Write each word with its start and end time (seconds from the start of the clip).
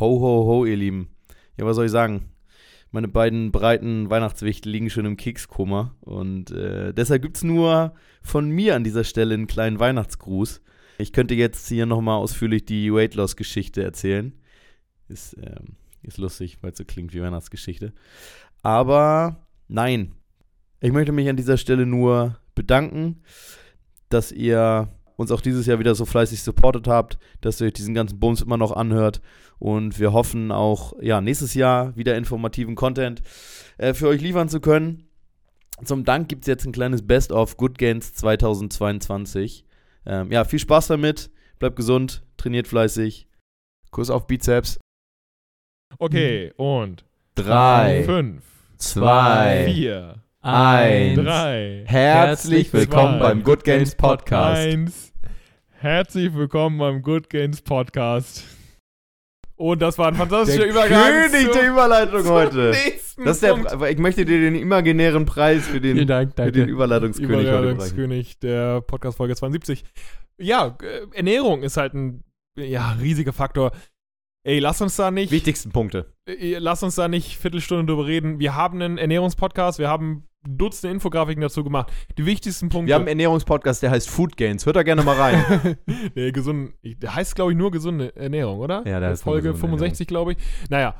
Ho, 0.00 0.18
ho, 0.18 0.46
ho, 0.46 0.64
ihr 0.64 0.78
Lieben. 0.78 1.10
Ja, 1.58 1.66
was 1.66 1.76
soll 1.76 1.84
ich 1.84 1.90
sagen? 1.90 2.30
Meine 2.90 3.06
beiden 3.06 3.52
breiten 3.52 4.08
Weihnachtswichte 4.08 4.66
liegen 4.66 4.88
schon 4.88 5.04
im 5.04 5.18
Kekskummer. 5.18 5.94
Und 6.00 6.50
äh, 6.52 6.94
deshalb 6.94 7.20
gibt 7.20 7.36
es 7.36 7.44
nur 7.44 7.94
von 8.22 8.48
mir 8.48 8.76
an 8.76 8.82
dieser 8.82 9.04
Stelle 9.04 9.34
einen 9.34 9.46
kleinen 9.46 9.78
Weihnachtsgruß. 9.78 10.62
Ich 10.96 11.12
könnte 11.12 11.34
jetzt 11.34 11.68
hier 11.68 11.84
nochmal 11.84 12.16
ausführlich 12.16 12.64
die 12.64 12.90
Weight 12.90 13.14
Loss 13.14 13.36
Geschichte 13.36 13.82
erzählen. 13.82 14.32
Ist, 15.08 15.36
ähm, 15.36 15.76
ist 16.02 16.16
lustig, 16.16 16.56
weil 16.62 16.72
es 16.72 16.78
so 16.78 16.86
klingt 16.86 17.12
wie 17.12 17.20
Weihnachtsgeschichte. 17.20 17.92
Aber 18.62 19.46
nein. 19.68 20.14
Ich 20.80 20.92
möchte 20.92 21.12
mich 21.12 21.28
an 21.28 21.36
dieser 21.36 21.58
Stelle 21.58 21.84
nur 21.84 22.40
bedanken, 22.54 23.20
dass 24.08 24.32
ihr 24.32 24.88
uns 25.20 25.30
auch 25.30 25.40
dieses 25.42 25.66
Jahr 25.66 25.78
wieder 25.78 25.94
so 25.94 26.06
fleißig 26.06 26.42
supportet 26.42 26.88
habt, 26.88 27.18
dass 27.42 27.60
ihr 27.60 27.66
euch 27.66 27.74
diesen 27.74 27.94
ganzen 27.94 28.18
Bums 28.18 28.40
immer 28.40 28.56
noch 28.56 28.72
anhört. 28.72 29.20
Und 29.58 30.00
wir 30.00 30.12
hoffen 30.14 30.50
auch, 30.50 30.94
ja, 31.00 31.20
nächstes 31.20 31.52
Jahr 31.52 31.94
wieder 31.94 32.16
informativen 32.16 32.74
Content 32.74 33.20
äh, 33.76 33.92
für 33.92 34.08
euch 34.08 34.22
liefern 34.22 34.48
zu 34.48 34.60
können. 34.60 35.06
Zum 35.84 36.04
Dank 36.04 36.28
gibt 36.28 36.42
es 36.44 36.46
jetzt 36.46 36.64
ein 36.64 36.72
kleines 36.72 37.06
Best-of 37.06 37.56
Good 37.58 37.76
Gains 37.76 38.14
2022. 38.14 39.64
Ähm, 40.06 40.32
ja, 40.32 40.44
viel 40.44 40.58
Spaß 40.58 40.86
damit. 40.88 41.30
Bleibt 41.58 41.76
gesund, 41.76 42.22
trainiert 42.38 42.66
fleißig. 42.66 43.28
Kuss 43.90 44.08
auf 44.08 44.26
Bizeps. 44.26 44.78
Okay, 45.98 46.52
und 46.56 47.04
Drei, 47.34 48.04
fünf, 48.04 48.42
zwei, 48.76 49.64
vier, 49.66 50.22
eins. 50.40 51.18
drei, 51.18 51.84
Herzlich 51.86 52.72
willkommen 52.72 53.18
zwei, 53.18 53.28
beim 53.28 53.42
Good 53.42 53.64
Games 53.64 53.94
Podcast. 53.94 54.60
eins. 54.60 55.09
Herzlich 55.82 56.34
willkommen 56.34 56.76
beim 56.76 57.00
Good 57.00 57.30
Games 57.30 57.62
Podcast. 57.62 58.44
Und 59.56 59.80
das 59.80 59.96
war 59.96 60.08
ein 60.08 60.14
fantastischer 60.14 60.66
Übergang. 60.66 61.30
König 61.30 61.52
der 61.52 61.70
Überleitung 61.70 62.22
zum 62.22 62.32
heute. 62.32 62.72
Das 63.16 63.40
ist 63.40 63.42
der, 63.42 63.88
ich 63.88 63.96
möchte 63.96 64.26
dir 64.26 64.40
den 64.42 64.56
imaginären 64.56 65.24
Preis 65.24 65.66
für 65.66 65.80
den, 65.80 65.96
Vielen 65.96 66.06
Dank, 66.06 66.34
für 66.36 66.52
den 66.52 66.52
danke. 66.52 66.70
Überleitungskönig. 66.70 67.46
Überleitungskönig 67.46 68.38
der 68.40 68.82
Podcast-Folge 68.82 69.36
72. 69.36 69.86
Ja, 70.36 70.76
äh, 70.82 71.16
Ernährung 71.16 71.62
ist 71.62 71.78
halt 71.78 71.94
ein 71.94 72.24
ja, 72.58 72.92
riesiger 73.00 73.32
Faktor. 73.32 73.72
Ey, 74.44 74.58
lass 74.58 74.82
uns 74.82 74.96
da 74.96 75.10
nicht, 75.10 75.32
Wichtigsten 75.32 75.70
Punkte. 75.70 76.12
äh, 76.26 76.58
lass 76.58 76.82
uns 76.82 76.96
da 76.96 77.08
nicht 77.08 77.38
Viertelstunde 77.38 77.90
drüber 77.90 78.04
reden. 78.04 78.38
Wir 78.38 78.54
haben 78.54 78.82
einen 78.82 78.98
Ernährungspodcast, 78.98 79.78
wir 79.78 79.88
haben 79.88 80.28
Dutzende 80.48 80.94
Infografiken 80.94 81.42
dazu 81.42 81.62
gemacht. 81.62 81.92
Die 82.16 82.24
wichtigsten 82.24 82.68
Punkte. 82.70 82.88
Wir 82.88 82.94
haben 82.94 83.02
einen 83.02 83.08
Ernährungspodcast, 83.08 83.82
der 83.82 83.90
heißt 83.90 84.08
Food 84.08 84.36
Gains. 84.36 84.64
Hört 84.64 84.76
da 84.76 84.82
gerne 84.82 85.02
mal 85.02 85.16
rein. 85.16 85.76
nee, 86.14 86.32
gesund, 86.32 86.72
der 86.82 87.14
heißt, 87.14 87.34
glaube 87.34 87.52
ich, 87.52 87.58
nur 87.58 87.70
gesunde 87.70 88.14
Ernährung, 88.16 88.58
oder? 88.58 88.78
Ja, 88.86 89.00
der 89.00 89.10
nur 89.10 89.18
Folge 89.18 89.52
gesunde 89.52 89.60
65, 89.60 90.06
glaube 90.06 90.32
ich. 90.32 90.38
Naja, 90.70 90.94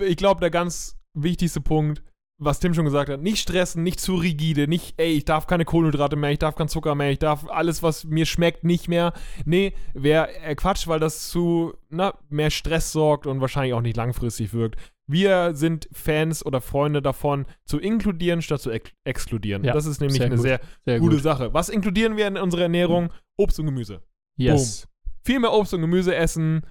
ich 0.00 0.16
glaube, 0.16 0.40
der 0.40 0.50
ganz 0.50 0.96
wichtigste 1.12 1.60
Punkt, 1.60 2.02
was 2.38 2.60
Tim 2.60 2.72
schon 2.72 2.84
gesagt 2.84 3.10
hat, 3.10 3.20
nicht 3.20 3.40
stressen, 3.40 3.82
nicht 3.82 4.00
zu 4.00 4.14
rigide, 4.14 4.68
nicht, 4.68 4.94
ey, 4.96 5.12
ich 5.12 5.24
darf 5.24 5.48
keine 5.48 5.64
Kohlenhydrate 5.64 6.14
mehr, 6.14 6.30
ich 6.30 6.38
darf 6.38 6.54
keinen 6.54 6.68
Zucker 6.68 6.94
mehr, 6.94 7.10
ich 7.10 7.18
darf 7.18 7.48
alles, 7.48 7.82
was 7.82 8.04
mir 8.04 8.26
schmeckt, 8.26 8.62
nicht 8.62 8.88
mehr. 8.88 9.12
Nee, 9.44 9.74
wäre 9.92 10.32
äh, 10.42 10.54
Quatsch, 10.54 10.86
weil 10.86 11.00
das 11.00 11.28
zu 11.30 11.74
na, 11.90 12.14
mehr 12.28 12.50
Stress 12.50 12.92
sorgt 12.92 13.26
und 13.26 13.40
wahrscheinlich 13.40 13.74
auch 13.74 13.80
nicht 13.80 13.96
langfristig 13.96 14.52
wirkt. 14.52 14.76
Wir 15.08 15.54
sind 15.54 15.88
Fans 15.90 16.44
oder 16.44 16.60
Freunde 16.60 17.00
davon, 17.02 17.46
zu 17.64 17.80
inkludieren 17.80 18.42
statt 18.42 18.60
zu 18.60 18.70
ex 18.70 18.92
exkludieren. 19.04 19.64
Ja, 19.64 19.72
das 19.72 19.86
ist 19.86 20.00
nämlich 20.00 20.18
sehr 20.18 20.26
eine 20.26 20.36
gut. 20.36 20.44
sehr 20.44 20.60
Sehr 20.84 21.00
gute 21.00 21.16
gut. 21.16 21.22
Sache. 21.22 21.54
Was 21.54 21.70
inkludieren 21.70 22.16
wir 22.16 22.28
in 22.28 22.36
unserer 22.36 22.62
Ernährung? 22.62 23.12
Obst 23.36 23.58
und 23.58 23.66
Gemüse. 23.66 24.02
Yes. 24.36 24.86
Viel 25.24 25.40
mehr 25.40 25.52
Obst 25.52 25.72
und 25.74 25.80
Gemüse 25.80 26.14
essen, 26.14 26.62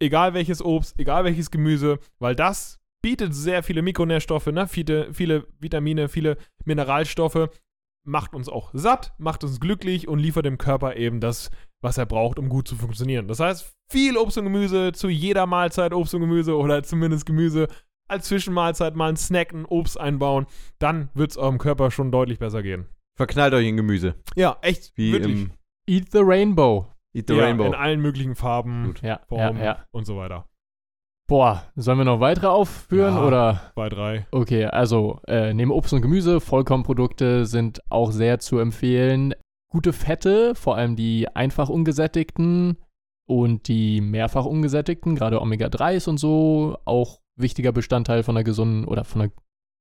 egal 0.00 0.32
welches 0.32 0.64
Obst, 0.64 0.98
egal 0.98 1.24
welches 1.24 1.50
Gemüse, 1.50 1.98
weil 2.18 2.36
das 2.36 2.78
bietet 3.02 3.34
sehr 3.34 3.62
viele 3.62 3.82
Mikronährstoffe, 3.82 4.46
ne? 4.46 4.68
viele, 4.68 5.12
viele 5.12 5.46
Vitamine, 5.58 6.08
viele 6.08 6.36
Mineralstoffe, 6.64 7.48
macht 8.04 8.34
uns 8.34 8.48
auch 8.48 8.70
satt, 8.72 9.12
macht 9.18 9.44
uns 9.44 9.60
glücklich 9.60 10.08
und 10.08 10.18
liefert 10.18 10.44
dem 10.44 10.58
Körper 10.58 10.96
eben 10.96 11.20
das, 11.20 11.50
was 11.80 11.98
er 11.98 12.06
braucht, 12.06 12.38
um 12.38 12.48
gut 12.48 12.68
zu 12.68 12.76
funktionieren. 12.76 13.28
Das 13.28 13.40
heißt, 13.40 13.72
viel 13.90 14.16
Obst 14.16 14.38
und 14.38 14.44
Gemüse 14.44 14.92
zu 14.92 15.08
jeder 15.08 15.46
Mahlzeit 15.46 15.92
Obst 15.92 16.14
und 16.14 16.20
Gemüse 16.20 16.56
oder 16.56 16.82
zumindest 16.82 17.26
Gemüse 17.26 17.68
als 18.08 18.26
Zwischenmahlzeit 18.26 18.94
mal 18.94 19.08
ein 19.08 19.16
Snack, 19.16 19.52
ein 19.52 19.64
Obst 19.64 19.98
einbauen, 19.98 20.46
dann 20.78 21.08
wird 21.14 21.30
es 21.30 21.36
eurem 21.36 21.58
Körper 21.58 21.90
schon 21.90 22.12
deutlich 22.12 22.38
besser 22.38 22.62
gehen. 22.62 22.86
Verknallt 23.16 23.54
euch 23.54 23.66
in 23.66 23.76
Gemüse. 23.76 24.14
Ja, 24.36 24.58
echt, 24.62 24.92
Wie 24.96 25.12
wirklich. 25.12 25.42
im 25.42 25.50
Eat 25.86 26.12
the 26.12 26.20
Rainbow. 26.22 26.88
Eat 27.14 27.28
the 27.28 27.34
ja, 27.34 27.44
Rainbow. 27.44 27.66
In 27.66 27.74
allen 27.74 28.00
möglichen 28.00 28.34
Farben, 28.34 28.84
Gut. 28.86 29.02
Ja, 29.02 29.08
ja, 29.08 29.20
Formen 29.26 29.62
ja. 29.62 29.84
und 29.90 30.06
so 30.06 30.16
weiter. 30.16 30.48
Boah, 31.32 31.62
sollen 31.76 31.96
wir 31.96 32.04
noch 32.04 32.20
weitere 32.20 32.48
aufführen 32.48 33.14
Ja. 33.14 33.26
oder? 33.26 33.72
Bei 33.74 33.88
drei. 33.88 34.26
Okay, 34.32 34.66
also 34.66 35.18
äh, 35.26 35.54
neben 35.54 35.70
Obst 35.70 35.94
und 35.94 36.02
Gemüse, 36.02 36.42
Vollkornprodukte 36.42 37.46
sind 37.46 37.80
auch 37.88 38.12
sehr 38.12 38.38
zu 38.38 38.58
empfehlen. 38.58 39.34
Gute 39.70 39.94
Fette, 39.94 40.54
vor 40.54 40.76
allem 40.76 40.94
die 40.94 41.28
einfach 41.34 41.70
ungesättigten 41.70 42.76
und 43.26 43.66
die 43.68 44.02
mehrfach 44.02 44.44
ungesättigten, 44.44 45.14
gerade 45.14 45.40
Omega-3s 45.40 46.06
und 46.06 46.18
so, 46.18 46.76
auch 46.84 47.20
wichtiger 47.36 47.72
Bestandteil 47.72 48.24
von 48.24 48.36
einer 48.36 48.44
gesunden 48.44 48.84
oder 48.84 49.04
von 49.04 49.22
einer 49.22 49.30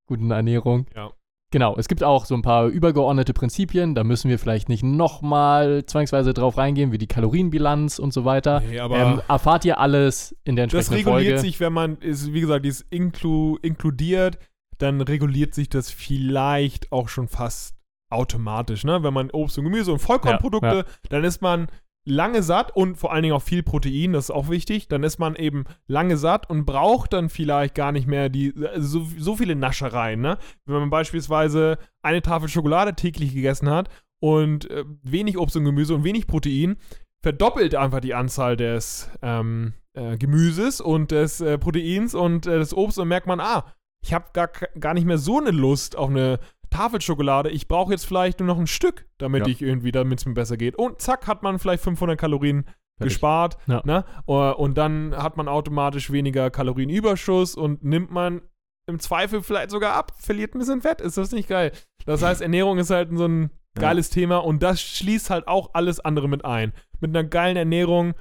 guten 0.08 0.32
Ernährung. 0.32 0.86
Ja. 0.96 1.12
Genau, 1.52 1.76
es 1.78 1.90
gibt 1.90 2.02
auch 2.02 2.24
so 2.26 2.34
ein 2.34 2.42
paar 2.42 2.68
übergeordnete 2.68 3.34
Prinzipien, 3.34 3.94
da 3.94 4.06
müssen 4.06 4.30
wir 4.30 4.40
vielleicht 4.40 4.70
nicht 4.70 4.84
nochmal 4.84 5.86
zwangsweise 5.86 6.34
drauf 6.34 6.58
reingehen, 6.58 6.94
wie 6.94 6.98
die 6.98 7.08
Kalorienbilanz 7.08 8.00
und 8.00 8.14
so 8.14 8.24
weiter. 8.24 8.62
Nee, 8.70 8.80
aber 8.80 8.98
Ähm, 8.98 9.22
erfahrt 9.28 9.66
ihr 9.66 9.78
alles 9.80 10.34
in 10.46 10.56
der 10.56 10.68
das 10.68 10.74
entsprechenden 10.88 11.10
reguliert 11.10 11.34
Folge. 11.40 11.42
sich, 11.42 11.60
wenn 11.60 11.74
man, 11.74 11.98
ist, 11.98 12.34
wie 12.34 12.40
gesagt, 12.42 12.64
dieses 12.64 12.86
inklu 12.90 13.58
inkludiert, 13.62 14.40
dann 14.78 15.02
reguliert 15.02 15.54
sich 15.54 15.68
das 15.68 15.92
vielleicht 15.92 16.92
auch 16.94 17.10
schon 17.10 17.28
fast 17.28 17.76
automatisch, 18.10 18.84
ne? 18.84 19.04
Wenn 19.04 19.14
man 19.14 19.30
Obst 19.32 19.58
und 19.58 19.66
Gemüse 19.66 19.92
und 19.92 20.00
Vollkornprodukte, 20.00 20.68
Ja, 20.68 20.76
ja. 20.78 20.86
dann 21.10 21.24
ist 21.24 21.42
man 21.42 21.68
lange 22.04 22.42
satt 22.44 22.76
und 22.76 22.98
vor 22.98 23.12
allen 23.12 23.24
Dingen 23.24 23.36
auch 23.36 23.42
viel 23.42 23.64
Protein, 23.64 24.14
das 24.14 24.26
ist 24.26 24.32
auch 24.32 24.50
wichtig. 24.50 24.88
Dann 24.88 25.04
ist 25.04 25.20
man 25.20 25.36
eben 25.36 25.66
lange 25.88 26.18
satt 26.18 26.50
und 26.50 26.66
braucht 26.66 27.14
dann 27.14 27.30
vielleicht 27.30 27.76
gar 27.76 27.92
nicht 27.92 28.08
mehr 28.08 28.30
die 28.30 28.54
so, 28.78 29.08
so 29.18 29.36
viele 29.36 29.56
Naschereien, 29.56 30.22
ne? 30.22 30.38
Wenn 30.66 30.80
man 30.80 30.90
beispielsweise 30.90 31.78
eine 32.02 32.22
Tafel 32.22 32.50
Schokolade 32.50 32.96
täglich 32.96 33.34
gegessen 33.34 33.70
hat 33.70 33.90
und 34.20 34.70
äh, 34.70 34.84
wenig 35.04 35.38
Obst 35.38 35.56
und 35.58 35.66
Gemüse 35.66 35.94
und 35.94 36.04
wenig 36.04 36.28
Protein, 36.28 36.78
verdoppelt 37.22 37.76
einfach 37.76 38.00
die 38.00 38.16
Anzahl 38.16 38.58
des 38.58 39.10
ähm, 39.22 39.74
äh, 39.94 40.18
Gemüses 40.18 40.82
und 40.82 41.12
des 41.12 41.40
äh, 41.42 41.58
Proteins 41.58 42.16
und 42.16 42.48
äh, 42.48 42.58
des 42.58 42.74
Obst 42.74 42.98
und 42.98 43.08
merkt 43.08 43.28
man, 43.28 43.40
ah, 43.40 43.66
ich 44.04 44.14
habe 44.14 44.26
gar, 44.34 44.48
gar 44.48 44.96
nicht 44.96 45.06
mehr 45.06 45.20
so 45.20 45.40
eine 45.40 45.52
Lust 45.52 45.96
auf 45.96 46.10
eine 46.10 46.40
Tafel 46.72 47.00
Schokolade. 47.02 47.50
Ich 47.52 47.68
brauche 47.68 47.92
jetzt 47.92 48.06
vielleicht 48.06 48.40
nur 48.40 48.48
noch 48.48 48.58
ein 48.58 48.66
Stück, 48.68 49.08
damit 49.20 49.46
Ja. 49.46 49.52
ich 49.52 49.62
irgendwie, 49.62 49.92
damit 49.92 50.20
es 50.20 50.26
mir 50.26 50.34
besser 50.34 50.58
geht. 50.58 50.76
Und 50.76 51.02
zack, 51.02 51.28
hat 51.28 51.44
man 51.44 51.60
vielleicht 51.60 51.84
500 51.84 52.20
Kalorien 52.20 52.64
Fertig. 52.64 52.76
gespart. 53.16 53.58
Ja. 53.68 53.82
Ne? 53.86 54.04
Uh, 54.28 54.52
Und 54.58 54.78
dann 54.78 55.16
hat 55.16 55.38
man 55.38 55.48
automatisch 55.48 56.12
weniger 56.12 56.50
Kalorienüberschuss 56.50 57.56
und 57.56 57.84
nimmt 57.84 58.10
man 58.12 58.42
im 58.88 59.00
Zweifel 59.00 59.44
vielleicht 59.44 59.70
sogar 59.70 59.94
ab, 59.94 60.14
verliert 60.18 60.56
ein 60.56 60.60
bisschen 60.60 60.82
Fett. 60.82 61.02
Ist 61.02 61.18
das 61.18 61.32
nicht 61.32 61.48
geil? 61.48 61.72
Das 62.06 62.24
heißt, 62.24 62.42
Ernährung 62.42 62.78
ist 62.80 62.90
halt 62.90 63.10
so 63.14 63.26
ein 63.28 63.52
Ja. 63.76 63.82
geiles 63.84 64.10
Thema 64.10 64.38
und 64.38 64.64
das 64.64 64.82
schließt 64.82 65.30
halt 65.30 65.48
auch 65.48 65.70
alles 65.74 66.00
andere 66.00 66.28
mit 66.28 66.44
ein. 66.46 66.74
Mit 67.00 67.12
einer 67.16 67.24
geilen 67.28 67.58
Ernährung 67.58 68.14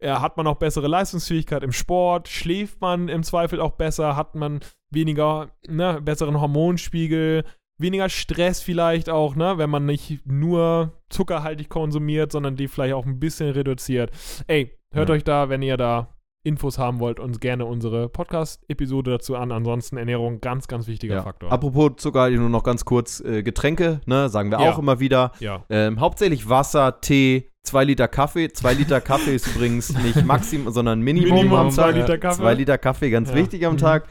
äh, 0.00 0.10
hat 0.10 0.36
man 0.36 0.46
auch 0.46 0.56
bessere 0.56 0.88
Leistungsfähigkeit 0.88 1.62
im 1.62 1.72
Sport, 1.72 2.28
schläft 2.28 2.80
man 2.80 3.08
im 3.08 3.22
Zweifel 3.22 3.60
auch 3.60 3.72
besser, 3.72 4.16
hat 4.16 4.34
man 4.34 4.60
weniger, 4.90 5.50
ne, 5.66 6.00
besseren 6.02 6.40
Hormonspiegel, 6.40 7.44
weniger 7.78 8.08
Stress 8.08 8.60
vielleicht 8.62 9.10
auch, 9.10 9.34
ne, 9.36 9.58
wenn 9.58 9.70
man 9.70 9.84
nicht 9.86 10.20
nur 10.26 10.92
zuckerhaltig 11.08 11.68
konsumiert, 11.68 12.32
sondern 12.32 12.56
die 12.56 12.68
vielleicht 12.68 12.94
auch 12.94 13.06
ein 13.06 13.18
bisschen 13.20 13.50
reduziert. 13.50 14.10
Ey, 14.46 14.76
hört 14.92 15.08
Ja. 15.08 15.14
euch 15.16 15.24
da, 15.24 15.48
wenn 15.48 15.62
ihr 15.62 15.76
da 15.76 16.08
Infos 16.46 16.78
haben 16.78 17.00
wollt, 17.00 17.20
uns 17.20 17.40
gerne 17.40 17.64
unsere 17.64 18.08
Podcast-Episode 18.10 19.12
dazu 19.12 19.34
an. 19.34 19.50
Ansonsten 19.50 19.96
Ernährung 19.96 20.40
ganz, 20.42 20.68
ganz 20.68 20.86
wichtiger 20.86 21.14
Ja. 21.16 21.22
Faktor. 21.22 21.50
Apropos 21.50 21.92
Zucker, 21.96 22.28
nur 22.30 22.50
noch 22.50 22.62
ganz 22.62 22.84
kurz 22.84 23.20
äh, 23.20 23.42
Getränke, 23.42 24.00
ne, 24.06 24.28
sagen 24.28 24.50
wir 24.50 24.60
Ja. 24.60 24.70
auch 24.72 24.78
immer 24.78 25.00
wieder. 25.00 25.32
ja. 25.40 25.64
Ähm, 25.70 26.00
hauptsächlich 26.00 26.46
Wasser, 26.48 27.00
Tee, 27.00 27.50
zwei 27.62 27.84
Liter 27.84 28.08
Kaffee. 28.08 28.52
Zwei 28.52 28.74
Liter 28.74 29.00
Kaffee 29.00 29.34
ist 29.36 29.46
übrigens 29.56 29.96
nicht 30.04 30.22
Maximum, 30.26 30.70
sondern 30.72 31.00
Minimum, 31.00 31.30
Minimum 31.34 31.58
am 31.58 31.70
zwei 31.70 31.92
Tag. 31.92 31.94
Liter 31.96 32.18
Kaffee. 32.18 32.36
Zwei 32.42 32.54
Liter 32.54 32.76
Kaffee, 32.78 33.10
ganz 33.10 33.32
wichtig 33.32 33.64
am 33.66 33.72
Mhm. 33.74 33.78
Tag. 33.78 34.08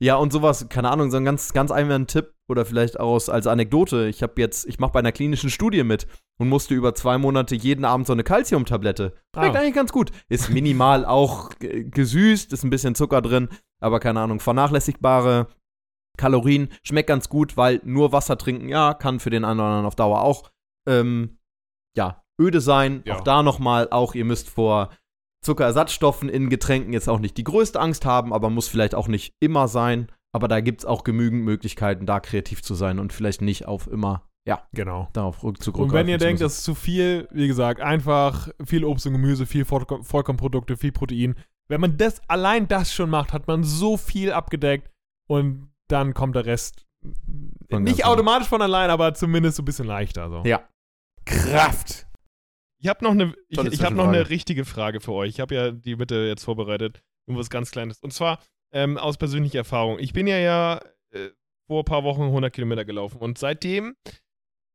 Ja, 0.00 0.16
und 0.16 0.32
sowas, 0.32 0.68
keine 0.68 0.90
Ahnung, 0.90 1.10
so 1.10 1.16
ein 1.16 1.24
ganz, 1.24 1.52
ganz 1.52 1.70
einfacher 1.70 2.06
Tipp 2.06 2.34
oder 2.48 2.64
vielleicht 2.64 2.98
auch 2.98 3.14
als 3.28 3.46
Anekdote. 3.46 4.08
Ich 4.08 4.22
habe 4.22 4.34
jetzt, 4.40 4.66
ich 4.66 4.78
mache 4.78 4.92
bei 4.92 4.98
einer 4.98 5.12
klinischen 5.12 5.50
Studie 5.50 5.84
mit 5.84 6.06
und 6.38 6.48
musste 6.48 6.74
über 6.74 6.94
zwei 6.94 7.16
Monate 7.16 7.54
jeden 7.54 7.84
Abend 7.84 8.06
so 8.06 8.12
eine 8.12 8.24
Calciumtablette. 8.24 9.14
Schmeckt 9.34 9.56
Ah. 9.56 9.60
eigentlich 9.60 9.74
ganz 9.74 9.92
gut. 9.92 10.10
Ist 10.28 10.50
minimal 10.50 11.04
auch 11.06 11.50
gesüßt, 11.60 12.52
ist 12.52 12.64
ein 12.64 12.70
bisschen 12.70 12.94
Zucker 12.96 13.22
drin, 13.22 13.48
aber 13.80 14.00
keine 14.00 14.20
Ahnung, 14.20 14.40
vernachlässigbare 14.40 15.46
Kalorien. 16.18 16.68
Schmeckt 16.82 17.08
ganz 17.08 17.28
gut, 17.28 17.56
weil 17.56 17.80
nur 17.84 18.12
Wasser 18.12 18.36
trinken, 18.36 18.68
ja, 18.68 18.94
kann 18.94 19.20
für 19.20 19.30
den 19.30 19.44
einen 19.44 19.60
oder 19.60 19.68
anderen 19.68 19.86
auf 19.86 19.96
Dauer 19.96 20.22
auch, 20.22 20.50
ähm, 20.88 21.38
ja, 21.96 22.22
öde 22.40 22.60
sein. 22.60 23.02
Ja. 23.06 23.16
Auch 23.16 23.20
da 23.22 23.42
nochmal, 23.44 23.88
auch 23.90 24.14
ihr 24.14 24.24
müsst 24.24 24.50
vor 24.50 24.90
Zuckerersatzstoffen 25.44 26.28
in 26.28 26.48
Getränken 26.50 26.92
jetzt 26.92 27.08
auch 27.08 27.18
nicht 27.20 27.36
die 27.36 27.44
größte 27.44 27.80
Angst 27.80 28.04
haben, 28.04 28.32
aber 28.32 28.50
muss 28.50 28.68
vielleicht 28.68 28.94
auch 28.94 29.08
nicht 29.08 29.32
immer 29.40 29.68
sein. 29.68 30.10
Aber 30.32 30.48
da 30.48 30.60
gibt 30.60 30.80
es 30.80 30.84
auch 30.84 31.04
genügend 31.04 31.44
Möglichkeiten, 31.44 32.06
da 32.06 32.18
kreativ 32.18 32.62
zu 32.62 32.74
sein 32.74 32.98
und 32.98 33.12
vielleicht 33.12 33.40
nicht 33.40 33.66
auf 33.66 33.86
immer, 33.86 34.26
ja, 34.48 34.66
Genau. 34.72 35.08
darauf 35.12 35.44
rück- 35.44 35.70
Und 35.78 35.92
wenn 35.92 36.08
ihr 36.08 36.18
denkt, 36.18 36.40
das 36.40 36.54
ist 36.58 36.64
zu 36.64 36.74
viel, 36.74 37.28
wie 37.30 37.46
gesagt, 37.46 37.80
einfach 37.80 38.48
viel 38.64 38.84
Obst 38.84 39.06
und 39.06 39.12
Gemüse, 39.12 39.46
viel 39.46 39.62
Vollko- 39.64 40.02
Vollkornprodukte, 40.02 40.76
viel 40.76 40.90
Protein. 40.92 41.36
Wenn 41.68 41.80
man 41.80 41.96
das 41.96 42.20
allein 42.28 42.66
das 42.68 42.92
schon 42.92 43.10
macht, 43.10 43.32
hat 43.32 43.46
man 43.46 43.62
so 43.62 43.96
viel 43.96 44.32
abgedeckt 44.32 44.90
und 45.30 45.70
dann 45.88 46.12
kommt 46.14 46.34
der 46.34 46.46
Rest 46.46 46.84
Von 47.70 47.82
nicht 47.84 48.04
automatisch 48.04 48.48
von 48.48 48.60
allein, 48.62 48.90
aber 48.90 49.14
zumindest 49.14 49.56
so 49.58 49.62
ein 49.62 49.66
bisschen 49.66 49.86
leichter. 49.86 50.28
So. 50.30 50.42
Ja. 50.44 50.66
Kraft. 51.26 52.06
Ich 52.84 52.90
habe 52.90 53.02
noch 53.02 53.12
eine, 53.12 53.34
ich, 53.48 53.58
ich 53.58 53.82
habe 53.82 53.94
noch 53.94 54.08
eine 54.08 54.28
richtige 54.28 54.66
Frage 54.66 55.00
für 55.00 55.12
euch. 55.12 55.30
Ich 55.30 55.40
habe 55.40 55.54
ja 55.54 55.70
die 55.70 55.96
Mitte 55.96 56.26
jetzt 56.26 56.44
vorbereitet, 56.44 57.02
nur 57.26 57.38
was 57.38 57.48
ganz 57.48 57.70
Kleines. 57.70 57.98
Und 58.00 58.12
zwar 58.12 58.40
ähm, 58.72 58.98
aus 58.98 59.16
persönlicher 59.16 59.60
Erfahrung. 59.60 59.98
Ich 59.98 60.12
bin 60.12 60.26
ja 60.26 60.36
ja 60.36 60.82
äh, 61.10 61.30
vor 61.66 61.80
ein 61.80 61.84
paar 61.86 62.04
Wochen 62.04 62.24
100 62.24 62.52
Kilometer 62.52 62.84
gelaufen 62.84 63.16
und 63.22 63.38
seitdem, 63.38 63.96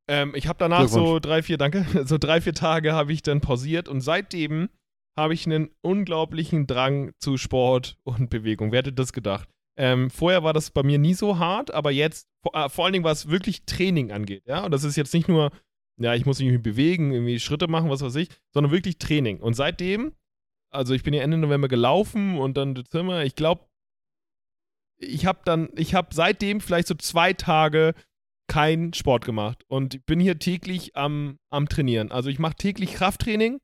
ähm, 0.09 0.33
ich 0.33 0.47
habe 0.47 0.57
danach 0.57 0.87
so 0.87 1.19
drei, 1.19 1.43
vier, 1.43 1.59
danke, 1.59 1.85
so 2.05 2.17
drei, 2.17 2.41
vier 2.41 2.55
Tage 2.55 2.93
habe 2.93 3.13
ich 3.13 3.21
dann 3.21 3.41
pausiert 3.41 3.87
und 3.87 4.01
seitdem 4.01 4.69
habe 5.15 5.35
ich 5.35 5.45
einen 5.45 5.69
unglaublichen 5.81 6.65
Drang 6.65 7.11
zu 7.19 7.37
Sport 7.37 7.99
und 8.05 8.31
Bewegung. 8.31 8.71
Wer 8.71 8.79
hätte 8.79 8.93
das 8.93 9.13
gedacht? 9.13 9.47
Ähm, 9.77 10.09
vorher 10.09 10.43
war 10.43 10.53
das 10.53 10.71
bei 10.71 10.81
mir 10.81 10.97
nie 10.97 11.13
so 11.13 11.37
hart, 11.37 11.71
aber 11.71 11.91
jetzt, 11.91 12.27
vor, 12.41 12.55
äh, 12.55 12.69
vor 12.69 12.85
allen 12.85 12.93
Dingen, 12.93 13.05
was 13.05 13.29
wirklich 13.29 13.65
Training 13.67 14.11
angeht, 14.11 14.47
ja, 14.47 14.65
und 14.65 14.71
das 14.71 14.83
ist 14.83 14.95
jetzt 14.95 15.13
nicht 15.13 15.27
nur 15.27 15.51
ja, 15.99 16.15
ich 16.15 16.25
muss 16.25 16.39
mich 16.39 16.61
bewegen, 16.61 17.11
irgendwie 17.11 17.39
Schritte 17.39 17.67
machen, 17.67 17.89
was 17.89 18.01
weiß 18.01 18.15
ich, 18.15 18.29
sondern 18.53 18.71
wirklich 18.71 18.97
Training. 18.97 19.39
Und 19.39 19.53
seitdem, 19.53 20.13
also 20.71 20.93
ich 20.93 21.03
bin 21.03 21.13
ja 21.13 21.21
Ende 21.21 21.37
November 21.37 21.67
gelaufen 21.67 22.37
und 22.37 22.55
dann 22.55 22.73
Dezember, 22.73 23.25
ich 23.25 23.35
glaube, 23.35 23.65
ich 24.97 25.25
habe 25.25 25.39
dann, 25.45 25.69
ich 25.75 25.93
habe 25.93 26.09
seitdem 26.13 26.61
vielleicht 26.61 26.87
so 26.87 26.95
zwei 26.95 27.33
Tage 27.33 27.93
keinen 28.47 28.93
Sport 28.93 29.25
gemacht 29.25 29.63
und 29.67 30.05
bin 30.05 30.19
hier 30.19 30.39
täglich 30.39 30.95
am, 30.95 31.37
am 31.49 31.69
Trainieren. 31.69 32.11
Also 32.11 32.29
ich 32.29 32.39
mache 32.39 32.55
täglich 32.55 32.93
Krafttraining 32.93 33.59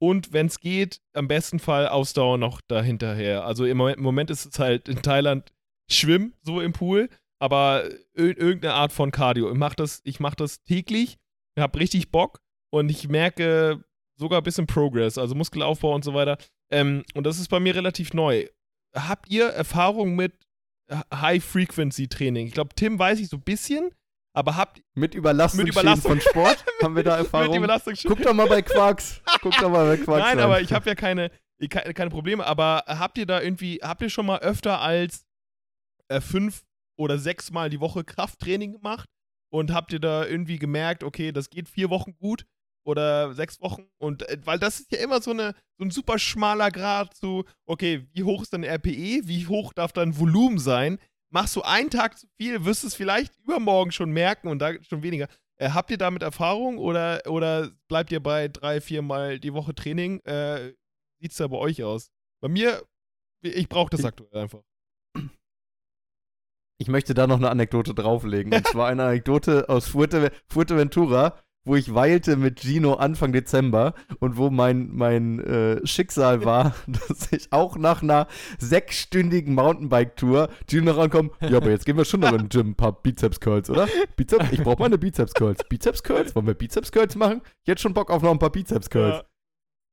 und 0.00 0.32
wenn 0.32 0.46
es 0.46 0.60
geht, 0.60 1.00
am 1.12 1.28
besten 1.28 1.58
Fall 1.58 1.88
Ausdauer 1.88 2.38
noch 2.38 2.60
dahinterher. 2.66 3.44
Also 3.44 3.64
im 3.64 3.76
Moment, 3.76 3.98
im 3.98 4.02
Moment 4.02 4.30
ist 4.30 4.46
es 4.46 4.58
halt 4.58 4.88
in 4.88 5.02
Thailand 5.02 5.52
Schwimmen, 5.90 6.32
so 6.42 6.60
im 6.60 6.72
Pool, 6.72 7.10
aber 7.38 7.84
ir 8.14 8.38
irgendeine 8.38 8.74
Art 8.74 8.92
von 8.92 9.10
Cardio. 9.10 9.50
Ich 9.50 9.58
mache 9.58 9.76
das, 9.76 10.02
mach 10.18 10.34
das 10.34 10.62
täglich 10.64 11.18
ich 11.18 11.23
habe 11.62 11.78
richtig 11.78 12.10
Bock 12.10 12.40
und 12.70 12.88
ich 12.90 13.08
merke 13.08 13.84
sogar 14.16 14.40
ein 14.40 14.44
bisschen 14.44 14.66
Progress, 14.66 15.18
also 15.18 15.34
Muskelaufbau 15.34 15.94
und 15.94 16.04
so 16.04 16.14
weiter. 16.14 16.38
Ähm, 16.70 17.04
und 17.14 17.24
das 17.24 17.38
ist 17.38 17.48
bei 17.48 17.60
mir 17.60 17.74
relativ 17.74 18.14
neu. 18.14 18.46
Habt 18.94 19.30
ihr 19.30 19.46
Erfahrung 19.46 20.14
mit 20.16 20.32
High-Frequency-Training? 21.12 22.46
Ich 22.46 22.54
glaube, 22.54 22.74
Tim 22.74 22.98
weiß 22.98 23.18
ich 23.20 23.28
so 23.28 23.36
ein 23.36 23.42
bisschen, 23.42 23.90
aber 24.34 24.56
habt 24.56 24.82
Mit 24.94 25.14
Überlastung, 25.14 25.64
Mit 25.64 25.72
Überlastung. 25.72 26.12
von 26.12 26.20
Sport 26.20 26.64
haben 26.82 26.96
wir 26.96 27.02
da 27.02 27.16
mit 27.16 27.26
Erfahrung. 27.26 27.56
Überlastung 27.56 27.94
Guck 28.06 28.22
doch 28.22 28.34
mal 28.34 28.48
bei 28.48 28.62
Quarks. 28.62 29.22
Guck 29.40 29.56
doch 29.58 29.70
mal 29.70 29.86
bei 29.86 30.02
Quarks. 30.02 30.24
Nein, 30.24 30.38
rein. 30.38 30.44
aber 30.44 30.60
ich 30.60 30.72
habe 30.72 30.88
ja 30.88 30.94
keine, 30.94 31.30
keine 31.70 32.10
Probleme. 32.10 32.44
Aber 32.44 32.84
habt 32.86 33.18
ihr 33.18 33.26
da 33.26 33.40
irgendwie, 33.40 33.80
habt 33.82 34.02
ihr 34.02 34.10
schon 34.10 34.26
mal 34.26 34.40
öfter 34.40 34.80
als 34.80 35.24
äh, 36.08 36.20
fünf 36.20 36.64
oder 36.96 37.18
sechs 37.18 37.50
Mal 37.50 37.70
die 37.70 37.80
Woche 37.80 38.04
Krafttraining 38.04 38.72
gemacht? 38.72 39.08
Und 39.54 39.72
habt 39.72 39.92
ihr 39.92 40.00
da 40.00 40.26
irgendwie 40.26 40.58
gemerkt, 40.58 41.04
okay, 41.04 41.30
das 41.30 41.48
geht 41.48 41.68
vier 41.68 41.88
Wochen 41.88 42.16
gut 42.16 42.44
oder 42.84 43.34
sechs 43.34 43.60
Wochen? 43.60 43.86
Und 43.98 44.28
äh, 44.28 44.36
weil 44.44 44.58
das 44.58 44.80
ist 44.80 44.90
ja 44.90 44.98
immer 44.98 45.22
so, 45.22 45.30
eine, 45.30 45.54
so 45.78 45.84
ein 45.84 45.92
super 45.92 46.18
schmaler 46.18 46.72
Grad 46.72 47.14
zu, 47.14 47.44
okay, 47.64 48.04
wie 48.14 48.24
hoch 48.24 48.42
ist 48.42 48.52
dein 48.52 48.64
RPE? 48.64 49.28
Wie 49.28 49.46
hoch 49.46 49.72
darf 49.72 49.92
dein 49.92 50.18
Volumen 50.18 50.58
sein? 50.58 50.98
Machst 51.30 51.54
du 51.54 51.62
einen 51.62 51.88
Tag 51.88 52.18
zu 52.18 52.26
viel, 52.36 52.64
wirst 52.64 52.82
du 52.82 52.88
es 52.88 52.96
vielleicht 52.96 53.32
übermorgen 53.44 53.92
schon 53.92 54.10
merken 54.10 54.48
und 54.48 54.58
da 54.58 54.72
schon 54.82 55.04
weniger. 55.04 55.28
Äh, 55.56 55.70
habt 55.70 55.92
ihr 55.92 55.98
damit 55.98 56.24
Erfahrung 56.24 56.78
oder, 56.78 57.22
oder 57.28 57.70
bleibt 57.86 58.10
ihr 58.10 58.20
bei 58.20 58.48
drei, 58.48 58.80
vier 58.80 59.02
Mal 59.02 59.38
die 59.38 59.54
Woche 59.54 59.72
Training? 59.72 60.18
Äh, 60.24 60.72
Sieht 61.20 61.30
es 61.30 61.36
da 61.36 61.46
bei 61.46 61.58
euch 61.58 61.80
aus? 61.84 62.10
Bei 62.40 62.48
mir, 62.48 62.82
ich 63.40 63.68
brauche 63.68 63.90
das 63.90 64.04
aktuell 64.04 64.34
einfach. 64.34 64.64
Ich 66.78 66.88
möchte 66.88 67.14
da 67.14 67.26
noch 67.26 67.36
eine 67.36 67.50
Anekdote 67.50 67.94
drauflegen. 67.94 68.52
Und 68.52 68.66
zwar 68.66 68.88
eine 68.88 69.04
Anekdote 69.04 69.68
aus 69.68 69.86
Fuerte, 69.86 70.32
Fuerteventura, 70.48 71.36
wo 71.64 71.76
ich 71.76 71.94
weilte 71.94 72.36
mit 72.36 72.60
Gino 72.60 72.94
Anfang 72.94 73.32
Dezember 73.32 73.94
und 74.18 74.36
wo 74.36 74.50
mein, 74.50 74.90
mein 74.92 75.40
äh, 75.40 75.86
Schicksal 75.86 76.44
war, 76.44 76.74
dass 76.86 77.32
ich 77.32 77.52
auch 77.52 77.76
nach 77.76 78.02
einer 78.02 78.26
sechsstündigen 78.58 79.54
Mountainbike-Tour 79.54 80.48
Gino 80.68 80.92
rankomme. 80.92 81.30
Ja, 81.40 81.58
aber 81.58 81.70
jetzt 81.70 81.86
gehen 81.86 81.96
wir 81.96 82.04
schon 82.04 82.20
noch 82.20 82.32
den 82.32 82.48
Gym 82.48 82.70
ein 82.70 82.74
paar 82.74 82.92
Bizeps-Curls, 82.92 83.70
oder? 83.70 83.88
Bizeps, 84.16 84.46
ich 84.52 84.62
brauche 84.62 84.82
meine 84.82 84.98
Bizeps-Curls. 84.98 85.64
Bizeps-Curls? 85.68 86.34
Wollen 86.34 86.46
wir 86.46 86.54
Bizeps-Curls 86.54 87.16
machen? 87.16 87.40
Jetzt 87.64 87.80
schon 87.80 87.94
Bock 87.94 88.10
auf 88.10 88.22
noch 88.22 88.30
ein 88.30 88.38
paar 88.38 88.52
Bizeps-Curls. 88.52 89.16
Ja, 89.16 89.24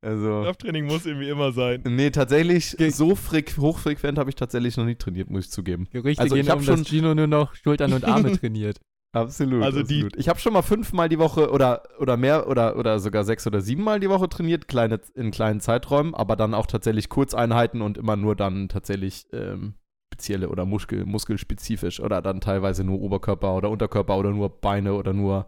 Also. 0.04 0.42
Krafttraining 0.44 0.86
muss 0.86 1.06
irgendwie 1.06 1.30
immer 1.30 1.52
sein. 1.52 1.82
Nee, 1.86 2.10
tatsächlich, 2.10 2.76
so 2.90 3.16
freq 3.16 3.58
hochfrequent 3.58 4.18
habe 4.18 4.30
ich 4.30 4.36
tatsächlich 4.36 4.76
noch 4.78 4.86
nie 4.86 4.96
trainiert, 4.96 5.30
muss 5.30 5.46
ich 5.46 5.52
zugeben. 5.52 5.88
Gerüchte 5.92 6.22
Also 6.22 6.36
gehen 6.36 6.46
ich 6.46 6.50
hab 6.50 6.58
um, 6.60 6.64
schon- 6.66 6.84
Gino 6.86 7.14
nur 7.14 7.28
noch 7.28 7.54
Schultern 7.56 7.94
und 7.94 8.06
Arme 8.06 8.32
trainiert. 8.40 8.80
Absolut. 9.14 9.62
Also 9.62 9.84
die- 9.84 9.96
absolut. 10.04 10.16
Ich 10.18 10.30
habe 10.30 10.40
schon 10.40 10.54
mal 10.54 10.62
fünfmal 10.62 11.10
die 11.10 11.20
Woche 11.20 11.52
oder, 11.52 11.84
oder 12.00 12.18
mehr 12.18 12.48
oder, 12.48 12.78
oder 12.78 13.00
sogar 13.00 13.24
sechs 13.26 13.46
oder 13.46 13.62
siebenmal 13.62 14.00
die 14.00 14.10
Woche 14.10 14.28
trainiert, 14.30 14.68
kleine, 14.68 15.00
in 15.16 15.32
kleinen 15.32 15.60
Zeiträumen, 15.60 16.16
aber 16.16 16.36
dann 16.36 16.54
auch 16.54 16.66
tatsächlich 16.66 17.10
Kurzeinheiten 17.10 17.82
und 17.82 17.98
immer 17.98 18.16
nur 18.16 18.36
dann 18.36 18.70
tatsächlich 18.70 19.28
ähm, 19.34 19.74
spezielle 20.14 20.50
oder 20.50 20.66
Muskel, 20.66 21.06
muskelspezifisch 21.06 22.00
oder 22.00 22.22
dann 22.22 22.40
teilweise 22.42 22.84
nur 22.84 23.02
Oberkörper 23.02 23.54
oder 23.56 23.70
Unterkörper 23.70 24.18
oder 24.18 24.32
nur 24.32 24.50
Beine 24.62 24.94
oder 24.94 25.14
nur, 25.14 25.48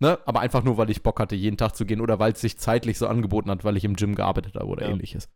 ne? 0.00 0.18
Aber 0.26 0.40
einfach 0.40 0.62
nur, 0.64 0.76
weil 0.76 0.90
ich 0.90 1.02
Bock 1.02 1.20
hatte, 1.20 1.34
jeden 1.36 1.56
Tag 1.56 1.74
zu 1.76 1.84
gehen 1.86 2.00
oder 2.00 2.18
weil 2.18 2.32
es 2.32 2.40
sich 2.40 2.58
zeitlich 2.58 2.98
so 2.98 3.06
angeboten 3.06 3.50
hat, 3.50 3.64
weil 3.64 3.76
ich 3.76 3.84
im 3.84 3.96
Gym 3.96 4.14
gearbeitet 4.14 4.54
habe 4.54 4.66
oder 4.66 4.84
Ja. 4.84 4.90
ähnliches. 4.90 5.28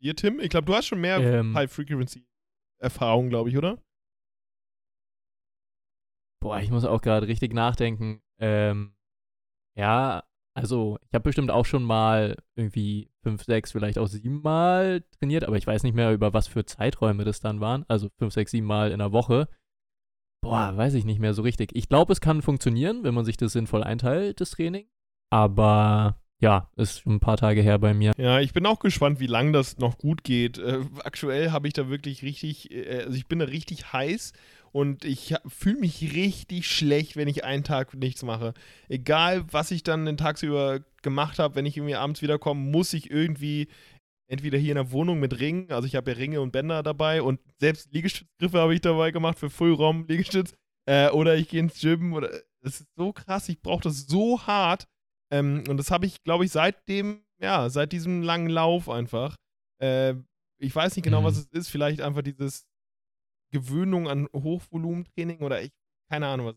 Ihr, 0.00 0.16
Tim? 0.16 0.40
Ich 0.40 0.48
glaube, 0.50 0.64
du 0.66 0.74
hast 0.74 0.86
schon 0.86 1.00
mehr 1.00 1.18
Ähm. 1.18 1.54
High-Frequency-Erfahrung, 1.54 3.28
glaube 3.28 3.48
ich, 3.50 3.56
oder? 3.56 3.78
Boah, 6.40 6.58
ich 6.60 6.70
muss 6.70 6.84
auch 6.84 7.00
gerade 7.00 7.28
richtig 7.28 7.54
nachdenken. 7.54 8.20
Ähm, 8.40 8.96
ja, 9.76 10.24
also 10.54 10.98
ich 11.08 11.14
habe 11.14 11.22
bestimmt 11.22 11.50
auch 11.52 11.64
schon 11.64 11.84
mal 11.84 12.36
irgendwie 12.56 13.10
fünf, 13.22 13.44
sechs, 13.44 13.70
vielleicht 13.72 13.96
auch 13.98 14.08
sieben 14.08 14.42
Mal 14.42 15.02
trainiert, 15.20 15.44
aber 15.44 15.56
ich 15.56 15.66
weiß 15.66 15.84
nicht 15.84 15.94
mehr, 15.94 16.12
über 16.12 16.34
was 16.34 16.48
für 16.48 16.64
Zeiträume 16.64 17.24
das 17.24 17.40
dann 17.40 17.60
waren. 17.60 17.84
Also 17.88 18.10
fünf, 18.18 18.34
sechs, 18.34 18.50
sieben 18.50 18.66
Mal 18.66 18.90
in 18.90 18.98
der 18.98 19.12
Woche. 19.12 19.48
Boah, 20.42 20.76
weiß 20.76 20.94
ich 20.94 21.04
nicht 21.04 21.20
mehr 21.20 21.34
so 21.34 21.42
richtig. 21.42 21.70
Ich 21.74 21.88
glaube, 21.88 22.12
es 22.12 22.20
kann 22.20 22.42
funktionieren, 22.42 23.04
wenn 23.04 23.14
man 23.14 23.24
sich 23.24 23.36
das 23.36 23.52
sinnvoll 23.52 23.84
einteilt, 23.84 24.40
das 24.40 24.50
Training. 24.50 24.86
Aber 25.30 26.16
ja, 26.40 26.68
ist 26.76 27.00
schon 27.00 27.14
ein 27.14 27.20
paar 27.20 27.36
Tage 27.36 27.62
her 27.62 27.78
bei 27.78 27.94
mir. 27.94 28.12
Ja, 28.18 28.40
ich 28.40 28.52
bin 28.52 28.66
auch 28.66 28.80
gespannt, 28.80 29.20
wie 29.20 29.28
lange 29.28 29.52
das 29.52 29.78
noch 29.78 29.96
gut 29.96 30.24
geht. 30.24 30.58
Äh, 30.58 30.80
aktuell 31.04 31.52
habe 31.52 31.68
ich 31.68 31.74
da 31.74 31.88
wirklich 31.88 32.24
richtig, 32.24 32.72
äh, 32.72 33.04
also 33.04 33.16
ich 33.16 33.28
bin 33.28 33.38
da 33.38 33.44
richtig 33.44 33.92
heiß 33.92 34.32
und 34.72 35.04
ich 35.04 35.34
fühle 35.46 35.78
mich 35.78 36.14
richtig 36.14 36.66
schlecht, 36.66 37.14
wenn 37.16 37.28
ich 37.28 37.44
einen 37.44 37.62
Tag 37.62 37.94
nichts 37.94 38.24
mache. 38.24 38.54
Egal, 38.88 39.44
was 39.52 39.70
ich 39.70 39.84
dann 39.84 40.04
den 40.04 40.16
tagsüber 40.16 40.80
gemacht 41.02 41.38
habe, 41.38 41.54
wenn 41.54 41.66
ich 41.66 41.76
irgendwie 41.76 41.94
abends 41.94 42.22
wiederkomme, 42.22 42.60
muss 42.60 42.92
ich 42.92 43.10
irgendwie 43.10 43.68
entweder 44.32 44.56
hier 44.58 44.70
in 44.72 44.76
der 44.76 44.92
Wohnung 44.92 45.20
mit 45.20 45.38
Ringen, 45.40 45.70
also 45.70 45.86
ich 45.86 45.94
habe 45.94 46.10
ja 46.10 46.16
Ringe 46.16 46.40
und 46.40 46.52
Bänder 46.52 46.82
dabei 46.82 47.20
und 47.22 47.40
selbst 47.58 47.92
Liegestützgriffe 47.92 48.58
habe 48.58 48.74
ich 48.74 48.80
dabei 48.80 49.10
gemacht 49.10 49.38
für 49.38 49.50
Fullraum 49.50 50.06
Liegestütz 50.08 50.54
äh, 50.88 51.10
oder 51.10 51.36
ich 51.36 51.48
gehe 51.48 51.60
ins 51.60 51.78
Gym 51.80 52.14
oder 52.14 52.30
das 52.62 52.80
ist 52.80 52.88
so 52.96 53.12
krass, 53.12 53.48
ich 53.48 53.60
brauche 53.60 53.82
das 53.82 54.06
so 54.06 54.40
hart 54.46 54.86
ähm, 55.30 55.64
und 55.68 55.76
das 55.76 55.90
habe 55.90 56.06
ich, 56.06 56.22
glaube 56.22 56.44
ich, 56.44 56.50
seit 56.52 56.88
dem, 56.88 57.24
ja, 57.40 57.68
seit 57.70 57.92
diesem 57.92 58.22
langen 58.22 58.48
Lauf 58.48 58.88
einfach. 58.88 59.36
Äh, 59.80 60.14
ich 60.58 60.74
weiß 60.74 60.94
nicht 60.96 61.04
genau, 61.04 61.20
Mhm. 61.22 61.24
was 61.24 61.38
es 61.38 61.46
ist. 61.46 61.68
Vielleicht 61.68 62.00
einfach 62.00 62.22
dieses 62.22 62.66
Gewöhnung 63.50 64.08
an 64.08 64.28
Hochvolumentraining 64.32 65.40
oder 65.40 65.60
ich, 65.62 65.72
keine 66.10 66.26
Ahnung 66.28 66.46
was. 66.46 66.56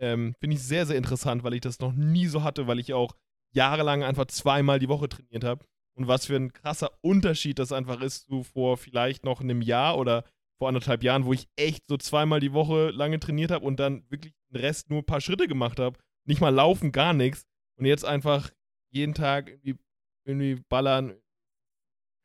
Ähm, 0.00 0.34
Finde 0.38 0.54
ich 0.56 0.62
sehr, 0.62 0.86
sehr 0.86 0.96
interessant, 0.96 1.42
weil 1.42 1.54
ich 1.54 1.60
das 1.60 1.80
noch 1.80 1.92
nie 1.92 2.26
so 2.26 2.42
hatte, 2.44 2.66
weil 2.66 2.78
ich 2.78 2.92
auch 2.94 3.16
jahrelang 3.54 4.02
einfach 4.04 4.26
zweimal 4.26 4.78
die 4.78 4.88
Woche 4.88 5.08
trainiert 5.08 5.42
habe. 5.44 5.64
Und 5.98 6.06
was 6.08 6.26
für 6.26 6.36
ein 6.36 6.52
krasser 6.52 6.90
Unterschied 7.00 7.58
das 7.58 7.72
einfach 7.72 8.00
ist 8.00 8.26
zu 8.28 8.44
vor 8.44 8.76
vielleicht 8.76 9.24
noch 9.24 9.40
einem 9.40 9.60
Jahr 9.62 9.98
oder 9.98 10.24
vor 10.58 10.68
anderthalb 10.68 11.02
Jahren, 11.02 11.24
wo 11.24 11.32
ich 11.32 11.48
echt 11.56 11.84
so 11.88 11.96
zweimal 11.96 12.38
die 12.40 12.52
Woche 12.52 12.90
lange 12.90 13.18
trainiert 13.20 13.50
habe 13.50 13.64
und 13.64 13.78
dann 13.80 14.04
wirklich 14.08 14.32
den 14.52 14.60
Rest 14.60 14.90
nur 14.90 15.00
ein 15.00 15.06
paar 15.06 15.20
Schritte 15.20 15.48
gemacht 15.48 15.78
habe. 15.80 15.98
Nicht 16.24 16.40
mal 16.40 16.54
laufen, 16.54 16.92
gar 16.92 17.12
nichts. 17.12 17.46
Und 17.78 17.84
jetzt 17.86 18.04
einfach 18.04 18.50
jeden 18.90 19.14
Tag 19.14 19.48
irgendwie, 19.48 19.76
irgendwie 20.24 20.62
ballern. 20.68 21.14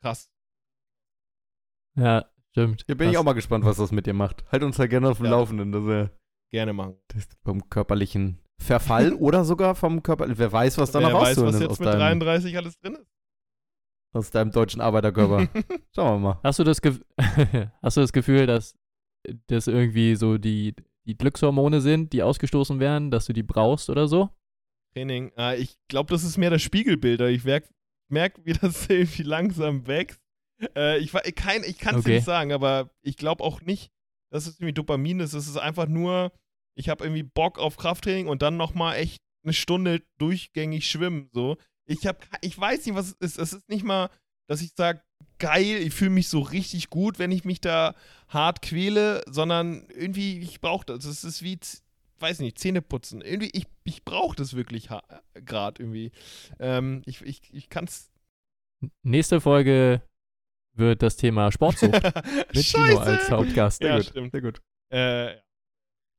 Krass. 0.02 0.30
Ja, 1.96 2.24
stimmt. 2.50 2.84
Hier 2.86 2.96
bin 2.96 3.08
ich 3.08 3.14
Krass. 3.14 3.20
auch 3.20 3.24
mal 3.24 3.32
gespannt, 3.34 3.64
was 3.64 3.76
das 3.76 3.92
mit 3.92 4.06
dir 4.06 4.14
macht. 4.14 4.44
Halt 4.50 4.62
uns 4.62 4.76
da 4.76 4.86
gerne 4.86 5.08
auf 5.10 5.18
dem 5.18 5.26
Ja. 5.26 5.32
Laufenden. 5.32 5.72
Das, 5.72 5.84
äh, 5.86 6.08
Gerne 6.50 6.72
machen. 6.72 6.96
das 7.08 7.26
vom 7.44 7.68
körperlichen 7.68 8.40
Verfall 8.60 9.12
oder 9.14 9.44
sogar 9.44 9.74
vom 9.74 10.02
Körper. 10.02 10.26
Wer 10.28 10.52
weiß, 10.52 10.78
was 10.78 10.90
da 10.92 11.00
Wer 11.00 11.08
noch 11.10 11.20
weiß, 11.20 11.28
rauszuholen 11.38 11.48
was 11.48 11.54
ist 11.56 11.60
jetzt 11.62 11.70
aus 11.72 11.78
mit 11.80 11.88
deinem. 11.88 12.20
33 12.20 12.56
alles 12.56 12.78
drin 12.78 12.94
ist. 12.94 13.10
Aus 14.14 14.30
deinem 14.30 14.50
deutschen 14.50 14.80
Arbeiterkörper. 14.80 15.48
Schauen 15.94 16.22
wir 16.22 16.28
mal. 16.28 16.40
Hast 16.42 16.58
du 16.58 16.64
das, 16.64 16.80
Ge 16.80 16.94
Hast 17.82 17.96
du 17.96 18.00
das 18.00 18.12
Gefühl, 18.12 18.46
dass 18.46 18.74
das 19.48 19.66
irgendwie 19.66 20.16
so 20.16 20.38
die, 20.38 20.74
die 21.06 21.16
Glückshormone 21.16 21.80
sind, 21.80 22.12
die 22.12 22.22
ausgestoßen 22.22 22.80
werden, 22.80 23.10
dass 23.10 23.26
du 23.26 23.32
die 23.32 23.42
brauchst 23.42 23.90
oder 23.90 24.06
so? 24.06 24.30
Training. 24.94 25.32
Äh, 25.36 25.60
ich 25.60 25.76
glaube, 25.88 26.12
das 26.12 26.24
ist 26.24 26.38
mehr 26.38 26.50
das 26.50 26.62
Spiegelbilder. 26.62 27.28
Ich 27.28 27.44
merke, 27.44 27.68
merk, 28.08 28.44
wie 28.44 28.52
das 28.52 28.86
irgendwie 28.88 29.22
langsam 29.22 29.86
wächst. 29.86 30.20
Äh, 30.76 30.98
ich 30.98 31.12
ich 31.12 31.34
kann 31.34 31.62
es 31.62 32.00
okay. 32.00 32.14
nicht 32.14 32.24
sagen, 32.24 32.52
aber 32.52 32.90
ich 33.02 33.16
glaube 33.16 33.42
auch 33.42 33.60
nicht, 33.60 33.90
dass 34.30 34.46
es 34.46 34.56
irgendwie 34.56 34.74
Dopamin 34.74 35.20
ist. 35.20 35.34
Es 35.34 35.48
ist 35.48 35.56
einfach 35.56 35.88
nur, 35.88 36.32
ich 36.76 36.88
habe 36.88 37.04
irgendwie 37.04 37.24
Bock 37.24 37.58
auf 37.58 37.76
Krafttraining 37.76 38.28
und 38.28 38.42
dann 38.42 38.56
nochmal 38.56 38.96
echt 38.96 39.20
eine 39.42 39.52
Stunde 39.52 40.02
durchgängig 40.18 40.88
schwimmen. 40.88 41.28
So. 41.32 41.56
Ich, 41.86 42.06
hab, 42.06 42.26
ich 42.40 42.58
weiß 42.58 42.86
nicht, 42.86 42.94
was 42.94 43.08
es 43.08 43.36
ist. 43.36 43.38
Es 43.38 43.52
ist 43.52 43.68
nicht 43.68 43.84
mal, 43.84 44.10
dass 44.46 44.62
ich 44.62 44.72
sage, 44.74 45.02
geil, 45.38 45.76
ich 45.82 45.94
fühle 45.94 46.10
mich 46.10 46.28
so 46.28 46.40
richtig 46.40 46.90
gut, 46.90 47.18
wenn 47.18 47.32
ich 47.32 47.44
mich 47.44 47.60
da 47.60 47.94
hart 48.28 48.62
quäle, 48.62 49.22
sondern 49.28 49.86
irgendwie, 49.90 50.38
ich 50.38 50.60
brauche 50.60 50.86
das. 50.86 51.04
Es 51.04 51.24
ist 51.24 51.42
wie, 51.42 51.58
weiß 52.18 52.40
nicht, 52.40 52.58
Zähne 52.58 52.82
putzen. 52.82 53.20
Irgendwie, 53.20 53.50
ich, 53.52 53.66
ich 53.84 54.04
brauche 54.04 54.36
das 54.36 54.54
wirklich 54.54 54.88
gerade 55.34 55.82
irgendwie. 55.82 56.12
Ähm, 56.58 57.02
ich 57.06 57.22
ich, 57.22 57.42
ich 57.52 57.68
kann 57.68 57.84
es. 57.84 58.10
Nächste 59.02 59.40
Folge 59.40 60.02
wird 60.74 61.02
das 61.02 61.16
Thema 61.16 61.50
Sportsucht 61.52 61.92
mit 62.54 62.66
Tino 62.66 62.98
als 62.98 63.30
Hauptgast. 63.30 63.78
Sehr 63.78 63.88
ja, 63.88 63.96
gut. 63.96 64.06
Stimmt. 64.06 64.32
Sehr 64.32 64.42
gut. 64.42 64.60
Äh, 64.90 65.36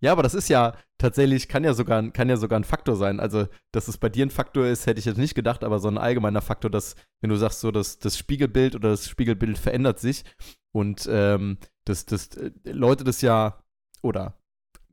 ja, 0.02 0.12
aber 0.12 0.24
das 0.24 0.34
ist 0.34 0.50
ja 0.50 0.74
tatsächlich, 0.98 1.48
kann 1.48 1.64
ja, 1.64 1.74
sogar, 1.74 2.10
kann 2.12 2.30
ja 2.30 2.38
sogar 2.38 2.60
ein 2.60 2.64
Faktor 2.64 2.96
sein. 2.96 3.20
Also, 3.20 3.48
dass 3.72 3.88
es 3.88 3.98
bei 3.98 4.10
dir 4.10 4.26
ein 4.26 4.30
Faktor 4.30 4.66
ist, 4.66 4.86
hätte 4.86 5.00
ich 5.00 5.06
jetzt 5.06 5.18
nicht 5.18 5.36
gedacht, 5.36 5.64
aber 5.64 5.80
so 5.80 5.88
ein 5.88 5.98
allgemeiner 5.98 6.42
Faktor, 6.42 6.70
dass, 6.70 6.96
wenn 7.22 7.30
du 7.30 7.38
sagst, 7.38 7.62
so, 7.62 7.72
dass 7.72 8.00
das 8.00 8.18
Spiegelbild 8.18 8.76
oder 8.76 8.90
das 8.90 9.08
Spiegelbild 9.08 9.58
verändert 9.58 10.00
sich 10.00 10.24
und 10.74 11.08
ähm, 11.10 11.58
dass, 11.86 12.06
dass 12.06 12.28
äh, 12.38 12.52
Leute 12.66 13.04
das 13.04 13.22
ja, 13.22 13.64
oder 14.02 14.38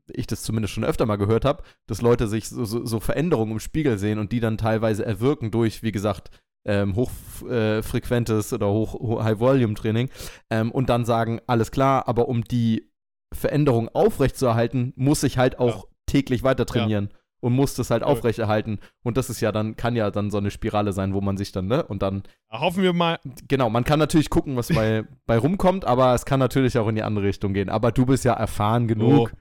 ich 0.07 0.27
das 0.27 0.43
zumindest 0.43 0.73
schon 0.73 0.83
öfter 0.83 1.05
mal 1.05 1.17
gehört 1.17 1.45
habe, 1.45 1.63
dass 1.87 2.01
Leute 2.01 2.27
sich 2.27 2.49
so, 2.49 2.65
so, 2.65 2.85
so, 2.85 2.99
Veränderungen 2.99 3.53
im 3.53 3.59
Spiegel 3.59 3.97
sehen 3.97 4.19
und 4.19 4.31
die 4.31 4.39
dann 4.39 4.57
teilweise 4.57 5.05
erwirken 5.05 5.51
durch, 5.51 5.83
wie 5.83 5.91
gesagt, 5.91 6.29
ähm, 6.65 6.95
hochfrequentes 6.95 8.51
äh, 8.51 8.55
oder 8.55 8.69
hoch, 8.69 9.23
High-Volume-Training 9.23 10.09
ähm, 10.49 10.71
und 10.71 10.89
dann 10.89 11.05
sagen, 11.05 11.41
alles 11.47 11.71
klar, 11.71 12.07
aber 12.07 12.27
um 12.27 12.43
die 12.43 12.92
Veränderung 13.33 13.89
aufrechtzuerhalten, 13.89 14.93
muss 14.95 15.23
ich 15.23 15.37
halt 15.37 15.59
auch 15.59 15.75
ja. 15.75 15.89
täglich 16.05 16.43
weiter 16.43 16.65
trainieren. 16.65 17.09
Ja. 17.11 17.17
Und 17.41 17.51
muss 17.51 17.75
das 17.75 17.91
halt 17.91 18.03
aufrechterhalten. 18.03 18.79
Und 19.03 19.17
das 19.17 19.29
ist 19.29 19.41
ja 19.41 19.51
dann, 19.51 19.75
kann 19.75 19.97
ja 19.97 20.11
dann 20.11 20.31
so 20.31 20.37
eine 20.37 20.49
Spirale 20.49 20.93
sein, 20.93 21.13
wo 21.13 21.19
man 21.19 21.35
sich 21.35 21.51
dann, 21.51 21.67
ne? 21.67 21.83
Und 21.83 22.01
dann. 22.01 22.23
Hoffen 22.49 22.83
wir 22.83 22.93
mal. 22.93 23.19
Genau, 23.49 23.69
man 23.69 23.83
kann 23.83 23.99
natürlich 23.99 24.29
gucken, 24.29 24.55
was 24.55 24.69
bei, 24.69 25.03
bei 25.25 25.37
rumkommt, 25.37 25.83
aber 25.83 26.13
es 26.13 26.23
kann 26.23 26.39
natürlich 26.39 26.77
auch 26.77 26.87
in 26.87 26.95
die 26.95 27.03
andere 27.03 27.25
Richtung 27.25 27.53
gehen. 27.53 27.67
Aber 27.67 27.91
du 27.91 28.05
bist 28.05 28.23
ja 28.23 28.31
erfahren 28.31 28.87
genug, 28.87 29.33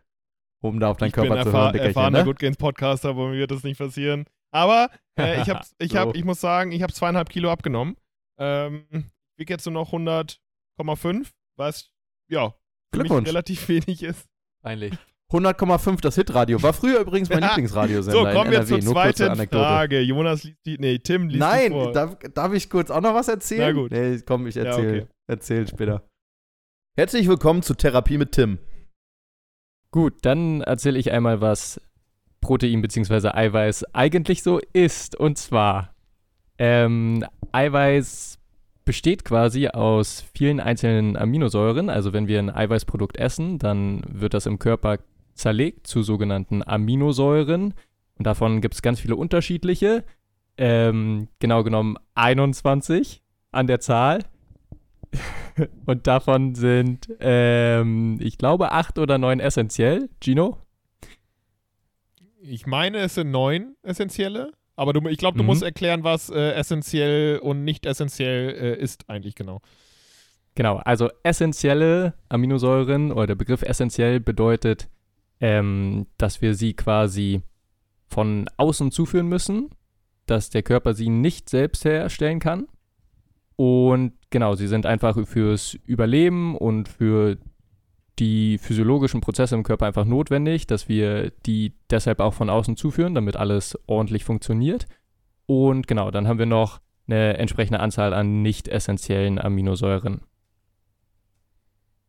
oh. 0.63 0.69
um 0.69 0.81
da 0.81 0.91
auf 0.91 0.97
deinen 0.97 1.11
ich 1.11 1.15
Körper 1.15 1.45
zu 1.45 1.53
hören. 1.53 1.67
Ich 1.69 1.73
bin 1.81 1.83
erfahrener 1.83 2.19
ne? 2.19 2.25
Good 2.25 2.41
Gains 2.41 2.57
Podcaster, 2.57 3.11
aber 3.11 3.29
mir 3.29 3.39
wird 3.39 3.53
das 3.53 3.63
nicht 3.63 3.79
passieren. 3.79 4.25
Aber 4.51 4.91
äh, 5.17 5.41
ich, 5.41 5.49
hab, 5.49 5.65
ich, 5.79 5.95
hab, 5.95 6.17
ich 6.17 6.25
muss 6.25 6.41
sagen, 6.41 6.73
ich 6.73 6.83
habe 6.83 6.93
zweieinhalb 6.93 7.29
Kilo 7.29 7.53
abgenommen. 7.53 7.97
Ähm, 8.37 9.13
wiege 9.37 9.53
jetzt 9.53 9.67
nur 9.67 9.75
noch 9.75 9.93
100,5, 9.93 11.31
was 11.57 11.91
ja 12.29 12.55
Glückwunsch. 12.93 13.29
relativ 13.29 13.69
wenig 13.69 14.03
ist. 14.03 14.27
Peinlich. 14.63 14.95
100,5 15.33 16.01
das 16.03 16.15
Hitradio. 16.15 16.63
War 16.63 16.75
früher 16.75 17.01
übrigens 17.01 17.31
mein 17.31 17.43
Lieblingsradiosender. 17.43 18.19
So, 18.19 18.39
kommen 18.39 18.51
wir 18.51 18.67
zur 18.67 18.81
zweiten 18.81 19.49
Frage. 19.49 20.01
Jonas 20.01 20.45
liest 20.45 20.59
die, 20.67 20.77
nee, 20.79 20.99
Tim 20.99 21.29
liest 21.29 21.41
Nein, 21.41 21.73
die 21.73 21.79
vor. 21.79 21.93
Darf, 21.93 22.19
darf 22.35 22.53
ich 22.53 22.69
kurz 22.69 22.91
auch 22.91 23.01
noch 23.01 23.15
was 23.15 23.29
erzählen? 23.29 23.75
Na 23.75 23.81
gut. 23.81 23.91
Nee, 23.93 24.21
komm, 24.27 24.47
ich 24.47 24.57
erzähle 24.59 24.97
ja, 24.97 25.03
okay. 25.05 25.13
erzähl 25.27 25.67
später. 25.67 26.07
Herzlich 26.95 27.27
willkommen 27.29 27.63
zu 27.63 27.75
Therapie 27.75 28.19
mit 28.19 28.33
Tim. 28.33 28.59
Gut, 29.91 30.19
dann 30.23 30.61
erzähle 30.61 30.99
ich 30.99 31.11
einmal, 31.13 31.41
was 31.41 31.81
Protein 32.43 32.83
bzw. 32.83 33.29
Eiweiß 33.29 33.95
eigentlich 33.95 34.43
so 34.43 34.61
ist. 34.75 35.17
Und 35.17 35.39
zwar, 35.39 35.95
ähm, 36.59 37.25
Eiweiß 37.53 38.39
besteht 38.85 39.25
quasi 39.25 39.69
aus 39.69 40.25
vielen 40.35 40.61
einzelnen 40.61 41.17
Aminosäuren. 41.17 41.89
Also 41.89 42.13
wenn 42.13 42.29
wir 42.29 42.39
ein 42.39 42.51
Eiweißprodukt 42.51 43.17
essen, 43.17 43.59
dann 43.59 44.03
wird 44.09 44.35
das 44.35 44.47
im 44.47 44.59
Körper 44.59 44.99
zerlegt 45.35 45.87
zu 45.87 46.03
sogenannten 46.03 46.63
Aminosäuren. 46.63 47.75
Und 48.19 48.27
davon 48.27 48.61
gibt 48.61 48.75
es 48.75 48.83
ganz 48.83 49.01
viele 49.01 49.17
unterschiedliche. 49.17 50.05
Ähm, 50.57 51.29
genau 51.39 51.65
genommen 51.65 51.97
21 52.15 53.23
an 53.51 53.67
der 53.67 53.81
Zahl. 53.81 54.21
Und 55.87 56.07
davon 56.07 56.55
sind, 56.55 57.09
ähm, 57.21 58.19
ich 58.21 58.39
glaube, 58.39 58.73
acht 58.73 58.99
oder 58.99 59.19
neun 59.19 59.41
essentiell. 59.41 60.09
Gino? 60.21 60.59
Ich 62.41 62.67
meine, 62.67 62.99
es 62.99 63.15
sind 63.15 63.31
neun 63.31 63.77
essentielle. 63.83 64.53
Aber 64.77 64.93
du, 64.93 65.07
ich 65.09 65.19
glaube, 65.19 65.37
du 65.37 65.43
mhm. 65.43 65.49
musst 65.49 65.63
erklären, 65.63 66.05
was 66.05 66.31
äh, 66.31 66.53
essentiell 66.53 67.39
und 67.39 67.65
nicht 67.65 67.87
essentiell 67.87 68.51
äh, 68.51 68.83
ist 68.83 69.09
eigentlich 69.09 69.35
genau. 69.35 69.61
Genau, 70.55 70.77
also 70.79 71.09
essentielle 71.23 72.15
Aminosäuren 72.29 73.11
oder 73.11 73.29
der 73.29 73.35
Begriff 73.37 73.63
essentiell 73.63 74.21
bedeutet, 74.21 74.89
ähm, 75.41 76.07
dass 76.19 76.43
wir 76.43 76.55
sie 76.55 76.75
quasi 76.75 77.43
von 78.07 78.49
außen 78.59 78.93
zuführen 78.93 79.29
müssen, 79.29 79.71
dass 80.27 80.51
der 80.51 80.63
Körper 80.63 80.95
sie 80.95 81.09
nicht 81.09 81.49
selbst 81.49 81.85
herstellen 81.85 82.39
kann. 82.39 82.67
Und 83.57 84.13
genau, 84.31 84.55
sie 84.55 84.69
sind 84.69 84.87
einfach 84.87 85.17
fürs 85.27 85.75
Überleben 85.87 86.57
und 86.57 86.89
für 86.89 87.39
die 88.19 88.59
physiologischen 88.59 89.21
Prozesse 89.21 89.55
im 89.55 89.63
Körper 89.63 89.87
einfach 89.87 90.05
notwendig, 90.05 90.67
dass 90.67 90.89
wir 90.89 91.31
die 91.47 91.75
deshalb 91.91 92.21
auch 92.21 92.35
von 92.35 92.51
außen 92.51 92.77
zuführen, 92.77 93.15
damit 93.15 93.37
alles 93.37 93.79
ordentlich 93.87 94.25
funktioniert. 94.25 94.87
Und 95.47 95.87
genau, 95.87 96.11
dann 96.11 96.29
haben 96.29 96.39
wir 96.39 96.47
noch 96.47 96.81
eine 97.07 97.37
entsprechende 97.39 97.81
Anzahl 97.81 98.15
an 98.15 98.43
nicht 98.43 98.69
essentiellen 98.69 99.39
Aminosäuren. 99.39 100.23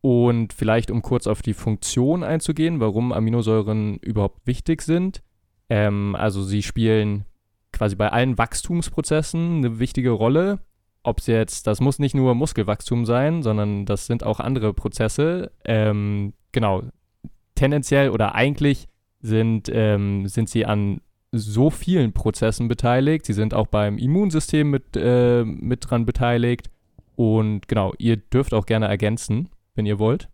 Und 0.01 0.51
vielleicht, 0.51 0.91
um 0.91 1.01
kurz 1.01 1.27
auf 1.27 1.41
die 1.41 1.53
Funktion 1.53 2.23
einzugehen, 2.23 2.81
warum 2.81 3.13
Aminosäuren 3.13 3.97
überhaupt 3.97 4.45
wichtig 4.45 4.81
sind. 4.81 5.23
Ähm, 5.69 6.15
also 6.15 6.43
sie 6.43 6.61
spielen 6.61 7.25
quasi 7.71 7.95
bei 7.95 8.09
allen 8.09 8.37
Wachstumsprozessen 8.37 9.57
eine 9.57 9.79
wichtige 9.79 10.11
Rolle 10.11 10.59
ob 11.03 11.19
es 11.19 11.27
jetzt, 11.27 11.67
das 11.67 11.81
muss 11.81 11.99
nicht 11.99 12.15
nur 12.15 12.33
Muskelwachstum 12.33 13.05
sein, 13.05 13.43
sondern 13.43 13.85
das 13.85 14.07
sind 14.07 14.23
auch 14.23 14.39
andere 14.39 14.73
Prozesse. 14.73 15.51
Ähm, 15.65 16.33
genau, 16.51 16.83
tendenziell 17.55 18.09
oder 18.09 18.35
eigentlich 18.35 18.87
sind, 19.19 19.69
ähm, 19.71 20.27
sind 20.27 20.49
sie 20.49 20.65
an 20.65 21.01
so 21.31 21.69
vielen 21.69 22.13
Prozessen 22.13 22.67
beteiligt. 22.67 23.25
Sie 23.25 23.33
sind 23.33 23.53
auch 23.53 23.67
beim 23.67 23.97
Immunsystem 23.97 24.69
mit, 24.69 24.95
äh, 24.95 25.43
mit 25.43 25.89
dran 25.89 26.05
beteiligt. 26.05 26.69
Und 27.15 27.67
genau, 27.67 27.93
ihr 27.97 28.17
dürft 28.17 28.53
auch 28.53 28.65
gerne 28.65 28.87
ergänzen, 28.87 29.49
wenn 29.75 29.85
ihr 29.85 29.99
wollt. 29.99 30.29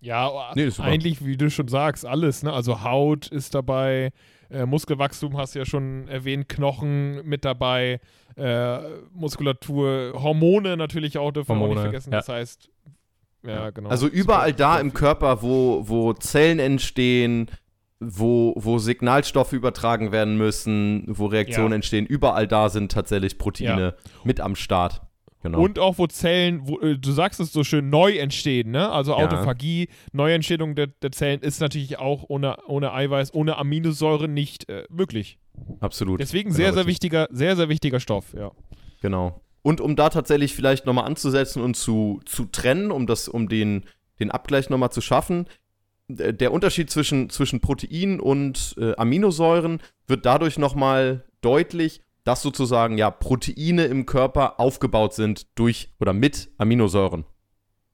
Ja, 0.00 0.52
nee, 0.54 0.70
eigentlich, 0.78 1.24
wie 1.24 1.36
du 1.36 1.50
schon 1.50 1.68
sagst, 1.68 2.06
alles. 2.06 2.42
Ne? 2.42 2.52
Also 2.52 2.82
Haut 2.82 3.28
ist 3.28 3.54
dabei, 3.54 4.12
äh, 4.50 4.66
Muskelwachstum 4.66 5.36
hast 5.36 5.54
du 5.54 5.60
ja 5.60 5.64
schon 5.64 6.08
erwähnt, 6.08 6.48
Knochen 6.48 7.26
mit 7.26 7.44
dabei, 7.44 8.00
äh, 8.36 8.78
Muskulatur, 9.12 10.12
Hormone 10.14 10.76
natürlich 10.76 11.18
auch, 11.18 11.32
dürfen 11.32 11.50
Hormone, 11.50 11.70
wir 11.70 11.72
auch 11.72 11.74
nicht 11.74 11.82
vergessen. 11.82 12.12
Ja. 12.12 12.18
Das 12.18 12.28
heißt, 12.28 12.70
ja, 13.44 13.70
genau. 13.70 13.88
Also 13.88 14.06
überall 14.08 14.52
da 14.52 14.80
im 14.80 14.92
Körper, 14.92 15.42
wo, 15.42 15.88
wo 15.88 16.12
Zellen 16.12 16.58
entstehen, 16.58 17.50
wo, 18.00 18.54
wo 18.56 18.78
Signalstoffe 18.78 19.52
übertragen 19.52 20.12
werden 20.12 20.36
müssen, 20.36 21.04
wo 21.08 21.26
Reaktionen 21.26 21.70
ja. 21.70 21.76
entstehen, 21.76 22.06
überall 22.06 22.46
da 22.46 22.68
sind 22.68 22.92
tatsächlich 22.92 23.38
Proteine 23.38 23.94
ja. 23.96 24.10
mit 24.24 24.40
am 24.40 24.54
Start. 24.54 25.02
Genau. 25.42 25.60
Und 25.60 25.78
auch 25.78 25.98
wo 25.98 26.06
Zellen, 26.08 26.62
wo, 26.64 26.80
äh, 26.80 26.98
du 26.98 27.12
sagst 27.12 27.38
es 27.38 27.52
so 27.52 27.62
schön, 27.62 27.90
neu 27.90 28.16
entstehen, 28.16 28.72
ne? 28.72 28.90
Also 28.90 29.14
Autophagie, 29.14 29.86
ja. 29.88 29.94
Neuentstehung 30.12 30.74
der, 30.74 30.88
der, 30.88 31.12
Zellen 31.12 31.40
ist 31.40 31.60
natürlich 31.60 31.98
auch 31.98 32.24
ohne, 32.28 32.56
ohne 32.66 32.92
Eiweiß, 32.92 33.34
ohne 33.34 33.56
Aminosäuren 33.56 34.34
nicht 34.34 34.68
äh, 34.68 34.84
möglich. 34.90 35.38
Absolut. 35.80 36.20
Deswegen 36.20 36.50
sehr, 36.50 36.66
genau, 36.66 36.76
sehr 36.76 36.86
wichtiger, 36.86 37.28
sehr, 37.30 37.54
sehr 37.54 37.68
wichtiger 37.68 38.00
Stoff, 38.00 38.34
ja. 38.34 38.50
Genau. 39.00 39.40
Und 39.62 39.80
um 39.80 39.94
da 39.94 40.08
tatsächlich 40.08 40.54
vielleicht 40.54 40.86
nochmal 40.86 41.04
anzusetzen 41.04 41.62
und 41.62 41.76
zu, 41.76 42.20
zu 42.24 42.46
trennen, 42.46 42.90
um 42.90 43.06
das, 43.06 43.28
um 43.28 43.48
den, 43.48 43.84
den 44.18 44.30
Abgleich 44.30 44.70
nochmal 44.70 44.90
zu 44.90 45.00
schaffen, 45.00 45.46
der 46.08 46.52
Unterschied 46.52 46.90
zwischen, 46.90 47.28
zwischen 47.28 47.60
Protein 47.60 48.18
und 48.18 48.74
äh, 48.78 48.96
Aminosäuren 48.96 49.80
wird 50.06 50.24
dadurch 50.24 50.58
nochmal 50.58 51.24
deutlich, 51.42 52.00
dass 52.28 52.42
sozusagen 52.42 52.98
ja 52.98 53.10
Proteine 53.10 53.86
im 53.86 54.04
Körper 54.04 54.60
aufgebaut 54.60 55.14
sind 55.14 55.46
durch 55.54 55.94
oder 55.98 56.12
mit 56.12 56.50
Aminosäuren. 56.58 57.24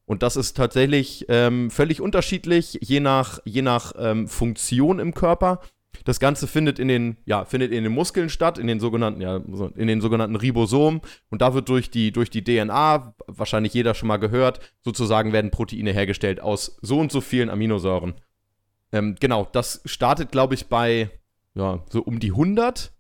Und 0.06 0.24
das 0.24 0.34
ist 0.34 0.56
tatsächlich 0.56 1.26
ähm, 1.28 1.70
völlig 1.70 2.00
unterschiedlich, 2.00 2.80
je 2.82 2.98
nach, 2.98 3.38
je 3.44 3.62
nach 3.62 3.92
ähm, 3.96 4.26
Funktion 4.26 4.98
im 4.98 5.14
Körper. 5.14 5.60
Das 6.04 6.18
Ganze 6.18 6.48
findet 6.48 6.80
in 6.80 6.88
den, 6.88 7.16
ja, 7.26 7.44
findet 7.44 7.70
in 7.70 7.84
den 7.84 7.92
Muskeln 7.92 8.28
statt, 8.28 8.58
in 8.58 8.66
den 8.66 8.80
sogenannten, 8.80 9.20
ja, 9.20 9.36
in 9.36 9.86
den 9.86 10.00
sogenannten 10.00 10.34
Ribosomen. 10.34 11.00
Und 11.30 11.40
da 11.40 11.54
wird 11.54 11.68
durch 11.68 11.92
die, 11.92 12.10
durch 12.10 12.28
die 12.28 12.42
DNA, 12.42 13.14
wahrscheinlich 13.28 13.72
jeder 13.72 13.94
schon 13.94 14.08
mal 14.08 14.16
gehört, 14.16 14.58
sozusagen 14.80 15.32
werden 15.32 15.52
Proteine 15.52 15.92
hergestellt 15.92 16.40
aus 16.40 16.76
so 16.82 16.98
und 16.98 17.12
so 17.12 17.20
vielen 17.20 17.50
Aminosäuren. 17.50 18.14
Ähm, 18.90 19.14
genau, 19.20 19.46
das 19.52 19.80
startet, 19.84 20.32
glaube 20.32 20.54
ich, 20.54 20.66
bei, 20.66 21.08
ja, 21.54 21.84
so 21.88 22.02
um 22.02 22.18
die 22.18 22.32
100. 22.32 22.93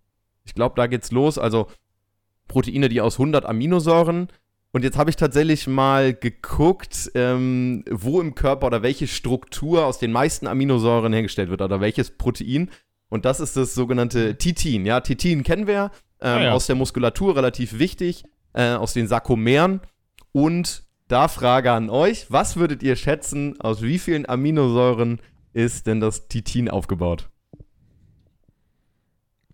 Ich 0.44 0.54
glaube, 0.54 0.74
da 0.76 0.86
geht's 0.86 1.10
los. 1.10 1.38
Also 1.38 1.68
Proteine, 2.48 2.88
die 2.88 3.00
aus 3.00 3.14
100 3.14 3.44
Aminosäuren. 3.44 4.28
Und 4.72 4.82
jetzt 4.82 4.98
habe 4.98 5.08
ich 5.08 5.16
tatsächlich 5.16 5.66
mal 5.66 6.14
geguckt, 6.14 7.10
ähm, 7.14 7.84
wo 7.90 8.20
im 8.20 8.34
Körper 8.34 8.66
oder 8.66 8.82
welche 8.82 9.06
Struktur 9.06 9.86
aus 9.86 9.98
den 9.98 10.10
meisten 10.10 10.46
Aminosäuren 10.46 11.12
hergestellt 11.12 11.48
wird 11.48 11.62
oder 11.62 11.80
welches 11.80 12.10
Protein. 12.10 12.70
Und 13.08 13.24
das 13.24 13.38
ist 13.38 13.56
das 13.56 13.74
sogenannte 13.74 14.36
Titin. 14.36 14.84
Ja, 14.84 15.00
Titin 15.00 15.44
kennen 15.44 15.68
wir 15.68 15.92
ähm, 16.20 16.38
Ah 16.38 16.42
ja. 16.42 16.52
aus 16.52 16.66
der 16.66 16.74
Muskulatur, 16.74 17.36
relativ 17.36 17.78
wichtig, 17.78 18.24
äh, 18.52 18.72
aus 18.72 18.94
den 18.94 19.06
Sarkomeren. 19.06 19.80
Und 20.32 20.82
da 21.06 21.28
Frage 21.28 21.70
an 21.70 21.88
euch: 21.88 22.26
Was 22.30 22.56
würdet 22.56 22.82
ihr 22.82 22.96
schätzen, 22.96 23.60
aus 23.60 23.82
wie 23.82 24.00
vielen 24.00 24.28
Aminosäuren 24.28 25.20
ist 25.52 25.86
denn 25.86 26.00
das 26.00 26.26
Titin 26.26 26.68
aufgebaut? 26.68 27.28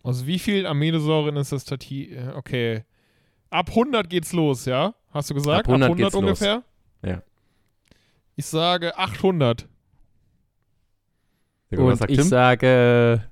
Aus 0.03 0.27
wie 0.27 0.39
vielen 0.39 0.67
Aminosäuren 0.67 1.37
ist 1.37 1.53
das 1.53 1.65
Tati? 1.65 2.13
äh, 2.15 2.33
Okay. 2.37 2.85
Ab 3.51 3.69
100 3.71 4.09
geht's 4.09 4.33
los, 4.33 4.65
ja? 4.65 4.95
Hast 5.11 5.31
du 5.31 5.35
gesagt? 5.35 5.67
Ab 5.67 5.69
100 5.69 5.97
geht's 5.97 6.13
los. 6.13 6.21
ungefähr? 6.23 6.63
Ja. 7.05 7.23
Ich 8.37 8.47
sage 8.47 8.97
800. 8.97 9.69
Digga, 11.71 11.83
was 11.85 11.93
Und 11.93 11.97
sagt 11.99 12.11
ich 12.13 12.19
Tim? 12.19 12.27
sage 12.29 13.31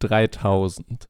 3000. 0.00 1.08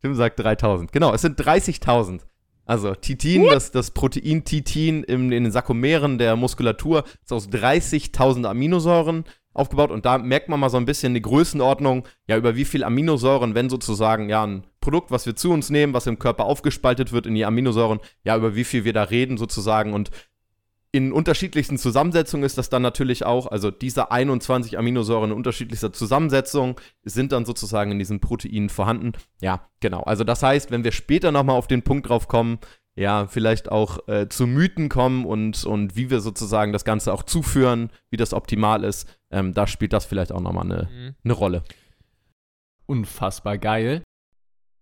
Tim 0.00 0.14
sagt 0.14 0.38
3000. 0.38 0.92
Genau, 0.92 1.12
es 1.12 1.22
sind 1.22 1.40
30.000. 1.40 2.22
Also 2.64 2.94
Titin, 2.94 3.46
das, 3.46 3.70
das 3.70 3.90
Protein 3.92 4.44
Titin 4.44 5.02
im, 5.04 5.32
in 5.32 5.42
den 5.44 5.50
Sarkomeren 5.52 6.18
der 6.18 6.36
Muskulatur 6.36 7.02
ist 7.22 7.32
aus 7.32 7.48
30.000 7.48 8.44
Aminosäuren 8.46 9.24
aufgebaut 9.54 9.90
und 9.90 10.04
da 10.04 10.18
merkt 10.18 10.48
man 10.48 10.60
mal 10.60 10.70
so 10.70 10.76
ein 10.76 10.84
bisschen 10.84 11.14
die 11.14 11.22
Größenordnung, 11.22 12.06
ja, 12.26 12.36
über 12.36 12.56
wie 12.56 12.64
viel 12.64 12.84
Aminosäuren, 12.84 13.54
wenn 13.54 13.68
sozusagen, 13.68 14.28
ja, 14.28 14.46
ein 14.46 14.64
Produkt, 14.80 15.10
was 15.10 15.26
wir 15.26 15.36
zu 15.36 15.50
uns 15.50 15.70
nehmen, 15.70 15.94
was 15.94 16.06
im 16.06 16.18
Körper 16.18 16.44
aufgespaltet 16.44 17.12
wird 17.12 17.26
in 17.26 17.34
die 17.34 17.44
Aminosäuren, 17.44 18.00
ja, 18.24 18.36
über 18.36 18.54
wie 18.54 18.64
viel 18.64 18.84
wir 18.84 18.92
da 18.92 19.04
reden 19.04 19.36
sozusagen 19.36 19.92
und 19.92 20.10
in 20.90 21.12
unterschiedlichsten 21.12 21.76
Zusammensetzungen 21.76 22.44
ist 22.44 22.56
das 22.56 22.70
dann 22.70 22.80
natürlich 22.80 23.24
auch, 23.24 23.46
also 23.46 23.70
diese 23.70 24.10
21 24.10 24.78
Aminosäuren 24.78 25.30
in 25.30 25.36
unterschiedlichster 25.36 25.92
Zusammensetzung 25.92 26.80
sind 27.02 27.32
dann 27.32 27.44
sozusagen 27.44 27.90
in 27.90 27.98
diesen 27.98 28.20
Proteinen 28.20 28.70
vorhanden. 28.70 29.12
Ja, 29.40 29.68
genau. 29.80 30.02
Also 30.02 30.24
das 30.24 30.42
heißt, 30.42 30.70
wenn 30.70 30.84
wir 30.84 30.92
später 30.92 31.30
nochmal 31.30 31.56
auf 31.56 31.66
den 31.66 31.82
Punkt 31.82 32.08
drauf 32.08 32.26
kommen, 32.26 32.58
ja, 32.98 33.26
vielleicht 33.28 33.70
auch 33.70 34.06
äh, 34.08 34.28
zu 34.28 34.46
Mythen 34.46 34.88
kommen 34.88 35.24
und, 35.24 35.64
und 35.64 35.96
wie 35.96 36.10
wir 36.10 36.20
sozusagen 36.20 36.72
das 36.72 36.84
Ganze 36.84 37.12
auch 37.12 37.22
zuführen, 37.22 37.90
wie 38.10 38.16
das 38.16 38.34
optimal 38.34 38.84
ist, 38.84 39.08
ähm, 39.30 39.54
da 39.54 39.66
spielt 39.66 39.92
das 39.92 40.04
vielleicht 40.04 40.32
auch 40.32 40.40
nochmal 40.40 40.64
eine, 40.64 40.88
Mhm. 40.92 41.14
eine 41.24 41.32
Rolle. 41.34 41.62
Unfassbar 42.86 43.58
geil. 43.58 44.02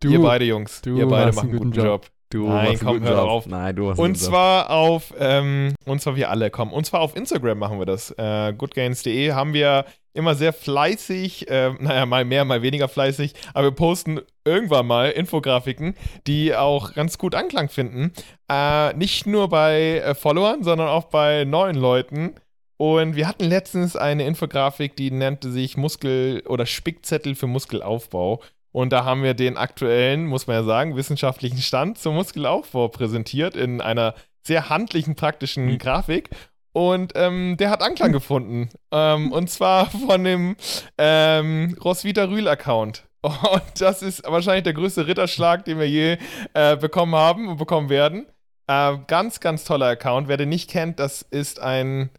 Du, 0.00 0.11
ihr 0.11 0.20
beide 0.20 0.44
Jungs, 0.44 0.82
du 0.82 0.96
ihr 0.96 1.06
beide 1.08 1.32
machen 1.32 1.50
einen 1.50 1.58
guten 1.58 1.70
guten 1.73 1.85
Job. 1.87 2.06
Du 2.30 2.49
Nein, 2.49 2.76
komm, 2.78 3.02
hör 3.02 3.12
Job. 3.18 3.28
auf. 3.28 3.46
Nein, 3.46 3.76
du 3.76 3.90
hast 3.90 3.99
Und 3.99 4.11
Job. 4.20 4.28
zwar 4.30 4.70
auf, 4.70 5.14
ähm, 5.18 5.75
und 5.85 6.00
zwar 6.00 6.16
wir 6.16 6.28
alle, 6.30 6.50
komm, 6.50 6.73
und 6.73 6.85
zwar 6.85 7.00
auf 7.00 7.14
Instagram 7.16 7.58
machen 7.58 7.78
wir 7.78 7.87
das. 7.87 8.11
Äh, 8.18 8.52
goodgains.de 8.56 9.32
haben 9.32 9.52
wir 9.54 9.85
immer 10.16 10.35
sehr 10.35 10.52
fleißig, 10.52 11.49
äh, 11.50 11.73
naja, 11.80 12.06
mal 12.06 12.25
mehr, 12.25 12.44
mal 12.44 12.62
weniger 12.62 12.88
fleißig, 12.88 13.35
aber 13.54 13.68
wir 13.68 13.73
posten 13.75 14.20
irgendwann 14.44 14.87
mal 14.87 15.11
Infografiken, 15.11 15.94
die 16.26 16.54
auch 16.54 16.94
ganz 16.94 17.18
gut 17.18 17.35
Anklang 17.35 17.68
finden. 17.68 18.12
Äh, 18.50 18.94
nicht 18.94 19.26
nur 19.26 19.49
bei 19.49 19.99
äh, 19.99 20.14
Followern, 20.14 20.62
sondern 20.64 20.88
auch 20.88 21.04
bei 21.04 21.44
neuen 21.44 21.76
Leuten. 21.76 22.35
Und 22.78 23.16
wir 23.16 23.26
hatten 23.26 23.44
letztens 23.44 23.96
eine 23.96 24.26
Infografik, 24.26 24.96
die 24.96 25.11
nannte 25.11 25.50
sich 25.50 25.76
Muskel- 25.76 26.42
oder 26.46 26.66
Spickzettel 26.66 27.35
für 27.35 27.46
Muskelaufbau. 27.46 28.42
Und 28.70 28.92
da 28.92 29.07
haben 29.07 29.22
wir 29.22 29.33
den 29.33 29.57
aktuellen, 29.57 30.26
muss 30.26 30.46
man 30.46 30.57
ja 30.57 30.62
sagen, 30.62 30.96
wissenschaftlichen 30.96 31.59
Stand 31.59 31.96
zum 31.96 32.14
Muskelaufbau 32.16 32.88
präsentiert 32.88 33.57
in 33.57 33.81
einer 33.81 34.14
sehr 34.42 34.68
handlichen, 34.68 35.14
praktischen 35.14 35.64
Mhm. 35.66 35.79
Grafik. 35.79 36.29
Und 36.77 37.15
ähm, 37.15 37.57
der 37.57 37.71
hat 37.71 37.81
Anklang 37.81 38.12
gefunden. 38.12 38.69
Ähm, 38.91 39.33
und 39.33 39.49
zwar 39.49 39.89
von 39.89 40.23
dem 40.23 40.57
ähm, 40.99 41.75
Roswitha 41.83 42.25
Rühl-Account. 42.25 43.03
Und 43.23 43.81
das 43.81 44.03
ist 44.03 44.23
wahrscheinlich 44.31 44.65
der 44.65 44.75
größte 44.75 45.07
Ritterschlag, 45.07 45.65
den 45.65 45.79
wir 45.79 45.89
je 45.89 46.19
äh, 46.53 46.77
bekommen 46.77 47.15
haben 47.15 47.49
und 47.49 47.57
bekommen 47.57 47.89
werden. 47.89 48.27
Äh, 48.67 48.99
ganz, 49.07 49.41
ganz 49.41 49.65
toller 49.65 49.87
Account. 49.87 50.29
Wer 50.29 50.37
den 50.37 50.51
nicht 50.51 50.69
kennt, 50.69 51.01
das 51.01 51.23
ist 51.23 51.61
ein 51.61 52.11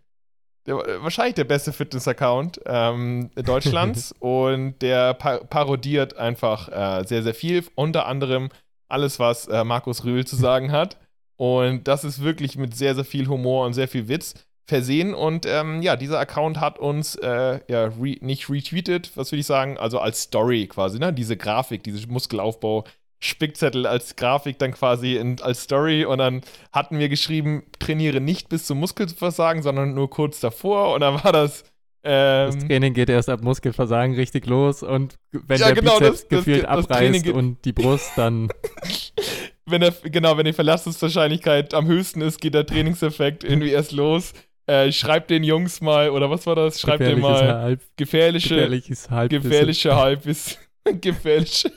der, 0.66 0.78
wahrscheinlich 1.04 1.36
der 1.36 1.44
beste 1.44 1.72
Fitness-Account 1.72 2.62
ähm, 2.66 3.30
Deutschlands 3.36 4.12
und 4.20 4.82
der 4.82 5.14
pa 5.14 5.38
parodiert 5.38 6.18
einfach 6.18 6.70
äh, 6.70 7.06
sehr, 7.06 7.22
sehr 7.22 7.36
viel. 7.36 7.64
Unter 7.76 8.08
anderem 8.08 8.50
alles, 8.88 9.20
was 9.20 9.48
äh, 9.50 9.64
Markus 9.64 10.04
Rühl 10.04 10.26
zu 10.26 10.36
sagen 10.36 10.72
hat. 10.72 10.98
Und 11.38 11.88
das 11.88 12.04
ist 12.04 12.22
wirklich 12.24 12.58
mit 12.58 12.76
sehr, 12.76 12.96
sehr 12.96 13.06
viel 13.06 13.28
Humor 13.28 13.66
und 13.66 13.74
sehr 13.74 13.88
viel 13.88 14.08
Witz 14.08 14.34
versehen. 14.66 15.14
Und 15.14 15.46
ähm, 15.46 15.82
ja, 15.82 15.96
dieser 15.96 16.20
Account 16.20 16.60
hat 16.60 16.78
uns 16.80 17.16
äh, 17.16 17.60
ja 17.70 17.86
re 17.86 18.18
nicht 18.22 18.50
retweetet, 18.50 19.12
was 19.16 19.32
würde 19.32 19.40
ich 19.42 19.46
sagen, 19.46 19.78
also 19.78 20.00
als 20.00 20.24
Story 20.24 20.68
quasi, 20.68 21.00
ne? 21.00 21.14
Diese 21.14 21.38
Grafik, 21.38 21.84
diese 21.84 22.06
Muskelaufbau. 22.08 22.84
Spickzettel 23.20 23.88
als 23.88 24.16
Grafik 24.16 24.60
dann 24.60 24.74
quasi 24.74 25.16
in, 25.16 25.42
als 25.42 25.64
Story 25.64 26.06
und 26.06 26.20
dann 26.20 26.42
hatten 26.72 27.00
wir 27.00 27.10
geschrieben, 27.10 27.64
trainiere 27.80 28.22
nicht 28.22 28.48
bis 28.48 28.68
zum 28.68 28.80
Muskelversagen, 28.80 29.64
sondern 29.64 29.96
nur 29.96 30.08
kurz 30.12 30.40
davor 30.40 30.94
und 30.94 31.02
dann 31.02 31.24
war 31.24 31.32
das 31.32 31.64
Das 32.04 32.54
ähm, 32.56 32.68
Training 32.68 32.94
geht 32.94 33.10
erst 33.10 33.28
ab 33.30 33.42
Muskelversagen 33.42 34.14
richtig 34.14 34.46
los 34.46 34.84
und 34.84 35.16
wenn 35.32 35.60
Ja, 35.60 35.66
der 35.66 35.76
genau, 35.82 35.98
Bizeps 35.98 36.12
das- 36.12 36.28
das 36.28 36.30
gefühlt 36.30 36.64
das 36.66 36.86
abreißt 36.86 37.28
und 37.30 37.66
die 37.66 37.74
Brust, 37.74 38.12
dann 38.18 38.50
wenn 39.68 39.82
der, 39.82 39.94
genau, 40.04 40.38
wenn 40.38 40.46
die 40.46 40.54
Verlassenswahrscheinlichkeit 40.54 41.74
am 41.74 41.88
höchsten 41.88 42.22
ist, 42.22 42.40
geht 42.42 42.54
der 42.54 42.66
Trainingseffekt 42.66 43.44
irgendwie 43.44 43.72
erst 43.72 43.92
los. 43.92 44.34
Äh, 44.66 44.92
schreibt 44.92 45.30
den 45.30 45.44
Jungs 45.44 45.80
mal, 45.80 46.10
oder 46.10 46.30
was 46.30 46.46
war 46.46 46.56
das? 46.56 46.80
Schreibt 46.82 47.02
den 47.02 47.20
mal 47.20 47.62
Halb, 47.62 47.82
gefährliche, 47.96 48.56
gefährliches 48.56 49.10
Halbwissen. 49.10 49.44
gefährliche 49.44 49.96
Halbwissen. 49.96 50.58
gefährliche 51.02 51.72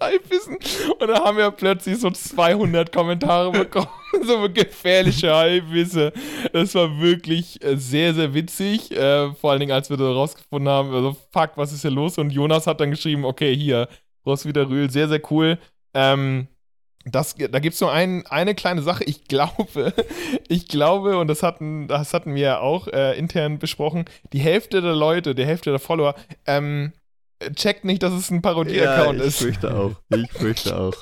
Halbwissen. 0.00 0.56
Und 0.98 1.08
dann 1.08 1.22
haben 1.22 1.36
wir 1.36 1.50
plötzlich 1.52 1.98
so 1.98 2.10
200 2.10 2.92
Kommentare 2.92 3.52
bekommen. 3.52 3.88
so 4.22 4.48
gefährliche 4.52 5.32
Halbwisse. 5.32 6.12
Das 6.52 6.74
war 6.74 7.00
wirklich 7.00 7.62
äh, 7.62 7.76
sehr, 7.76 8.14
sehr 8.14 8.34
witzig. 8.34 8.90
Äh, 8.90 9.32
vor 9.34 9.52
allen 9.52 9.60
Dingen, 9.60 9.72
als 9.72 9.90
wir 9.90 9.96
da 9.96 10.10
rausgefunden 10.10 10.68
haben, 10.68 10.92
also 10.92 11.16
fuck, 11.30 11.52
was 11.56 11.72
ist 11.72 11.82
hier 11.82 11.90
los? 11.90 12.18
Und 12.18 12.30
Jonas 12.30 12.66
hat 12.66 12.80
dann 12.80 12.90
geschrieben, 12.90 13.24
okay, 13.24 13.54
hier, 13.54 13.88
Roswitha 14.26 14.62
Rühl, 14.62 14.90
sehr, 14.90 15.08
sehr 15.08 15.20
cool. 15.30 15.58
Ähm, 15.94 16.48
das, 17.04 17.34
da 17.34 17.58
gibt 17.58 17.74
es 17.74 17.80
nur 17.80 17.92
ein, 17.92 18.26
eine 18.26 18.54
kleine 18.54 18.82
Sache. 18.82 19.04
Ich 19.04 19.24
glaube, 19.24 19.92
ich 20.48 20.68
glaube, 20.68 21.18
und 21.18 21.28
das 21.28 21.42
hatten, 21.42 21.88
das 21.88 22.14
hatten 22.14 22.34
wir 22.34 22.42
ja 22.42 22.60
auch 22.60 22.88
äh, 22.88 23.18
intern 23.18 23.58
besprochen, 23.58 24.04
die 24.32 24.40
Hälfte 24.40 24.80
der 24.80 24.94
Leute, 24.94 25.34
die 25.34 25.44
Hälfte 25.44 25.70
der 25.70 25.78
Follower, 25.78 26.14
ähm, 26.46 26.92
checkt 27.56 27.84
nicht, 27.84 28.02
dass 28.02 28.12
es 28.12 28.30
ein 28.30 28.42
Parodie-Account 28.42 29.20
ich 29.20 29.26
ist. 29.26 29.38
fürchte 29.38 29.74
auch. 29.74 29.92
Ich 30.16 30.32
fürchte 30.32 30.78
auch. 30.78 30.94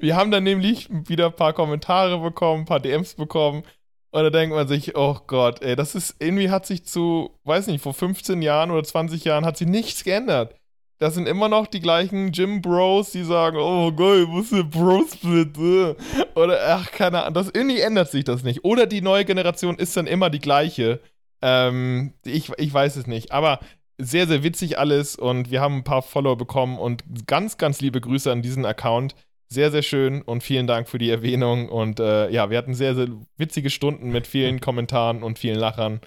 Wir 0.00 0.16
haben 0.16 0.30
dann 0.30 0.44
nämlich 0.44 0.88
wieder 0.90 1.26
ein 1.26 1.36
paar 1.36 1.52
Kommentare 1.52 2.18
bekommen, 2.18 2.62
ein 2.62 2.66
paar 2.66 2.80
DMs 2.80 3.14
bekommen. 3.14 3.64
Und 4.10 4.22
da 4.22 4.30
denkt 4.30 4.54
man 4.54 4.66
sich, 4.66 4.96
oh 4.96 5.18
Gott, 5.26 5.60
ey, 5.62 5.76
das 5.76 5.94
ist, 5.94 6.16
irgendwie 6.18 6.50
hat 6.50 6.64
sich 6.64 6.86
zu, 6.86 7.36
weiß 7.44 7.66
nicht, 7.66 7.82
vor 7.82 7.92
15 7.92 8.40
Jahren 8.40 8.70
oder 8.70 8.82
20 8.82 9.24
Jahren 9.24 9.44
hat 9.44 9.58
sich 9.58 9.68
nichts 9.68 10.02
geändert. 10.02 10.54
Das 11.00 11.14
sind 11.14 11.28
immer 11.28 11.48
noch 11.48 11.68
die 11.68 11.80
gleichen 11.80 12.32
Gym-Bros, 12.32 13.12
die 13.12 13.22
sagen, 13.22 13.56
oh 13.56 13.92
geil, 13.92 14.26
wo 14.28 14.40
ist 14.40 14.52
der 14.52 14.64
Bro-Split? 14.64 15.56
äh? 15.56 15.94
Oder, 16.34 16.58
ach, 16.66 16.90
keine 16.90 17.22
Ahnung, 17.22 17.34
das, 17.34 17.50
irgendwie 17.54 17.80
ändert 17.80 18.10
sich 18.10 18.24
das 18.24 18.42
nicht. 18.42 18.64
Oder 18.64 18.86
die 18.86 19.00
neue 19.00 19.24
Generation 19.24 19.76
ist 19.76 19.96
dann 19.96 20.08
immer 20.08 20.28
die 20.28 20.40
gleiche. 20.40 21.00
Ähm, 21.40 22.14
ich, 22.24 22.50
ich 22.56 22.74
weiß 22.74 22.96
es 22.96 23.06
nicht. 23.06 23.30
Aber 23.30 23.60
sehr, 23.98 24.26
sehr 24.26 24.42
witzig 24.42 24.78
alles 24.78 25.16
und 25.16 25.50
wir 25.50 25.60
haben 25.60 25.76
ein 25.76 25.84
paar 25.84 26.02
Follower 26.02 26.36
bekommen 26.36 26.78
und 26.78 27.04
ganz, 27.26 27.58
ganz 27.58 27.80
liebe 27.80 28.00
Grüße 28.00 28.30
an 28.30 28.42
diesen 28.42 28.64
Account. 28.64 29.14
Sehr, 29.48 29.70
sehr 29.70 29.82
schön 29.82 30.22
und 30.22 30.42
vielen 30.42 30.66
Dank 30.66 30.88
für 30.88 30.98
die 30.98 31.10
Erwähnung. 31.10 31.68
Und 31.68 32.00
äh, 32.00 32.28
ja, 32.30 32.50
wir 32.50 32.58
hatten 32.58 32.74
sehr, 32.74 32.94
sehr 32.94 33.08
witzige 33.36 33.70
Stunden 33.70 34.10
mit 34.10 34.26
vielen 34.26 34.60
Kommentaren 34.60 35.22
und 35.22 35.38
vielen 35.38 35.58
Lachern. 35.58 36.00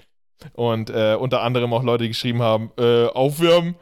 Und 0.52 0.90
äh, 0.90 1.16
unter 1.18 1.42
anderem 1.42 1.72
auch 1.72 1.82
Leute, 1.82 2.04
die 2.04 2.10
geschrieben 2.10 2.42
haben, 2.42 2.70
äh, 2.78 3.06
aufwärmen, 3.06 3.74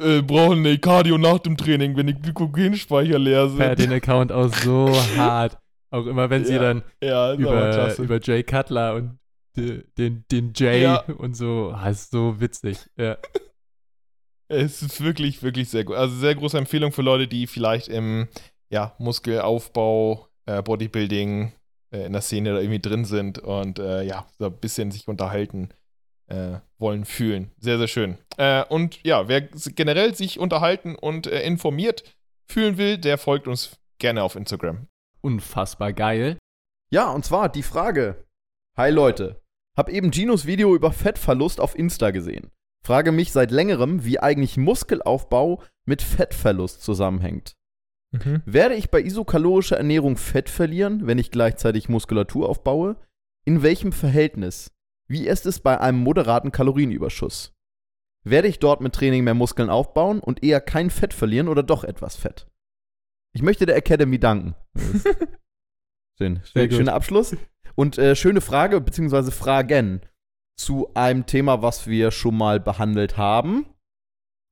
äh, 0.00 0.22
brauchen 0.22 0.58
eine 0.60 0.78
Cardio 0.78 1.18
nach 1.18 1.38
dem 1.38 1.56
Training, 1.56 1.96
wenn 1.96 2.06
die 2.06 2.14
Glykogenspeicher 2.14 3.18
leer 3.18 3.48
sind. 3.48 3.78
den 3.78 3.92
Account 3.92 4.32
auch 4.32 4.52
so 4.52 4.88
hart. 5.16 5.58
Auch 5.90 6.06
immer, 6.06 6.28
wenn 6.30 6.44
sie 6.44 6.54
Ja, 6.54 6.60
dann 6.62 6.82
Ja, 7.02 7.34
über, 7.34 7.96
über 7.98 8.20
Jay 8.20 8.42
Cutler 8.42 8.94
und 8.96 9.18
de- 9.56 9.84
den, 9.96 10.24
den 10.30 10.52
Jay 10.54 10.82
Ja. 10.82 11.02
und 11.18 11.36
so, 11.36 11.72
ah, 11.74 11.88
ist 11.88 12.10
so 12.10 12.40
witzig. 12.40 12.78
Ja. 12.96 13.16
Es 14.48 14.82
ist 14.82 15.02
wirklich, 15.02 15.42
wirklich 15.42 15.70
sehr 15.70 15.84
gut. 15.84 15.96
Also 15.96 16.14
sehr 16.16 16.34
große 16.34 16.58
Empfehlung 16.58 16.92
für 16.92 17.00
Leute, 17.02 17.26
die 17.26 17.46
vielleicht 17.46 17.88
im 17.88 18.28
ja, 18.68 18.94
Muskelaufbau, 18.98 20.28
äh, 20.46 20.62
Bodybuilding 20.62 21.52
äh, 21.90 22.04
in 22.06 22.12
der 22.12 22.20
Szene 22.20 22.52
da 22.52 22.58
irgendwie 22.60 22.78
drin 22.80 23.04
sind 23.06 23.38
und 23.38 23.78
äh, 23.78 24.02
ja, 24.02 24.26
so 24.38 24.46
ein 24.46 24.56
bisschen 24.60 24.90
sich 24.90 25.08
unterhalten 25.08 25.70
äh, 26.26 26.58
wollen, 26.78 27.04
fühlen. 27.04 27.50
Sehr, 27.58 27.78
sehr 27.78 27.88
schön. 27.88 28.18
Äh, 28.36 28.64
und 28.64 29.02
ja, 29.04 29.28
wer 29.28 29.42
generell 29.42 30.14
sich 30.14 30.38
unterhalten 30.38 30.94
und 30.94 31.26
äh, 31.26 31.42
informiert 31.44 32.04
fühlen 32.46 32.76
will, 32.76 32.98
der 32.98 33.18
folgt 33.18 33.48
uns 33.48 33.78
gerne 33.98 34.22
auf 34.22 34.36
Instagram. 34.36 34.86
Unfassbar 35.20 35.92
geil. 35.92 36.38
Ja, 36.90 37.10
und 37.10 37.24
zwar 37.24 37.48
die 37.48 37.62
Frage. 37.62 38.24
Hi 38.76 38.90
Leute, 38.90 39.40
hab 39.76 39.88
eben 39.88 40.10
Ginos 40.10 40.46
Video 40.46 40.74
über 40.74 40.92
Fettverlust 40.92 41.60
auf 41.60 41.78
Insta 41.78 42.10
gesehen. 42.10 42.50
Frage 42.84 43.12
mich 43.12 43.32
seit 43.32 43.50
längerem, 43.50 44.04
wie 44.04 44.20
eigentlich 44.20 44.56
Muskelaufbau 44.56 45.62
mit 45.86 46.02
Fettverlust 46.02 46.82
zusammenhängt. 46.82 47.54
Werde 48.44 48.74
ich 48.76 48.90
bei 48.90 49.02
isokalorischer 49.02 49.76
Ernährung 49.76 50.16
Fett 50.16 50.48
verlieren, 50.48 51.06
wenn 51.06 51.18
ich 51.18 51.32
gleichzeitig 51.32 51.88
Muskulatur 51.88 52.48
aufbaue? 52.48 52.96
In 53.44 53.62
welchem 53.62 53.90
Verhältnis? 53.90 54.70
Wie 55.06 55.26
ist 55.26 55.46
es 55.46 55.60
bei 55.60 55.80
einem 55.80 55.98
moderaten 55.98 56.52
Kalorienüberschuss? 56.52 57.52
Werde 58.24 58.48
ich 58.48 58.58
dort 58.58 58.80
mit 58.80 58.94
Training 58.94 59.24
mehr 59.24 59.34
Muskeln 59.34 59.68
aufbauen 59.68 60.20
und 60.20 60.42
eher 60.42 60.60
kein 60.60 60.88
Fett 60.90 61.12
verlieren 61.12 61.48
oder 61.48 61.62
doch 61.62 61.84
etwas 61.84 62.16
Fett? 62.16 62.46
Ich 63.34 63.42
möchte 63.42 63.66
der 63.66 63.76
Academy 63.76 64.18
danken. 64.18 64.54
Schön, 66.16 66.40
Sehr 66.44 66.62
schön 66.62 66.70
schöner 66.70 66.94
Abschluss. 66.94 67.36
Und 67.74 67.98
äh, 67.98 68.14
schöne 68.14 68.40
Frage, 68.40 68.80
beziehungsweise 68.80 69.32
Fragen 69.32 70.00
zu 70.56 70.94
einem 70.94 71.26
Thema, 71.26 71.60
was 71.60 71.88
wir 71.88 72.12
schon 72.12 72.36
mal 72.36 72.60
behandelt 72.60 73.16
haben. 73.16 73.66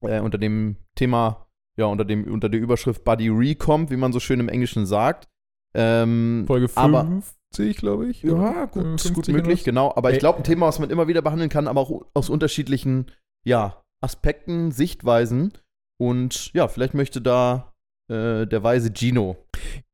Äh, 0.04 0.20
unter 0.20 0.38
dem 0.38 0.76
Thema, 0.96 1.46
ja, 1.78 1.86
unter, 1.86 2.04
dem, 2.04 2.24
unter 2.24 2.48
der 2.48 2.60
Überschrift 2.60 3.04
Body 3.04 3.28
Recomp, 3.28 3.90
wie 3.90 3.96
man 3.96 4.12
so 4.12 4.18
schön 4.18 4.40
im 4.40 4.48
Englischen 4.48 4.86
sagt. 4.86 5.28
Ähm, 5.74 6.44
Folge 6.48 6.68
aber- 6.74 7.04
50, 7.04 7.34
glaube 7.52 8.08
ich. 8.08 8.22
ja, 8.22 8.66
gut, 8.66 8.82
50 8.82 9.14
gut 9.14 9.28
möglich, 9.28 9.60
was? 9.60 9.64
genau. 9.64 9.92
Aber 9.94 10.12
ich 10.12 10.18
glaube, 10.18 10.38
ein 10.38 10.44
Thema, 10.44 10.66
was 10.66 10.78
man 10.78 10.90
immer 10.90 11.08
wieder 11.08 11.22
behandeln 11.22 11.50
kann, 11.50 11.68
aber 11.68 11.80
auch 11.80 12.06
aus 12.14 12.30
unterschiedlichen, 12.30 13.06
ja, 13.44 13.82
Aspekten, 14.00 14.72
Sichtweisen. 14.72 15.52
Und 15.98 16.52
ja, 16.52 16.68
vielleicht 16.68 16.94
möchte 16.94 17.20
da 17.20 17.72
äh, 18.08 18.46
der 18.46 18.62
weise 18.62 18.92
Gino 18.92 19.36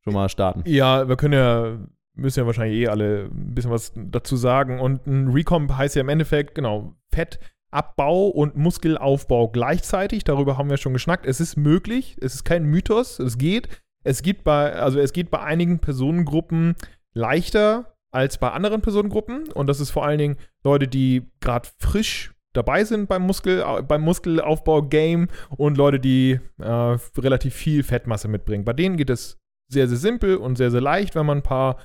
schon 0.03 0.15
mal 0.15 0.29
starten. 0.29 0.63
Ja, 0.67 1.09
wir 1.09 1.17
können 1.17 1.35
ja, 1.35 1.79
müssen 2.15 2.41
ja 2.41 2.47
wahrscheinlich 2.47 2.79
eh 2.79 2.89
alle 2.89 3.27
ein 3.27 3.55
bisschen 3.55 3.71
was 3.71 3.93
dazu 3.95 4.37
sagen. 4.37 4.81
Und 4.81 5.07
ein 5.07 5.29
Recomp 5.29 5.77
heißt 5.77 5.97
ja 5.97 6.01
im 6.01 6.09
Endeffekt, 6.09 6.55
genau, 6.55 6.95
Fettabbau 7.13 8.29
und 8.29 8.57
Muskelaufbau 8.57 9.49
gleichzeitig. 9.49 10.25
Darüber 10.25 10.57
haben 10.57 10.71
wir 10.71 10.79
schon 10.79 10.95
geschnackt. 10.95 11.27
Es 11.27 11.41
ist 11.41 11.57
möglich, 11.57 12.17
es 12.21 12.35
ist 12.35 12.45
kein 12.45 12.65
Mythos, 12.65 13.19
es 13.19 13.39
geht. 13.39 13.69
Es 14.05 14.23
gibt 14.23 14.45
bei, 14.45 14.73
also 14.75 14.99
es 15.01 15.13
geht 15.13 15.31
bei 15.31 15.41
einigen 15.41 15.81
Personengruppen 15.81 16.77
leichter 17.15 17.95
als 18.11 18.39
bei 18.39 18.51
anderen 18.51 18.81
Personengruppen. 18.81 19.53
Und 19.53 19.67
das 19.67 19.81
ist 19.81 19.91
vor 19.91 20.05
allen 20.05 20.19
Dingen 20.19 20.37
Leute, 20.65 20.89
die 20.89 21.27
gerade 21.41 21.69
frisch 21.79 22.33
dabei 22.53 22.85
sind 22.85 23.09
beim, 23.09 23.23
Muskel, 23.23 23.65
beim 23.87 24.03
Muskelaufbau-Game 24.03 25.29
und 25.57 25.77
Leute, 25.77 26.01
die 26.01 26.41
äh, 26.59 26.97
relativ 27.19 27.55
viel 27.55 27.83
Fettmasse 27.83 28.29
mitbringen. 28.29 28.65
Bei 28.65 28.73
denen 28.73 28.97
geht 28.97 29.11
es 29.11 29.39
sehr, 29.71 29.87
sehr 29.89 29.99
simpel 29.99 30.37
und 30.37 30.57
sehr, 30.57 30.71
sehr 30.71 30.81
leicht, 30.81 31.15
wenn 31.15 31.27
man 31.27 31.39
ein 31.39 31.43
paar 31.43 31.77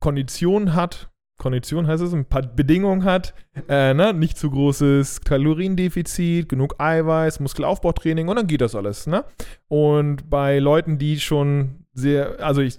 Konditionen 0.00 0.74
hat. 0.74 1.10
Kondition 1.38 1.86
heißt 1.86 2.02
es, 2.02 2.14
ein 2.14 2.24
paar 2.24 2.42
Bedingungen 2.42 3.04
hat, 3.04 3.34
äh, 3.68 3.92
ne? 3.92 4.14
nicht 4.14 4.38
zu 4.38 4.50
großes 4.50 5.20
Kaloriendefizit, 5.20 6.48
genug 6.48 6.76
Eiweiß, 6.78 7.40
Muskelaufbautraining 7.40 8.28
und 8.28 8.36
dann 8.36 8.46
geht 8.46 8.62
das 8.62 8.74
alles. 8.74 9.06
Ne? 9.06 9.22
Und 9.68 10.30
bei 10.30 10.58
Leuten, 10.58 10.96
die 10.98 11.20
schon 11.20 11.84
sehr, 11.92 12.40
also 12.40 12.62
ich 12.62 12.78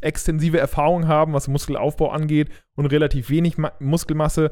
extensive 0.00 0.58
Erfahrung 0.58 1.06
haben, 1.06 1.32
was 1.32 1.48
Muskelaufbau 1.48 2.10
angeht 2.10 2.50
und 2.74 2.86
relativ 2.86 3.30
wenig 3.30 3.58
Ma 3.58 3.72
Muskelmasse, 3.78 4.50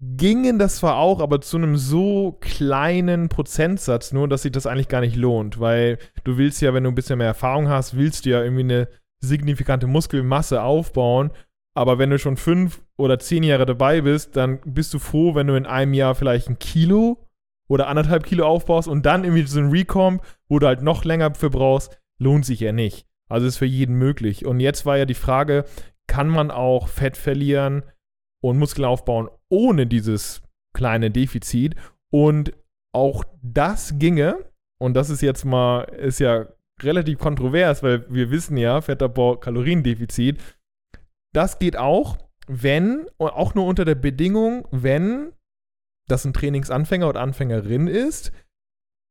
gingen 0.00 0.58
das 0.58 0.76
zwar 0.76 0.96
auch, 0.96 1.20
aber 1.20 1.40
zu 1.40 1.58
einem 1.58 1.76
so 1.76 2.38
kleinen 2.40 3.28
Prozentsatz 3.28 4.12
nur, 4.12 4.28
dass 4.28 4.42
sich 4.42 4.52
das 4.52 4.66
eigentlich 4.66 4.88
gar 4.88 5.02
nicht 5.02 5.16
lohnt, 5.16 5.60
weil 5.60 5.98
du 6.24 6.38
willst 6.38 6.62
ja, 6.62 6.72
wenn 6.72 6.84
du 6.84 6.90
ein 6.90 6.94
bisschen 6.94 7.18
mehr 7.18 7.26
Erfahrung 7.26 7.68
hast, 7.68 7.96
willst 7.96 8.24
du 8.24 8.30
ja 8.30 8.42
irgendwie 8.42 8.62
eine 8.62 8.88
signifikante 9.20 9.86
Muskelmasse 9.86 10.62
aufbauen, 10.62 11.30
aber 11.74 11.98
wenn 11.98 12.10
du 12.10 12.18
schon 12.18 12.38
fünf 12.38 12.82
oder 12.96 13.18
zehn 13.18 13.42
Jahre 13.42 13.66
dabei 13.66 14.00
bist, 14.00 14.36
dann 14.36 14.60
bist 14.64 14.94
du 14.94 14.98
froh, 14.98 15.34
wenn 15.34 15.46
du 15.46 15.54
in 15.54 15.66
einem 15.66 15.92
Jahr 15.92 16.14
vielleicht 16.14 16.48
ein 16.48 16.58
Kilo 16.58 17.28
oder 17.68 17.88
anderthalb 17.88 18.24
Kilo 18.24 18.46
aufbaust 18.46 18.88
und 18.88 19.04
dann 19.04 19.24
irgendwie 19.24 19.46
so 19.46 19.60
ein 19.60 19.70
Recomp, 19.70 20.22
wo 20.48 20.58
du 20.58 20.66
halt 20.66 20.82
noch 20.82 21.04
länger 21.04 21.34
für 21.34 21.50
brauchst, 21.50 22.00
lohnt 22.18 22.46
sich 22.46 22.60
ja 22.60 22.72
nicht. 22.72 23.06
Also 23.30 23.46
ist 23.46 23.58
für 23.58 23.66
jeden 23.66 23.94
möglich. 23.94 24.44
Und 24.44 24.60
jetzt 24.60 24.84
war 24.84 24.98
ja 24.98 25.06
die 25.06 25.14
Frage, 25.14 25.64
kann 26.06 26.28
man 26.28 26.50
auch 26.50 26.88
Fett 26.88 27.16
verlieren 27.16 27.84
und 28.42 28.58
Muskeln 28.58 28.84
aufbauen 28.84 29.28
ohne 29.48 29.86
dieses 29.86 30.42
kleine 30.74 31.10
Defizit? 31.10 31.76
Und 32.12 32.52
auch 32.92 33.24
das 33.40 33.98
ginge, 33.98 34.50
und 34.80 34.94
das 34.94 35.10
ist 35.10 35.22
jetzt 35.22 35.44
mal, 35.44 35.82
ist 35.82 36.18
ja 36.18 36.46
relativ 36.82 37.18
kontrovers, 37.18 37.82
weil 37.82 38.04
wir 38.12 38.30
wissen 38.30 38.56
ja, 38.56 38.80
Fettabbau, 38.80 39.36
Kaloriendefizit, 39.36 40.40
das 41.32 41.60
geht 41.60 41.76
auch, 41.76 42.18
wenn, 42.48 43.06
auch 43.18 43.54
nur 43.54 43.66
unter 43.66 43.84
der 43.84 43.94
Bedingung, 43.94 44.66
wenn 44.72 45.32
das 46.08 46.24
ein 46.24 46.32
Trainingsanfänger 46.32 47.08
oder 47.08 47.20
Anfängerin 47.20 47.86
ist, 47.86 48.32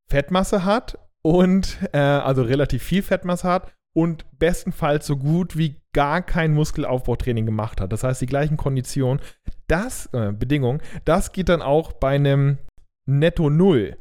Fettmasse 0.09 0.65
hat 0.65 0.99
und 1.21 1.77
äh, 1.93 1.99
also 1.99 2.41
relativ 2.41 2.83
viel 2.83 3.03
Fettmasse 3.03 3.47
hat 3.47 3.73
und 3.99 4.25
bestenfalls 4.39 5.05
so 5.05 5.17
gut 5.17 5.57
wie 5.57 5.75
gar 5.93 6.21
kein 6.21 6.53
Muskelaufbautraining 6.53 7.45
gemacht 7.45 7.81
hat. 7.81 7.91
Das 7.91 8.03
heißt, 8.03 8.21
die 8.21 8.27
gleichen 8.27 8.55
Konditionen, 8.55 9.21
das, 9.67 10.07
äh, 10.13 10.31
Bedingung, 10.31 10.81
das 11.03 11.33
geht 11.33 11.49
dann 11.49 11.61
auch 11.61 11.91
bei 11.93 12.15
einem 12.15 12.59
Netto 13.05 13.49
Null, 13.49 13.97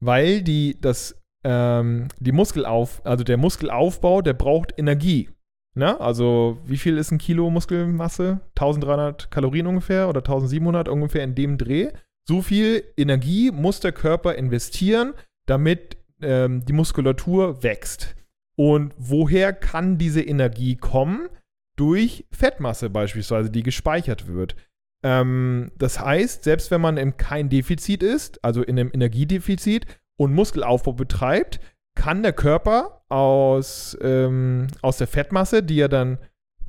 weil 0.00 0.42
die, 0.42 0.80
das, 0.80 1.20
ähm, 1.44 2.08
die 2.20 2.32
Muskelauf, 2.32 3.04
also 3.04 3.22
der 3.22 3.36
Muskelaufbau, 3.36 4.22
der 4.22 4.32
braucht 4.32 4.78
Energie. 4.78 5.28
Ne? 5.74 6.00
Also, 6.00 6.58
wie 6.64 6.78
viel 6.78 6.96
ist 6.96 7.10
ein 7.10 7.18
Kilo 7.18 7.50
Muskelmasse? 7.50 8.40
1300 8.56 9.30
Kalorien 9.30 9.66
ungefähr 9.66 10.08
oder 10.08 10.20
1700 10.20 10.88
ungefähr 10.88 11.24
in 11.24 11.34
dem 11.34 11.58
Dreh. 11.58 11.90
So 12.26 12.40
viel 12.40 12.84
Energie 12.96 13.50
muss 13.50 13.80
der 13.80 13.92
Körper 13.92 14.36
investieren, 14.36 15.12
damit 15.46 15.98
ähm, 16.22 16.64
die 16.64 16.72
Muskulatur 16.72 17.62
wächst. 17.62 18.16
Und 18.56 18.94
woher 18.98 19.52
kann 19.52 19.98
diese 19.98 20.22
Energie 20.22 20.76
kommen? 20.76 21.28
Durch 21.76 22.24
Fettmasse 22.30 22.88
beispielsweise, 22.88 23.50
die 23.50 23.64
gespeichert 23.64 24.28
wird. 24.28 24.54
Ähm, 25.02 25.72
das 25.76 26.00
heißt, 26.00 26.44
selbst 26.44 26.70
wenn 26.70 26.80
man 26.80 26.96
in 26.96 27.16
kein 27.16 27.48
Defizit 27.48 28.02
ist, 28.02 28.42
also 28.44 28.62
in 28.62 28.78
einem 28.78 28.90
Energiedefizit 28.92 29.86
und 30.16 30.32
Muskelaufbau 30.32 30.92
betreibt, 30.92 31.60
kann 31.96 32.22
der 32.22 32.32
Körper 32.32 33.04
aus, 33.08 33.96
ähm, 34.00 34.68
aus 34.82 34.98
der 34.98 35.06
Fettmasse, 35.06 35.62
die 35.62 35.80
er 35.80 35.88
dann 35.88 36.18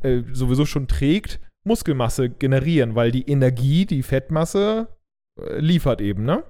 äh, 0.02 0.24
sowieso 0.32 0.66
schon 0.66 0.88
trägt, 0.88 1.40
Muskelmasse 1.64 2.30
generieren, 2.30 2.96
weil 2.96 3.12
die 3.12 3.28
Energie, 3.28 3.86
die 3.86 4.04
Fettmasse 4.04 4.88
äh, 5.40 5.60
liefert 5.60 6.02
eben, 6.02 6.24
ne? 6.24 6.44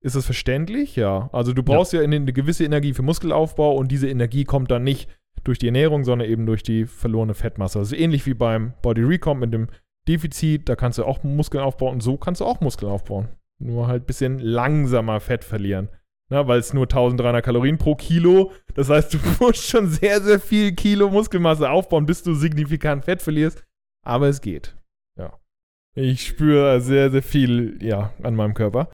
Ist 0.00 0.14
das 0.14 0.24
verständlich? 0.24 0.96
Ja. 0.96 1.28
Also 1.32 1.52
du 1.52 1.62
brauchst 1.62 1.92
ja, 1.92 2.00
eine, 2.00 2.16
eine 2.16 2.32
gewisse 2.32 2.64
Energie 2.64 2.94
für 2.94 3.02
Muskelaufbau 3.02 3.74
und 3.74 3.90
diese 3.90 4.08
Energie 4.08 4.44
kommt 4.44 4.70
dann 4.70 4.84
nicht 4.84 5.08
durch 5.44 5.58
die 5.58 5.66
Ernährung, 5.66 6.04
sondern 6.04 6.28
eben 6.28 6.46
durch 6.46 6.62
die 6.62 6.86
verlorene 6.86 7.34
Fettmasse. 7.34 7.78
Also 7.78 7.96
ähnlich 7.96 8.26
wie 8.26 8.34
beim 8.34 8.74
Body 8.82 9.02
Recomp 9.02 9.40
mit 9.40 9.52
dem 9.52 9.68
Defizit, 10.06 10.68
da 10.68 10.76
kannst 10.76 10.98
du 10.98 11.04
auch 11.04 11.22
Muskeln 11.22 11.62
aufbauen 11.62 11.94
und 11.94 12.02
so 12.02 12.16
kannst 12.16 12.40
du 12.40 12.44
auch 12.44 12.60
Muskeln 12.60 12.90
aufbauen. 12.90 13.28
Nur 13.58 13.88
halt 13.88 14.04
ein 14.04 14.06
bisschen 14.06 14.38
langsamer 14.38 15.20
Fett 15.20 15.44
verlieren. 15.44 15.88
Na, 16.30 16.46
weil 16.46 16.60
es 16.60 16.74
nur 16.74 16.84
1300 16.84 17.42
Kalorien 17.42 17.78
pro 17.78 17.94
Kilo. 17.94 18.52
Das 18.74 18.90
heißt, 18.90 19.14
du 19.14 19.18
musst 19.40 19.64
schon 19.64 19.88
sehr, 19.88 20.20
sehr 20.20 20.38
viel 20.38 20.72
Kilo 20.72 21.08
Muskelmasse 21.08 21.68
aufbauen, 21.70 22.06
bis 22.06 22.22
du 22.22 22.34
signifikant 22.34 23.04
Fett 23.04 23.22
verlierst. 23.22 23.64
Aber 24.04 24.28
es 24.28 24.40
geht. 24.40 24.76
Ja. 25.18 25.38
Ich 25.94 26.26
spüre 26.26 26.80
sehr, 26.80 27.10
sehr 27.10 27.22
viel, 27.22 27.78
ja, 27.82 28.12
an 28.22 28.36
meinem 28.36 28.54
Körper. 28.54 28.90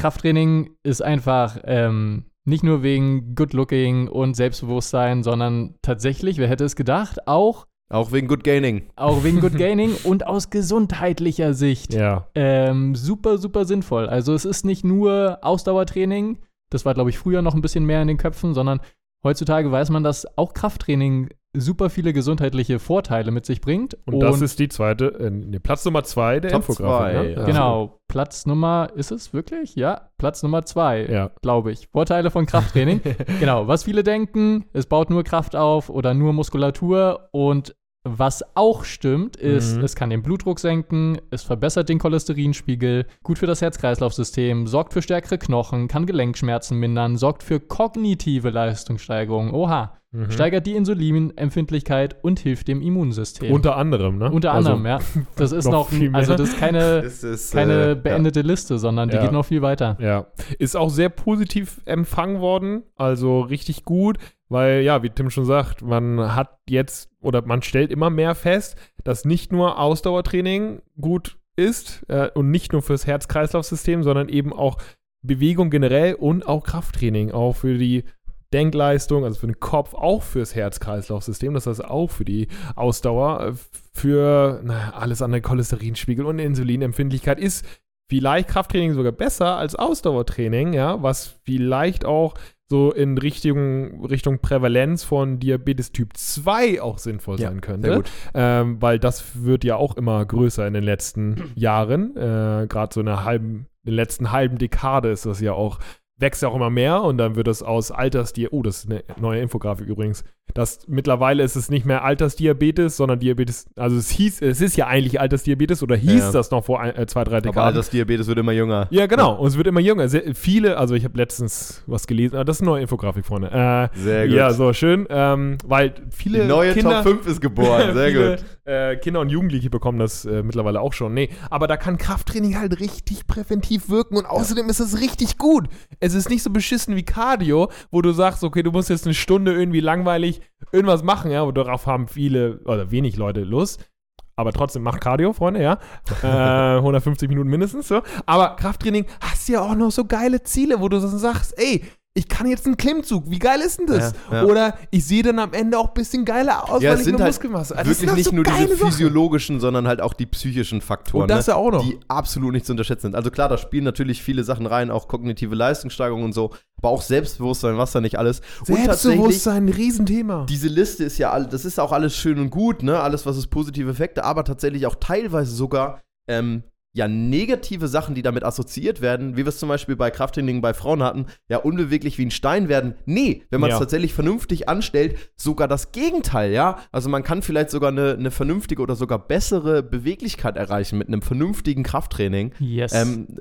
Krafttraining 0.00 0.70
ist 0.82 1.02
einfach 1.02 1.58
ähm, 1.64 2.24
nicht 2.44 2.64
nur 2.64 2.82
wegen 2.82 3.34
Good 3.34 3.52
Looking 3.52 4.08
und 4.08 4.34
Selbstbewusstsein, 4.34 5.22
sondern 5.22 5.74
tatsächlich, 5.82 6.38
wer 6.38 6.48
hätte 6.48 6.64
es 6.64 6.74
gedacht, 6.74 7.28
auch, 7.28 7.66
Auch 7.90 8.10
wegen 8.12 8.26
Good 8.28 8.44
Gaining. 8.44 8.84
auch 8.96 9.24
wegen 9.24 9.40
Good 9.40 9.56
Gaining 9.58 9.94
und 10.04 10.26
aus 10.26 10.48
gesundheitlicher 10.50 11.52
Sicht 11.54 11.92
Ja. 11.94 12.28
ähm, 12.34 12.94
super, 12.94 13.36
super 13.38 13.64
sinnvoll. 13.66 14.08
Also 14.08 14.32
es 14.34 14.44
ist 14.44 14.64
nicht 14.64 14.84
nur 14.84 15.38
Ausdauertraining, 15.42 16.38
das 16.70 16.84
war, 16.84 16.94
glaube 16.94 17.10
ich, 17.10 17.18
früher 17.18 17.42
noch 17.42 17.54
ein 17.54 17.62
bisschen 17.62 17.84
mehr 17.84 18.00
in 18.00 18.08
den 18.08 18.16
Köpfen, 18.16 18.54
sondern 18.54 18.80
heutzutage 19.22 19.70
weiß 19.70 19.90
man, 19.90 20.02
dass 20.02 20.26
auch 20.38 20.54
Krafttraining 20.54 21.28
super 21.52 21.90
viele 21.90 22.12
gesundheitliche 22.12 22.78
Vorteile 22.78 23.30
mit 23.30 23.44
sich 23.44 23.60
bringt. 23.60 23.96
Und, 24.06 24.20
das 24.20 24.40
ist 24.40 24.58
die 24.58 24.68
zweite, 24.68 25.06
äh, 25.18 25.30
nee, 25.30 25.58
Platz 25.58 25.84
Nummer 25.84 26.04
zwei 26.04 26.40
der 26.40 26.52
Top 26.52 26.68
Infografik. 26.68 27.12
zwei, 27.16 27.22
ne? 27.22 27.32
ja. 27.32 27.44
Genau, 27.44 28.00
Platz 28.08 28.46
Nummer, 28.46 28.90
ist 28.94 29.10
es 29.10 29.32
wirklich? 29.32 29.74
Ja, 29.74 30.10
Platz 30.18 30.42
Nummer 30.42 30.64
zwei, 30.64 31.06
Ja. 31.06 31.30
glaube 31.42 31.72
ich. 31.72 31.88
Vorteile 31.88 32.30
von 32.30 32.46
Krafttraining. 32.46 33.00
genau, 33.40 33.66
was 33.66 33.84
viele 33.84 34.02
denken, 34.02 34.66
es 34.72 34.86
baut 34.86 35.10
nur 35.10 35.24
Kraft 35.24 35.56
auf 35.56 35.90
oder 35.90 36.14
nur 36.14 36.32
Muskulatur 36.32 37.28
und 37.32 37.74
was 38.04 38.42
auch 38.56 38.84
stimmt, 38.84 39.36
ist, 39.36 39.76
Mhm. 39.76 39.84
es 39.84 39.94
kann 39.94 40.08
den 40.10 40.22
Blutdruck 40.22 40.58
senken, 40.58 41.18
es 41.30 41.42
verbessert 41.42 41.88
den 41.90 41.98
Cholesterinspiegel, 41.98 43.06
gut 43.22 43.38
für 43.38 43.46
das 43.46 43.60
Herz-Kreislauf-System, 43.60 44.66
sorgt 44.66 44.92
für 44.94 45.02
stärkere 45.02 45.36
Knochen, 45.38 45.86
kann 45.86 46.06
Gelenkschmerzen 46.06 46.78
mindern, 46.78 47.16
sorgt 47.18 47.42
für 47.42 47.60
kognitive 47.60 48.48
Leistungssteigerung. 48.50 49.52
Oha, 49.52 49.94
Mhm. 50.12 50.30
steigert 50.30 50.66
die 50.66 50.74
Insulinempfindlichkeit 50.74 52.16
und 52.24 52.40
hilft 52.40 52.68
dem 52.68 52.82
Immunsystem. 52.82 53.52
Unter 53.52 53.76
anderem, 53.76 54.18
ne? 54.18 54.30
Unter 54.30 54.52
Also, 54.52 54.70
anderem, 54.72 54.86
ja. 54.86 54.98
Das 55.36 55.52
ist 55.52 55.66
noch 55.66 55.92
noch, 55.92 56.14
also 56.14 56.34
das 56.36 56.48
ist 56.50 56.58
keine, 56.58 56.78
Das 57.02 57.22
ist, 57.22 57.52
keine 57.52 57.90
äh, 57.92 57.94
beendete 57.94 58.40
Liste, 58.40 58.78
sondern 58.78 59.08
die 59.08 59.16
Ja. 59.16 59.22
geht 59.22 59.32
noch 59.32 59.44
viel 59.44 59.62
weiter. 59.62 59.96
Ja, 60.00 60.26
ist 60.58 60.76
auch 60.76 60.90
sehr 60.90 61.10
positiv 61.10 61.80
empfangen 61.84 62.40
worden, 62.40 62.82
also 62.96 63.40
richtig 63.40 63.84
gut, 63.84 64.18
weil 64.48 64.80
ja, 64.82 65.02
wie 65.02 65.10
Tim 65.10 65.30
schon 65.30 65.44
sagt, 65.44 65.82
man 65.82 66.34
hat 66.34 66.58
jetzt 66.68 67.09
oder 67.20 67.42
man 67.42 67.62
stellt 67.62 67.90
immer 67.90 68.10
mehr 68.10 68.34
fest, 68.34 68.76
dass 69.04 69.24
nicht 69.24 69.52
nur 69.52 69.78
Ausdauertraining 69.78 70.82
gut 71.00 71.38
ist 71.56 72.04
äh, 72.08 72.30
und 72.34 72.50
nicht 72.50 72.72
nur 72.72 72.82
fürs 72.82 73.06
Herz-Kreislauf-System, 73.06 74.02
sondern 74.02 74.28
eben 74.28 74.52
auch 74.52 74.78
Bewegung 75.22 75.70
generell 75.70 76.14
und 76.14 76.46
auch 76.46 76.64
Krafttraining, 76.64 77.32
auch 77.32 77.56
für 77.56 77.76
die 77.76 78.04
Denkleistung, 78.52 79.24
also 79.24 79.38
für 79.38 79.46
den 79.46 79.60
Kopf, 79.60 79.94
auch 79.94 80.22
fürs 80.22 80.54
Herz-Kreislauf-System, 80.54 81.54
das 81.54 81.66
heißt 81.66 81.84
auch 81.84 82.10
für 82.10 82.24
die 82.24 82.48
Ausdauer, 82.74 83.40
äh, 83.40 83.52
für 83.92 84.60
na, 84.64 84.92
alles 84.94 85.22
an 85.22 85.32
der 85.32 85.40
Cholesterinspiegel 85.40 86.24
und 86.24 86.38
Insulinempfindlichkeit 86.38 87.38
ist 87.38 87.64
vielleicht 88.08 88.48
Krafttraining 88.48 88.94
sogar 88.94 89.12
besser 89.12 89.56
als 89.56 89.76
Ausdauertraining, 89.76 90.72
ja, 90.72 91.02
was 91.02 91.38
vielleicht 91.44 92.04
auch 92.04 92.34
so 92.70 92.92
in 92.92 93.18
Richtung, 93.18 94.04
Richtung 94.04 94.38
Prävalenz 94.38 95.02
von 95.02 95.40
Diabetes 95.40 95.90
Typ 95.90 96.16
2 96.16 96.80
auch 96.80 96.98
sinnvoll 96.98 97.40
Ja, 97.40 97.48
sein 97.48 97.60
könnte. 97.60 97.88
sehr 97.88 97.96
gut. 97.96 98.10
Ähm, 98.32 98.80
weil 98.80 99.00
das 99.00 99.44
wird 99.44 99.64
ja 99.64 99.74
auch 99.74 99.96
immer 99.96 100.24
größer 100.24 100.66
in 100.66 100.74
den 100.74 100.84
letzten 100.84 101.50
Jahren. 101.56 102.16
Äh, 102.16 102.66
Gerade 102.68 102.94
so 102.94 103.00
in 103.00 103.06
der 103.06 103.24
halben, 103.24 103.66
in 103.82 103.86
der 103.86 103.94
letzten 103.94 104.30
halben 104.30 104.56
Dekade 104.56 105.10
ist 105.10 105.26
das 105.26 105.40
ja 105.40 105.52
auch, 105.52 105.80
wächst 106.16 106.42
ja 106.42 106.48
auch 106.48 106.54
immer 106.54 106.70
mehr 106.70 107.02
und 107.02 107.18
dann 107.18 107.34
wird 107.34 107.48
das 107.48 107.62
aus 107.64 107.90
Altersdiabetes, 107.90 108.56
oh, 108.56 108.62
das 108.62 108.84
ist 108.84 108.90
eine 108.90 109.02
neue 109.20 109.40
Infografik 109.40 109.88
übrigens, 109.88 110.22
dass 110.54 110.80
mittlerweile 110.88 111.42
ist 111.42 111.56
es 111.56 111.70
nicht 111.70 111.86
mehr 111.86 112.04
Altersdiabetes, 112.04 112.96
sondern 112.96 113.18
Diabetes, 113.18 113.66
also 113.76 113.96
es 113.96 114.10
hieß, 114.10 114.42
es 114.42 114.60
ist 114.60 114.76
ja 114.76 114.86
eigentlich 114.86 115.20
Altersdiabetes 115.20 115.82
oder 115.82 115.96
hieß 115.96 116.20
Ja. 116.20 116.32
das 116.32 116.50
noch 116.50 116.64
vor 116.64 116.80
ein, 116.80 116.94
äh, 116.96 117.06
zwei, 117.06 117.24
drei 117.24 117.38
Aber 117.38 117.48
Dekaden. 117.48 117.74
das 117.74 117.90
Diabetes 117.90 118.26
wird 118.26 118.38
immer 118.38 118.52
jünger. 118.52 118.86
Ja, 118.90 119.06
genau. 119.06 119.34
Und 119.36 119.48
es 119.48 119.56
wird 119.56 119.66
immer 119.66 119.80
jünger. 119.80 120.08
Sehr, 120.08 120.34
viele, 120.34 120.76
also 120.76 120.94
ich 120.94 121.04
habe 121.04 121.16
letztens 121.18 121.82
was 121.86 122.06
gelesen. 122.06 122.36
Ah, 122.36 122.44
das 122.44 122.56
ist 122.56 122.62
eine 122.62 122.70
neue 122.70 122.82
Infografik 122.82 123.24
vorne. 123.26 123.50
Äh, 123.94 123.98
Sehr 123.98 124.26
gut. 124.28 124.36
ja, 124.36 124.52
so 124.52 124.72
schön. 124.72 125.06
Ähm, 125.10 125.58
weil 125.66 125.94
viele 126.10 126.42
Die 126.42 126.46
neue 126.48 126.72
Kinder, 126.74 127.02
Top 127.02 127.12
5 127.22 127.26
ist 127.26 127.40
geboren. 127.40 127.92
Sehr 127.94 128.08
viele, 128.08 128.36
gut. 128.36 128.44
Äh, 128.64 128.96
Kinder 128.96 129.20
und 129.20 129.30
Jugendliche 129.30 129.70
bekommen 129.70 129.98
das 129.98 130.24
äh, 130.24 130.42
mittlerweile 130.42 130.80
auch 130.80 130.92
schon. 130.92 131.12
Nee, 131.14 131.30
aber 131.50 131.66
da 131.66 131.76
kann 131.76 131.98
Krafttraining 131.98 132.58
halt 132.58 132.78
richtig 132.80 133.26
präventiv 133.26 133.88
wirken 133.88 134.16
und 134.16 134.26
außerdem 134.26 134.68
ist 134.68 134.80
es 134.80 135.00
richtig 135.00 135.38
gut. 135.38 135.68
Es 135.98 136.14
ist 136.14 136.28
nicht 136.30 136.42
so 136.42 136.50
beschissen 136.50 136.94
wie 136.94 137.02
Cardio, 137.02 137.70
wo 137.90 138.00
du 138.02 138.12
sagst, 138.12 138.44
okay, 138.44 138.62
du 138.62 138.70
musst 138.70 138.88
jetzt 138.90 139.06
eine 139.06 139.14
Stunde 139.14 139.52
irgendwie 139.54 139.80
langweilig 139.80 140.39
irgendwas 140.72 141.02
machen, 141.02 141.30
ja, 141.30 141.42
und 141.42 141.56
darauf 141.56 141.86
haben 141.86 142.08
viele 142.08 142.60
oder 142.64 142.90
wenig 142.90 143.16
Leute 143.16 143.42
Lust. 143.42 143.90
Aber 144.36 144.52
trotzdem 144.52 144.82
macht 144.82 145.02
Cardio, 145.02 145.34
Freunde, 145.34 145.62
ja. 145.62 145.78
Äh, 146.22 146.78
150 146.78 147.28
Minuten 147.28 147.50
mindestens, 147.50 147.88
so. 147.88 148.02
Aber 148.24 148.56
Krafttraining 148.56 149.06
hast 149.20 149.48
ja 149.48 149.60
auch 149.60 149.74
noch 149.74 149.90
so 149.90 150.06
geile 150.06 150.42
Ziele, 150.42 150.80
wo 150.80 150.88
du 150.88 150.98
sagst, 150.98 151.58
ey, 151.58 151.84
ich 152.12 152.28
kann 152.28 152.48
jetzt 152.48 152.66
einen 152.66 152.76
Klimmzug. 152.76 153.30
Wie 153.30 153.38
geil 153.38 153.60
ist 153.60 153.78
denn 153.78 153.86
das? 153.86 154.14
Ja, 154.30 154.38
ja. 154.38 154.44
Oder 154.44 154.78
ich 154.90 155.04
sehe 155.04 155.22
dann 155.22 155.38
am 155.38 155.52
Ende 155.52 155.78
auch 155.78 155.88
ein 155.88 155.94
bisschen 155.94 156.24
geiler 156.24 156.68
aus, 156.68 156.82
Ja, 156.82 156.90
weil 156.90 156.94
es 156.94 157.00
ich 157.00 157.04
sind 157.04 157.14
eine 157.14 157.24
halt 157.24 157.34
Muskelmasse. 157.34 157.76
Also 157.76 157.88
das 157.88 158.00
Wirklich 158.00 158.16
nicht 158.16 158.24
so 158.30 158.34
nur 158.34 158.44
diese 158.44 158.76
Sachen. 158.76 158.76
physiologischen, 158.90 159.60
sondern 159.60 159.86
halt 159.86 160.00
auch 160.00 160.12
die 160.12 160.26
psychischen 160.26 160.80
Faktoren. 160.80 161.22
Und 161.22 161.30
das 161.30 161.46
ne? 161.46 161.52
ja 161.52 161.56
auch 161.56 161.70
noch. 161.70 161.84
Die 161.84 162.00
absolut 162.08 162.52
nicht 162.52 162.66
zu 162.66 162.72
unterschätzen 162.72 163.02
sind. 163.02 163.14
Also 163.14 163.30
klar, 163.30 163.48
da 163.48 163.58
spielen 163.58 163.84
natürlich 163.84 164.22
viele 164.22 164.42
Sachen 164.42 164.66
rein, 164.66 164.90
auch 164.90 165.06
kognitive 165.06 165.54
Leistungssteigerung 165.54 166.24
und 166.24 166.32
so, 166.32 166.50
aber 166.78 166.88
auch 166.88 167.02
Selbstbewusstsein, 167.02 167.78
was 167.78 167.92
da 167.92 168.00
nicht 168.00 168.18
alles. 168.18 168.40
Selbstbewusstsein, 168.64 169.66
ein 169.66 169.68
Riesenthema. 169.68 170.46
diese 170.48 170.68
Liste 170.68 171.04
ist 171.04 171.16
ja, 171.18 171.38
das 171.38 171.64
ist 171.64 171.78
auch 171.78 171.92
alles 171.92 172.16
schön 172.16 172.40
und 172.40 172.50
gut, 172.50 172.82
ne? 172.82 172.98
Alles, 172.98 173.24
was 173.24 173.36
ist 173.36 173.46
positive 173.48 173.88
Effekte, 173.88 174.24
aber 174.24 174.42
tatsächlich 174.42 174.86
auch 174.86 174.96
teilweise 174.96 175.54
sogar 175.54 176.00
ähm, 176.28 176.64
ja 176.92 177.06
negative 177.06 177.86
Sachen, 177.86 178.14
die 178.16 178.22
damit 178.22 178.42
assoziiert 178.42 179.00
werden, 179.00 179.34
wie 179.36 179.44
wir 179.44 179.48
es 179.48 179.58
zum 179.60 179.68
Beispiel 179.68 179.94
bei 179.96 180.10
Krafttraining 180.10 180.60
bei 180.60 180.74
Frauen 180.74 181.02
hatten, 181.02 181.26
ja 181.48 181.58
unbeweglich 181.58 182.18
wie 182.18 182.26
ein 182.26 182.30
Stein 182.32 182.68
werden. 182.68 182.94
Nee, 183.06 183.44
wenn 183.50 183.60
man 183.60 183.70
es 183.70 183.74
Ja. 183.74 183.80
tatsächlich 183.80 184.12
vernünftig 184.12 184.68
anstellt, 184.68 185.16
sogar 185.36 185.68
das 185.68 185.92
Gegenteil, 185.92 186.50
ja. 186.52 186.78
Also 186.90 187.08
man 187.08 187.22
kann 187.22 187.42
vielleicht 187.42 187.70
sogar 187.70 187.90
eine, 187.90 188.14
eine 188.14 188.30
vernünftige 188.32 188.82
oder 188.82 188.96
sogar 188.96 189.18
bessere 189.26 189.82
Beweglichkeit 189.84 190.56
erreichen 190.56 190.98
mit 190.98 191.06
einem 191.08 191.22
vernünftigen 191.22 191.84
Krafttraining. 191.84 192.54
Yes. 192.58 192.92
Ähm, 192.92 193.38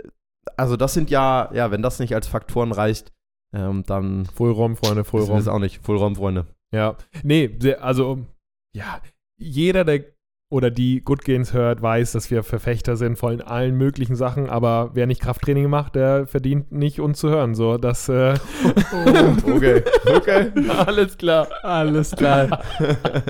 also 0.55 0.75
das 0.77 0.93
sind 0.93 1.09
ja, 1.09 1.49
ja, 1.53 1.71
wenn 1.71 1.81
das 1.81 1.99
nicht 1.99 2.13
als 2.13 2.27
Faktoren 2.27 2.71
reicht, 2.71 3.11
ähm, 3.51 3.83
dann 3.87 4.25
Vollraum, 4.27 4.75
Freunde, 4.77 5.03
Vollraum. 5.03 5.39
es 5.39 5.47
auch 5.47 5.59
nicht. 5.59 5.83
Vollraumfreunde. 5.83 6.45
Ja, 6.71 6.97
nee, 7.23 7.57
also, 7.79 8.27
ja, 8.75 9.01
jeder, 9.39 9.83
der 9.85 10.05
oder 10.51 10.71
die 10.71 11.01
Good 11.03 11.25
Gains 11.25 11.53
hört, 11.53 11.81
weiß, 11.81 12.13
dass 12.13 12.31
wir 12.31 12.41
Verfechter 12.41 12.97
sind 12.97 13.17
von 13.17 13.39
allen 13.41 13.75
möglichen 13.75 14.15
Sachen, 14.15 14.49
aber 14.49 14.91
wer 14.93 15.05
nicht 15.05 15.21
Krafttraining 15.21 15.69
macht, 15.69 15.95
der 15.95 16.25
verdient 16.25 16.71
nicht 16.71 16.99
uns 16.99 17.19
zu 17.19 17.29
hören. 17.29 17.53
So, 17.53 17.77
das, 17.77 18.09
äh, 18.09 18.33
Okay, 19.45 19.83
okay. 20.05 20.51
alles 20.69 21.17
klar. 21.17 21.47
Alles 21.63 22.11
klar. 22.11 22.63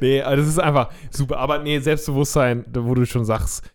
Nee, 0.00 0.22
also 0.22 0.42
das 0.42 0.52
ist 0.52 0.58
einfach 0.58 0.90
super. 1.10 1.36
Aber 1.36 1.58
nee, 1.58 1.78
Selbstbewusstsein, 1.80 2.64
da 2.72 2.82
wo 2.82 2.94
du 2.94 3.04
schon 3.04 3.26
sagst, 3.26 3.74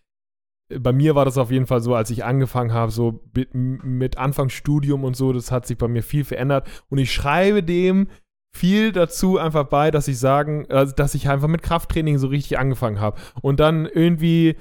bei 0.68 0.92
mir 0.92 1.14
war 1.14 1.24
das 1.24 1.38
auf 1.38 1.52
jeden 1.52 1.66
Fall 1.66 1.80
so, 1.80 1.94
als 1.94 2.10
ich 2.10 2.24
angefangen 2.24 2.72
habe, 2.72 2.90
so 2.90 3.20
mit, 3.34 3.54
mit 3.54 4.18
Anfangsstudium 4.18 5.04
und 5.04 5.14
so, 5.14 5.32
das 5.32 5.52
hat 5.52 5.64
sich 5.64 5.78
bei 5.78 5.86
mir 5.86 6.02
viel 6.02 6.24
verändert. 6.24 6.66
Und 6.88 6.98
ich 6.98 7.12
schreibe 7.12 7.62
dem 7.62 8.08
viel 8.56 8.92
dazu 8.92 9.38
einfach 9.38 9.64
bei, 9.64 9.90
dass 9.90 10.08
ich 10.08 10.18
sagen, 10.18 10.66
also 10.70 10.94
dass 10.94 11.14
ich 11.14 11.28
einfach 11.28 11.48
mit 11.48 11.62
Krafttraining 11.62 12.18
so 12.18 12.28
richtig 12.28 12.58
angefangen 12.58 13.00
habe. 13.00 13.20
Und 13.42 13.60
dann 13.60 13.86
irgendwie 13.86 14.56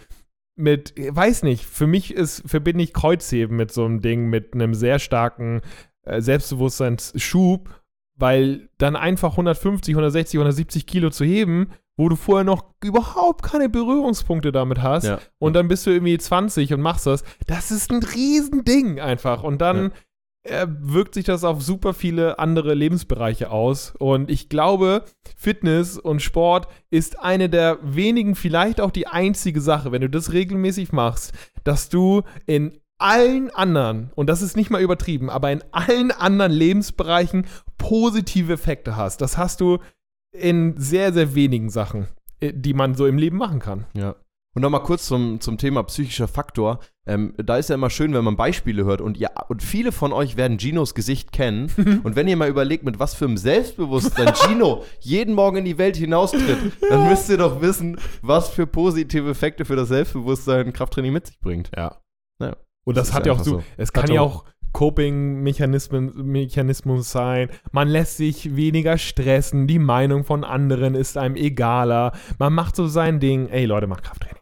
mit, 0.58 0.94
weiß 0.98 1.44
nicht, 1.44 1.66
für 1.66 1.88
mich 1.88 2.14
ist, 2.14 2.44
verbinde 2.46 2.84
ich 2.84 2.94
Kreuzheben 2.94 3.58
mit 3.58 3.72
so 3.72 3.86
einem 3.86 4.02
Ding, 4.02 4.28
mit 4.30 4.54
einem 4.54 4.74
sehr 4.74 5.00
starken 5.00 5.62
äh, 6.04 6.22
Selbstbewusstseinsschub, 6.80 7.70
weil 8.18 8.70
dann 8.78 8.96
einfach 8.96 9.32
150, 9.32 9.94
160, 9.94 10.38
170 10.40 10.88
Kilo 10.88 11.10
zu 11.10 11.26
heben, 11.26 11.72
wo 11.98 12.10
du 12.10 12.16
vorher 12.16 12.44
noch 12.44 12.66
überhaupt 12.84 13.44
keine 13.44 13.70
Berührungspunkte 13.70 14.52
damit 14.52 14.82
hast 14.82 15.06
Ja. 15.06 15.20
und 15.40 15.54
dann 15.54 15.68
bist 15.68 15.86
du 15.86 15.92
irgendwie 15.92 16.18
20 16.18 16.74
und 16.74 16.82
machst 16.82 17.06
das, 17.08 17.24
das 17.48 17.72
ist 17.72 17.92
ein 17.92 18.04
Riesending 18.04 19.00
einfach 19.00 19.44
und 19.44 19.60
dann 19.60 19.88
äh, 19.88 19.92
wirkt 20.46 21.16
sich 21.16 21.26
das 21.26 21.44
auf 21.44 21.62
super 21.62 21.94
viele 21.94 22.38
andere 22.40 22.74
Lebensbereiche 22.74 23.50
aus 23.50 23.94
und 23.98 24.30
ich 24.30 24.48
glaube, 24.50 25.04
Fitness 25.36 25.98
und 25.98 26.22
Sport 26.22 26.68
ist 26.92 27.20
eine 27.20 27.50
der 27.50 27.80
wenigen, 27.82 28.36
vielleicht 28.36 28.80
auch 28.80 28.92
die 28.92 29.08
einzige 29.08 29.62
Sache, 29.62 29.92
wenn 29.92 30.02
du 30.02 30.10
das 30.10 30.34
regelmäßig 30.34 30.92
machst, 30.92 31.34
dass 31.64 31.90
du 31.90 32.22
in 32.46 32.78
allen 32.98 33.50
anderen, 33.50 34.12
und 34.16 34.28
das 34.28 34.42
ist 34.42 34.56
nicht 34.56 34.70
mal 34.70 34.82
übertrieben, 34.82 35.30
aber 35.30 35.52
in 35.52 35.64
allen 35.72 36.12
anderen 36.12 36.52
Lebensbereichen 36.52 37.48
positive 37.78 38.54
Effekte 38.54 38.96
hast. 38.96 39.22
Das 39.22 39.38
hast 39.38 39.62
du 39.62 39.80
in 40.32 40.76
sehr, 40.78 41.14
sehr 41.14 41.36
wenigen 41.36 41.70
Sachen, 41.70 42.08
äh, 42.40 42.54
die 42.54 42.74
man 42.74 42.96
so 42.96 43.06
im 43.06 43.18
Leben 43.18 43.38
machen 43.38 43.60
kann. 43.60 43.86
Ja. 43.94 44.16
Und 44.56 44.62
nochmal 44.62 44.84
kurz 44.84 45.06
zum, 45.06 45.42
zum 45.42 45.58
Thema 45.58 45.84
psychischer 45.84 46.30
Faktor. 46.30 46.80
Ähm, 47.06 47.34
da 47.38 47.58
ist 47.58 47.70
ja 47.70 47.76
immer 47.76 47.90
schön, 47.90 48.14
wenn 48.14 48.24
man 48.24 48.38
Beispiele 48.38 48.86
hört. 48.86 49.02
Und 49.02 49.18
ja, 49.18 49.30
und 49.50 49.62
viele 49.62 49.92
von 49.92 50.14
euch 50.14 50.38
werden 50.38 50.58
Ginos 50.58 50.96
Gesicht 50.96 51.34
kennen. 51.34 51.70
und 52.04 52.16
wenn 52.16 52.28
ihr 52.30 52.38
mal 52.38 52.48
überlegt, 52.50 52.86
mit 52.86 52.98
was 52.98 53.14
für 53.16 53.26
einem 53.26 53.36
Selbstbewusstsein 53.36 54.34
Gino 54.34 54.84
jeden 55.02 55.36
Morgen 55.36 55.58
in 55.58 55.66
die 55.66 55.78
Welt 55.78 55.98
hinaustritt, 55.98 56.58
dann 56.90 57.10
müsst 57.10 57.30
ihr 57.30 57.38
doch 57.38 57.60
wissen, 57.62 58.00
was 58.22 58.50
für 58.50 58.66
positive 58.66 59.30
Effekte 59.30 59.66
für 59.66 59.76
das 59.76 59.90
Selbstbewusstsein 59.90 60.72
Krafttraining 60.72 61.12
mit 61.12 61.28
sich 61.28 61.40
bringt. 61.40 61.70
Ja. 61.76 61.98
Ja. 62.40 62.56
Und 62.86 62.96
das, 62.98 63.08
Das 63.10 63.16
hat 63.18 63.26
ja 63.26 63.34
auch 63.34 63.40
so, 63.44 63.58
so. 63.58 63.64
es 63.76 63.92
kann 63.92 64.10
ja 64.10 64.22
auch- 64.22 64.46
auch 64.46 64.46
Coping-Mechanismen 64.72 66.14
Mechanismus 66.26 67.12
sein. 67.12 67.50
Man 67.72 67.88
lässt 67.88 68.18
sich 68.18 68.56
weniger 68.56 68.98
stressen, 68.98 69.68
die 69.68 69.80
Meinung 69.80 70.24
von 70.24 70.44
anderen 70.44 70.96
ist 70.96 71.18
einem 71.18 71.36
egaler. 71.36 72.12
Man 72.40 72.54
macht 72.54 72.76
so 72.76 72.88
sein 72.88 73.20
Ding. 73.20 73.48
Ey 73.50 73.66
Leute, 73.66 73.88
macht 73.88 74.04
Krafttraining. 74.04 74.40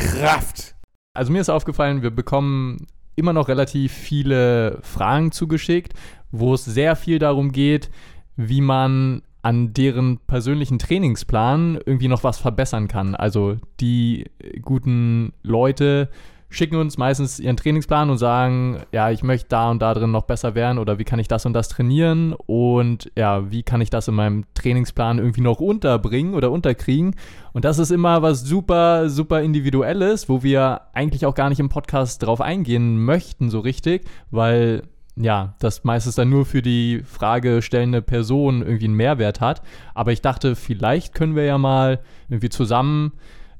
Kraft! 0.00 0.74
Also 1.14 1.32
mir 1.32 1.40
ist 1.40 1.50
aufgefallen, 1.50 2.02
wir 2.02 2.10
bekommen 2.10 2.86
immer 3.16 3.32
noch 3.32 3.48
relativ 3.48 3.92
viele 3.92 4.78
Fragen 4.82 5.32
zugeschickt, 5.32 5.92
wo 6.30 6.54
es 6.54 6.64
sehr 6.64 6.96
viel 6.96 7.18
darum 7.18 7.52
geht, 7.52 7.90
wie 8.36 8.60
man 8.60 9.22
an 9.42 9.72
deren 9.72 10.18
persönlichen 10.18 10.78
Trainingsplan 10.78 11.78
irgendwie 11.84 12.08
noch 12.08 12.24
was 12.24 12.38
verbessern 12.38 12.88
kann. 12.88 13.14
Also 13.14 13.56
die 13.80 14.30
guten 14.62 15.32
Leute 15.42 16.08
schicken 16.50 16.76
uns 16.76 16.98
meistens 16.98 17.38
ihren 17.38 17.56
Trainingsplan 17.56 18.10
und 18.10 18.18
sagen, 18.18 18.82
ja, 18.92 19.10
ich 19.10 19.22
möchte 19.22 19.48
da 19.48 19.70
und 19.70 19.80
da 19.80 19.94
drin 19.94 20.10
noch 20.10 20.24
besser 20.24 20.54
werden 20.56 20.78
oder 20.78 20.98
wie 20.98 21.04
kann 21.04 21.20
ich 21.20 21.28
das 21.28 21.46
und 21.46 21.52
das 21.52 21.68
trainieren 21.68 22.34
und 22.34 23.10
ja, 23.16 23.50
wie 23.50 23.62
kann 23.62 23.80
ich 23.80 23.88
das 23.88 24.08
in 24.08 24.16
meinem 24.16 24.44
Trainingsplan 24.54 25.18
irgendwie 25.18 25.40
noch 25.40 25.60
unterbringen 25.60 26.34
oder 26.34 26.50
unterkriegen. 26.50 27.14
Und 27.52 27.64
das 27.64 27.78
ist 27.78 27.92
immer 27.92 28.22
was 28.22 28.42
super, 28.42 29.08
super 29.08 29.42
individuelles, 29.42 30.28
wo 30.28 30.42
wir 30.42 30.82
eigentlich 30.92 31.24
auch 31.24 31.36
gar 31.36 31.48
nicht 31.48 31.60
im 31.60 31.68
Podcast 31.68 32.22
drauf 32.24 32.40
eingehen 32.40 33.02
möchten 33.04 33.48
so 33.48 33.60
richtig, 33.60 34.04
weil 34.30 34.82
ja, 35.16 35.54
das 35.58 35.84
meistens 35.84 36.14
dann 36.14 36.30
nur 36.30 36.46
für 36.46 36.62
die 36.62 37.02
fragestellende 37.04 38.02
Person 38.02 38.62
irgendwie 38.62 38.86
einen 38.86 38.94
Mehrwert 38.94 39.40
hat. 39.40 39.62
Aber 39.94 40.12
ich 40.12 40.22
dachte, 40.22 40.56
vielleicht 40.56 41.14
können 41.14 41.36
wir 41.36 41.44
ja 41.44 41.58
mal 41.58 42.00
irgendwie 42.28 42.48
zusammen 42.48 43.12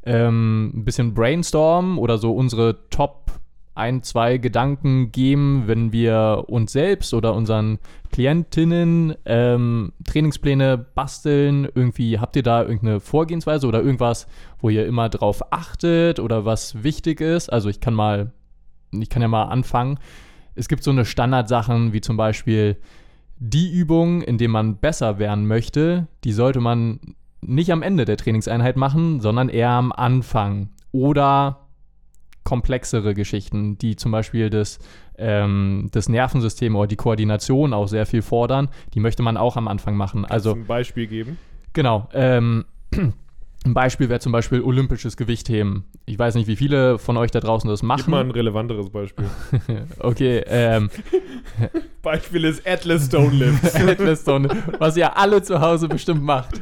ähm, 0.04 0.72
ein 0.74 0.84
bisschen 0.84 1.14
brainstormen 1.14 1.98
oder 1.98 2.18
so 2.18 2.32
unsere 2.32 2.88
Top 2.90 3.32
ein, 3.74 4.02
zwei 4.02 4.36
Gedanken 4.38 5.10
geben, 5.12 5.64
wenn 5.66 5.92
wir 5.92 6.44
uns 6.48 6.72
selbst 6.72 7.14
oder 7.14 7.34
unseren 7.34 7.78
Klientinnen 8.12 9.14
ähm, 9.24 9.92
Trainingspläne 10.04 10.76
basteln. 10.76 11.68
Irgendwie 11.74 12.18
habt 12.18 12.36
ihr 12.36 12.42
da 12.42 12.62
irgendeine 12.62 13.00
Vorgehensweise 13.00 13.66
oder 13.66 13.80
irgendwas, 13.80 14.26
wo 14.58 14.68
ihr 14.68 14.86
immer 14.86 15.08
drauf 15.08 15.52
achtet 15.52 16.20
oder 16.20 16.44
was 16.44 16.82
wichtig 16.82 17.20
ist? 17.20 17.50
Also 17.50 17.68
ich 17.68 17.80
kann 17.80 17.94
mal, 17.94 18.32
ich 18.90 19.08
kann 19.08 19.22
ja 19.22 19.28
mal 19.28 19.44
anfangen. 19.44 19.98
Es 20.54 20.68
gibt 20.68 20.82
so 20.82 20.90
eine 20.90 21.04
Standardsachen 21.04 21.92
wie 21.92 22.00
zum 22.00 22.16
Beispiel 22.16 22.76
die 23.38 23.72
Übung, 23.72 24.20
in 24.20 24.36
dem 24.36 24.50
man 24.50 24.76
besser 24.76 25.18
werden 25.18 25.46
möchte, 25.46 26.06
die 26.24 26.32
sollte 26.32 26.60
man 26.60 27.00
nicht 27.42 27.72
am 27.72 27.82
Ende 27.82 28.04
der 28.04 28.16
Trainingseinheit 28.16 28.76
machen, 28.76 29.20
sondern 29.20 29.48
eher 29.48 29.70
am 29.70 29.92
Anfang. 29.92 30.70
Oder 30.92 31.68
komplexere 32.44 33.14
Geschichten, 33.14 33.78
die 33.78 33.96
zum 33.96 34.12
Beispiel 34.12 34.50
das, 34.50 34.78
ähm, 35.18 35.88
das 35.92 36.08
Nervensystem 36.08 36.74
oder 36.74 36.86
die 36.86 36.96
Koordination 36.96 37.72
auch 37.72 37.86
sehr 37.86 38.06
viel 38.06 38.22
fordern, 38.22 38.68
die 38.94 39.00
möchte 39.00 39.22
man 39.22 39.36
auch 39.36 39.56
am 39.56 39.68
Anfang 39.68 39.96
machen. 39.96 40.24
Also 40.24 40.54
ein 40.54 40.66
Beispiel 40.66 41.06
geben. 41.06 41.38
Genau. 41.72 42.08
Ähm, 42.12 42.64
ein 43.64 43.74
Beispiel 43.74 44.08
wäre 44.08 44.20
zum 44.20 44.32
Beispiel 44.32 44.62
olympisches 44.62 45.16
Gewichtheben. 45.16 45.84
Ich 46.06 46.18
weiß 46.18 46.34
nicht, 46.34 46.48
wie 46.48 46.56
viele 46.56 46.98
von 46.98 47.16
euch 47.16 47.30
da 47.30 47.40
draußen 47.40 47.68
das 47.68 47.80
Gib 47.80 47.88
machen. 47.88 48.10
mal 48.10 48.24
ein 48.24 48.30
relevanteres 48.30 48.90
Beispiel. 48.90 49.26
okay, 49.98 50.42
ähm, 50.46 50.90
Beispiel 52.02 52.44
ist 52.44 52.66
Atlas 52.66 53.06
Stone 53.06 53.36
Lifts. 53.36 53.74
Atlas 53.76 54.22
Stone, 54.22 54.48
was 54.78 54.96
ihr 54.96 55.16
alle 55.16 55.42
zu 55.42 55.60
Hause 55.60 55.88
bestimmt 55.88 56.22
macht. 56.22 56.60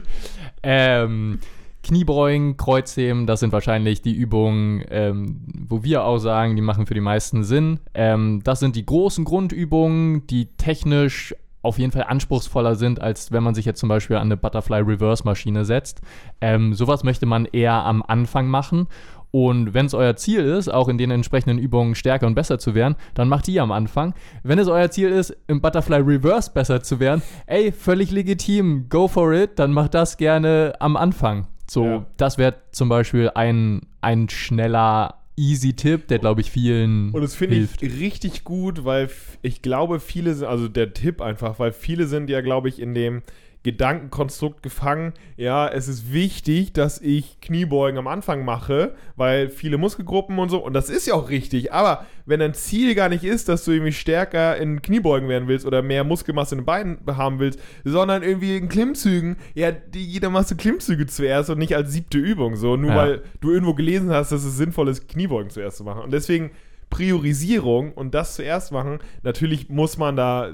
Ähm, 0.62 1.40
Kniebeugen, 1.82 2.56
Kreuzheben, 2.56 3.26
das 3.26 3.40
sind 3.40 3.52
wahrscheinlich 3.52 4.02
die 4.02 4.12
Übungen, 4.12 4.84
ähm, 4.90 5.40
wo 5.68 5.84
wir 5.84 6.04
auch 6.04 6.18
sagen, 6.18 6.56
die 6.56 6.62
machen 6.62 6.86
für 6.86 6.94
die 6.94 7.00
meisten 7.00 7.44
Sinn. 7.44 7.80
Ähm, 7.94 8.42
das 8.44 8.60
sind 8.60 8.76
die 8.76 8.84
großen 8.84 9.24
Grundübungen, 9.24 10.26
die 10.26 10.46
technisch 10.56 11.34
auf 11.62 11.78
jeden 11.78 11.92
Fall 11.92 12.04
anspruchsvoller 12.04 12.74
sind, 12.76 13.00
als 13.00 13.32
wenn 13.32 13.42
man 13.42 13.54
sich 13.54 13.64
jetzt 13.64 13.80
zum 13.80 13.88
Beispiel 13.88 14.16
an 14.16 14.28
eine 14.28 14.36
Butterfly 14.36 14.80
Reverse 14.80 15.24
Maschine 15.24 15.64
setzt. 15.64 16.00
Ähm, 16.40 16.74
sowas 16.74 17.04
möchte 17.04 17.26
man 17.26 17.46
eher 17.46 17.84
am 17.84 18.02
Anfang 18.02 18.48
machen. 18.48 18.86
Und 19.30 19.74
wenn 19.74 19.86
es 19.86 19.94
euer 19.94 20.16
Ziel 20.16 20.40
ist, 20.40 20.68
auch 20.68 20.88
in 20.88 20.96
den 20.96 21.10
entsprechenden 21.10 21.58
Übungen 21.58 21.94
stärker 21.94 22.26
und 22.26 22.34
besser 22.34 22.58
zu 22.58 22.74
werden, 22.74 22.96
dann 23.14 23.28
macht 23.28 23.46
die 23.46 23.60
am 23.60 23.70
Anfang. 23.72 24.14
Wenn 24.42 24.58
es 24.58 24.68
euer 24.68 24.90
Ziel 24.90 25.10
ist, 25.10 25.36
im 25.48 25.60
Butterfly 25.60 25.96
Reverse 25.98 26.50
besser 26.52 26.82
zu 26.82 26.98
werden, 26.98 27.20
ey, 27.46 27.70
völlig 27.72 28.10
legitim, 28.10 28.86
go 28.88 29.06
for 29.06 29.32
it, 29.34 29.58
dann 29.58 29.72
macht 29.72 29.92
das 29.94 30.16
gerne 30.16 30.72
am 30.80 30.96
Anfang. 30.96 31.46
So, 31.70 31.84
Ja. 31.84 32.06
das 32.16 32.38
wäre 32.38 32.54
zum 32.72 32.88
Beispiel 32.88 33.30
ein, 33.34 33.82
ein 34.00 34.28
schneller, 34.30 35.14
easy 35.36 35.74
Tipp, 35.74 36.08
der, 36.08 36.18
glaube 36.18 36.40
ich, 36.40 36.50
vielen 36.50 37.10
Und 37.12 37.20
das 37.20 37.34
finde 37.34 37.56
ich 37.56 37.70
hilft. 37.78 38.00
richtig 38.00 38.42
gut, 38.44 38.84
weil 38.86 39.08
ich 39.42 39.60
glaube, 39.62 40.00
viele 40.00 40.34
sind, 40.34 40.48
also 40.48 40.66
der 40.68 40.94
Tipp 40.94 41.20
einfach, 41.20 41.58
weil 41.58 41.72
viele 41.72 42.06
sind 42.06 42.28
ja, 42.30 42.40
glaube 42.40 42.68
ich, 42.70 42.80
in 42.80 42.94
dem 42.94 43.22
Gedankenkonstrukt 43.68 44.62
gefangen, 44.62 45.12
ja, 45.36 45.68
es 45.68 45.88
ist 45.88 46.10
wichtig, 46.12 46.72
dass 46.72 47.00
ich 47.00 47.38
Kniebeugen 47.40 47.98
am 47.98 48.06
Anfang 48.06 48.44
mache, 48.44 48.94
weil 49.16 49.50
viele 49.50 49.76
Muskelgruppen 49.76 50.38
und 50.38 50.48
so, 50.48 50.58
und 50.64 50.72
das 50.72 50.88
ist 50.88 51.06
ja 51.06 51.12
auch 51.14 51.28
richtig, 51.28 51.72
aber 51.72 52.06
wenn 52.24 52.40
dein 52.40 52.54
Ziel 52.54 52.94
gar 52.94 53.08
nicht 53.10 53.24
ist, 53.24 53.48
dass 53.48 53.64
du 53.64 53.72
irgendwie 53.72 53.92
stärker 53.92 54.56
in 54.56 54.80
Kniebeugen 54.80 55.28
werden 55.28 55.48
willst 55.48 55.66
oder 55.66 55.82
mehr 55.82 56.02
Muskelmasse 56.04 56.54
in 56.54 56.60
den 56.62 56.66
Beinen 56.66 56.98
haben 57.06 57.38
willst, 57.40 57.60
sondern 57.84 58.22
irgendwie 58.22 58.56
in 58.56 58.68
Klimmzügen, 58.68 59.36
ja, 59.54 59.70
die, 59.70 60.04
jeder 60.04 60.30
machst 60.30 60.50
du 60.50 60.56
Klimmzüge 60.56 61.06
zuerst 61.06 61.50
und 61.50 61.58
nicht 61.58 61.76
als 61.76 61.92
siebte 61.92 62.18
Übung, 62.18 62.56
so, 62.56 62.76
nur 62.76 62.90
Ja. 62.90 62.96
weil 62.96 63.22
du 63.40 63.50
irgendwo 63.50 63.74
gelesen 63.74 64.10
hast, 64.10 64.32
dass 64.32 64.44
es 64.44 64.56
sinnvoll 64.56 64.88
ist, 64.88 65.08
Kniebeugen 65.08 65.50
zuerst 65.50 65.76
zu 65.76 65.84
machen. 65.84 66.02
Und 66.02 66.12
deswegen 66.12 66.50
Priorisierung 66.90 67.92
und 67.92 68.14
das 68.14 68.34
zuerst 68.34 68.72
machen. 68.72 68.98
Natürlich 69.22 69.68
muss 69.68 69.98
man 69.98 70.16
da, 70.16 70.50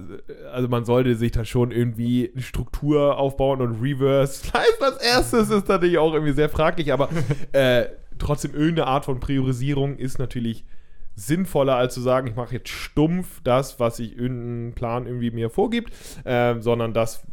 also 0.53 0.69
man 0.69 0.85
sollte 0.85 1.15
sich 1.15 1.33
da 1.33 1.45
schon 1.45 1.71
irgendwie 1.71 2.31
eine 2.33 2.43
Struktur 2.43 3.19
aufbauen 3.19 3.61
und 3.61 3.81
Reverse 3.81 4.33
Slice 4.51 4.81
als 4.81 4.97
erstes 5.03 5.51
ist 5.51 5.69
natürlich 5.69 5.99
auch 5.99 6.13
irgendwie 6.13 6.33
sehr 6.33 6.49
fraglich, 6.49 6.93
aber 6.93 7.09
äh, 7.53 7.87
trotzdem 8.19 8.53
irgendeine 8.55 8.87
Art 8.89 9.05
von 9.05 9.21
Priorisierung 9.21 9.97
ist 9.97 10.19
natürlich 10.19 10.65
sinnvoller, 11.17 11.77
als 11.77 11.95
zu 11.95 12.01
sagen, 12.01 12.27
ich 12.27 12.35
mache 12.35 12.55
jetzt 12.55 12.71
stumpf 12.71 13.41
das, 13.45 13.79
was 13.79 14.01
ich 14.01 14.17
irgendein 14.17 14.75
Plan 14.75 15.07
irgendwie 15.07 15.31
mir 15.31 15.49
vorgibt, 15.49 15.93
äh, 16.25 16.61
sondern 16.61 16.93
das, 16.93 17.25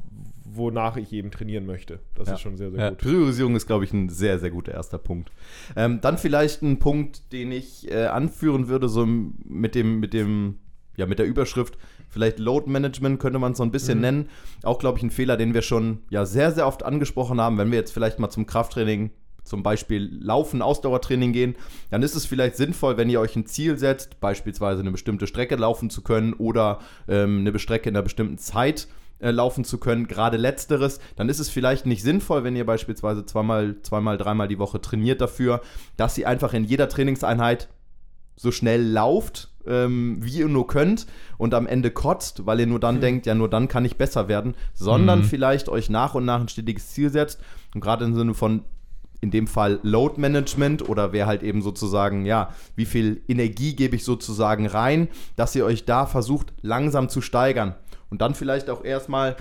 wonach 0.54 0.98
ich 0.98 1.12
eben 1.14 1.32
trainieren 1.32 1.66
möchte. 1.66 2.00
Das 2.16 2.28
Ja. 2.28 2.34
ist 2.36 2.42
schon 2.42 2.58
sehr, 2.58 2.72
sehr 2.72 2.80
Ja, 2.80 2.90
gut. 2.90 3.00
Priorisierung 3.00 3.56
ist, 3.56 3.68
glaube 3.68 3.84
ich, 3.86 3.94
ein 3.94 4.10
sehr, 4.10 4.40
sehr 4.40 4.50
guter 4.52 4.74
erster 4.74 4.98
Punkt. 4.98 5.32
Ähm, 5.76 6.00
dann 6.02 6.18
vielleicht 6.18 6.62
ein 6.62 6.80
Punkt, 6.80 7.32
den 7.32 7.52
ich 7.52 7.90
äh, 7.92 8.06
anführen 8.08 8.68
würde, 8.68 8.90
so 8.90 9.06
mit 9.06 9.76
dem, 9.76 10.00
mit 10.00 10.14
dem, 10.14 10.60
ja, 10.98 11.06
mit 11.06 11.20
der 11.20 11.26
Überschrift, 11.26 11.78
vielleicht 12.10 12.40
Load 12.40 12.70
Management 12.70 13.20
könnte 13.20 13.40
man 13.40 13.54
es 13.54 13.58
so 13.58 13.64
ein 13.64 13.72
bisschen 13.72 13.98
Mhm. 14.00 14.02
nennen. 14.02 14.30
Auch, 14.64 14.80
glaube 14.80 14.98
ich, 14.98 15.04
ein 15.04 15.12
Fehler, 15.12 15.38
den 15.38 15.54
wir 15.54 15.62
schon 15.62 16.00
ja 16.10 16.26
sehr, 16.26 16.52
sehr 16.52 16.68
oft 16.68 16.84
angesprochen 16.84 17.40
haben. 17.40 17.58
Wenn 17.58 17.72
wir 17.72 17.78
jetzt 17.80 17.92
vielleicht 17.94 18.20
mal 18.20 18.30
zum 18.30 18.46
Krafttraining, 18.46 19.12
zum 19.44 19.64
Beispiel 19.64 20.10
Laufen, 20.22 20.62
Ausdauertraining 20.62 21.34
gehen, 21.34 21.56
dann 21.90 22.04
ist 22.04 22.16
es 22.16 22.26
vielleicht 22.28 22.56
sinnvoll, 22.58 22.98
wenn 22.98 23.10
ihr 23.10 23.20
euch 23.20 23.36
ein 23.36 23.46
Ziel 23.48 23.78
setzt, 23.78 24.20
beispielsweise 24.20 24.82
eine 24.82 24.92
bestimmte 24.92 25.26
Strecke 25.26 25.56
laufen 25.56 25.90
zu 25.90 26.02
können 26.04 26.34
oder 26.34 26.80
ähm, 27.08 27.40
eine 27.40 27.58
Strecke 27.58 27.90
in 27.90 27.96
einer 27.96 28.04
bestimmten 28.04 28.38
Zeit 28.38 28.88
äh, 29.22 29.32
laufen 29.32 29.64
zu 29.64 29.78
können, 29.78 30.08
gerade 30.08 30.38
letzteres, 30.38 31.00
dann 31.16 31.30
ist 31.30 31.40
es 31.40 31.50
vielleicht 31.50 31.86
nicht 31.86 32.02
sinnvoll, 32.04 32.44
wenn 32.44 32.56
ihr 32.56 32.66
beispielsweise 32.66 33.26
zweimal, 33.26 33.76
zweimal, 33.82 34.18
dreimal 34.18 34.48
die 34.48 34.60
Woche 34.60 34.82
trainiert 34.82 35.22
dafür, 35.22 35.62
dass 35.98 36.18
ihr 36.18 36.28
einfach 36.28 36.54
in 36.54 36.64
jeder 36.64 36.90
Trainingseinheit 36.90 37.70
so 38.36 38.52
schnell 38.52 38.82
lauft, 38.82 39.50
ähm, 39.68 40.18
wie 40.22 40.40
ihr 40.40 40.48
nur 40.48 40.66
könnt 40.66 41.06
und 41.38 41.54
am 41.54 41.68
Ende 41.68 41.92
kotzt, 41.92 42.46
weil 42.48 42.60
ihr 42.60 42.66
nur 42.68 42.80
dann 42.80 43.00
denkt, 43.00 43.28
ja, 43.28 43.36
nur 43.36 43.50
dann 43.50 43.68
kann 43.68 43.86
ich 43.86 43.98
besser 43.98 44.28
werden, 44.28 44.56
sondern 44.74 45.20
Mhm. 45.20 45.24
vielleicht 45.26 45.70
euch 45.70 45.90
nach 45.90 46.16
und 46.16 46.26
nach 46.26 46.42
ein 46.42 46.48
stetiges 46.48 46.90
Ziel 46.90 47.12
setzt 47.12 47.40
und 47.76 47.82
gerade 47.82 48.06
im 48.06 48.16
Sinne 48.16 48.34
von 48.34 48.64
in 49.24 49.30
dem 49.30 49.46
Fall 49.46 49.80
Load 49.84 50.20
Management 50.20 50.90
oder 50.90 51.14
wer 51.14 51.28
halt 51.28 51.44
eben 51.44 51.62
sozusagen, 51.62 52.26
ja, 52.26 52.50
wie 52.76 52.86
viel 52.86 53.22
Energie 53.28 53.76
gebe 53.76 53.96
ich 53.96 54.04
sozusagen 54.04 54.66
rein, 54.66 55.10
dass 55.36 55.56
ihr 55.56 55.64
euch 55.64 55.86
da 55.86 56.08
versucht, 56.08 56.54
langsam 56.64 57.08
zu 57.08 57.22
steigern. 57.22 57.76
Und 58.12 58.22
dann 58.22 58.36
vielleicht 58.36 58.70
auch 58.70 58.84
erstmal 58.84 59.38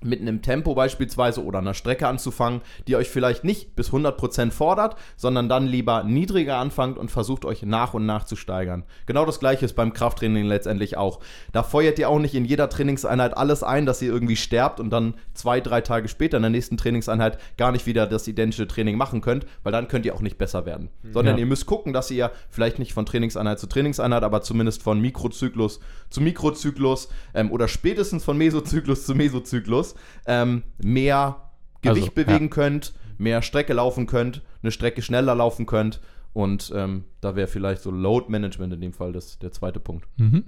mit 0.00 0.20
einem 0.20 0.42
Tempo 0.42 0.74
beispielsweise 0.74 1.44
oder 1.44 1.58
einer 1.58 1.74
Strecke 1.74 2.06
anzufangen, 2.06 2.60
die 2.86 2.96
euch 2.96 3.08
vielleicht 3.08 3.44
nicht 3.44 3.74
bis 3.74 3.90
100% 3.90 4.50
fordert, 4.52 4.96
sondern 5.16 5.48
dann 5.48 5.66
lieber 5.66 6.04
niedriger 6.04 6.56
anfangt 6.58 6.98
und 6.98 7.10
versucht 7.10 7.44
euch 7.44 7.62
nach 7.62 7.94
und 7.94 8.06
nach 8.06 8.24
zu 8.24 8.36
steigern. 8.36 8.84
Genau 9.06 9.24
das 9.24 9.40
gleiche 9.40 9.64
ist 9.64 9.74
beim 9.74 9.92
Krafttraining 9.92 10.44
letztendlich 10.44 10.96
auch. 10.96 11.20
Da 11.52 11.62
feuert 11.62 11.98
ihr 11.98 12.08
auch 12.08 12.18
nicht 12.20 12.34
in 12.34 12.44
jeder 12.44 12.68
Trainingseinheit 12.68 13.36
alles 13.36 13.62
ein, 13.62 13.86
dass 13.86 14.00
ihr 14.02 14.12
irgendwie 14.12 14.36
sterbt 14.36 14.78
und 14.78 14.90
dann 14.90 15.14
zwei, 15.34 15.60
drei 15.60 15.80
Tage 15.80 16.08
später 16.08 16.36
in 16.36 16.42
der 16.42 16.50
nächsten 16.50 16.76
Trainingseinheit 16.76 17.38
gar 17.56 17.72
nicht 17.72 17.86
wieder 17.86 18.06
das 18.06 18.28
identische 18.28 18.68
Training 18.68 18.96
machen 18.96 19.20
könnt, 19.20 19.46
weil 19.64 19.72
dann 19.72 19.88
könnt 19.88 20.06
ihr 20.06 20.14
auch 20.14 20.20
nicht 20.22 20.38
besser 20.38 20.64
werden. 20.64 20.90
Sondern 21.12 21.36
Ja. 21.36 21.40
ihr 21.40 21.46
müsst 21.46 21.66
gucken, 21.66 21.92
dass 21.92 22.10
ihr 22.10 22.30
vielleicht 22.50 22.78
nicht 22.78 22.92
von 22.94 23.04
Trainingseinheit 23.06 23.58
zu 23.58 23.66
Trainingseinheit, 23.66 24.22
aber 24.22 24.42
zumindest 24.42 24.82
von 24.82 25.00
Mikrozyklus 25.00 25.80
zu 26.10 26.20
Mikrozyklus 26.20 27.08
ähm, 27.34 27.50
oder 27.50 27.68
spätestens 27.68 28.24
von 28.24 28.38
Mesozyklus 28.38 29.04
zu 29.04 29.14
Mesozyklus 29.14 29.87
ähm, 30.26 30.62
mehr 30.82 31.50
Gewicht 31.82 32.10
Also, 32.16 32.24
bewegen 32.24 32.50
könnt, 32.50 32.94
mehr 33.18 33.42
Strecke 33.42 33.72
laufen 33.72 34.06
könnt, 34.06 34.42
eine 34.62 34.72
Strecke 34.72 35.02
schneller 35.02 35.34
laufen 35.34 35.66
könnt. 35.66 36.00
Und 36.32 36.72
ähm, 36.74 37.04
da 37.20 37.36
wäre 37.36 37.48
vielleicht 37.48 37.82
so 37.82 37.90
Load 37.90 38.26
Management 38.30 38.72
in 38.74 38.80
dem 38.80 38.92
Fall 38.92 39.12
das, 39.12 39.38
der 39.38 39.50
zweite 39.52 39.80
Punkt. 39.80 40.06
Mhm. 40.18 40.44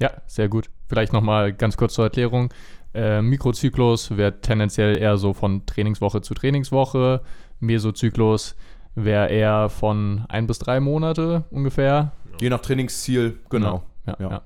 Ja, 0.00 0.10
sehr 0.26 0.48
gut. 0.48 0.70
Vielleicht 0.88 1.12
nochmal 1.12 1.52
ganz 1.52 1.76
kurz 1.76 1.94
zur 1.94 2.04
Erklärung. 2.04 2.52
Äh, 2.92 3.22
Mikrozyklus 3.22 4.16
wäre 4.16 4.40
tendenziell 4.40 4.96
eher 4.98 5.16
so 5.16 5.32
von 5.32 5.66
Trainingswoche 5.66 6.20
zu 6.20 6.34
Trainingswoche. 6.34 7.22
Mesozyklus 7.60 8.54
wäre 8.94 9.28
eher 9.28 9.68
von 9.68 10.24
ein 10.28 10.46
bis 10.46 10.58
drei 10.58 10.78
Monate 10.80 11.44
ungefähr. 11.50 12.12
Je 12.40 12.50
nach 12.50 12.60
Trainingsziel, 12.60 13.38
genau. 13.50 13.82
Ja, 14.06 14.16
Ja. 14.20 14.30
ja. 14.30 14.42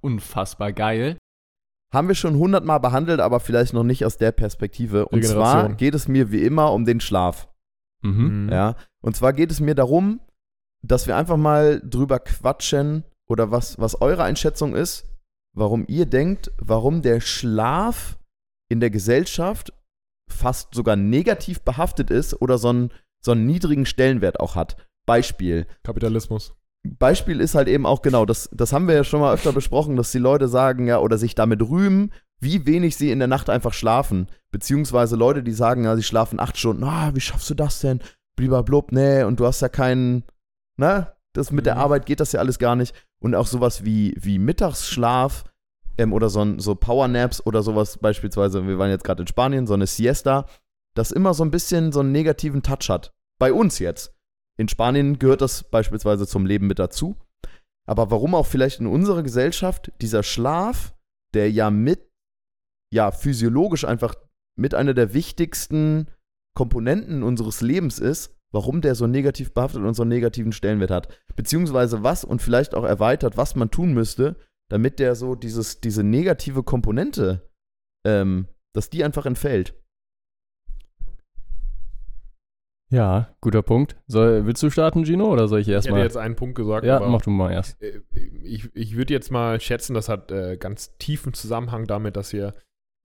Unfassbar 0.00 0.72
geil. 0.72 1.16
Haben 1.92 2.08
wir 2.08 2.14
schon 2.14 2.36
hundertmal 2.36 2.80
behandelt, 2.80 3.20
aber 3.20 3.40
vielleicht 3.40 3.72
noch 3.72 3.82
nicht 3.82 4.04
aus 4.04 4.16
der 4.16 4.32
Perspektive. 4.32 5.06
Und 5.08 5.24
zwar 5.24 5.70
geht 5.70 5.94
es 5.94 6.06
mir 6.06 6.30
wie 6.30 6.44
immer 6.44 6.72
um 6.72 6.84
den 6.84 7.00
Schlaf. 7.00 7.48
Mhm. 8.02 8.48
Ja. 8.50 8.76
Und 9.00 9.16
zwar 9.16 9.32
geht 9.32 9.50
es 9.50 9.60
mir 9.60 9.74
darum, 9.74 10.20
dass 10.82 11.06
wir 11.06 11.16
einfach 11.16 11.36
mal 11.36 11.80
drüber 11.84 12.18
quatschen 12.20 13.04
oder 13.26 13.50
was, 13.50 13.78
was 13.78 14.00
eure 14.00 14.24
Einschätzung 14.24 14.74
ist, 14.74 15.04
warum 15.52 15.84
ihr 15.88 16.06
denkt, 16.06 16.52
warum 16.58 17.02
der 17.02 17.20
Schlaf 17.20 18.18
in 18.68 18.80
der 18.80 18.90
Gesellschaft 18.90 19.72
fast 20.28 20.74
sogar 20.74 20.96
negativ 20.96 21.60
behaftet 21.62 22.10
ist 22.10 22.40
oder 22.40 22.56
so 22.56 22.68
einen, 22.68 22.90
so 23.20 23.32
einen 23.32 23.46
niedrigen 23.46 23.84
Stellenwert 23.84 24.38
auch 24.38 24.54
hat. 24.54 24.76
Beispiel. 25.06 25.66
Kapitalismus. 25.82 26.54
Beispiel 26.82 27.40
ist 27.40 27.54
halt 27.54 27.68
eben 27.68 27.84
auch 27.86 28.02
genau, 28.02 28.24
das, 28.24 28.48
das 28.52 28.72
haben 28.72 28.88
wir 28.88 28.94
ja 28.94 29.04
schon 29.04 29.20
mal 29.20 29.34
öfter 29.34 29.52
besprochen, 29.52 29.96
dass 29.96 30.12
die 30.12 30.18
Leute 30.18 30.48
sagen 30.48 30.86
ja 30.86 30.98
oder 30.98 31.18
sich 31.18 31.34
damit 31.34 31.62
rühmen, 31.62 32.12
wie 32.40 32.64
wenig 32.66 32.96
sie 32.96 33.10
in 33.10 33.18
der 33.18 33.28
Nacht 33.28 33.50
einfach 33.50 33.74
schlafen. 33.74 34.28
Beziehungsweise 34.50 35.16
Leute, 35.16 35.42
die 35.42 35.52
sagen, 35.52 35.84
ja, 35.84 35.94
sie 35.96 36.02
schlafen 36.02 36.40
acht 36.40 36.56
Stunden, 36.56 36.84
ah, 36.84 37.10
wie 37.14 37.20
schaffst 37.20 37.50
du 37.50 37.54
das 37.54 37.80
denn? 37.80 38.00
Blub, 38.36 38.92
nee, 38.92 39.22
und 39.22 39.38
du 39.38 39.46
hast 39.46 39.60
ja 39.60 39.68
keinen, 39.68 40.24
ne? 40.78 41.12
Das 41.34 41.52
mit 41.52 41.66
der 41.66 41.74
Mhm. 41.74 41.80
Arbeit 41.82 42.06
geht 42.06 42.20
das 42.20 42.32
ja 42.32 42.40
alles 42.40 42.58
gar 42.58 42.74
nicht. 42.74 42.94
Und 43.20 43.34
auch 43.34 43.46
sowas 43.46 43.84
wie, 43.84 44.16
wie 44.18 44.38
Mittagsschlaf 44.38 45.44
ähm, 45.98 46.12
oder 46.12 46.30
so, 46.30 46.58
so 46.58 46.74
Powernaps 46.74 47.44
oder 47.44 47.62
sowas, 47.62 47.98
beispielsweise, 47.98 48.66
wir 48.66 48.78
waren 48.78 48.90
jetzt 48.90 49.04
gerade 49.04 49.22
in 49.22 49.26
Spanien, 49.26 49.66
so 49.66 49.74
eine 49.74 49.86
Siesta, 49.86 50.46
das 50.94 51.12
immer 51.12 51.34
so 51.34 51.44
ein 51.44 51.50
bisschen 51.50 51.92
so 51.92 52.00
einen 52.00 52.12
negativen 52.12 52.62
Touch 52.62 52.88
hat. 52.88 53.12
Bei 53.38 53.52
uns 53.52 53.78
jetzt. 53.78 54.14
In 54.60 54.68
Spanien 54.68 55.18
gehört 55.18 55.40
das 55.40 55.64
beispielsweise 55.64 56.26
zum 56.26 56.44
Leben 56.44 56.66
mit 56.66 56.78
dazu. 56.78 57.16
Aber 57.88 58.10
warum 58.10 58.34
auch 58.34 58.44
vielleicht 58.44 58.78
in 58.78 58.86
unserer 58.86 59.22
Gesellschaft 59.22 59.90
dieser 60.02 60.22
Schlaf, 60.22 60.94
der 61.32 61.50
ja 61.50 61.70
mit, 61.70 62.10
ja, 62.92 63.10
physiologisch 63.10 63.86
einfach 63.86 64.16
mit 64.58 64.74
einer 64.74 64.92
der 64.92 65.14
wichtigsten 65.14 66.08
Komponenten 66.54 67.22
unseres 67.22 67.62
Lebens 67.62 67.98
ist, 67.98 68.36
warum 68.52 68.82
der 68.82 68.94
so 68.94 69.06
negativ 69.06 69.54
behaftet 69.54 69.82
und 69.82 69.94
so 69.94 70.02
einen 70.02 70.10
negativen 70.10 70.52
Stellenwert 70.52 70.90
hat. 70.90 71.08
Beziehungsweise 71.36 72.02
was 72.02 72.22
und 72.22 72.42
vielleicht 72.42 72.74
auch 72.74 72.84
erweitert, 72.84 73.38
was 73.38 73.56
man 73.56 73.70
tun 73.70 73.94
müsste, 73.94 74.36
damit 74.68 74.98
der 74.98 75.14
so 75.14 75.36
dieses, 75.36 75.80
diese 75.80 76.04
negative 76.04 76.64
Komponente, 76.64 77.50
ähm, 78.06 78.46
dass 78.74 78.90
die 78.90 79.04
einfach 79.04 79.24
entfällt. 79.24 79.79
Ja, 82.90 83.28
guter 83.40 83.62
Punkt. 83.62 83.96
Soll, 84.06 84.46
willst 84.46 84.62
du 84.62 84.70
starten, 84.70 85.04
Gino, 85.04 85.26
oder 85.32 85.46
soll 85.46 85.60
ich 85.60 85.68
Ich 85.68 85.74
hätte 85.74 85.76
erstmal? 85.76 86.02
jetzt 86.02 86.16
einen 86.16 86.34
Punkt 86.36 86.56
gesagt, 86.56 86.84
Ja, 86.84 86.96
aber 86.96 87.08
mach 87.08 87.22
du 87.22 87.30
mal 87.30 87.52
erst. 87.52 87.80
äh, 87.82 88.00
ich, 88.42 88.68
ich 88.74 88.96
würde 88.96 89.14
jetzt 89.14 89.30
mal 89.30 89.60
schätzen, 89.60 89.94
das 89.94 90.08
hat 90.08 90.32
äh, 90.32 90.56
ganz 90.56 90.96
tiefen 90.98 91.32
Zusammenhang 91.32 91.86
damit, 91.86 92.16
dass 92.16 92.32
wir, 92.32 92.54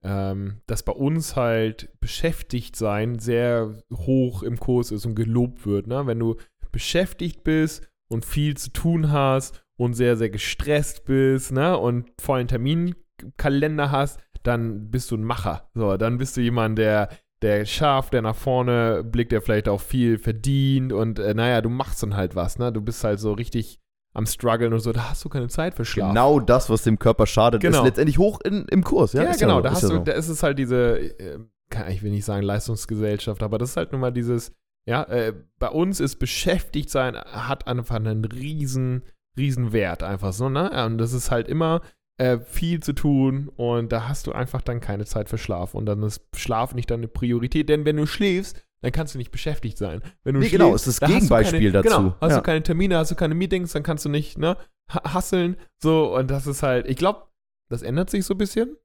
ähm, 0.02 0.60
dass 0.66 0.82
bei 0.82 0.92
uns 0.92 1.36
halt 1.36 1.88
beschäftigt 2.00 2.74
sein 2.74 3.20
sehr 3.20 3.74
hoch 3.92 4.42
im 4.42 4.58
Kurs 4.58 4.90
ist 4.90 5.06
und 5.06 5.14
gelobt 5.14 5.66
wird. 5.66 5.86
Ne? 5.86 6.06
Wenn 6.06 6.18
du 6.18 6.34
beschäftigt 6.72 7.44
bist 7.44 7.88
und 8.08 8.24
viel 8.24 8.56
zu 8.56 8.72
tun 8.72 9.12
hast 9.12 9.62
und 9.76 9.94
sehr, 9.94 10.16
sehr 10.16 10.30
gestresst 10.30 11.04
bist 11.04 11.52
ne? 11.52 11.78
und 11.78 12.10
vollen 12.20 12.48
Terminkalender 12.48 13.92
hast, 13.92 14.18
dann 14.42 14.90
bist 14.90 15.10
du 15.12 15.16
ein 15.16 15.24
Macher. 15.24 15.68
So, 15.74 15.96
dann 15.96 16.18
bist 16.18 16.36
du 16.36 16.40
jemand, 16.40 16.78
der 16.78 17.08
der 17.42 17.64
scharf, 17.66 18.10
der 18.10 18.22
nach 18.22 18.34
vorne 18.36 19.04
blickt, 19.04 19.32
der 19.32 19.42
vielleicht 19.42 19.68
auch 19.68 19.80
viel 19.80 20.18
verdient 20.18 20.92
und 20.92 21.18
äh, 21.18 21.34
naja, 21.34 21.60
du 21.60 21.68
machst 21.68 22.02
dann 22.02 22.16
halt 22.16 22.34
was, 22.34 22.58
ne? 22.58 22.72
Du 22.72 22.80
bist 22.80 23.04
halt 23.04 23.20
so 23.20 23.32
richtig 23.32 23.78
am 24.14 24.24
struggeln 24.24 24.72
und 24.72 24.80
so, 24.80 24.92
da 24.92 25.10
hast 25.10 25.22
du 25.24 25.28
keine 25.28 25.48
Zeit 25.48 25.74
für 25.74 25.84
Schlaf. 25.84 26.08
Genau 26.08 26.40
das, 26.40 26.70
was 26.70 26.82
dem 26.84 26.98
Körper 26.98 27.26
schadet, 27.26 27.60
Genau. 27.60 27.78
ist 27.80 27.84
letztendlich 27.84 28.16
hoch 28.16 28.40
in, 28.42 28.64
im 28.70 28.82
Kurs. 28.82 29.12
Ja, 29.12 29.24
Ja, 29.24 29.30
Ist 29.30 29.40
genau, 29.40 29.56
so, 29.56 29.60
da 29.60 29.68
ist 29.68 29.74
hast 29.76 29.82
ja 29.82 29.88
du, 29.90 29.94
so. 29.96 30.00
da 30.04 30.12
ist 30.12 30.28
es 30.28 30.42
halt 30.42 30.58
diese, 30.58 30.98
äh, 30.98 31.38
kann- 31.68 31.90
ich 31.90 32.02
will 32.02 32.10
nicht 32.10 32.24
sagen 32.24 32.42
Leistungsgesellschaft, 32.42 33.42
aber 33.42 33.58
das 33.58 33.70
ist 33.70 33.76
halt 33.76 33.92
nun 33.92 34.00
mal 34.00 34.12
dieses, 34.12 34.52
ja, 34.86 35.02
äh, 35.04 35.34
bei 35.58 35.68
uns 35.68 36.00
ist 36.00 36.16
beschäftigt 36.16 36.88
sein, 36.88 37.14
hat 37.16 37.66
einfach 37.66 37.96
einen 37.96 38.24
riesen, 38.24 39.02
riesen 39.36 39.72
Wert 39.72 40.02
einfach 40.02 40.32
so, 40.32 40.48
ne? 40.48 40.70
Ja, 40.72 40.86
Und 40.86 40.96
das 40.96 41.12
ist 41.12 41.30
halt 41.30 41.46
immer 41.48 41.82
äh, 42.18 42.38
viel 42.38 42.80
zu 42.82 42.92
tun 42.94 43.48
und 43.56 43.92
da 43.92 44.08
hast 44.08 44.26
du 44.26 44.32
einfach 44.32 44.62
dann 44.62 44.80
keine 44.80 45.04
Zeit 45.04 45.28
für 45.28 45.38
Schlaf 45.38 45.74
und 45.74 45.86
dann 45.86 46.02
ist 46.02 46.22
Schlaf 46.34 46.74
nicht 46.74 46.90
deine 46.90 47.08
Priorität, 47.08 47.68
denn 47.68 47.84
wenn 47.84 47.96
du 47.96 48.06
schläfst, 48.06 48.62
dann 48.82 48.92
kannst 48.92 49.14
du 49.14 49.18
nicht 49.18 49.30
beschäftigt 49.30 49.76
sein. 49.78 50.02
Wenn 50.22 50.34
du 50.34 50.40
Nee, 50.40 50.48
genau, 50.48 50.68
schläfst, 50.68 50.86
es 50.86 50.94
ist 50.94 51.02
da 51.02 51.06
hast 51.06 51.12
du 51.14 51.18
Gegenbeispiel 51.18 51.72
keine, 51.72 51.82
dazu. 51.82 51.96
Genau, 51.96 52.16
hast 52.20 52.30
Ja. 52.30 52.36
du 52.38 52.42
keine 52.42 52.62
Termine, 52.62 52.96
hast 52.98 53.10
du 53.10 53.14
keine 53.16 53.34
Meetings, 53.34 53.72
dann 53.72 53.82
kannst 53.82 54.04
du 54.04 54.08
nicht, 54.08 54.38
ne, 54.38 54.56
ha- 54.90 55.14
hasseln, 55.14 55.56
so 55.82 56.14
und 56.16 56.30
das 56.30 56.46
ist 56.46 56.62
halt, 56.62 56.86
ich 56.86 56.96
glaube, 56.96 57.26
das 57.68 57.82
ändert 57.82 58.10
sich 58.10 58.24
so 58.24 58.34
ein 58.34 58.38
bisschen. 58.38 58.76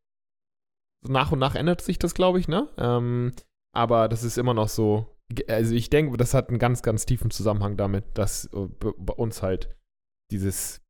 Nach 1.08 1.32
und 1.32 1.40
nach 1.40 1.56
ändert 1.56 1.82
sich 1.82 1.98
das, 2.00 2.14
glaube 2.14 2.40
ich, 2.40 2.48
ne? 2.48 2.68
Ähm, 2.78 3.32
aber 3.74 4.08
das 4.08 4.24
ist 4.24 4.38
immer 4.38 4.54
noch 4.54 4.70
so. 4.70 5.18
Also 5.48 5.74
ich 5.74 5.90
denke, 5.90 6.18
das 6.18 6.34
hat 6.34 6.50
einen 6.50 6.60
ganz, 6.60 6.82
ganz 6.84 7.06
tiefen 7.06 7.32
Zusammenhang 7.32 7.78
damit, 7.78 8.04
dass 8.16 8.46
äh, 8.54 8.68
bei 8.98 9.14
uns 9.14 9.42
halt 9.42 9.70
dieses, 10.30 10.82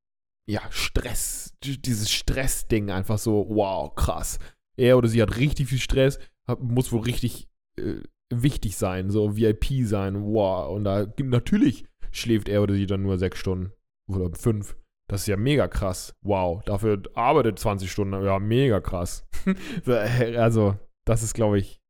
ja, 0.50 0.62
Stress, 0.72 1.56
dieses 1.64 2.10
Stressding 2.10 2.90
einfach 2.90 3.18
so, 3.18 3.46
wow, 3.50 3.94
krass. 3.96 4.40
Er 4.78 4.98
oder 4.98 5.08
sie 5.08 5.22
hat 5.22 5.38
richtig 5.38 5.70
viel 5.70 5.80
Stress, 5.80 6.20
muss 6.60 6.92
wohl 6.92 7.02
richtig 7.02 7.48
äh, 7.78 8.02
wichtig 8.32 8.78
sein, 8.78 9.10
so 9.10 9.36
VIP 9.36 9.86
sein, 9.86 10.24
wow. 10.24 10.70
Und 10.70 10.84
da 10.84 11.08
natürlich 11.18 11.86
schläft 12.12 12.50
er 12.50 12.64
oder 12.64 12.74
sie 12.74 12.86
dann 12.86 13.04
nur 13.04 13.18
sechs 13.18 13.40
Stunden 13.40 13.72
oder 14.10 14.34
fünf. 14.36 14.76
Das 15.10 15.22
ist 15.22 15.28
ja 15.28 15.38
mega 15.38 15.68
krass. 15.68 16.16
Wow. 16.22 16.64
Dafür 16.64 17.04
arbeitet 17.16 17.60
20 17.60 17.92
Stunden. 17.92 18.24
Ja, 18.24 18.40
mega 18.40 18.80
krass. 18.80 19.28
Äh, 19.88 20.38
also, 20.38 20.78
das 21.06 21.24
ist, 21.24 21.34
glaube 21.34 21.58
ich, 21.60 21.82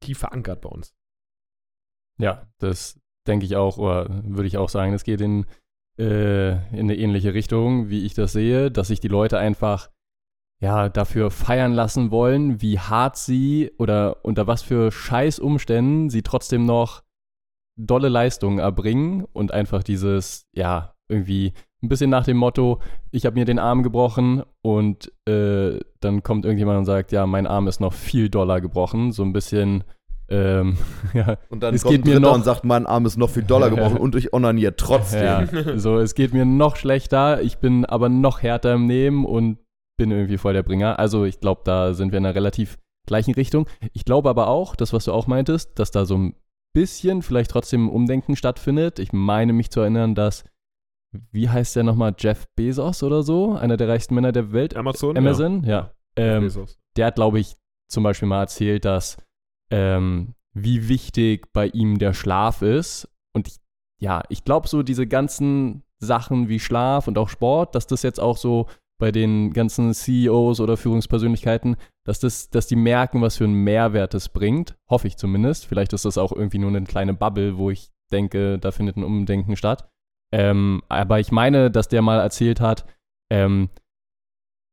tief 0.00 0.18
verankert 0.18 0.62
bei 0.62 0.68
uns. 0.68 0.94
Ja, 2.18 2.48
das 2.58 3.00
denke 3.26 3.44
ich 3.44 3.56
auch, 3.56 3.78
oder 3.78 4.08
würde 4.24 4.46
ich 4.46 4.56
auch 4.56 4.68
sagen, 4.68 4.92
das 4.92 5.04
geht 5.04 5.20
in, 5.20 5.44
äh, 6.02 6.52
in 6.72 6.80
eine 6.80 6.96
ähnliche 6.96 7.32
Richtung, 7.32 7.88
wie 7.88 8.04
ich 8.04 8.14
das 8.14 8.32
sehe, 8.32 8.70
dass 8.70 8.88
sich 8.88 9.00
die 9.00 9.08
Leute 9.08 9.38
einfach 9.38 9.88
ja 10.60 10.88
dafür 10.88 11.30
feiern 11.30 11.72
lassen 11.72 12.10
wollen, 12.10 12.60
wie 12.60 12.78
hart 12.78 13.16
sie 13.16 13.72
oder 13.78 14.24
unter 14.24 14.46
was 14.46 14.62
für 14.62 14.90
Scheißumständen 14.90 16.10
sie 16.10 16.22
trotzdem 16.22 16.66
noch 16.66 17.02
dolle 17.76 18.08
Leistungen 18.08 18.58
erbringen 18.58 19.24
und 19.32 19.52
einfach 19.52 19.82
dieses, 19.82 20.46
ja, 20.52 20.94
irgendwie 21.08 21.52
ein 21.82 21.88
bisschen 21.88 22.10
nach 22.10 22.24
dem 22.24 22.36
Motto, 22.36 22.80
ich 23.10 23.26
habe 23.26 23.38
mir 23.38 23.44
den 23.44 23.58
Arm 23.58 23.82
gebrochen 23.82 24.42
und 24.62 25.12
äh, 25.28 25.80
dann 26.00 26.22
kommt 26.22 26.44
irgendjemand 26.44 26.78
und 26.78 26.84
sagt, 26.84 27.12
ja, 27.12 27.26
mein 27.26 27.46
Arm 27.46 27.66
ist 27.66 27.80
noch 27.80 27.92
viel 27.92 28.28
doller 28.28 28.60
gebrochen, 28.60 29.12
so 29.12 29.22
ein 29.24 29.32
bisschen, 29.32 29.84
ähm, 30.32 30.78
ja, 31.12 31.36
Und 31.50 31.62
dann 31.62 31.74
Es 31.74 31.82
kommt 31.82 31.96
geht 31.96 32.04
mir 32.06 32.18
noch- 32.18 32.34
und 32.34 32.44
sagt, 32.44 32.64
mein 32.64 32.86
Arm 32.86 33.04
ist 33.04 33.18
noch 33.18 33.28
viel 33.28 33.42
Dollar 33.42 33.68
gebrochen 33.70 33.98
und 33.98 34.14
ich 34.16 34.32
onaniere 34.32 34.74
trotzdem. 34.76 35.22
Ja, 35.24 35.78
so, 35.78 35.98
es 35.98 36.14
geht 36.14 36.32
mir 36.32 36.46
noch 36.46 36.76
schlechter, 36.76 37.42
ich 37.42 37.58
bin 37.58 37.84
aber 37.84 38.08
noch 38.08 38.42
härter 38.42 38.72
im 38.74 38.86
Nehmen 38.86 39.26
und 39.26 39.58
bin 39.98 40.10
irgendwie 40.10 40.38
voll 40.38 40.54
der 40.54 40.62
Bringer. 40.62 40.98
Also 40.98 41.24
ich 41.24 41.38
glaube, 41.40 41.60
da 41.64 41.92
sind 41.92 42.12
wir 42.12 42.18
in 42.18 42.24
einer 42.24 42.34
relativ 42.34 42.78
gleichen 43.06 43.34
Richtung. 43.34 43.68
Ich 43.92 44.04
glaube 44.06 44.30
aber 44.30 44.48
auch, 44.48 44.74
das, 44.74 44.92
was 44.92 45.04
du 45.04 45.12
auch 45.12 45.26
meintest, 45.26 45.78
dass 45.78 45.90
da 45.90 46.06
so 46.06 46.16
ein 46.16 46.34
bisschen 46.74 47.20
vielleicht 47.20 47.50
trotzdem 47.50 47.86
ein 47.86 47.90
Umdenken 47.90 48.34
stattfindet. 48.34 48.98
Ich 48.98 49.12
meine 49.12 49.52
mich 49.52 49.70
zu 49.70 49.80
erinnern, 49.80 50.14
dass, 50.14 50.44
wie 51.30 51.50
heißt 51.50 51.76
der 51.76 51.82
nochmal, 51.82 52.14
Jeff 52.18 52.46
Bezos 52.56 53.02
oder 53.02 53.22
so, 53.22 53.52
einer 53.54 53.76
der 53.76 53.88
reichsten 53.88 54.14
Männer 54.14 54.32
der 54.32 54.52
Welt, 54.52 54.74
Amazon? 54.76 55.16
Amazon, 55.18 55.62
ja. 55.64 55.90
Ähm, 56.16 56.44
Bezos. 56.44 56.78
der 56.96 57.06
hat, 57.06 57.16
glaube 57.16 57.38
ich, 57.38 57.56
zum 57.90 58.02
Beispiel 58.02 58.28
mal 58.28 58.40
erzählt, 58.40 58.86
dass 58.86 59.18
ähm, 59.72 60.34
wie 60.54 60.88
wichtig 60.88 61.52
bei 61.52 61.66
ihm 61.66 61.98
der 61.98 62.12
Schlaf 62.12 62.62
ist. 62.62 63.08
Und 63.34 63.48
ich, 63.48 63.56
ja, 64.00 64.22
ich 64.28 64.44
glaube 64.44 64.68
so 64.68 64.82
diese 64.82 65.06
ganzen 65.06 65.82
Sachen 65.98 66.48
wie 66.48 66.60
Schlaf 66.60 67.08
und 67.08 67.18
auch 67.18 67.28
Sport, 67.28 67.74
dass 67.74 67.86
das 67.86 68.02
jetzt 68.02 68.20
auch 68.20 68.36
so 68.36 68.66
bei 68.98 69.10
den 69.10 69.52
ganzen 69.52 69.94
CEOs 69.94 70.60
oder 70.60 70.76
Führungspersönlichkeiten, 70.76 71.76
dass 72.04 72.20
das, 72.20 72.50
dass 72.50 72.66
die 72.68 72.76
merken, 72.76 73.20
was 73.20 73.38
für 73.38 73.44
einen 73.44 73.64
Mehrwert 73.64 74.14
es 74.14 74.28
bringt. 74.28 74.76
Hoffe 74.88 75.08
ich 75.08 75.16
zumindest. 75.16 75.66
Vielleicht 75.66 75.92
ist 75.92 76.04
das 76.04 76.18
auch 76.18 76.32
irgendwie 76.32 76.58
nur 76.58 76.70
eine 76.70 76.84
kleine 76.84 77.14
Bubble, 77.14 77.56
wo 77.56 77.70
ich 77.70 77.90
denke, 78.12 78.58
da 78.58 78.70
findet 78.70 78.96
ein 78.96 79.04
Umdenken 79.04 79.56
statt. 79.56 79.88
Ähm, 80.32 80.82
aber 80.88 81.18
ich 81.18 81.32
meine, 81.32 81.70
dass 81.70 81.88
der 81.88 82.02
mal 82.02 82.20
erzählt 82.20 82.60
hat, 82.60 82.84
ähm, 83.30 83.70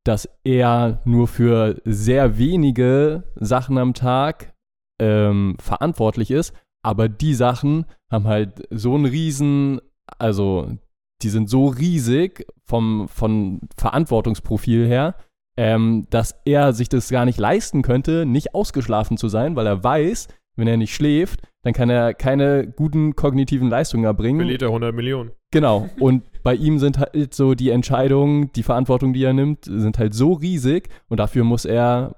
dass 0.04 0.28
er 0.44 1.00
nur 1.04 1.28
für 1.28 1.80
sehr 1.84 2.38
wenige 2.38 3.24
Sachen 3.34 3.78
am 3.78 3.94
Tag 3.94 4.49
ähm, 5.00 5.56
verantwortlich 5.60 6.30
ist, 6.30 6.54
aber 6.82 7.08
die 7.08 7.34
Sachen 7.34 7.86
haben 8.10 8.26
halt 8.26 8.66
so 8.70 8.94
einen 8.94 9.06
riesen, 9.06 9.80
also 10.18 10.70
die 11.22 11.28
sind 11.28 11.50
so 11.50 11.66
riesig 11.66 12.46
vom, 12.64 13.08
von 13.08 13.60
Verantwortungsprofil 13.76 14.86
her, 14.86 15.16
ähm, 15.56 16.06
dass 16.10 16.40
er 16.44 16.72
sich 16.72 16.88
das 16.88 17.10
gar 17.10 17.24
nicht 17.24 17.38
leisten 17.38 17.82
könnte, 17.82 18.24
nicht 18.24 18.54
ausgeschlafen 18.54 19.16
zu 19.16 19.28
sein, 19.28 19.56
weil 19.56 19.66
er 19.66 19.82
weiß, 19.82 20.28
wenn 20.56 20.68
er 20.68 20.76
nicht 20.76 20.94
schläft, 20.94 21.40
dann 21.62 21.72
kann 21.72 21.90
er 21.90 22.14
keine 22.14 22.66
guten 22.66 23.16
kognitiven 23.16 23.68
Leistungen 23.68 24.04
erbringen. 24.04 24.40
Verliert 24.40 24.62
er 24.62 24.68
100 24.68 24.94
Millionen. 24.94 25.32
Genau. 25.50 25.88
Und 25.98 26.22
bei 26.42 26.54
ihm 26.54 26.78
sind 26.78 26.98
halt 26.98 27.34
so 27.34 27.54
die 27.54 27.70
Entscheidungen, 27.70 28.50
die 28.52 28.62
Verantwortung, 28.62 29.12
die 29.12 29.24
er 29.24 29.32
nimmt, 29.32 29.64
sind 29.64 29.98
halt 29.98 30.14
so 30.14 30.32
riesig 30.32 30.88
und 31.08 31.18
dafür 31.18 31.44
muss 31.44 31.64
er 31.64 32.16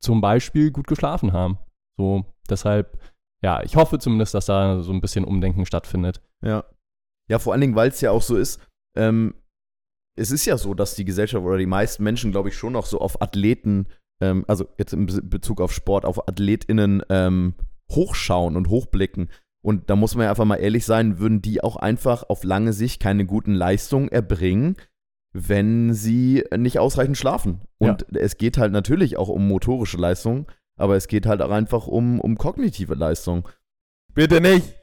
zum 0.00 0.20
Beispiel 0.20 0.70
gut 0.70 0.86
geschlafen 0.86 1.32
haben. 1.32 1.58
So, 1.96 2.24
deshalb, 2.48 2.98
ja, 3.42 3.62
ich 3.62 3.76
hoffe 3.76 3.98
zumindest, 3.98 4.34
dass 4.34 4.46
da 4.46 4.80
so 4.80 4.92
ein 4.92 5.00
bisschen 5.00 5.24
Umdenken 5.24 5.66
stattfindet. 5.66 6.20
Ja. 6.42 6.64
Ja, 7.30 7.38
vor 7.38 7.52
allen 7.52 7.60
Dingen, 7.60 7.76
weil 7.76 7.88
es 7.88 8.00
ja 8.00 8.10
auch 8.10 8.22
so 8.22 8.36
ist, 8.36 8.60
ähm, 8.96 9.34
es 10.16 10.30
ist 10.30 10.44
ja 10.44 10.56
so, 10.58 10.74
dass 10.74 10.94
die 10.94 11.04
Gesellschaft 11.04 11.44
oder 11.44 11.58
die 11.58 11.66
meisten 11.66 12.04
Menschen, 12.04 12.30
glaube 12.30 12.48
ich, 12.48 12.56
schon 12.56 12.74
noch 12.74 12.86
so 12.86 13.00
auf 13.00 13.20
Athleten, 13.22 13.86
ähm, 14.22 14.44
also 14.46 14.66
jetzt 14.78 14.94
Be- 14.94 15.22
Bezug 15.22 15.60
auf 15.60 15.72
Sport, 15.72 16.04
auf 16.04 16.28
AthletInnen 16.28 17.02
ähm, 17.08 17.54
hochschauen 17.90 18.56
und 18.56 18.68
hochblicken. 18.68 19.30
Und 19.64 19.88
da 19.88 19.96
muss 19.96 20.14
man 20.14 20.24
ja 20.24 20.30
einfach 20.30 20.44
mal 20.44 20.56
ehrlich 20.56 20.84
sein, 20.84 21.18
würden 21.18 21.40
die 21.40 21.64
auch 21.64 21.76
einfach 21.76 22.24
auf 22.28 22.44
lange 22.44 22.72
Sicht 22.72 23.00
keine 23.00 23.24
guten 23.24 23.54
Leistungen 23.54 24.08
erbringen, 24.08 24.76
wenn 25.32 25.94
sie 25.94 26.44
nicht 26.56 26.78
ausreichend 26.78 27.16
schlafen. 27.16 27.62
Und 27.78 28.06
es 28.14 28.36
geht 28.36 28.58
halt 28.58 28.72
natürlich 28.72 29.16
auch 29.16 29.28
um 29.28 29.48
motorische 29.48 29.96
Leistung, 29.96 30.46
aber 30.76 30.96
es 30.96 31.08
geht 31.08 31.26
halt 31.26 31.42
auch 31.42 31.50
einfach 31.50 31.86
um, 31.86 32.20
um 32.20 32.36
kognitive 32.36 32.94
Leistung. 32.94 33.48
Bitte 34.14 34.40
nicht. 34.40 34.76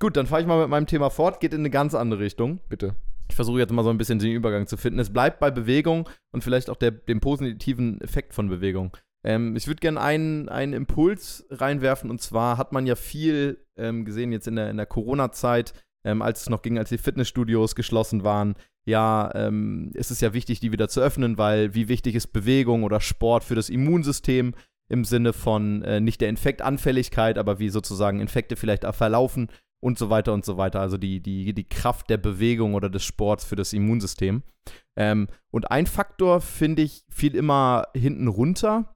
Gut, 0.00 0.16
dann 0.16 0.26
fahre 0.26 0.42
ich 0.42 0.46
mal 0.46 0.60
mit 0.60 0.68
meinem 0.68 0.86
Thema 0.86 1.10
fort, 1.10 1.40
geht 1.40 1.54
in 1.54 1.60
eine 1.60 1.70
ganz 1.70 1.94
andere 1.94 2.20
Richtung. 2.20 2.60
Bitte. 2.68 2.96
Ich 3.28 3.36
versuche 3.36 3.58
jetzt 3.58 3.72
mal 3.72 3.84
so 3.84 3.90
ein 3.90 3.98
bisschen 3.98 4.18
den 4.18 4.32
Übergang 4.32 4.66
zu 4.66 4.76
finden. 4.76 4.98
Es 4.98 5.12
bleibt 5.12 5.40
bei 5.40 5.50
Bewegung 5.50 6.08
und 6.32 6.44
vielleicht 6.44 6.68
auch 6.68 6.76
der, 6.76 6.90
dem 6.90 7.20
positiven 7.20 8.00
Effekt 8.00 8.34
von 8.34 8.48
Bewegung. 8.48 8.94
Ähm, 9.24 9.56
ich 9.56 9.66
würde 9.66 9.80
gerne 9.80 10.00
einen, 10.00 10.48
einen 10.48 10.74
Impuls 10.74 11.46
reinwerfen 11.50 12.10
und 12.10 12.20
zwar 12.20 12.58
hat 12.58 12.72
man 12.72 12.86
ja 12.86 12.96
viel 12.96 13.64
ähm, 13.78 14.04
gesehen 14.04 14.32
jetzt 14.32 14.46
in 14.46 14.56
der, 14.56 14.68
in 14.70 14.76
der 14.76 14.86
Corona-Zeit, 14.86 15.72
ähm, 16.04 16.20
als 16.20 16.42
es 16.42 16.50
noch 16.50 16.60
ging, 16.60 16.78
als 16.78 16.90
die 16.90 16.98
Fitnessstudios 16.98 17.74
geschlossen 17.74 18.24
waren. 18.24 18.56
Ja, 18.86 19.30
ähm, 19.34 19.92
ist 19.94 20.10
es 20.10 20.20
ja 20.20 20.34
wichtig, 20.34 20.60
die 20.60 20.72
wieder 20.72 20.88
zu 20.88 21.00
öffnen, 21.00 21.38
weil 21.38 21.74
wie 21.74 21.88
wichtig 21.88 22.14
ist 22.14 22.34
Bewegung 22.34 22.82
oder 22.82 23.00
Sport 23.00 23.44
für 23.44 23.54
das 23.54 23.70
Immunsystem 23.70 24.54
im 24.90 25.04
Sinne 25.04 25.32
von 25.32 25.82
äh, 25.82 26.00
nicht 26.00 26.20
der 26.20 26.28
Infektanfälligkeit, 26.28 27.38
aber 27.38 27.58
wie 27.58 27.68
sozusagen 27.70 28.20
Infekte 28.20 28.56
vielleicht 28.56 28.84
verlaufen 28.84 29.48
und 29.82 29.98
so 29.98 30.10
weiter 30.10 30.32
und 30.32 30.44
so 30.44 30.56
weiter. 30.56 30.80
Also 30.80 30.96
die, 30.96 31.20
die, 31.20 31.52
die 31.52 31.68
Kraft 31.68 32.08
der 32.10 32.16
Bewegung 32.16 32.74
oder 32.74 32.88
des 32.88 33.04
Sports 33.04 33.44
für 33.44 33.56
das 33.56 33.72
Immunsystem. 33.72 34.42
Ähm, 34.96 35.28
und 35.52 35.70
ein 35.70 35.86
Faktor, 35.86 36.40
finde 36.40 36.82
ich, 36.82 37.04
fiel 37.10 37.34
immer 37.34 37.88
hinten 37.94 38.28
runter, 38.28 38.94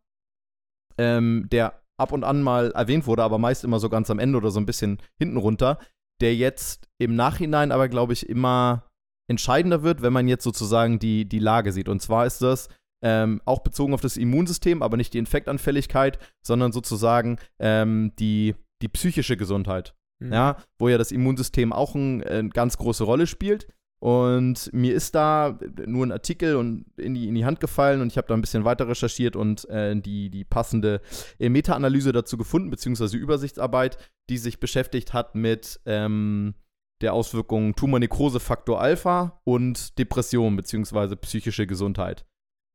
ähm, 0.97 1.47
der 1.53 1.83
ab 1.99 2.13
und 2.13 2.25
an 2.25 2.43
mal 2.43 2.71
erwähnt 2.71 3.07
wurde, 3.07 3.23
aber 3.23 3.39
meist 3.39 3.65
immer 3.65 3.81
so 3.81 3.89
ganz 3.89 4.11
am 4.11 4.19
Ende 4.19 4.39
oder 4.39 4.51
so 4.51 4.61
ein 4.61 4.67
bisschen 4.67 4.99
hinten 5.19 5.37
runter, 5.37 5.79
der 6.21 6.35
jetzt 6.35 6.89
im 6.99 7.17
Nachhinein 7.17 7.73
aber, 7.73 7.89
glaube 7.89 8.13
ich, 8.13 8.29
immer 8.29 8.91
entscheidender 9.29 9.83
wird, 9.83 10.01
wenn 10.01 10.13
man 10.13 10.27
jetzt 10.27 10.45
sozusagen 10.45 10.99
die, 10.99 11.29
die 11.29 11.39
Lage 11.39 11.73
sieht. 11.73 11.89
Und 11.89 12.01
zwar 12.01 12.25
ist 12.25 12.41
das 12.41 12.69
ähm, 13.03 13.41
auch 13.45 13.61
bezogen 13.61 13.95
auf 13.95 14.01
das 14.01 14.17
Immunsystem, 14.17 14.83
aber 14.83 14.97
nicht 14.97 15.15
die 15.15 15.19
Infektanfälligkeit, 15.19 16.19
sondern 16.43 16.73
sozusagen 16.73 17.39
ähm, 17.59 18.13
die, 18.19 18.55
die 18.83 18.89
psychische 18.89 19.37
Gesundheit 19.37 19.95
Mhm. 20.21 20.33
ja, 20.33 20.57
wo 20.79 20.89
ja 20.89 20.99
das 20.99 21.13
Immunsystem 21.13 21.73
auch 21.73 21.95
eine 21.95 22.25
äh, 22.25 22.49
ganz 22.49 22.77
große 22.79 23.05
Rolle 23.05 23.27
spielt. 23.27 23.69
Und 24.01 24.73
mir 24.73 24.95
ist 24.95 25.17
da 25.17 25.59
nur 25.87 26.07
ein 26.07 26.13
Artikel 26.13 26.55
und 26.55 26.87
in 26.97 27.15
die, 27.15 27.27
in 27.27 27.35
die 27.35 27.45
Hand 27.45 27.59
gefallen 27.59 28.01
und 28.01 28.13
ich 28.13 28.17
habe 28.17 28.29
da 28.29 28.35
ein 28.35 28.41
bisschen 28.41 28.65
weiter 28.65 28.87
recherchiert 28.87 29.35
und 29.35 29.69
äh, 29.71 30.01
die, 30.01 30.31
die 30.31 30.45
passende 30.45 31.01
äh, 31.41 31.49
Meta-Analyse 31.49 32.13
dazu 32.13 32.37
gefunden, 32.37 32.71
beziehungsweise 32.71 33.17
Übersichtsarbeit, 33.17 33.99
die 34.31 34.39
sich 34.39 34.61
beschäftigt 34.61 35.15
hat 35.15 35.35
mit 35.35 35.81
ähm, 35.85 36.55
der 37.01 37.13
Auswirkung 37.13 37.75
Tumornekrosefaktor 37.75 38.81
Alpha 38.81 39.41
und 39.43 39.99
Depression, 39.99 40.55
beziehungsweise 40.55 41.17
psychische 41.17 41.67
Gesundheit. 41.67 42.25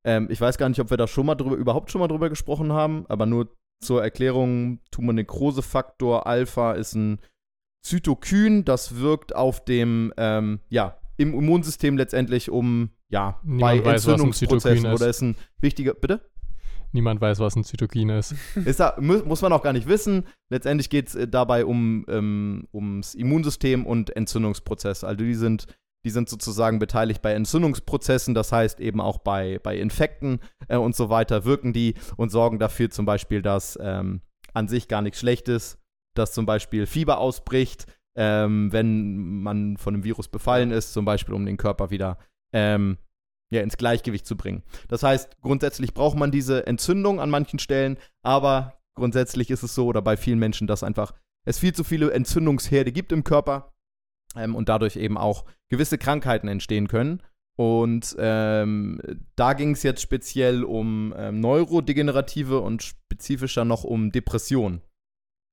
Ähm, 0.04 0.28
ich 0.30 0.39
weiß 0.39 0.58
gar 0.58 0.70
nicht, 0.70 0.80
ob 0.80 0.89
wir 0.89 0.97
da 0.97 1.08
schon 1.08 1.26
mal 1.26 1.36
drüber, 1.36 1.56
überhaupt 1.56 1.91
schon 1.91 1.99
mal 1.99 2.08
drüber 2.08 2.30
gesprochen 2.30 2.72
haben, 2.74 3.06
aber 3.08 3.26
nur 3.26 3.49
zur 3.82 4.04
Erklärung: 4.04 4.80
Tumornekrosefaktor 4.91 6.28
Alpha 6.28 6.74
ist 6.74 6.95
ein 6.95 7.20
Zytokyn, 7.84 8.66
das 8.66 8.97
wirkt 8.97 9.36
auf 9.36 9.64
dem, 9.64 10.14
ähm, 10.18 10.60
ja, 10.70 10.97
im 11.18 11.34
Immunsystem 11.34 11.97
letztendlich 11.97 12.49
um, 12.49 12.89
ja, 13.10 13.39
Niemand 13.43 13.84
bei 13.84 13.93
weiß, 13.93 14.08
Entzündungsprozessen 14.08 14.86
ist. 14.86 15.01
oder 15.01 15.10
ist 15.10 15.22
ein 15.22 15.36
wichtiger, 15.60 15.93
bitte? 15.93 16.22
Niemand 16.93 17.22
weiß, 17.22 17.39
was 17.39 17.56
ein 17.56 17.64
Zytokin 17.64 18.10
ist. 18.10 18.36
Ist 18.66 18.80
da, 18.80 18.95
mu 18.99 19.18
muss 19.26 19.41
man 19.41 19.51
auch 19.51 19.64
gar 19.64 19.74
nicht 19.74 19.88
wissen. 19.88 20.28
Letztendlich 20.49 20.91
geht 20.91 21.08
es 21.08 21.16
äh, 21.16 21.28
dabei 21.28 21.66
um, 21.66 22.06
ähm, 22.08 22.68
ums 22.72 23.16
Immunsystem 23.16 23.88
und 23.88 24.16
Entzündungsprozesse. 24.16 25.08
Also 25.08 25.24
die 25.24 25.34
sind, 25.34 25.66
die 26.06 26.10
sind 26.10 26.30
sozusagen 26.30 26.80
beteiligt 26.80 27.22
bei 27.22 27.34
Entzündungsprozessen, 27.34 28.34
das 28.34 28.51
heißt 28.51 28.80
eben 28.80 28.99
auch 28.99 29.20
bei, 29.20 29.60
bei 29.64 29.78
Infekten 29.78 30.39
äh, 30.68 30.78
und 30.78 30.95
so 30.95 31.10
weiter 31.10 31.45
wirken 31.45 31.74
die 31.74 31.95
und 32.18 32.30
sorgen 32.30 32.60
dafür 32.60 32.89
zum 32.89 33.06
Beispiel, 33.06 33.41
dass 33.41 33.78
ähm, 33.82 34.22
an 34.54 34.68
sich 34.68 34.88
gar 34.88 35.01
nichts 35.01 35.20
Schlechtes, 35.20 35.80
dass 36.16 36.34
zum 36.34 36.45
Beispiel 36.45 36.86
Fieber 36.86 37.18
ausbricht, 37.18 37.88
ähm, 38.16 38.72
wenn 38.72 39.41
man 39.41 39.78
von 39.78 39.93
einem 39.93 40.04
Virus 40.04 40.28
befallen 40.28 40.72
ist, 40.72 40.93
zum 40.93 41.06
Beispiel 41.06 41.34
um 41.34 41.45
den 41.45 41.58
Körper 41.58 41.89
wieder 41.89 42.18
ähm, 42.54 42.97
ja, 43.51 43.62
ins 43.62 43.78
Gleichgewicht 43.78 44.26
zu 44.26 44.36
bringen. 44.36 44.64
Das 44.88 45.04
heißt, 45.04 45.41
grundsätzlich 45.41 45.93
braucht 45.93 46.18
man 46.18 46.32
diese 46.32 46.68
Entzündung 46.68 47.20
an 47.20 47.30
manchen 47.30 47.60
Stellen, 47.60 47.97
aber 48.24 48.80
grundsätzlich 48.95 49.49
ist 49.49 49.64
es 49.64 49.74
so, 49.74 49.88
oder 49.88 50.01
bei 50.01 50.18
vielen 50.18 50.39
Menschen, 50.39 50.68
dass 50.68 50.84
einfach 50.84 51.14
es 51.45 51.60
viel 51.60 51.74
zu 51.74 51.84
viele 51.84 52.12
Entzündungsherde 52.12 52.91
gibt 52.91 53.12
im 53.12 53.24
Körper 53.24 53.72
ähm, 54.36 54.55
und 54.55 54.69
dadurch 54.69 54.95
eben 54.95 55.17
auch 55.17 55.45
gewisse 55.69 55.97
Krankheiten 55.97 56.47
entstehen 56.47 56.88
können. 56.88 57.21
Und 57.55 58.15
ähm, 58.17 58.99
da 59.36 59.53
ging 59.53 59.71
es 59.71 59.84
jetzt 59.84 60.01
speziell 60.01 60.63
um 60.63 61.13
ähm, 61.15 61.39
neurodegenerative 61.39 62.59
und 62.59 62.81
spezifischer 62.81 63.63
noch 63.63 63.84
um 63.84 64.11
Depressionen. 64.11 64.81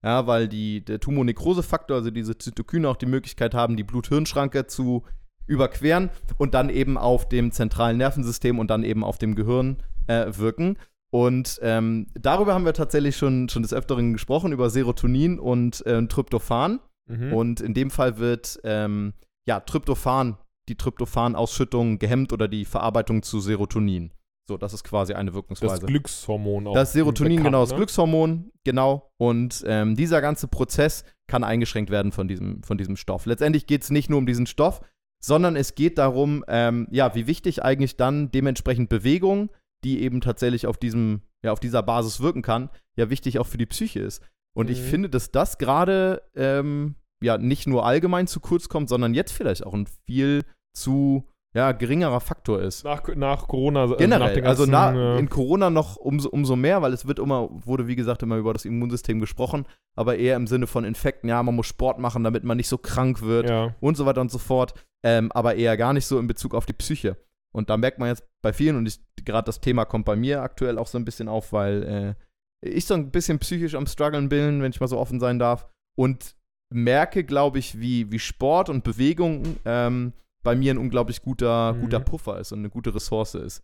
Ja, 0.03 0.27
weil 0.27 0.49
die, 0.49 0.83
der 0.83 0.99
Tumornekrosefaktor, 0.99 1.99
also 1.99 2.11
diese 2.11 2.39
Zytokine, 2.39 2.89
auch 2.89 2.97
die 2.97 3.07
Möglichkeit 3.07 3.55
haben, 3.55 3.77
die 3.77 3.85
Blut-Hirn-Schranke 3.85 4.67
zu 4.67 5.05
überqueren 5.47 6.09
und 6.39 6.55
dann 6.55 6.71
eben 6.71 6.97
auf 6.97 7.29
dem 7.29 7.53
zentralen 7.53 7.99
Nervensystem 7.99 8.59
und 8.59 8.71
dann 8.71 8.83
eben 8.83 9.05
auf 9.05 9.19
dem 9.19 9.35
Gehirn 9.35 9.83
äh, 10.07 10.27
wirken. 10.39 10.79
Und 11.11 11.59
ähm, 11.63 12.07
darüber 12.15 12.55
haben 12.55 12.65
wir 12.65 12.73
tatsächlich 12.73 13.17
schon, 13.17 13.49
schon 13.49 13.63
des 13.63 13.75
Öfteren 13.75 14.13
gesprochen, 14.13 14.53
über 14.53 14.71
Serotonin 14.71 15.39
und 15.39 15.85
äh, 15.85 16.07
Tryptophan. 16.07 16.79
Mhm. 17.11 17.33
Und 17.33 17.61
in 17.61 17.75
dem 17.75 17.91
Fall 17.91 18.19
wird 18.19 18.61
ja, 18.65 19.61
Tryptophan, 19.61 20.37
die 20.69 20.77
Tryptophan-Ausschüttung 20.77 21.99
gehemmt 21.99 22.33
oder 22.33 22.47
die 22.49 22.65
Verarbeitung 22.65 23.23
zu 23.23 23.41
Serotonin. 23.41 24.13
So, 24.49 24.57
das 24.57 24.73
ist 24.73 24.85
quasi 24.85 25.13
eine 25.15 25.31
das 25.31 25.35
Wirkungsweise. 25.35 25.87
Glückshormon 25.87 26.67
auch. 26.67 26.75
Das 26.75 26.93
Serotonin, 26.93 27.37
bekannt, 27.37 27.47
genau, 27.47 27.61
das 27.63 27.71
ne? 27.71 27.77
Glückshormon, 27.77 28.51
genau. 28.65 29.11
Und 29.17 29.63
ähm, 29.67 29.95
dieser 29.97 30.21
ganze 30.21 30.49
Prozess 30.49 31.05
kann 31.29 31.45
eingeschränkt 31.45 31.91
werden 31.91 32.11
von 32.13 32.27
diesem, 32.27 32.63
von 32.65 32.77
diesem 32.77 32.97
Stoff. 32.97 33.27
Letztendlich 33.27 33.67
geht 33.67 33.83
es 33.83 33.91
nicht 33.91 34.11
nur 34.11 34.19
um 34.19 34.27
diesen 34.27 34.47
Stoff, 34.47 34.81
sondern 35.23 35.55
es 35.55 35.75
geht 35.75 35.99
darum, 35.99 36.45
ähm, 36.49 36.89
ja, 36.91 37.15
wie 37.15 37.27
wichtig 37.27 37.63
eigentlich 37.63 37.97
dann 37.97 38.31
dementsprechend 38.33 38.89
Bewegung, 38.89 39.51
die 39.85 40.03
eben 40.03 40.21
tatsächlich 40.21 40.67
auf 40.67 40.79
diesem, 40.79 41.23
ja, 41.43 41.53
auf 41.53 41.61
dieser 41.61 41.83
Basis 41.83 42.21
wirken 42.21 42.43
kann, 42.43 42.71
ja 42.97 43.09
wichtig 43.09 43.39
auch 43.39 43.47
für 43.47 43.59
die 43.59 43.67
Psyche 43.67 44.01
ist. 44.01 44.23
Und 44.53 44.69
ich 44.69 44.81
Mhm. 44.81 44.85
finde, 44.85 45.11
dass 45.11 45.31
das 45.31 45.59
gerade 45.59 46.23
ähm, 46.35 46.97
ja 47.23 47.39
nicht 47.39 47.67
nur 47.67 47.85
allgemein 47.85 48.27
zu 48.27 48.41
kurz 48.41 48.69
kommt, 48.69 48.89
sondern 48.89 49.15
jetzt 49.15 49.33
vielleicht 49.33 49.65
auch 49.65 49.75
ein 49.75 49.87
viel 50.07 50.45
zu 50.73 51.25
ja, 51.53 51.73
geringerer 51.73 52.21
Faktor 52.21 52.61
ist. 52.61 52.85
Nach, 52.85 53.03
nach 53.17 53.49
Corona. 53.49 53.83
also 53.83 53.95
nach 53.95 53.99
Generell, 53.99 54.35
den 54.35 54.47
also 54.47 54.67
ganzen, 54.67 54.95
na, 54.95 55.17
äh, 55.17 55.19
in 55.19 55.29
Corona 55.29 55.69
noch 55.69 55.97
umso, 55.97 56.29
umso 56.29 56.55
mehr, 56.55 56.81
weil 56.81 56.93
es 56.93 57.07
wird 57.07 57.19
immer, 57.19 57.49
wurde 57.51 57.89
wie 57.89 57.97
gesagt 57.97 58.23
immer 58.23 58.37
über 58.37 58.53
das 58.53 58.65
Immunsystem 58.65 59.19
gesprochen, 59.19 59.67
aber 59.97 60.17
eher 60.17 60.37
im 60.37 60.47
Sinne 60.47 60.69
von 60.69 60.85
Infekten, 60.85 61.29
ja, 61.29 61.43
man 61.43 61.57
muss 61.57 61.67
Sport 61.67 61.99
machen, 61.99 62.23
damit 62.23 62.45
man 62.45 62.57
nicht 62.57 62.69
so 62.69 62.79
krank 62.79 63.23
wird 63.23 63.51
ja. 63.51 63.75
und 63.81 63.97
so 63.97 64.07
weiter 64.07 64.21
und 64.21 64.31
so 64.31 64.39
fort, 64.39 64.75
ähm, 65.03 65.33
aber 65.33 65.57
eher 65.57 65.77
gar 65.77 65.93
nicht 65.93 66.07
so 66.07 66.19
in 66.21 66.29
Bezug 66.29 66.55
auf 66.55 66.67
die 66.67 66.73
Psyche. 66.73 67.17
Und 67.53 67.69
da 67.69 67.77
merkt 67.77 67.99
man 67.99 68.09
jetzt 68.09 68.25
bei 68.43 68.53
vielen, 68.53 68.77
und 68.77 69.01
gerade 69.25 69.47
das 69.47 69.61
Thema 69.61 69.85
kommt 69.85 70.05
bei 70.05 70.15
mir 70.15 70.43
aktuell 70.43 70.79
auch 70.79 70.87
so 70.87 70.99
ein 70.99 71.05
bisschen 71.05 71.27
auf, 71.27 71.53
weil 71.53 72.17
äh, 72.63 72.69
ich 72.69 72.85
so 72.85 72.95
ein 72.95 73.11
bisschen 73.11 73.41
psychisch 73.41 73.75
am 73.75 73.89
struggeln 73.89 74.29
bin, 74.29 74.63
wenn 74.63 74.71
ich 74.71 74.79
mal 74.79 74.87
so 74.87 74.99
offen 74.99 75.19
sein 75.19 75.41
darf, 75.41 75.67
und 75.97 76.37
merke, 76.73 77.25
glaube 77.25 77.59
ich, 77.59 77.81
wie, 77.81 78.11
wie 78.13 78.19
Sport 78.19 78.69
und 78.69 78.85
Bewegung 78.85 79.57
ähm, 79.65 80.13
bei 80.43 80.55
mir 80.55 80.73
ein 80.73 80.79
unglaublich 80.79 81.23
guter, 81.23 81.73
Mhm. 81.75 81.81
guter 81.83 82.01
Puffer 82.01 82.39
ist 82.39 82.53
und 82.53 82.61
eine 82.61 82.71
gute 82.71 82.95
Ressource 82.95 83.35
ist. 83.35 83.63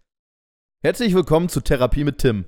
Herzlich 0.84 1.14
willkommen 1.14 1.48
zu 1.48 1.60
Therapie 1.60 2.04
mit 2.04 2.18
Tim. 2.18 2.44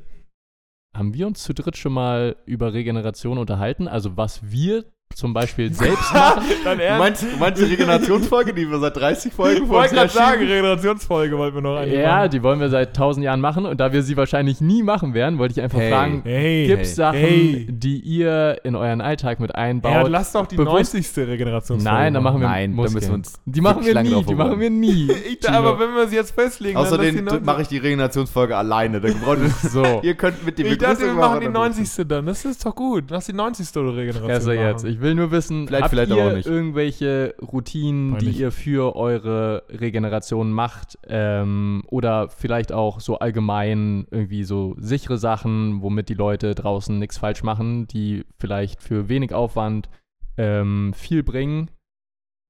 Haben 0.95 1.15
wir 1.15 1.27
uns 1.27 1.43
zu 1.43 1.55
dritt 1.55 1.77
schon 1.77 1.93
mal 1.93 2.37
über 2.47 2.73
Regeneration 2.73 3.39
unterhalten? 3.39 3.89
Also 3.89 4.17
was 4.17 4.51
wir 4.51 4.85
zum 5.15 5.35
Beispiel 5.35 5.73
selbst 5.75 6.13
machen? 6.15 6.43
Dann 6.65 6.79
Du 6.79 6.85
meinst, 6.99 7.23
du 7.25 7.37
meinst 7.39 7.61
die 7.61 7.67
Regenerationsfolge, 7.67 8.55
die 8.55 8.71
wir 8.71 8.79
seit 8.79 8.97
30 8.97 9.33
Folgen 9.33 9.63
Ich 9.63 9.69
vor 9.69 9.79
uns 9.79 9.91
wollte 9.91 9.95
gerade 9.97 10.09
sagen? 10.11 10.41
Regenerationsfolge 10.43 11.37
wollten 11.39 11.57
wir 11.57 11.63
noch 11.63 11.77
eine 11.77 12.01
Ja, 12.01 12.17
machen. 12.19 12.31
die 12.31 12.43
wollen 12.43 12.61
wir 12.61 12.69
seit 12.69 12.95
tausend 12.95 13.25
Jahren 13.25 13.41
machen 13.41 13.67
und 13.67 13.81
da 13.81 13.93
wir 13.93 14.03
sie 14.03 14.17
wahrscheinlich 14.17 14.61
nie 14.61 14.83
machen 14.83 15.15
werden, 15.15 15.39
wollte 15.39 15.53
ich 15.53 15.61
einfach 15.61 15.79
Hey. 15.79 15.91
fragen, 15.91 16.23
Hey, 16.25 16.67
gibt 16.67 16.83
es 16.83 16.95
Sachen, 16.97 17.19
hey. 17.19 17.67
die 17.69 17.99
ihr 18.01 18.61
in 18.65 18.77
euren 18.77 19.01
Alltag 19.01 19.41
mit 19.41 19.55
einbaut? 19.55 19.93
Ja, 19.93 20.03
lass 20.03 20.33
doch 20.33 20.47
die 20.47 20.57
bewusst- 20.57 20.95
90. 20.95 21.27
Regenerationsfolge 21.29 21.83
Nein, 21.99 22.15
dann 22.15 22.23
machen 22.23 22.41
wir 22.41 22.49
Nein, 22.49 22.71
da 22.71 22.77
Muskeln. 22.77 22.95
müssen 22.95 23.09
wir 23.09 23.15
uns 23.15 23.33
Die 23.45 23.61
machen 23.61 23.85
wir 23.85 24.03
nie, 24.03 24.25
die 24.25 24.35
machen 24.35 24.61
wir 24.61 24.71
nie. 24.71 25.09
Ich, 25.29 25.41
da, 25.41 25.53
aber 25.55 25.79
wenn 25.81 25.95
wir 25.95 26.07
sie 26.09 26.17
jetzt 26.17 26.33
festlegen, 26.35 26.77
Außerdem 26.77 27.25
dann 27.27 27.45
mache 27.45 27.63
ich 27.63 27.69
die 27.69 27.79
Regenerationsfolge 27.79 28.57
alleine. 28.57 29.01
Da 29.01 29.09
braucht 29.09 29.39
ihr, 29.39 29.49
So. 29.69 30.01
ihr 30.03 30.15
könnt 30.15 30.45
mit 30.47 30.59
dem 30.59 30.67
Ich 30.67 30.79
dachte, 30.79 31.01
wir 31.01 31.13
machen 31.15 31.41
die 31.41 31.49
machen, 31.49 31.57
aber- 31.57 31.69
90. 31.69 32.07
dann. 32.09 32.27
Das 32.27 32.45
ist 32.45 32.65
doch 32.65 32.75
gut. 32.75 33.05
Lass 33.11 33.27
die 33.27 33.33
90. 33.33 33.69
Regeneration 33.77 34.31
Also 34.31 34.53
jetzt, 34.53 34.85
ich 34.85 34.98
Ich 34.99 35.03
will 35.05 35.15
nur 35.15 35.31
wissen, 35.31 35.69
Vielleicht- 35.69 35.83
habt 35.85 35.91
vielleicht 35.91 36.11
ihr 36.11 36.21
aber 36.21 36.33
auch 36.33 36.37
nicht. 36.37 36.47
irgendwelche 36.49 37.37
Routinen, 37.41 38.15
Peinlich. 38.15 38.35
die 38.37 38.43
ihr 38.43 38.51
für 38.51 38.97
eure 38.97 39.63
Regeneration 39.69 40.51
macht? 40.51 40.99
Ähm, 41.07 41.85
oder 41.87 42.29
vielleicht 42.29 42.73
auch 42.73 42.99
so 42.99 43.21
allgemein 43.21 44.09
irgendwie 44.11 44.43
so 44.43 44.75
sichere 44.79 45.17
Sachen, 45.17 45.83
womit 45.83 46.09
die 46.09 46.15
Leute 46.15 46.57
draußen 46.57 46.99
nichts 46.99 47.17
falsch 47.17 47.45
machen, 47.45 47.87
die 47.87 48.25
vielleicht 48.41 48.83
für 48.83 49.09
wenig 49.09 49.33
Aufwand 49.33 49.89
ähm, 50.37 50.93
viel 50.95 51.23
bringen? 51.23 51.71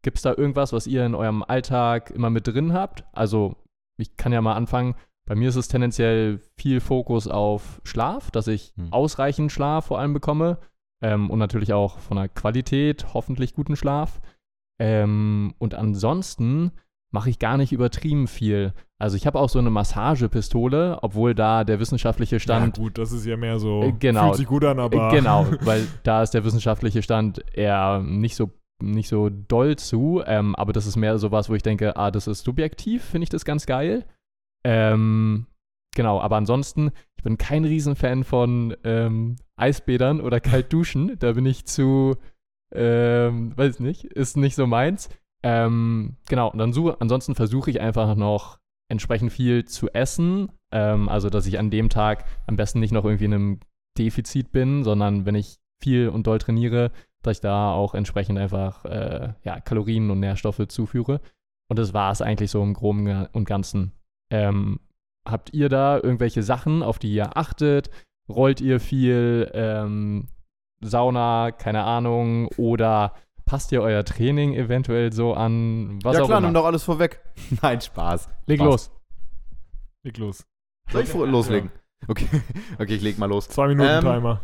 Gibt 0.02 0.16
es 0.16 0.22
da 0.22 0.32
irgendwas, 0.34 0.72
was 0.72 0.86
ihr 0.86 1.04
in 1.04 1.14
eurem 1.14 1.42
Alltag 1.42 2.10
immer 2.12 2.30
mit 2.30 2.46
drin 2.46 2.72
habt? 2.72 3.04
Also, 3.12 3.56
ich 3.98 4.16
kann 4.16 4.32
ja 4.32 4.40
mal 4.40 4.54
anfangen. 4.54 4.94
Bei 5.28 5.34
mir 5.34 5.50
ist 5.50 5.56
es 5.56 5.68
tendenziell 5.68 6.40
viel 6.56 6.80
Fokus 6.80 7.28
auf 7.28 7.82
Schlaf, 7.84 8.30
dass 8.30 8.46
ich 8.46 8.72
Hm. 8.76 8.90
ausreichend 8.90 9.52
Schlaf 9.52 9.84
vor 9.84 9.98
allem 9.98 10.14
bekomme. 10.14 10.58
Ähm, 11.02 11.30
und 11.30 11.38
natürlich 11.38 11.72
auch 11.72 11.98
von 11.98 12.16
der 12.16 12.28
Qualität, 12.28 13.14
hoffentlich 13.14 13.54
guten 13.54 13.76
Schlaf. 13.76 14.20
Ähm, 14.80 15.54
und 15.58 15.74
ansonsten 15.74 16.72
mache 17.10 17.30
ich 17.30 17.38
gar 17.38 17.56
nicht 17.56 17.72
übertrieben 17.72 18.26
viel. 18.26 18.74
Also 18.98 19.16
ich 19.16 19.26
habe 19.26 19.38
auch 19.38 19.48
so 19.48 19.58
eine 19.58 19.70
Massagepistole, 19.70 20.98
obwohl 21.02 21.34
da 21.34 21.64
der 21.64 21.80
wissenschaftliche 21.80 22.40
Stand 22.40 22.76
ja, 22.76 22.82
gut, 22.82 22.98
das 22.98 23.12
ist 23.12 23.24
ja 23.24 23.36
mehr 23.36 23.58
so. 23.58 23.82
Äh, 23.82 23.92
genau. 23.92 24.26
Fühlt 24.26 24.36
sich 24.36 24.46
gut 24.46 24.64
an, 24.64 24.78
aber. 24.78 25.08
äh, 25.08 25.16
Genau, 25.16 25.46
weil 25.60 25.86
da 26.02 26.22
ist 26.22 26.34
der 26.34 26.44
wissenschaftliche 26.44 27.02
Stand 27.02 27.42
eher 27.54 28.02
nicht 28.04 28.34
so, 28.34 28.50
nicht 28.82 29.08
so 29.08 29.30
doll 29.30 29.76
zu. 29.76 30.22
Ähm, 30.26 30.54
aber 30.56 30.72
das 30.72 30.86
ist 30.86 30.96
mehr 30.96 31.18
sowas, 31.18 31.48
wo 31.48 31.54
ich 31.54 31.62
denke, 31.62 31.96
ah, 31.96 32.10
das 32.10 32.26
ist 32.26 32.44
subjektiv, 32.44 33.04
finde 33.04 33.24
ich 33.24 33.30
das 33.30 33.44
ganz 33.44 33.66
geil. 33.66 34.04
Ähm, 34.64 35.46
genau, 35.94 36.20
aber 36.20 36.36
ansonsten, 36.36 36.90
ich 37.16 37.24
bin 37.24 37.38
kein 37.38 37.64
Riesenfan 37.64 38.24
von 38.24 38.76
ähm, 38.84 39.36
Eisbädern 39.56 40.20
oder 40.20 40.40
Kaltduschen. 40.40 41.16
da 41.18 41.32
bin 41.32 41.46
ich 41.46 41.66
zu, 41.66 42.16
ähm, 42.72 43.56
weiß 43.56 43.80
nicht, 43.80 44.04
ist 44.04 44.36
nicht 44.36 44.54
so 44.54 44.66
meins. 44.66 45.08
Ähm, 45.42 46.16
genau, 46.28 46.50
und 46.50 46.58
dann 46.58 46.72
so, 46.72 46.96
ansonsten 46.98 47.34
versuche 47.34 47.70
ich 47.70 47.80
einfach 47.80 48.14
noch 48.16 48.58
entsprechend 48.88 49.32
viel 49.32 49.64
zu 49.64 49.88
essen. 49.90 50.50
Ähm, 50.72 51.08
also, 51.08 51.30
dass 51.30 51.46
ich 51.46 51.58
an 51.58 51.70
dem 51.70 51.88
Tag 51.88 52.24
am 52.46 52.56
besten 52.56 52.80
nicht 52.80 52.92
noch 52.92 53.04
irgendwie 53.04 53.26
in 53.26 53.34
einem 53.34 53.60
Defizit 53.98 54.52
bin, 54.52 54.84
sondern 54.84 55.26
wenn 55.26 55.34
ich 55.34 55.58
viel 55.80 56.08
und 56.08 56.26
doll 56.26 56.38
trainiere, 56.38 56.90
dass 57.22 57.38
ich 57.38 57.40
da 57.40 57.72
auch 57.72 57.94
entsprechend 57.94 58.38
einfach 58.38 58.84
äh, 58.84 59.34
ja, 59.44 59.60
Kalorien 59.60 60.10
und 60.10 60.20
Nährstoffe 60.20 60.66
zuführe. 60.68 61.20
Und 61.68 61.78
das 61.78 61.92
war 61.92 62.10
es 62.10 62.22
eigentlich 62.22 62.50
so 62.50 62.62
im 62.62 62.74
Groben 62.74 63.26
und 63.32 63.44
Ganzen. 63.44 63.92
Ähm, 64.30 64.80
habt 65.30 65.52
ihr 65.52 65.68
da 65.68 65.96
irgendwelche 65.96 66.42
Sachen, 66.42 66.82
auf 66.82 66.98
die 66.98 67.12
ihr 67.12 67.36
achtet? 67.36 67.90
Rollt 68.28 68.60
ihr 68.60 68.80
viel? 68.80 69.50
Ähm, 69.54 70.28
Sauna, 70.80 71.50
keine 71.50 71.84
Ahnung, 71.84 72.48
oder 72.56 73.14
passt 73.46 73.72
ihr 73.72 73.82
euer 73.82 74.04
Training 74.04 74.54
eventuell 74.54 75.12
so 75.12 75.34
an? 75.34 75.98
Was 76.02 76.16
ja 76.16 76.22
auch 76.22 76.26
klar, 76.28 76.40
nimm 76.40 76.54
doch 76.54 76.66
alles 76.66 76.84
vorweg. 76.84 77.20
Nein, 77.62 77.80
Spaß. 77.80 78.28
Leg 78.46 78.58
Spaß. 78.60 78.66
los. 78.70 78.90
Leg 80.04 80.18
los. 80.18 80.46
Soll 80.90 81.02
ich 81.02 81.12
loslegen? 81.12 81.70
Okay. 82.06 82.26
okay, 82.78 82.94
ich 82.94 83.02
leg 83.02 83.18
mal 83.18 83.26
los. 83.26 83.48
Zwei 83.48 83.68
Minuten 83.68 83.90
Ähm, 83.90 84.00
Timer. 84.02 84.40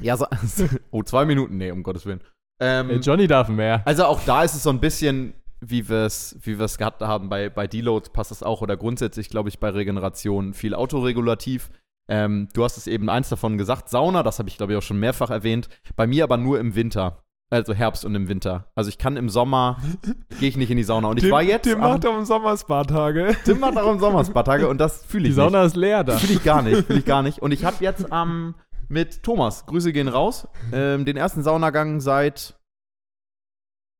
Ja, 0.00 0.16
so, 0.16 0.26
oh, 0.90 1.02
zwei 1.02 1.24
Minuten? 1.24 1.56
Nee, 1.56 1.70
um 1.70 1.82
Gottes 1.82 2.04
Willen. 2.06 2.20
Ähm, 2.60 2.90
Äh, 2.90 2.96
Johnny 2.96 3.26
darf 3.26 3.48
mehr. 3.48 3.82
Also 3.86 4.04
auch 4.06 4.20
da 4.24 4.42
ist 4.42 4.54
es 4.54 4.62
so 4.62 4.70
ein 4.70 4.80
bisschen, 4.80 5.34
wie 5.70 5.88
wir 5.88 6.04
es 6.04 6.36
wie 6.42 6.58
wir's 6.58 6.78
gehabt 6.78 7.02
haben 7.02 7.28
bei, 7.28 7.48
bei 7.50 7.66
Deloads, 7.66 8.10
passt 8.10 8.30
das 8.30 8.42
auch 8.42 8.62
oder 8.62 8.76
grundsätzlich, 8.76 9.28
glaube 9.28 9.48
ich, 9.48 9.58
bei 9.58 9.70
Regeneration 9.70 10.54
viel 10.54 10.74
autoregulativ. 10.74 11.70
Ähm, 12.08 12.48
du 12.54 12.64
hast 12.64 12.76
es 12.76 12.86
eben 12.86 13.08
eins 13.08 13.28
davon 13.28 13.58
gesagt, 13.58 13.88
Sauna, 13.88 14.22
das 14.22 14.38
habe 14.38 14.48
ich, 14.48 14.56
glaube 14.56 14.72
ich, 14.72 14.78
auch 14.78 14.82
schon 14.82 15.00
mehrfach 15.00 15.30
erwähnt. 15.30 15.68
Bei 15.96 16.06
mir 16.06 16.24
aber 16.24 16.36
nur 16.36 16.60
im 16.60 16.74
Winter. 16.74 17.22
Also 17.48 17.74
Herbst 17.74 18.04
und 18.04 18.14
im 18.16 18.28
Winter. 18.28 18.66
Also 18.74 18.88
ich 18.88 18.98
kann 18.98 19.16
im 19.16 19.28
Sommer, 19.28 19.78
gehe 20.40 20.48
ich 20.48 20.56
nicht 20.56 20.70
in 20.70 20.76
die 20.76 20.82
Sauna. 20.82 21.08
Und 21.08 21.18
ich 21.18 21.24
Tim, 21.24 21.32
war 21.32 21.42
jetzt. 21.42 21.62
Tim 21.62 21.78
macht 21.78 22.04
auch 22.04 22.18
im 22.18 22.24
Sommer 22.24 22.56
Spa-Tage. 22.56 23.36
Tim 23.44 23.60
macht 23.60 23.76
auch 23.76 23.92
im 23.92 24.00
Sommer 24.00 24.20
ein 24.24 24.32
paar 24.32 24.44
Tage 24.44 24.68
und 24.68 24.78
das 24.78 25.04
fühle 25.08 25.24
Die 25.24 25.30
ich 25.30 25.36
Sauna 25.36 25.62
ist 25.64 25.76
leer 25.76 26.02
da. 26.02 26.14
nicht. 26.14 26.24
Fühle 26.26 26.38
ich 26.38 26.44
gar 26.44 26.62
nicht, 26.62 26.86
fühle 26.86 26.98
ich 26.98 27.04
gar 27.04 27.22
nicht. 27.22 27.40
Und 27.40 27.52
ich 27.52 27.64
habe 27.66 27.76
jetzt 27.80 28.12
am 28.12 28.54
mit 28.88 29.22
Thomas, 29.22 29.66
Grüße 29.66 29.92
gehen 29.92 30.08
raus, 30.08 30.46
ähm, 30.72 31.04
den 31.04 31.16
ersten 31.16 31.42
Saunagang 31.42 32.00
seit 32.00 32.56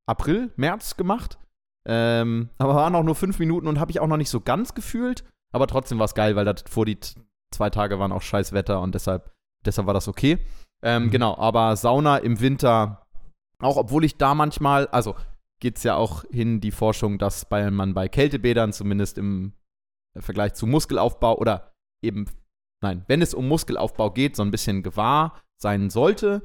April, 0.09 0.53
März 0.57 0.97
gemacht. 0.97 1.39
Ähm, 1.87 2.51
aber 2.59 2.75
waren 2.75 2.95
auch 2.95 3.05
nur 3.05 3.15
fünf 3.15 3.39
Minuten 3.39 3.69
und 3.69 3.79
habe 3.79 3.93
ich 3.93 4.01
auch 4.01 4.09
noch 4.09 4.17
nicht 4.17 4.31
so 4.31 4.41
ganz 4.41 4.75
gefühlt. 4.75 5.25
Aber 5.53 5.67
trotzdem 5.67 5.99
war 5.99 6.07
es 6.07 6.15
geil, 6.15 6.35
weil 6.37 6.45
das 6.45 6.65
vor 6.69 6.85
die 6.85 6.99
zwei 7.53 7.71
Tage 7.71 7.99
waren 7.99 8.13
auch 8.13 8.23
scheiß 8.23 8.53
Wetter 8.53 8.81
und 8.81 8.95
deshalb, 8.95 9.31
deshalb 9.65 9.87
war 9.87 9.95
das 9.95 10.09
okay. 10.09 10.39
Ähm, 10.83 11.05
Mhm. 11.05 11.11
Genau, 11.11 11.37
aber 11.39 11.77
Sauna 11.77 12.19
im 12.19 12.41
Winter, 12.41 13.07
auch 13.61 13.77
obwohl 13.77 14.05
ich 14.05 14.17
da 14.17 14.35
manchmal, 14.35 14.89
also 14.89 15.15
geht 15.61 15.79
es 15.79 15.85
ja 15.85 15.97
auch 15.97 16.25
hin, 16.31 16.61
die 16.61 16.71
Forschung, 16.71 17.19
dass 17.19 17.49
bei, 17.49 17.71
man 17.71 17.95
bei 17.95 18.09
Kältebädern 18.09 18.73
zumindest 18.73 19.17
im 19.17 19.53
Vergleich 20.19 20.55
zu 20.55 20.67
Muskelaufbau 20.67 21.39
oder 21.39 21.73
eben, 22.03 22.27
nein, 22.83 23.05
wenn 23.07 23.23
es 23.23 23.33
um 23.33 23.49
Muskelaufbau 23.49 24.11
geht, 24.11 24.37
so 24.37 24.43
ein 24.43 24.51
bisschen 24.51 24.83
gewahr 24.83 25.41
sein 25.57 25.89
sollte. 25.89 26.43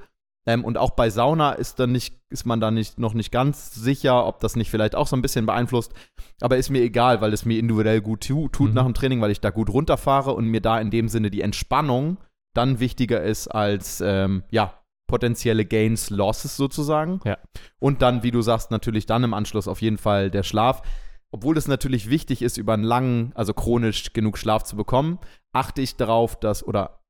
Ähm, 0.48 0.66
und 0.66 0.78
auch 0.78 0.92
bei 0.92 1.10
Sauna 1.10 1.52
ist, 1.52 1.80
dann 1.80 1.92
nicht, 1.92 2.20
ist 2.30 2.46
man 2.46 2.60
da 2.60 2.72
nicht, 2.72 2.98
noch 3.00 3.14
nicht 3.14 3.32
ganz 3.32 3.76
sicher, 3.76 4.26
ob 4.26 4.40
das 4.40 4.56
nicht 4.56 4.72
vielleicht 4.72 4.96
auch 4.96 5.06
so 5.08 5.16
ein 5.16 5.22
bisschen 5.22 5.46
beeinflusst. 5.46 5.94
Aber 6.42 6.58
ist 6.58 6.70
mir 6.72 6.82
egal, 6.82 7.22
weil 7.22 7.32
es 7.34 7.46
mir 7.46 7.60
individuell 7.60 8.02
gut 8.02 8.28
tu, 8.28 8.48
tut 8.50 8.70
Mhm. 8.70 8.76
nach 8.76 8.86
dem 8.86 8.94
Training, 8.96 9.22
weil 9.22 9.32
ich 9.32 9.40
da 9.42 9.52
gut 9.52 9.70
runterfahre 9.70 10.34
und 10.34 10.46
mir 10.48 10.62
da 10.62 10.80
in 10.80 10.90
dem 10.90 11.10
Sinne 11.10 11.30
die 11.30 11.42
Entspannung 11.42 12.18
dann 12.56 12.80
wichtiger 12.80 13.22
ist 13.22 13.48
als, 13.50 14.02
ähm, 14.02 14.44
ja, 14.50 14.74
potenzielle 15.08 15.66
Gains, 15.66 16.10
Losses 16.10 16.56
sozusagen. 16.58 17.20
Ja. 17.26 17.38
Und 17.80 18.02
dann, 18.02 18.24
wie 18.24 18.32
du 18.32 18.42
sagst, 18.42 18.72
natürlich 18.72 19.06
dann 19.06 19.24
im 19.26 19.34
Anschluss 19.34 19.68
auf 19.68 19.82
jeden 19.82 19.98
Fall 19.98 20.32
der 20.32 20.44
Schlaf. 20.44 20.82
Obwohl 21.32 21.58
es 21.58 21.68
natürlich 21.68 22.10
wichtig 22.10 22.42
ist, 22.42 22.58
über 22.58 22.74
einen 22.74 22.84
langen, 22.84 23.32
also 23.36 23.54
chronisch 23.54 24.14
genug 24.14 24.38
Schlaf 24.38 24.64
zu 24.64 24.76
bekommen, 24.76 25.20
achte 25.54 25.82
ich 25.82 25.98
darauf, 25.98 26.40
dass, 26.40 26.66
oder 26.66 27.01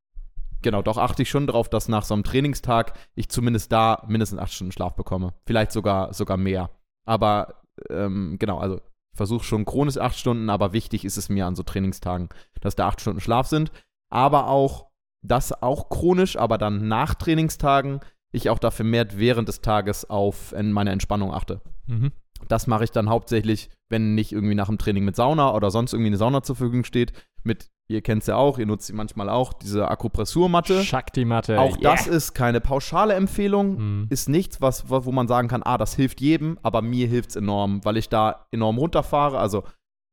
genau, 0.62 0.82
doch 0.82 0.98
achte 0.98 1.22
ich 1.24 1.30
schon 1.30 1.48
darauf, 1.48 1.70
dass 1.70 1.88
nach 1.88 2.04
so 2.04 2.14
einem 2.14 2.24
Trainingstag 2.24 2.94
ich 3.16 3.30
zumindest 3.30 3.72
da 3.72 4.04
mindestens 4.08 4.40
acht 4.40 4.54
Stunden 4.54 4.72
Schlaf 4.72 4.96
bekomme. 4.96 5.34
Vielleicht 5.46 5.72
sogar, 5.72 6.14
sogar 6.14 6.38
mehr. 6.38 6.70
Aber 7.06 7.62
ähm, 7.90 8.38
genau, 8.40 8.60
also 8.60 8.78
ich 8.78 9.18
versuche 9.18 9.44
schon 9.44 9.66
chronisch 9.66 9.98
acht 9.98 10.18
Stunden, 10.18 10.50
aber 10.50 10.74
wichtig 10.74 11.06
ist 11.06 11.18
es 11.18 11.30
mir 11.30 11.46
an 11.46 11.56
so 11.56 11.64
Trainingstagen, 11.64 12.30
dass 12.62 12.76
da 12.76 12.88
acht 12.88 13.02
Stunden 13.02 13.20
Schlaf 13.20 13.48
sind. 13.48 13.72
Aber 14.10 14.48
auch, 14.48 14.88
das 15.24 15.62
auch 15.62 15.90
chronisch, 15.90 16.38
aber 16.38 16.58
dann 16.58 16.88
nach 16.88 17.16
Trainingstagen 17.16 18.02
ich 18.32 18.50
auch 18.50 18.60
da 18.60 18.72
vermehrt 18.72 19.18
während 19.18 19.48
des 19.48 19.62
Tages 19.62 20.10
auf 20.10 20.54
in 20.54 20.72
meine 20.72 20.92
Entspannung 20.92 21.34
achte. 21.34 21.62
Mhm. 21.88 22.12
Das 22.48 22.68
mache 22.68 22.86
ich 22.86 22.92
dann 22.92 23.10
hauptsächlich, 23.10 23.70
wenn 23.90 24.16
nicht 24.16 24.32
irgendwie 24.32 24.56
nach 24.56 24.68
dem 24.68 24.78
Training 24.78 25.04
mit 25.04 25.16
Sauna 25.16 25.54
oder 25.54 25.70
sonst 25.70 25.94
irgendwie 25.94 26.08
eine 26.08 26.18
Sauna 26.18 26.42
zur 26.42 26.56
Verfügung 26.56 26.84
steht. 26.84 27.14
Mit, 27.44 27.70
ihr 27.88 28.02
kennt 28.02 28.22
es 28.24 28.28
ja 28.28 28.36
auch, 28.38 28.58
ihr 28.58 28.66
nutzt 28.66 28.88
sie 28.88 28.94
manchmal 28.94 29.30
auch, 29.30 29.54
diese 29.54 29.90
Akupressurmatte. 29.90 30.84
Shakti-Matte. 30.84 31.60
Auch 31.60 31.78
yeah. 31.78 31.92
das 31.96 32.08
ist 32.08 32.34
keine 32.34 32.62
pauschale 32.62 33.14
Empfehlung, 33.16 33.78
Mhm. 33.78 34.08
ist 34.10 34.30
nichts, 34.30 34.62
was, 34.62 34.90
wo 34.90 35.06
wo 35.06 35.12
man 35.12 35.28
sagen 35.28 35.48
kann, 35.48 35.64
ah, 35.64 35.78
das 35.78 35.96
hilft 35.96 36.22
jedem, 36.22 36.58
aber 36.64 36.82
mir 36.82 37.08
hilft 37.08 37.32
es 37.32 37.36
enorm, 37.36 37.84
weil 37.84 37.98
ich 37.98 38.10
da 38.10 38.46
enorm 38.52 38.78
runterfahre. 38.78 39.38
Also 39.40 39.64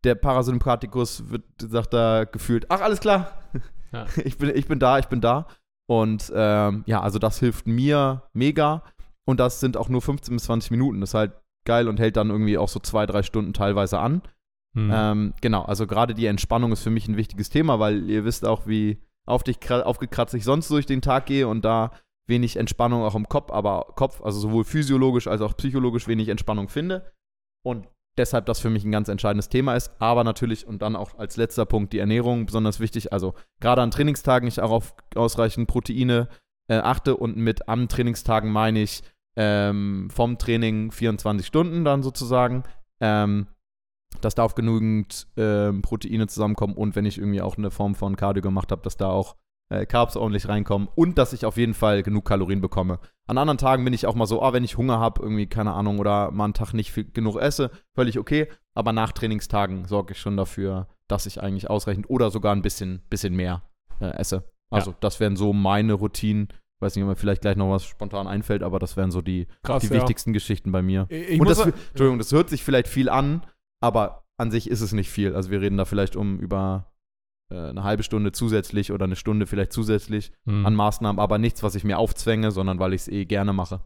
der 0.04 0.14
Parasympathikus 0.14 1.30
wird, 1.30 1.44
sagt 1.58 1.92
da 1.92 2.24
gefühlt, 2.24 2.66
ach, 2.70 2.80
alles 2.80 3.00
klar, 3.00 3.32
Ja. 3.92 4.06
ich, 4.24 4.38
bin, 4.38 4.50
ich 4.54 4.66
bin 4.66 4.78
da, 4.78 4.98
ich 4.98 5.06
bin 5.06 5.20
da. 5.20 5.46
Und 5.88 6.30
ähm, 6.34 6.84
ja, 6.86 7.00
also 7.00 7.18
das 7.18 7.38
hilft 7.38 7.66
mir 7.66 8.22
mega. 8.34 8.82
Und 9.24 9.40
das 9.40 9.60
sind 9.60 9.76
auch 9.76 9.88
nur 9.88 10.02
15 10.02 10.34
bis 10.36 10.44
20 10.44 10.70
Minuten. 10.70 11.00
Das 11.00 11.10
ist 11.10 11.14
halt 11.14 11.32
geil 11.64 11.88
und 11.88 11.98
hält 11.98 12.16
dann 12.16 12.30
irgendwie 12.30 12.58
auch 12.58 12.68
so 12.68 12.80
zwei, 12.80 13.06
drei 13.06 13.22
Stunden 13.22 13.52
teilweise 13.54 13.98
an. 13.98 14.22
Mhm. 14.86 14.92
Ähm, 14.94 15.34
genau, 15.40 15.62
also 15.62 15.86
gerade 15.86 16.14
die 16.14 16.26
Entspannung 16.26 16.72
ist 16.72 16.82
für 16.82 16.90
mich 16.90 17.08
ein 17.08 17.16
wichtiges 17.16 17.50
Thema, 17.50 17.78
weil 17.80 18.08
ihr 18.08 18.24
wisst 18.24 18.44
auch, 18.44 18.66
wie 18.66 18.98
auf 19.26 19.42
dich, 19.42 19.58
kra- 19.58 19.82
aufgekratzt 19.82 20.34
ich 20.34 20.44
sonst 20.44 20.70
durch 20.70 20.86
den 20.86 21.02
Tag 21.02 21.26
gehe 21.26 21.46
und 21.48 21.64
da 21.64 21.92
wenig 22.26 22.56
Entspannung 22.56 23.02
auch 23.02 23.14
im 23.14 23.28
Kopf, 23.28 23.50
aber 23.50 23.92
Kopf, 23.96 24.22
also 24.22 24.38
sowohl 24.38 24.64
physiologisch 24.64 25.26
als 25.26 25.40
auch 25.40 25.56
psychologisch 25.56 26.08
wenig 26.08 26.28
Entspannung 26.28 26.68
finde. 26.68 27.10
Und 27.64 27.86
deshalb 28.18 28.46
das 28.46 28.60
für 28.60 28.70
mich 28.70 28.84
ein 28.84 28.92
ganz 28.92 29.08
entscheidendes 29.08 29.48
Thema 29.48 29.74
ist. 29.74 29.90
Aber 29.98 30.24
natürlich, 30.24 30.66
und 30.66 30.82
dann 30.82 30.96
auch 30.96 31.18
als 31.18 31.36
letzter 31.36 31.64
Punkt 31.66 31.92
die 31.92 31.98
Ernährung, 31.98 32.46
besonders 32.46 32.80
wichtig. 32.80 33.12
Also 33.12 33.34
gerade 33.60 33.80
an 33.82 33.90
Trainingstagen 33.90 34.48
ich 34.48 34.60
auch 34.60 34.70
auf 34.70 34.94
ausreichend 35.14 35.68
Proteine 35.68 36.28
äh, 36.68 36.76
achte 36.78 37.16
und 37.16 37.36
mit 37.36 37.68
an 37.68 37.88
Trainingstagen 37.88 38.50
meine 38.50 38.80
ich 38.80 39.02
ähm, 39.36 40.08
vom 40.10 40.36
Training 40.36 40.90
24 40.90 41.46
Stunden 41.46 41.84
dann 41.84 42.02
sozusagen. 42.02 42.64
Ähm, 43.00 43.46
dass 44.20 44.34
da 44.34 44.42
auf 44.42 44.54
genügend 44.54 45.26
ähm, 45.36 45.82
Proteine 45.82 46.26
zusammenkommen 46.26 46.74
und 46.74 46.96
wenn 46.96 47.06
ich 47.06 47.18
irgendwie 47.18 47.42
auch 47.42 47.56
eine 47.56 47.70
Form 47.70 47.94
von 47.94 48.16
Cardio 48.16 48.42
gemacht 48.42 48.72
habe, 48.72 48.82
dass 48.82 48.96
da 48.96 49.08
auch 49.08 49.36
äh, 49.70 49.86
Carbs 49.86 50.16
ordentlich 50.16 50.48
reinkommen 50.48 50.88
und 50.94 51.18
dass 51.18 51.32
ich 51.32 51.44
auf 51.44 51.56
jeden 51.56 51.74
Fall 51.74 52.02
genug 52.02 52.24
Kalorien 52.24 52.60
bekomme. 52.60 52.98
An 53.26 53.38
anderen 53.38 53.58
Tagen 53.58 53.84
bin 53.84 53.92
ich 53.92 54.06
auch 54.06 54.14
mal 54.14 54.26
so, 54.26 54.42
ah, 54.42 54.52
wenn 54.52 54.64
ich 54.64 54.76
Hunger 54.76 54.98
habe, 54.98 55.22
irgendwie, 55.22 55.46
keine 55.46 55.72
Ahnung, 55.72 55.98
oder 55.98 56.30
mal 56.30 56.44
einen 56.44 56.54
Tag 56.54 56.72
nicht 56.72 56.92
viel, 56.92 57.04
genug 57.04 57.36
esse, 57.36 57.70
völlig 57.94 58.18
okay. 58.18 58.48
Aber 58.74 58.92
nach 58.92 59.12
Trainingstagen 59.12 59.84
sorge 59.84 60.12
ich 60.12 60.20
schon 60.20 60.36
dafür, 60.36 60.88
dass 61.06 61.26
ich 61.26 61.42
eigentlich 61.42 61.68
ausreichend 61.68 62.08
oder 62.08 62.30
sogar 62.30 62.54
ein 62.54 62.62
bisschen, 62.62 63.02
bisschen 63.10 63.34
mehr 63.34 63.62
äh, 64.00 64.10
esse. 64.16 64.44
Also, 64.70 64.94
das 65.00 65.18
wären 65.18 65.36
so 65.36 65.52
meine 65.52 65.94
Routinen. 65.94 66.48
Weiß 66.80 66.94
nicht, 66.94 67.02
ob 67.02 67.08
mir 67.08 67.16
vielleicht 67.16 67.40
gleich 67.40 67.56
noch 67.56 67.70
was 67.70 67.84
spontan 67.84 68.28
einfällt, 68.28 68.62
aber 68.62 68.78
das 68.78 68.96
wären 68.96 69.10
so 69.10 69.20
die, 69.20 69.48
Krass, 69.62 69.82
die 69.82 69.88
ja. 69.88 69.94
wichtigsten 69.94 70.32
Geschichten 70.32 70.70
bei 70.70 70.82
mir. 70.82 71.06
Ich, 71.08 71.30
ich 71.30 71.40
Und 71.40 71.48
das, 71.48 71.58
Entschuldigung, 71.58 72.18
das 72.18 72.30
hört 72.32 72.50
sich 72.50 72.62
vielleicht 72.62 72.86
viel 72.86 73.08
an, 73.08 73.42
aber 73.80 74.24
an 74.36 74.50
sich 74.50 74.70
ist 74.70 74.80
es 74.80 74.92
nicht 74.92 75.10
viel. 75.10 75.34
Also 75.34 75.50
wir 75.50 75.60
reden 75.60 75.76
da 75.76 75.84
vielleicht 75.84 76.16
um 76.16 76.38
über 76.38 76.92
äh, 77.50 77.68
eine 77.70 77.82
halbe 77.82 78.02
Stunde 78.02 78.32
zusätzlich 78.32 78.92
oder 78.92 79.04
eine 79.04 79.16
Stunde 79.16 79.46
vielleicht 79.46 79.72
zusätzlich 79.72 80.32
Hm. 80.46 80.66
an 80.66 80.74
Maßnahmen, 80.74 81.20
aber 81.20 81.38
nichts, 81.38 81.62
was 81.62 81.74
ich 81.74 81.84
mir 81.84 81.98
aufzwänge, 81.98 82.50
sondern 82.50 82.78
weil 82.78 82.92
ich 82.92 83.02
es 83.02 83.08
eh 83.08 83.24
gerne 83.24 83.52
mache. 83.52 83.80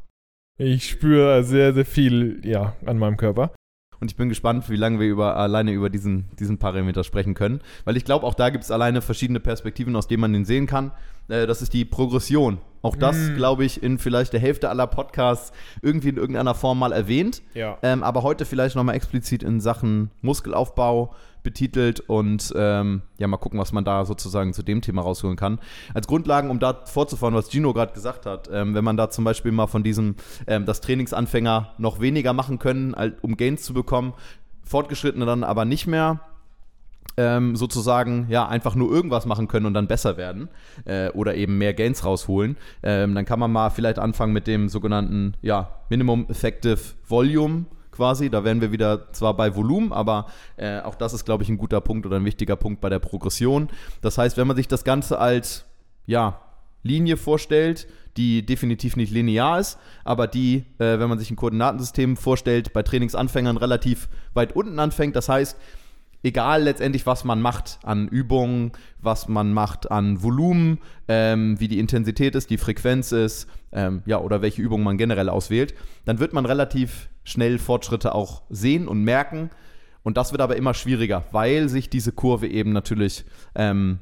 Ich 0.58 0.88
spüre 0.90 1.42
sehr, 1.44 1.72
sehr 1.72 1.86
viel, 1.86 2.40
ja, 2.44 2.76
an 2.84 2.98
meinem 2.98 3.16
Körper. 3.16 3.52
Und 4.00 4.10
ich 4.10 4.16
bin 4.16 4.28
gespannt, 4.28 4.68
wie 4.68 4.76
lange 4.76 4.98
wir 4.98 5.08
über, 5.08 5.36
alleine 5.36 5.70
über 5.72 5.88
diesen, 5.88 6.28
diesen 6.36 6.58
Parameter 6.58 7.04
sprechen 7.04 7.34
können. 7.34 7.60
Weil 7.84 7.96
ich 7.96 8.04
glaube, 8.04 8.26
auch 8.26 8.34
da 8.34 8.50
gibt 8.50 8.64
es 8.64 8.72
alleine 8.72 9.00
verschiedene 9.00 9.38
Perspektiven, 9.38 9.94
aus 9.94 10.08
denen 10.08 10.22
man 10.22 10.32
den 10.32 10.44
sehen 10.44 10.66
kann. 10.66 10.90
Äh, 11.28 11.46
das 11.46 11.62
ist 11.62 11.72
die 11.72 11.84
Progression. 11.84 12.58
Auch 12.84 12.96
das, 12.96 13.16
Mm. 13.16 13.34
glaube 13.36 13.64
ich, 13.64 13.80
in 13.80 13.98
vielleicht 13.98 14.32
der 14.32 14.40
Hälfte 14.40 14.68
aller 14.68 14.88
Podcasts 14.88 15.52
irgendwie 15.82 16.08
in 16.08 16.16
irgendeiner 16.16 16.54
Form 16.54 16.80
mal 16.80 16.90
erwähnt. 16.92 17.40
Ja. 17.54 17.78
Ähm, 17.82 18.02
aber 18.02 18.24
heute 18.24 18.44
vielleicht 18.44 18.74
nochmal 18.74 18.96
explizit 18.96 19.44
in 19.44 19.60
Sachen 19.60 20.10
Muskelaufbau 20.20 21.14
betitelt 21.44 22.00
und 22.00 22.52
ähm, 22.56 23.02
ja, 23.18 23.26
mal 23.28 23.36
gucken, 23.36 23.58
was 23.60 23.72
man 23.72 23.84
da 23.84 24.04
sozusagen 24.04 24.52
zu 24.52 24.62
dem 24.64 24.80
Thema 24.80 25.02
rausholen 25.02 25.36
kann. 25.36 25.60
Als 25.94 26.06
Grundlagen, 26.08 26.50
um 26.50 26.58
da 26.58 26.82
fortzufahren, 26.84 27.34
was 27.34 27.50
Gino 27.50 27.72
gerade 27.72 27.92
gesagt 27.92 28.26
hat, 28.26 28.48
ähm, 28.52 28.74
wenn 28.74 28.84
man 28.84 28.96
da 28.96 29.10
zum 29.10 29.24
Beispiel 29.24 29.52
mal 29.52 29.66
von 29.68 29.82
diesem, 29.84 30.16
ähm, 30.48 30.66
dass 30.66 30.80
Trainingsanfänger 30.80 31.72
noch 31.78 32.00
weniger 32.00 32.32
machen 32.32 32.58
können, 32.58 32.94
um 33.22 33.36
Gains 33.36 33.62
zu 33.62 33.74
bekommen, 33.74 34.14
Fortgeschrittene 34.64 35.26
dann 35.26 35.44
aber 35.44 35.64
nicht 35.64 35.86
mehr, 35.86 36.20
ähm, 37.16 37.56
sozusagen 37.56 38.26
ja 38.28 38.48
einfach 38.48 38.74
nur 38.74 38.90
irgendwas 38.90 39.26
machen 39.26 39.48
können 39.48 39.66
und 39.66 39.74
dann 39.74 39.86
besser 39.86 40.16
werden 40.16 40.48
äh, 40.84 41.10
oder 41.10 41.34
eben 41.34 41.58
mehr 41.58 41.74
Gains 41.74 42.04
rausholen, 42.04 42.56
ähm, 42.82 43.14
dann 43.14 43.24
kann 43.24 43.38
man 43.38 43.52
mal 43.52 43.70
vielleicht 43.70 43.98
anfangen 43.98 44.32
mit 44.32 44.46
dem 44.46 44.68
sogenannten 44.68 45.34
ja, 45.42 45.80
Minimum 45.90 46.26
Effective 46.28 46.78
Volume 47.06 47.66
quasi. 47.90 48.30
Da 48.30 48.44
wären 48.44 48.60
wir 48.60 48.72
wieder 48.72 49.12
zwar 49.12 49.36
bei 49.36 49.54
Volumen, 49.54 49.92
aber 49.92 50.26
äh, 50.56 50.80
auch 50.80 50.94
das 50.94 51.12
ist, 51.12 51.24
glaube 51.24 51.42
ich, 51.42 51.48
ein 51.48 51.58
guter 51.58 51.80
Punkt 51.80 52.06
oder 52.06 52.16
ein 52.16 52.24
wichtiger 52.24 52.56
Punkt 52.56 52.80
bei 52.80 52.88
der 52.88 52.98
Progression. 52.98 53.68
Das 54.00 54.18
heißt, 54.18 54.36
wenn 54.36 54.46
man 54.46 54.56
sich 54.56 54.68
das 54.68 54.84
Ganze 54.84 55.18
als 55.18 55.66
ja, 56.06 56.40
Linie 56.82 57.16
vorstellt, 57.16 57.86
die 58.16 58.44
definitiv 58.44 58.96
nicht 58.96 59.12
linear 59.12 59.58
ist, 59.58 59.78
aber 60.04 60.26
die, 60.26 60.64
äh, 60.78 60.98
wenn 60.98 61.08
man 61.08 61.18
sich 61.18 61.30
ein 61.30 61.36
Koordinatensystem 61.36 62.16
vorstellt, 62.16 62.72
bei 62.72 62.82
Trainingsanfängern 62.82 63.56
relativ 63.56 64.08
weit 64.34 64.54
unten 64.54 64.78
anfängt. 64.78 65.16
Das 65.16 65.28
heißt, 65.28 65.56
egal 66.22 66.62
letztendlich, 66.62 67.06
was 67.06 67.24
man 67.24 67.40
macht 67.40 67.78
an 67.82 68.08
Übungen, 68.08 68.72
was 69.00 69.28
man 69.28 69.52
macht 69.52 69.90
an 69.90 70.22
Volumen, 70.22 70.78
ähm, 71.08 71.58
wie 71.58 71.68
die 71.68 71.78
Intensität 71.78 72.34
ist, 72.34 72.50
die 72.50 72.58
Frequenz 72.58 73.12
ist, 73.12 73.48
ähm, 73.72 74.02
ja, 74.06 74.20
oder 74.20 74.42
welche 74.42 74.62
Übungen 74.62 74.84
man 74.84 74.98
generell 74.98 75.28
auswählt, 75.28 75.74
dann 76.04 76.18
wird 76.18 76.32
man 76.32 76.46
relativ 76.46 77.08
schnell 77.24 77.58
Fortschritte 77.58 78.14
auch 78.14 78.42
sehen 78.50 78.88
und 78.88 79.02
merken. 79.02 79.50
Und 80.02 80.16
das 80.16 80.32
wird 80.32 80.42
aber 80.42 80.56
immer 80.56 80.74
schwieriger, 80.74 81.24
weil 81.30 81.68
sich 81.68 81.88
diese 81.88 82.12
Kurve 82.12 82.48
eben 82.48 82.72
natürlich 82.72 83.24
ähm, 83.54 84.00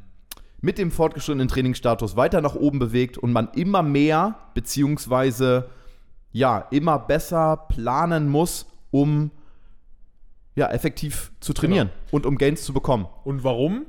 mit 0.60 0.78
dem 0.78 0.90
fortgeschrittenen 0.90 1.48
Trainingsstatus 1.48 2.16
weiter 2.16 2.40
nach 2.40 2.54
oben 2.54 2.78
bewegt 2.78 3.18
und 3.18 3.32
man 3.32 3.48
immer 3.54 3.82
mehr 3.82 4.36
beziehungsweise 4.54 5.70
ja 6.32 6.66
immer 6.70 6.98
besser 6.98 7.56
planen 7.68 8.28
muss, 8.28 8.66
um 8.90 9.30
ja 10.54 10.68
effektiv 10.70 11.32
zu 11.40 11.52
trainieren 11.52 11.90
und 12.10 12.26
um 12.26 12.36
Gains 12.38 12.64
zu 12.64 12.72
bekommen. 12.72 13.06
Und 13.24 13.44
warum? 13.44 13.86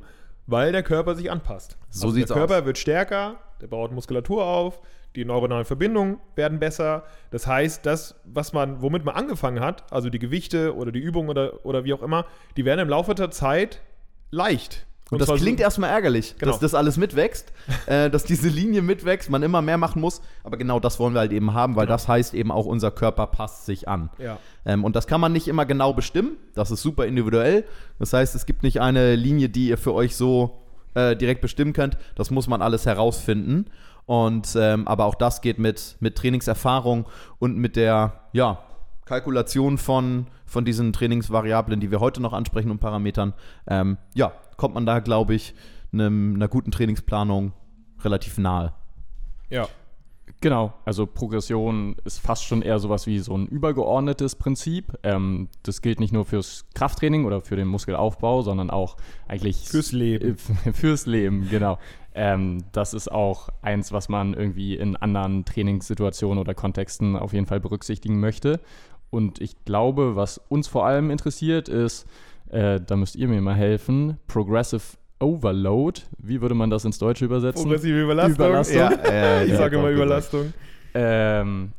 Weil 0.47 0.71
der 0.71 0.83
Körper 0.83 1.15
sich 1.15 1.31
anpasst. 1.31 1.77
So 1.89 2.07
also 2.07 2.15
sieht's 2.15 2.27
Der 2.27 2.37
Körper 2.37 2.59
aus. 2.59 2.65
wird 2.65 2.77
stärker, 2.77 3.39
der 3.61 3.67
baut 3.67 3.91
Muskulatur 3.91 4.45
auf, 4.45 4.81
die 5.15 5.25
neuronalen 5.25 5.65
Verbindungen 5.65 6.19
werden 6.35 6.59
besser. 6.59 7.03
Das 7.31 7.45
heißt, 7.45 7.85
das, 7.85 8.15
was 8.23 8.53
man, 8.53 8.81
womit 8.81 9.03
man 9.03 9.15
angefangen 9.15 9.59
hat, 9.59 9.91
also 9.91 10.09
die 10.09 10.19
Gewichte 10.19 10.75
oder 10.75 10.91
die 10.91 10.99
Übungen 10.99 11.29
oder, 11.29 11.65
oder 11.65 11.83
wie 11.83 11.93
auch 11.93 12.01
immer, 12.01 12.25
die 12.57 12.65
werden 12.65 12.79
im 12.79 12.89
Laufe 12.89 13.13
der 13.13 13.31
Zeit 13.31 13.81
leicht. 14.29 14.85
Und, 15.11 15.19
das 15.19 15.27
zwar 15.27 15.37
so- 15.37 15.43
klingt 15.43 15.59
erstmal 15.59 15.89
ärgerlich, 15.91 16.35
Genau. 16.39 16.51
dass 16.51 16.59
das 16.61 16.73
alles 16.73 16.97
mitwächst, 16.97 17.51
äh, 17.85 18.09
dass 18.09 18.23
diese 18.23 18.47
Linie 18.49 18.81
mitwächst, 18.81 19.29
man 19.29 19.43
immer 19.43 19.61
mehr 19.61 19.77
machen 19.77 20.01
muss. 20.01 20.21
Aber 20.43 20.57
genau 20.57 20.79
das 20.79 20.99
wollen 20.99 21.13
wir 21.13 21.19
halt 21.19 21.31
eben 21.33 21.53
haben, 21.53 21.75
weil 21.75 21.85
Genau. 21.85 21.95
das 21.95 22.07
heißt 22.07 22.33
eben 22.33 22.51
auch, 22.51 22.65
unser 22.65 22.91
Körper 22.91 23.27
passt 23.27 23.65
sich 23.65 23.87
an. 23.87 24.09
Ja. 24.17 24.37
Ähm, 24.65 24.83
und 24.83 24.95
das 24.95 25.07
kann 25.07 25.21
man 25.21 25.31
nicht 25.33 25.47
immer 25.47 25.65
genau 25.65 25.93
bestimmen. 25.93 26.37
Das 26.55 26.71
ist 26.71 26.81
super 26.81 27.05
individuell. 27.05 27.65
Das 27.99 28.13
heißt, 28.13 28.33
es 28.35 28.45
gibt 28.45 28.63
nicht 28.63 28.79
eine 28.81 29.15
Linie, 29.15 29.49
die 29.49 29.67
ihr 29.67 29.77
für 29.77 29.93
euch 29.93 30.15
so 30.15 30.61
äh, 30.93 31.15
direkt 31.15 31.41
bestimmen 31.41 31.73
könnt. 31.73 31.97
Das 32.15 32.31
muss 32.31 32.47
man 32.47 32.61
alles 32.61 32.85
herausfinden. 32.85 33.65
Und 34.05 34.55
ähm, 34.59 34.87
aber 34.87 35.05
auch 35.05 35.15
das 35.15 35.41
geht 35.41 35.59
mit, 35.59 35.95
mit 35.99 36.15
Trainingserfahrung 36.17 37.05
und 37.39 37.57
mit 37.57 37.75
der 37.75 38.21
ja, 38.33 38.59
Kalkulation 39.05 39.77
von, 39.77 40.27
von 40.45 40.65
diesen 40.65 40.93
Trainingsvariablen, 40.93 41.79
die 41.79 41.91
wir 41.91 41.99
heute 41.99 42.21
noch 42.21 42.33
ansprechen 42.33 42.71
und 42.71 42.79
Parametern. 42.79 43.33
Ähm, 43.67 43.97
ja, 44.13 44.31
kommt 44.61 44.75
man 44.75 44.85
da, 44.85 44.99
glaube 44.99 45.33
ich, 45.33 45.55
einem, 45.91 46.35
einer 46.35 46.47
guten 46.47 46.69
Trainingsplanung 46.69 47.51
relativ 48.03 48.37
nahe. 48.37 48.73
Ja. 49.49 49.67
Genau, 50.39 50.73
also 50.85 51.07
Progression 51.07 51.95
ist 52.05 52.19
fast 52.19 52.45
schon 52.45 52.61
eher 52.61 52.77
sowas 52.77 53.07
wie 53.07 53.17
so 53.17 53.35
ein 53.35 53.47
übergeordnetes 53.47 54.35
Prinzip. 54.35 54.93
Ähm, 55.01 55.49
das 55.63 55.81
gilt 55.81 55.99
nicht 55.99 56.13
nur 56.13 56.25
fürs 56.25 56.65
Krafttraining 56.75 57.25
oder 57.25 57.41
für 57.41 57.55
den 57.55 57.67
Muskelaufbau, 57.67 58.43
sondern 58.43 58.69
auch 58.69 58.97
eigentlich 59.27 59.67
Fürs 59.67 59.93
Leben. 59.93 60.37
Äh, 60.65 60.73
Fürs 60.73 61.07
Leben, 61.07 61.49
genau. 61.49 61.79
Ähm, 62.13 62.63
das 62.71 62.93
ist 62.93 63.11
auch 63.11 63.49
eins, 63.63 63.91
was 63.91 64.09
man 64.09 64.35
irgendwie 64.35 64.75
in 64.75 64.95
anderen 64.95 65.43
Trainingssituationen 65.43 66.37
oder 66.37 66.53
Kontexten 66.53 67.15
auf 67.15 67.33
jeden 67.33 67.47
Fall 67.47 67.59
berücksichtigen 67.59 68.19
möchte. 68.19 68.59
Und 69.09 69.41
ich 69.41 69.65
glaube, 69.65 70.15
was 70.15 70.37
uns 70.37 70.67
vor 70.67 70.85
allem 70.85 71.09
interessiert, 71.09 71.67
ist, 71.67 72.05
äh, 72.51 72.79
da 72.85 72.95
müsst 72.95 73.15
ihr 73.15 73.27
mir 73.27 73.41
mal 73.41 73.55
helfen, 73.55 74.17
Progressive 74.27 74.97
Overload. 75.19 76.01
Wie 76.17 76.41
würde 76.41 76.55
man 76.55 76.69
das 76.69 76.85
ins 76.85 76.97
Deutsche 76.97 77.25
übersetzen? 77.25 77.63
Progressive 77.63 78.01
Überlastung. 78.01 78.35
Überlastung. 78.35 78.77
Ja, 78.77 78.91
äh, 78.91 79.45
ich 79.45 79.55
sage 79.55 79.77
immer 79.77 79.89
genau. 79.89 80.03
Überlastung. 80.03 80.53
Ähm, 80.93 81.71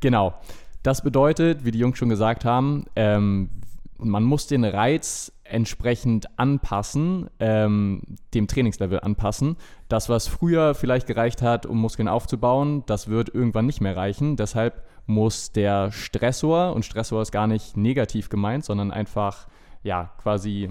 genau. 0.00 0.34
Das 0.82 1.02
bedeutet, 1.02 1.64
wie 1.64 1.70
die 1.70 1.78
Jungs 1.78 1.98
schon 1.98 2.08
gesagt 2.08 2.44
haben, 2.44 2.86
ähm, 2.96 3.50
man 3.98 4.24
muss 4.24 4.46
den 4.46 4.64
Reiz 4.64 5.32
entsprechend 5.44 6.26
anpassen, 6.38 7.28
ähm, 7.38 8.02
dem 8.34 8.46
Trainingslevel 8.46 9.00
anpassen. 9.00 9.56
Das, 9.88 10.08
was 10.08 10.26
früher 10.26 10.74
vielleicht 10.74 11.06
gereicht 11.06 11.42
hat, 11.42 11.66
um 11.66 11.78
Muskeln 11.78 12.08
aufzubauen, 12.08 12.84
das 12.86 13.08
wird 13.08 13.34
irgendwann 13.34 13.66
nicht 13.66 13.80
mehr 13.80 13.96
reichen. 13.96 14.36
Deshalb 14.36 14.82
muss 15.06 15.52
der 15.52 15.92
Stressor, 15.92 16.74
und 16.74 16.84
Stressor 16.84 17.20
ist 17.20 17.32
gar 17.32 17.46
nicht 17.46 17.76
negativ 17.76 18.28
gemeint, 18.28 18.64
sondern 18.64 18.90
einfach, 18.90 19.48
ja, 19.82 20.10
quasi, 20.22 20.70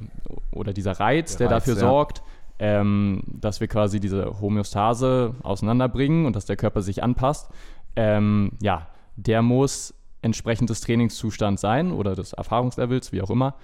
oder 0.51 0.73
dieser 0.73 0.93
Reiz, 0.99 1.37
Der 1.37 1.47
der, 1.47 1.55
Reiz, 1.55 1.65
dafür 1.65 1.73
ja. 1.75 1.79
sorgt, 1.79 2.23
ähm, 2.59 3.23
dass 3.27 3.61
wir 3.61 3.67
quasi 3.67 3.99
diese 3.99 4.39
Homöostase 4.41 5.35
auseinanderbringen 5.43 6.25
und 6.25 6.35
dass 6.35 6.45
der 6.45 6.57
Körper 6.57 6.81
sich 6.81 7.01
anpasst. 7.01 7.49
Ähm, 7.95 8.51
ja, 8.61 8.87
der 9.15 9.41
muss 9.41 9.93
entsprechend 10.21 10.69
des 10.69 10.81
Trainingszustands 10.81 11.61
sein 11.61 11.91
oder 11.91 12.15
des 12.15 12.33
Erfahrungslevels, 12.33 13.11
wie 13.11 13.21
auch 13.21 13.29
immer. 13.29 13.55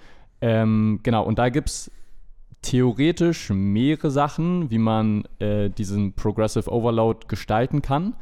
Ähm, 0.41 0.99
genau, 1.03 1.23
und 1.23 1.37
da 1.37 1.49
gibt 1.49 1.69
es 1.69 1.91
theoretisch 2.61 3.49
mehrere 3.51 4.09
Sachen, 4.09 4.71
wie 4.71 4.79
man 4.79 5.25
äh, 5.39 5.69
diesen 5.69 6.13
Progressive 6.13 6.71
Overload 6.71 7.27
gestalten 7.27 7.81
kann. 7.81 8.15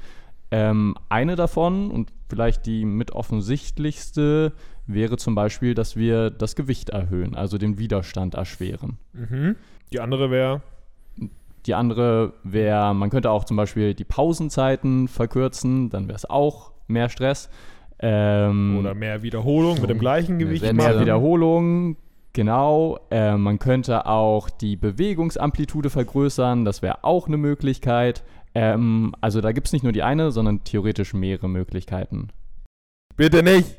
Ähm, 0.52 0.96
eine 1.10 1.36
davon 1.36 1.90
und 1.90 2.12
vielleicht 2.30 2.66
die 2.66 2.86
mit 2.86 3.12
offensichtlichste 3.12 4.54
wäre 4.88 5.18
zum 5.18 5.36
Beispiel, 5.36 5.74
dass 5.76 5.96
wir 5.96 6.30
das 6.30 6.56
Gewicht 6.56 6.90
erhöhen, 6.90 7.36
also 7.36 7.58
den 7.58 7.78
Widerstand 7.78 8.36
erschweren. 8.36 8.98
Mhm. 9.14 9.56
Die 9.92 10.00
andere 10.00 10.32
wäre. 10.32 10.62
Die 11.66 11.74
andere 11.76 12.34
wäre, 12.44 12.94
man 12.94 13.10
könnte 13.10 13.30
auch 13.32 13.46
zum 13.46 13.56
Beispiel 13.56 13.94
die 13.94 14.04
Pausenzeiten 14.04 15.08
verkürzen, 15.08 15.90
dann 15.90 16.08
wäre 16.08 16.18
es 16.18 16.30
auch 16.30 16.72
mehr 16.88 17.10
Stress. 17.10 17.50
Ähm, 18.00 18.78
Oder 18.80 18.94
mehr 18.94 19.24
Wiederholung 19.24 19.80
mit 19.80 19.90
dem 19.90 20.00
gleichen 20.00 20.36
Mehr 20.36 20.48
Gewicht. 20.48 20.64
Mehr 20.64 20.74
machen. 20.74 21.00
Wiederholungen, 21.00 21.98
genau. 22.34 23.00
Äh, 23.12 23.38
man 23.38 23.60
könnte 23.60 24.08
auch 24.08 24.50
die 24.50 24.76
Bewegungsamplitude 24.76 25.90
vergrößern, 25.90 26.66
das 26.66 26.82
wäre 26.82 27.06
auch 27.06 27.28
eine 27.28 27.38
Möglichkeit. 27.38 28.24
Ähm, 28.56 29.16
also 29.22 29.40
da 29.40 29.54
gibt 29.54 29.68
es 29.68 29.74
nicht 29.74 29.84
nur 29.84 29.94
die 29.94 30.04
eine, 30.04 30.32
sondern 30.32 30.66
theoretisch 30.66 31.14
mehrere 31.14 31.48
Möglichkeiten. 31.48 32.28
Bitte 33.16 33.42
nicht. 33.42 33.78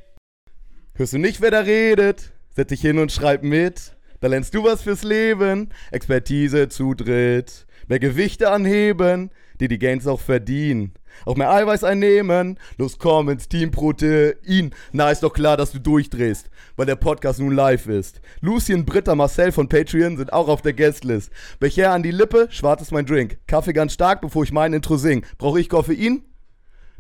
Hörst 0.97 1.13
du 1.13 1.19
nicht, 1.19 1.41
wer 1.41 1.51
da 1.51 1.59
redet? 1.59 2.31
Setz 2.55 2.69
dich 2.69 2.81
hin 2.81 3.01
und 3.01 3.11
schreib 3.11 3.43
mit. 3.43 3.97
Da 4.21 4.29
lernst 4.29 4.55
du 4.55 4.63
was 4.63 4.83
fürs 4.83 5.03
Leben. 5.03 5.71
Expertise 5.91 6.69
zu 6.69 6.95
dritt. 6.95 7.67
Mehr 7.89 7.99
Gewichte 7.99 8.49
anheben. 8.53 9.31
die 9.59 9.67
die 9.67 9.81
Gains 9.81 10.07
auch 10.07 10.21
verdienen. 10.21 10.93
Auch 11.27 11.35
mehr 11.35 11.51
Eiweiß 11.51 11.83
einnehmen, 11.83 12.59
los 12.77 12.99
komm 12.99 13.29
ins 13.29 13.49
Team 13.49 13.71
Protein. 13.71 14.71
Na, 14.93 15.11
ist 15.11 15.23
doch 15.23 15.33
klar, 15.33 15.57
dass 15.57 15.73
du 15.73 15.81
durchdrehst, 15.81 16.51
weil 16.77 16.87
der 16.87 16.97
Podcast 16.97 17.41
nun 17.41 17.55
live 17.55 17.87
ist. 17.87 18.21
Lucien, 18.41 18.85
Britta, 18.85 19.15
Marcel 19.15 19.53
von 19.53 19.69
Patreon 19.69 20.17
sind 20.17 20.33
auch 20.33 20.49
auf 20.49 20.63
der 20.63 20.73
Guestlist. 20.75 21.31
Becher 21.61 21.93
an 21.93 22.03
die 22.03 22.11
Lippe, 22.11 22.49
schwarz 22.51 22.83
ist 22.83 22.93
mein 22.93 23.07
Drink. 23.07 23.39
Kaffee 23.47 23.73
ganz 23.73 23.95
stark, 23.95 24.21
bevor 24.21 24.43
ich 24.43 24.53
mein 24.53 24.73
Intro 24.73 24.97
sing. 24.97 25.25
Brauche 25.39 25.61
ich 25.61 25.69
Koffein? 25.69 26.23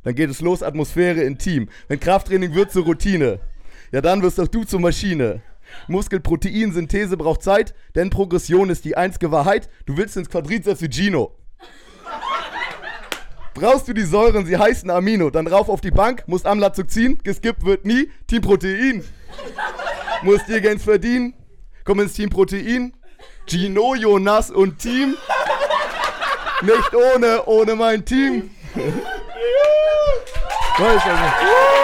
Dann 0.04 0.14
geht 0.14 0.30
es 0.30 0.40
los, 0.40 0.62
Atmosphäre 0.62 1.22
intim. 1.22 1.68
Wenn 1.88 1.98
Krafttraining 1.98 2.54
wird 2.54 2.70
zur 2.70 2.84
Routine, 2.84 3.40
ja 3.92 4.00
dann 4.00 4.22
wirst 4.22 4.40
auch 4.40 4.48
du 4.48 4.64
zur 4.64 4.80
Maschine. 4.80 5.42
Muskelproteinsynthese 5.88 7.16
braucht 7.16 7.42
Zeit, 7.42 7.74
denn 7.94 8.10
Progression 8.10 8.70
ist 8.70 8.84
die 8.84 8.96
einzige 8.96 9.32
Wahrheit. 9.32 9.68
Du 9.86 9.96
willst 9.96 10.16
ins 10.16 10.28
Quadrizeps 10.28 10.82
wie 10.82 10.90
Gino. 10.90 11.32
Brauchst 13.54 13.86
du 13.86 13.92
die 13.92 14.02
Säuren, 14.02 14.46
sie 14.46 14.58
heißen 14.58 14.90
Amino. 14.90 15.30
Dann 15.30 15.46
rauf 15.46 15.68
auf 15.68 15.80
die 15.80 15.92
Bank, 15.92 16.24
musst 16.26 16.44
Amlazug 16.44 16.90
ziehen, 16.90 17.18
geskippt 17.22 17.64
wird 17.64 17.84
nie. 17.84 18.10
Team 18.26 18.42
Protein. 18.42 19.04
Musst 20.22 20.48
dir 20.48 20.60
Gains 20.60 20.82
verdienen. 20.82 21.34
Komm 21.84 22.00
ins 22.00 22.14
Team 22.14 22.30
Protein. 22.30 22.94
Gino, 23.46 23.94
Jonas 23.94 24.50
und 24.50 24.78
Team. 24.78 25.14
Nicht 26.62 26.94
ohne, 26.94 27.44
ohne 27.46 27.74
mein 27.76 28.04
Team. 28.04 28.50
Weiß 30.78 31.02
also. 31.04 31.83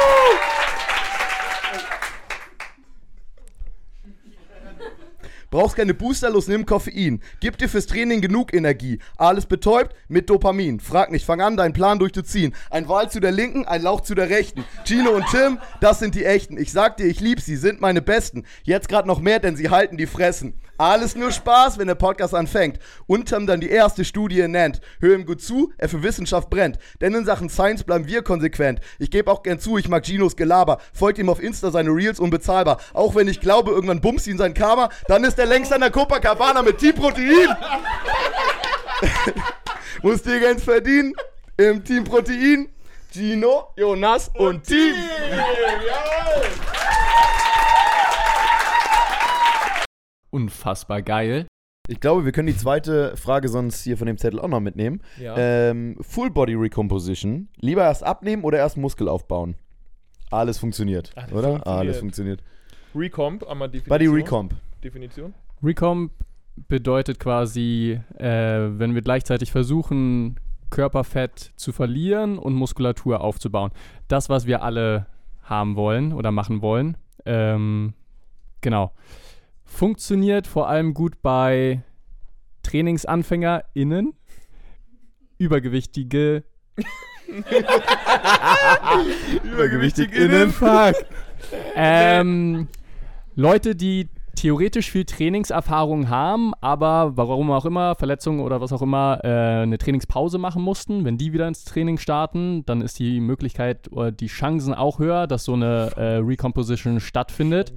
Brauchst 5.61 5.77
keine 5.77 5.93
Booster, 5.93 6.31
los 6.31 6.49
nimm 6.49 6.65
Koffein. 6.65 7.21
Gib 7.41 7.59
dir 7.59 7.69
fürs 7.69 7.85
Training 7.87 8.23
genug 8.23 8.55
Energie. 8.55 8.99
Alles 9.19 9.45
betäubt 9.45 9.95
mit 10.09 10.31
Dopamin. 10.31 10.81
Frag 10.81 11.11
nicht, 11.11 11.27
fang 11.27 11.43
an, 11.43 11.59
deinen 11.59 11.75
Plan 11.75 11.99
durchzuziehen. 11.99 12.55
Ein 12.71 12.89
Wal 12.89 13.11
zu 13.11 13.21
der 13.21 13.31
linken, 13.31 13.67
ein 13.67 13.83
Lauch 13.83 14.01
zu 14.01 14.15
der 14.15 14.31
rechten. 14.31 14.65
Gino 14.87 15.11
und 15.11 15.27
Tim, 15.31 15.59
das 15.83 15.99
sind 15.99 16.15
die 16.15 16.25
echten. 16.25 16.57
Ich 16.57 16.73
sag 16.73 16.97
dir, 16.97 17.05
ich 17.05 17.21
lieb 17.21 17.43
sie, 17.43 17.57
sind 17.57 17.83
meine 17.83 18.01
Besten. 18.01 18.45
Jetzt 18.63 18.89
grad 18.89 19.05
noch 19.05 19.21
mehr, 19.21 19.39
denn 19.39 19.55
sie 19.55 19.69
halten 19.69 19.99
die 19.99 20.07
Fressen. 20.07 20.55
Alles 20.81 21.15
nur 21.15 21.31
Spaß, 21.31 21.77
wenn 21.77 21.89
der 21.89 21.95
Podcast 21.95 22.35
anfängt. 22.35 22.79
Und 23.07 23.29
Tim 23.29 23.47
dann 23.47 23.61
die 23.61 23.69
erste 23.69 24.03
Studie 24.03 24.49
nennt. 24.49 24.81
Hör 24.99 25.15
ihm 25.15 25.27
gut 25.27 25.43
zu, 25.43 25.75
er 25.77 25.91
für 25.91 26.03
Wissenschaft 26.03 26.49
brennt. 26.49 26.79
Denn 27.03 27.15
in 27.15 27.27
Sachen 27.27 27.51
Science 27.51 27.85
bleiben 27.85 28.07
wir 28.07 28.23
konsequent. 28.23 28.81
Ich 28.99 29.11
gebe 29.11 29.31
auch 29.31 29.43
gern 29.43 29.59
zu, 29.59 29.77
ich 29.77 29.91
mag 29.91 30.05
Ginos 30.05 30.37
Gelaber. 30.37 30.79
Folgt 30.95 31.19
ihm 31.19 31.29
auf 31.29 31.43
Insta, 31.43 31.71
seine 31.71 31.91
Reels 31.91 32.19
unbezahlbar. 32.19 32.81
Auch 32.95 33.15
wenn 33.15 33.29
ich 33.29 33.41
glaube, 33.41 33.73
irgendwann 33.73 34.01
bumst 34.01 34.27
ihn 34.27 34.39
sein 34.39 34.55
Karma, 34.55 34.89
dann 35.07 35.23
ist 35.25 35.39
er 35.39 35.45
längst 35.45 35.71
an 35.71 35.83
der 35.83 35.91
Copacabana 35.91 36.63
mit 36.63 36.79
Team 36.79 36.95
Protein. 36.95 37.55
Muss 40.03 40.23
dir 40.23 40.41
ganz 40.41 40.65
verdienen. 40.65 41.13
Im 41.59 41.85
Team 41.85 42.05
Protein. 42.05 42.71
Gino, 43.13 43.69
Jonas 43.77 44.31
und, 44.35 44.65
Team. 44.65 44.95
Unfassbar 50.31 51.03
geil. 51.03 51.47
Ich 51.89 51.99
glaube, 52.01 52.25
wir 52.25 52.33
können 52.33 52.47
die 52.47 52.57
zweite 52.57 53.17
Frage 53.17 53.49
sonst 53.49 53.83
hier 53.83 53.97
von 53.97 54.07
dem 54.07 54.17
Zettel 54.17 54.39
auch 54.39 54.49
noch 54.49 54.61
mitnehmen. 54.61 55.03
Ja. 55.19 55.37
Ähm, 55.37 55.97
Full 56.01 56.31
Body 56.31 56.55
Recomposition. 56.55 57.49
Lieber 57.57 57.83
erst 57.83 58.05
abnehmen 58.05 58.45
oder 58.45 58.59
erst 58.59 58.77
Muskel 58.77 59.09
aufbauen? 59.09 59.57
Alles 60.31 60.59
funktioniert, 60.59 61.11
Alles 61.17 61.33
oder? 61.33 61.49
funktioniert. 61.49 61.67
Alles 61.67 61.99
funktioniert. 61.99 62.43
Recomp, 62.95 63.45
einmal 63.49 63.69
Definition. 63.69 63.89
Body 63.89 64.07
Recomp. 64.07 64.55
Definition. 64.85 65.35
Recomp 65.63 66.13
bedeutet 66.69 67.19
quasi, 67.19 67.99
äh, 68.19 68.25
wenn 68.25 68.95
wir 68.95 69.03
gleichzeitig 69.03 69.51
versuchen, 69.51 70.39
Körperfett 70.71 71.53
zu 71.57 71.73
verlieren 71.73 72.39
und 72.39 72.55
Muskulatur 72.55 73.21
aufzubauen. 73.21 73.73
Das, 74.07 74.29
was 74.29 74.47
wir 74.47 74.63
alle 74.63 75.07
haben 75.43 75.75
wollen 75.75 76.13
oder 76.13 76.31
machen 76.31 76.63
wollen. 76.63 76.97
Ähm, 77.27 77.95
genau. 78.61 78.93
Funktioniert 79.71 80.47
vor 80.49 80.69
allem 80.69 80.95
gut 80.95 81.23
bei 81.23 81.83
TrainingsanfängerInnen, 82.65 84.13
übergewichtige 85.39 86.43
Übergewichtig 89.45 90.11
Fuck. 90.53 90.97
ähm, 91.77 92.67
Leute, 93.37 93.77
die 93.77 94.09
theoretisch 94.35 94.91
viel 94.91 95.05
Trainingserfahrung 95.05 96.09
haben, 96.09 96.53
aber 96.61 97.17
warum 97.17 97.53
auch 97.53 97.65
immer, 97.65 97.95
Verletzungen 97.95 98.41
oder 98.41 98.61
was 98.61 98.73
auch 98.73 98.83
immer, 98.83 99.21
äh, 99.23 99.63
eine 99.63 99.79
Trainingspause 99.79 100.39
machen 100.39 100.63
mussten. 100.63 101.05
Wenn 101.05 101.17
die 101.17 101.33
wieder 101.33 101.47
ins 101.47 101.65
Training 101.65 101.97
starten, 101.97 102.65
dann 102.67 102.81
ist 102.83 102.99
die 102.99 103.21
Möglichkeit 103.21 103.91
oder 103.93 104.11
die 104.11 104.27
Chancen 104.27 104.75
auch 104.75 104.99
höher, 104.99 105.29
dass 105.29 105.45
so 105.45 105.55
eine 105.55 105.93
äh, 105.97 106.17
Recomposition 106.17 106.99
stattfindet. 106.99 107.73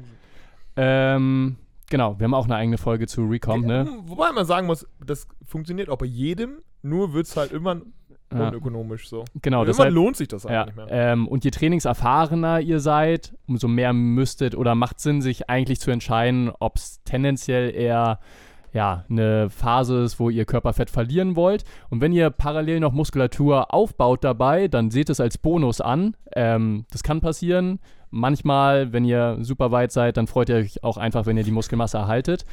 Ähm, 0.76 1.58
genau, 1.90 2.20
wir 2.20 2.26
haben 2.26 2.34
auch 2.34 2.46
eine 2.46 2.56
eigene 2.56 2.78
Folge 2.78 3.08
zu 3.08 3.24
Recomp, 3.26 3.66
ne? 3.66 3.88
Wobei 4.06 4.32
man 4.32 4.46
sagen 4.46 4.68
muss, 4.68 4.88
das 5.06 5.28
funktioniert 5.46 5.90
auch 5.90 5.98
bei 5.98 6.06
jedem, 6.06 6.60
nur 6.82 7.14
wird 7.14 7.28
es 7.28 7.38
halt 7.38 7.52
irgendwann 7.52 7.94
Ja. 8.34 8.48
unökonomisch 8.50 9.08
so. 9.10 9.26
Genau, 9.42 9.60
irgendwann 9.60 9.68
deshalb 9.68 9.94
lohnt 9.94 10.16
sich 10.18 10.28
das 10.28 10.44
Ja, 10.44 10.64
eigentlich 10.64 10.76
nicht 10.78 10.90
mehr. 10.90 11.12
ähm, 11.14 11.28
und 11.28 11.44
je 11.46 11.52
trainingserfahrener 11.52 12.62
ihr 12.62 12.80
seid, 12.80 13.36
umso 13.48 13.68
mehr 13.68 13.94
müsstet 13.94 14.56
oder 14.56 14.74
macht 14.76 15.00
Sinn, 15.00 15.22
sich 15.22 15.50
eigentlich 15.50 15.80
zu 15.80 15.92
entscheiden, 15.92 16.52
ob 16.60 16.78
es 16.78 17.02
tendenziell 17.04 17.74
eher 17.76 18.20
ja, 18.74 19.06
eine 19.10 19.50
Phase 19.50 20.02
ist, 20.04 20.20
wo 20.20 20.30
ihr 20.30 20.46
Körperfett 20.46 20.90
verlieren 20.90 21.36
wollt. 21.36 21.64
Und 21.90 22.02
wenn 22.02 22.12
ihr 22.12 22.30
parallel 22.32 22.80
noch 22.80 22.92
Muskulatur 22.92 23.74
aufbaut 23.74 24.24
dabei, 24.24 24.68
dann 24.68 24.90
seht 24.90 25.10
es 25.10 25.20
als 25.20 25.38
Bonus 25.38 25.80
an. 25.80 26.16
Ähm, 26.36 26.86
das 26.92 27.04
kann 27.04 27.22
passieren. 27.22 27.80
Manchmal, 28.10 28.92
wenn 28.92 29.06
ihr 29.06 29.38
super 29.42 29.72
weit 29.72 29.92
seid, 29.92 30.18
dann 30.18 30.28
freut 30.28 30.50
ihr 30.50 30.56
euch 30.56 30.84
auch 30.84 30.98
einfach, 30.98 31.26
wenn 31.26 31.38
ihr 31.38 31.44
die 31.44 31.52
Muskelmasse 31.52 31.98
erhaltet. 31.98 32.46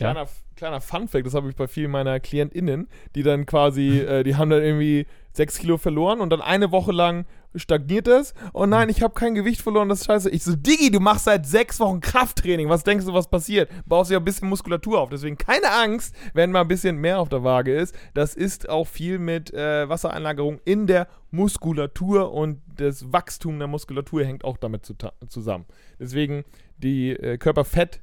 Ja. 0.00 0.12
Kleiner, 0.12 0.28
kleiner 0.56 0.80
Funfact, 0.80 1.26
das 1.26 1.34
habe 1.34 1.48
ich 1.48 1.56
bei 1.56 1.68
vielen 1.68 1.90
meiner 1.90 2.20
KlientInnen, 2.20 2.88
die 3.14 3.22
dann 3.22 3.46
quasi, 3.46 3.98
äh, 4.00 4.22
die 4.22 4.36
haben 4.36 4.50
dann 4.50 4.62
irgendwie 4.62 5.06
sechs 5.32 5.58
Kilo 5.58 5.76
verloren 5.78 6.20
und 6.20 6.30
dann 6.30 6.40
eine 6.40 6.72
Woche 6.72 6.92
lang 6.92 7.24
stagniert 7.54 8.06
das. 8.06 8.34
Oh 8.52 8.66
nein, 8.66 8.88
ich 8.88 9.02
habe 9.02 9.14
kein 9.14 9.34
Gewicht 9.34 9.62
verloren, 9.62 9.88
das 9.88 10.00
ist 10.00 10.06
scheiße. 10.06 10.30
Ich 10.30 10.44
so, 10.44 10.54
Diggi, 10.54 10.90
du 10.90 11.00
machst 11.00 11.24
seit 11.24 11.46
sechs 11.46 11.80
Wochen 11.80 12.00
Krafttraining. 12.00 12.68
Was 12.68 12.84
denkst 12.84 13.06
du, 13.06 13.14
was 13.14 13.28
passiert? 13.28 13.70
Baust 13.86 14.10
ja 14.10 14.18
ein 14.18 14.24
bisschen 14.24 14.48
Muskulatur 14.48 15.00
auf. 15.00 15.10
Deswegen 15.10 15.38
keine 15.38 15.70
Angst, 15.70 16.14
wenn 16.34 16.50
mal 16.50 16.62
ein 16.62 16.68
bisschen 16.68 16.96
mehr 16.96 17.20
auf 17.20 17.28
der 17.28 17.44
Waage 17.44 17.74
ist. 17.74 17.94
Das 18.14 18.34
ist 18.34 18.68
auch 18.68 18.86
viel 18.86 19.18
mit 19.18 19.52
äh, 19.54 19.88
Wassereinlagerung 19.88 20.60
in 20.64 20.86
der 20.86 21.08
Muskulatur 21.30 22.32
und 22.32 22.60
das 22.76 23.12
Wachstum 23.12 23.58
der 23.58 23.68
Muskulatur 23.68 24.24
hängt 24.24 24.44
auch 24.44 24.56
damit 24.56 24.84
zu 24.84 24.94
zusammen. 25.28 25.66
Deswegen 25.98 26.44
die 26.78 27.10
äh, 27.10 27.38
Körperfett 27.38 28.00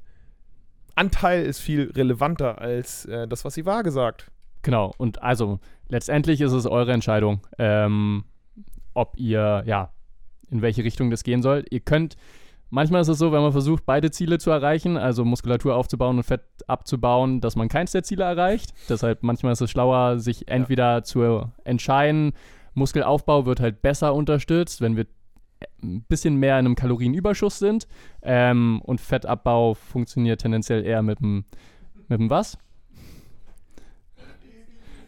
Anteil 0.96 1.46
ist 1.46 1.60
viel 1.60 1.92
relevanter 1.96 2.60
als 2.60 3.06
äh, 3.06 3.28
das, 3.28 3.46
was 3.46 3.54
die 3.56 3.66
Waage 3.66 3.92
sagt. 3.92 4.32
Genau, 4.62 4.94
und 4.98 5.22
also 5.22 5.60
letztendlich 5.90 6.42
ist 6.42 6.54
es 6.54 6.66
eure 6.66 6.94
Entscheidung, 6.94 7.42
ähm, 7.60 8.24
ob 8.94 9.18
ihr, 9.18 9.64
ja, 9.66 9.92
in 10.50 10.62
welche 10.62 10.84
Richtung 10.84 11.12
das 11.12 11.24
gehen 11.24 11.42
soll. 11.42 11.66
Ihr 11.70 11.82
könnt, 11.82 12.16
manchmal 12.70 13.02
ist 13.02 13.10
es 13.10 13.18
so, 13.18 13.32
wenn 13.32 13.42
man 13.42 13.52
versucht, 13.52 13.86
beide 13.86 14.10
Ziele 14.10 14.40
zu 14.40 14.50
erreichen, 14.52 14.98
also 14.98 15.26
Muskulatur 15.26 15.76
aufzubauen 15.76 16.18
und 16.18 16.24
Fett 16.24 16.44
abzubauen, 16.68 17.42
dass 17.42 17.56
man 17.56 17.68
keins 17.68 17.92
der 17.92 18.04
Ziele 18.04 18.24
erreicht. 18.24 18.74
Deshalb 18.90 19.22
manchmal 19.22 19.54
ist 19.54 19.62
es 19.62 19.70
schlauer, 19.70 20.20
sich 20.20 20.48
entweder 20.48 21.04
zu 21.04 21.52
entscheiden, 21.64 22.34
Muskelaufbau 22.74 23.46
wird 23.46 23.60
halt 23.60 23.82
besser 23.82 24.14
unterstützt, 24.14 24.82
wenn 24.82 24.98
wir 24.98 25.06
ein 25.82 26.04
bisschen 26.08 26.36
mehr 26.36 26.60
in 26.60 26.66
einem 26.66 26.76
Kalorienüberschuss 26.76 27.60
sind. 27.60 27.88
Ähm, 28.22 28.82
und 28.84 29.02
Fettabbau 29.02 29.74
funktioniert 29.74 30.42
tendenziell 30.42 30.86
eher 30.86 31.02
mit 31.02 31.20
dem, 31.20 31.46
mit 32.08 32.20
dem 32.20 32.30
was? 32.30 32.58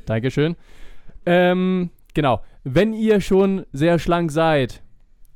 Dankeschön. 0.06 0.56
Ähm, 1.26 1.90
genau. 2.14 2.42
Wenn 2.64 2.94
ihr 2.94 3.22
schon 3.22 3.66
sehr 3.74 4.00
schlank 4.00 4.32
seid, 4.32 4.82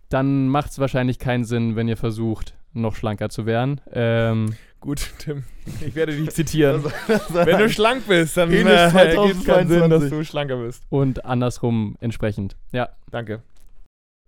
dann 0.10 0.48
macht 0.48 0.72
es 0.72 0.80
wahrscheinlich 0.80 1.20
keinen 1.20 1.44
Sinn, 1.44 1.76
wenn 1.76 1.88
ihr 1.88 1.98
versucht, 1.98 2.56
noch 2.74 2.96
schlanker 2.96 3.30
zu 3.30 3.46
werden. 3.46 3.82
Ähm, 3.92 4.56
Gut, 4.82 5.14
Tim, 5.20 5.44
ich 5.86 5.94
werde 5.94 6.16
dich 6.16 6.32
zitieren. 6.32 6.84
Wenn 7.30 7.60
du 7.60 7.70
schlank 7.70 8.08
bist, 8.08 8.36
dann 8.36 8.52
äh, 8.52 8.56
gibt 8.56 8.68
es 8.68 9.46
keinen 9.46 9.68
Sinn, 9.68 9.90
dass 9.92 10.02
2022. 10.02 10.10
du 10.10 10.24
schlanker 10.26 10.58
bist. 10.58 10.84
und 10.90 11.24
andersrum 11.24 11.98
entsprechend. 12.00 12.56
Ja. 12.72 12.90
Danke. 13.12 13.44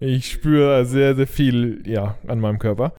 Ich 0.06 0.30
spüre 0.30 0.86
sehr, 0.86 1.16
sehr 1.16 1.28
viel, 1.28 1.82
ja, 1.88 2.18
an 2.28 2.41
meinem 2.41 2.60
Körper. 2.60 2.93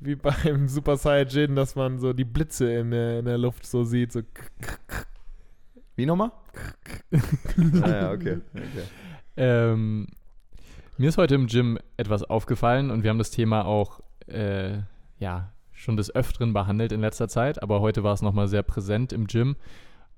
Wie 0.00 0.14
beim 0.14 0.68
Super 0.68 0.96
Saiyajin, 0.96 1.54
dass 1.54 1.76
man 1.76 1.98
so 1.98 2.14
die 2.14 2.24
Blitze 2.24 2.72
in 2.72 2.92
der, 2.92 3.18
in 3.18 3.26
der 3.26 3.36
Luft 3.36 3.66
so 3.66 3.84
sieht. 3.84 4.10
So 4.12 4.22
Wie 5.96 6.06
nochmal? 6.06 6.30
naja, 7.56 8.10
okay. 8.14 8.38
okay. 8.54 8.86
Ähm, 9.36 10.06
mir 10.96 11.10
ist 11.10 11.18
heute 11.18 11.34
im 11.34 11.46
Gym 11.46 11.78
etwas 11.98 12.22
aufgefallen 12.22 12.90
und 12.90 13.02
wir 13.02 13.10
haben 13.10 13.18
das 13.18 13.30
Thema 13.30 13.66
auch, 13.66 14.00
äh, 14.26 14.78
ja, 15.18 15.52
schon 15.72 15.98
des 15.98 16.14
Öfteren 16.14 16.54
behandelt 16.54 16.90
in 16.90 17.02
letzter 17.02 17.28
Zeit, 17.28 17.62
aber 17.62 17.82
heute 17.82 18.02
war 18.02 18.14
es 18.14 18.22
nochmal 18.22 18.48
sehr 18.48 18.62
präsent 18.62 19.12
im 19.12 19.26
Gym. 19.26 19.56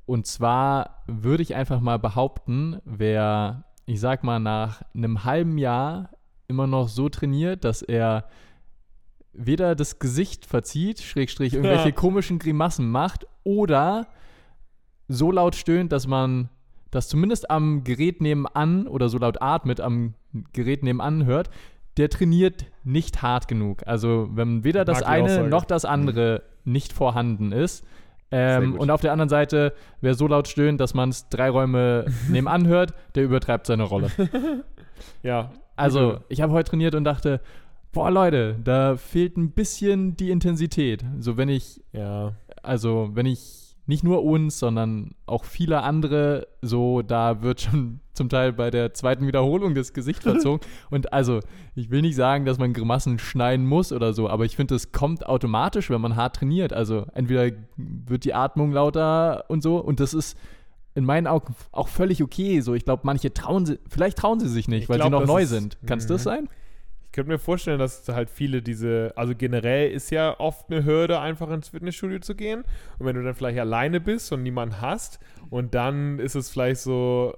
Und 0.07 0.28
zwar 0.28 1.03
würde 1.09 1.43
ich 1.43 1.57
einfach 1.57 1.80
mal 1.80 1.99
behaupten, 1.99 2.80
wer, 2.84 3.64
ich 3.86 3.99
sag 3.99 4.22
mal, 4.22 4.39
nach 4.39 4.82
einem 4.95 5.24
halben 5.24 5.59
Jahr 5.59 6.11
immer 6.49 6.66
noch 6.66 6.88
so 6.88 7.09
trainiert, 7.11 7.64
dass 7.64 7.82
er 7.82 8.24
weder 9.34 9.74
das 9.74 9.99
Gesicht 9.99 10.46
verzieht, 10.46 11.01
Schrägstrich 11.01 11.53
irgendwelche 11.55 11.90
Ja. 11.90 11.94
komischen 11.94 12.38
Grimassen 12.38 12.90
macht, 12.90 13.26
oder 13.44 14.09
so 15.07 15.30
laut 15.30 15.55
stöhnt, 15.55 15.92
dass 15.92 16.07
man 16.07 16.49
das 16.90 17.09
zumindest 17.09 17.51
am 17.51 17.84
Gerät 17.84 18.20
nebenan 18.20 18.86
oder 18.88 19.09
so 19.11 19.18
laut 19.18 19.40
atmet 19.40 19.80
am 19.80 20.14
Gerät 20.53 20.82
nebenan 20.82 21.26
hört, 21.26 21.51
der 21.99 22.09
trainiert 22.09 22.66
nicht 22.82 23.22
hart 23.22 23.46
genug. 23.49 23.82
Also 23.86 24.28
wenn 24.32 24.64
weder 24.64 24.84
das 24.84 25.03
eine 25.03 25.49
noch 25.49 25.64
das 25.64 25.84
andere 25.84 26.42
nicht 26.64 26.92
vorhanden 26.92 27.53
ist. 27.53 27.84
Ähm, 28.30 28.74
und 28.78 28.90
auf 28.90 29.01
der 29.01 29.12
anderen 29.12 29.30
Seite, 29.30 29.72
wer 30.03 30.14
so 30.14 30.26
laut 30.26 30.49
stöhnt, 30.49 30.80
dass 30.80 30.92
man 30.94 31.09
es 31.11 31.28
drei 31.28 31.49
Räume 31.49 32.07
nebenan 32.28 32.66
hört, 32.66 32.94
der 33.14 33.24
übertreibt 33.24 33.66
seine 33.66 33.82
Rolle. 33.84 34.11
Ja. 35.22 35.53
Also, 35.79 36.18
ich 36.29 36.41
habe 36.41 36.53
heute 36.53 36.70
trainiert 36.70 36.95
und 36.95 37.05
dachte, 37.05 37.41
boah 37.93 38.11
Leute, 38.11 38.57
da 38.62 38.97
fehlt 38.97 39.37
ein 39.37 39.53
bisschen 39.53 40.16
die 40.16 40.31
Intensität. 40.31 41.05
So 41.18 41.37
wenn 41.37 41.49
ich, 41.49 41.81
Ja. 41.93 42.33
also 42.62 43.11
wenn 43.14 43.26
ich 43.26 43.64
nicht 43.87 44.05
nur 44.05 44.22
uns, 44.22 44.59
sondern 44.59 45.12
auch 45.24 45.45
viele 45.45 45.83
andere, 45.83 46.47
so 46.61 47.01
da 47.01 47.41
wird 47.43 47.62
schon 47.62 48.01
zum 48.12 48.29
Teil 48.29 48.53
bei 48.53 48.70
der 48.70 48.93
zweiten 48.93 49.26
Wiederholung 49.26 49.74
das 49.74 49.95
Gesicht 49.95 50.22
verzogen. 50.24 50.61
und 50.91 51.12
also, 51.14 51.41
ich 51.74 51.91
will 51.91 52.03
nicht 52.03 52.16
sagen, 52.16 52.45
dass 52.45 52.59
man 52.59 52.74
Grimassen 52.74 53.18
schneiden 53.18 53.64
muss 53.64 53.91
oder 53.93 54.12
so, 54.12 54.29
aber 54.29 54.45
ich 54.45 54.57
finde, 54.57 54.74
es 54.74 54.93
kommt 54.93 55.24
automatisch, 55.26 55.89
wenn 55.89 56.01
man 56.03 56.16
hart 56.16 56.37
trainiert. 56.37 56.72
Also 56.74 57.07
entweder 57.14 57.57
wird 57.76 58.24
die 58.24 58.35
Atmung 58.35 58.72
lauter 58.72 59.45
und 59.49 59.62
so 59.62 59.79
und 59.79 60.01
das 60.01 60.12
ist 60.12 60.37
in 60.99 61.05
meinen 61.05 61.26
Augen 61.26 61.55
auch 61.72 61.88
völlig 61.88 62.22
okay. 62.22 62.61
So, 62.61 62.74
ich 62.74 62.84
glaube, 62.84 63.03
manche 63.05 63.32
trauen 63.32 63.64
sie, 63.66 63.78
vielleicht 63.88 64.18
trauen 64.18 64.40
sie 64.40 64.49
sich 64.49 64.68
nicht, 64.68 64.82
Ich 64.84 64.88
weil 64.88 64.96
sie 64.96 65.01
glaub, 65.09 65.12
noch 65.12 65.20
das 65.20 65.28
neu 65.28 65.42
ist- 65.42 65.49
sind. 65.51 65.78
Kann 65.86 65.99
es 65.99 66.07
das 66.07 66.22
Mhm. 66.22 66.24
sein? 66.24 66.49
Ich 67.07 67.12
könnte 67.12 67.30
mir 67.32 67.38
vorstellen, 67.38 67.78
dass 67.78 68.07
halt 68.09 68.28
viele 68.28 68.61
diese, 68.61 69.12
also 69.16 69.34
generell 69.34 69.90
ist 69.90 70.11
ja 70.11 70.38
oft 70.38 70.70
eine 70.70 70.84
Hürde, 70.84 71.18
einfach 71.20 71.51
ins 71.51 71.68
Fitnessstudio 71.70 72.18
zu 72.18 72.34
gehen. 72.34 72.64
Und 72.99 73.07
wenn 73.07 73.16
du 73.16 73.22
dann 73.22 73.34
vielleicht 73.34 73.59
alleine 73.59 73.99
bist 74.01 74.30
und 74.32 74.42
niemanden 74.42 74.80
hast, 74.82 75.18
und 75.49 75.74
dann 75.74 76.18
ist 76.18 76.34
es 76.34 76.51
vielleicht 76.51 76.80
so 76.82 77.34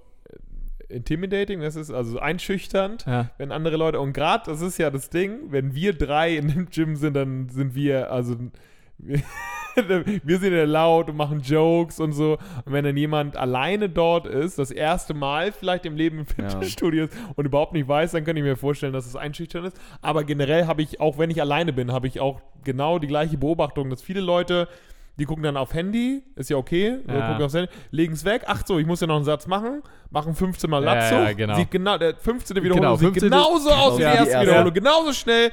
äh, 0.88 0.94
intimidating, 0.96 1.60
das 1.60 1.76
ist 1.76 1.90
also 1.92 2.12
so 2.12 2.18
einschüchternd, 2.18 3.06
Ja. 3.06 3.30
wenn 3.38 3.52
andere 3.52 3.76
Leute, 3.76 4.00
und 4.00 4.12
gerade, 4.12 4.42
das 4.50 4.60
ist 4.60 4.76
ja 4.78 4.90
das 4.90 5.08
Ding, 5.08 5.38
wenn 5.52 5.72
wir 5.74 5.92
drei 5.92 6.36
in 6.36 6.48
dem 6.48 6.68
Gym 6.68 6.96
sind, 6.96 7.14
dann 7.14 7.48
sind 7.48 7.74
wir, 7.76 8.10
also 8.10 8.36
wir, 10.24 10.38
sind 10.38 10.52
ja 10.52 10.64
laut 10.64 11.08
und 11.08 11.16
machen 11.16 11.40
Jokes 11.40 12.00
und 12.00 12.12
so. 12.12 12.38
Und 12.64 12.72
wenn 12.72 12.84
dann 12.84 12.96
jemand 12.96 13.36
alleine 13.36 13.88
dort 13.88 14.26
ist, 14.26 14.58
das 14.58 14.70
erste 14.70 15.14
Mal 15.14 15.52
vielleicht 15.52 15.86
im 15.86 15.96
Leben 15.96 16.18
im 16.18 16.26
Fitnessstudio 16.26 17.04
ist 17.04 17.14
und 17.36 17.44
überhaupt 17.44 17.72
nicht 17.72 17.86
weiß, 17.88 18.12
dann 18.12 18.24
könnte 18.24 18.40
ich 18.40 18.44
mir 18.44 18.56
vorstellen, 18.56 18.92
dass 18.92 19.06
es 19.06 19.16
einschüchtern 19.16 19.64
ist. 19.64 19.78
Aber 20.02 20.24
generell 20.24 20.66
habe 20.66 20.82
ich, 20.82 21.00
auch 21.00 21.18
wenn 21.18 21.30
ich 21.30 21.40
alleine 21.40 21.72
bin, 21.72 21.92
habe 21.92 22.06
ich 22.08 22.20
auch 22.20 22.40
genau 22.64 22.98
die 22.98 23.06
gleiche 23.06 23.38
Beobachtung, 23.38 23.90
dass 23.90 24.02
viele 24.02 24.20
Leute, 24.20 24.68
die 25.18 25.24
gucken 25.24 25.44
dann 25.44 25.56
auf 25.56 25.72
Handy, 25.74 26.22
ist 26.34 26.50
ja 26.50 26.56
okay, 26.56 26.98
Ja. 27.06 27.28
gucken 27.28 27.44
aufs 27.44 27.54
Handy, 27.54 27.70
legen 27.90 28.14
es 28.14 28.24
weg, 28.24 28.42
ach 28.46 28.62
so, 28.66 28.78
ich 28.78 28.86
muss 28.86 29.00
ja 29.00 29.06
noch 29.06 29.16
einen 29.16 29.24
Satz 29.24 29.46
machen, 29.46 29.82
machen 30.10 30.34
15 30.34 30.68
Mal 30.68 30.82
Ja, 30.82 30.94
Latzo, 30.94 31.14
ja, 31.16 31.32
genau. 31.32 31.54
sieht 31.54 31.70
genau, 31.70 31.96
der 31.98 32.16
15. 32.16 32.56
Wiederholung 32.56 32.80
Genau, 32.80 32.96
sieht 32.96 33.20
15. 33.20 33.30
genauso 33.30 33.70
aus 33.70 33.98
wie 33.98 34.02
Ja, 34.02 34.12
die 34.12 34.28
erste. 34.30 34.40
Wiederholung, 34.42 34.72
genauso 34.74 35.12
schnell 35.12 35.52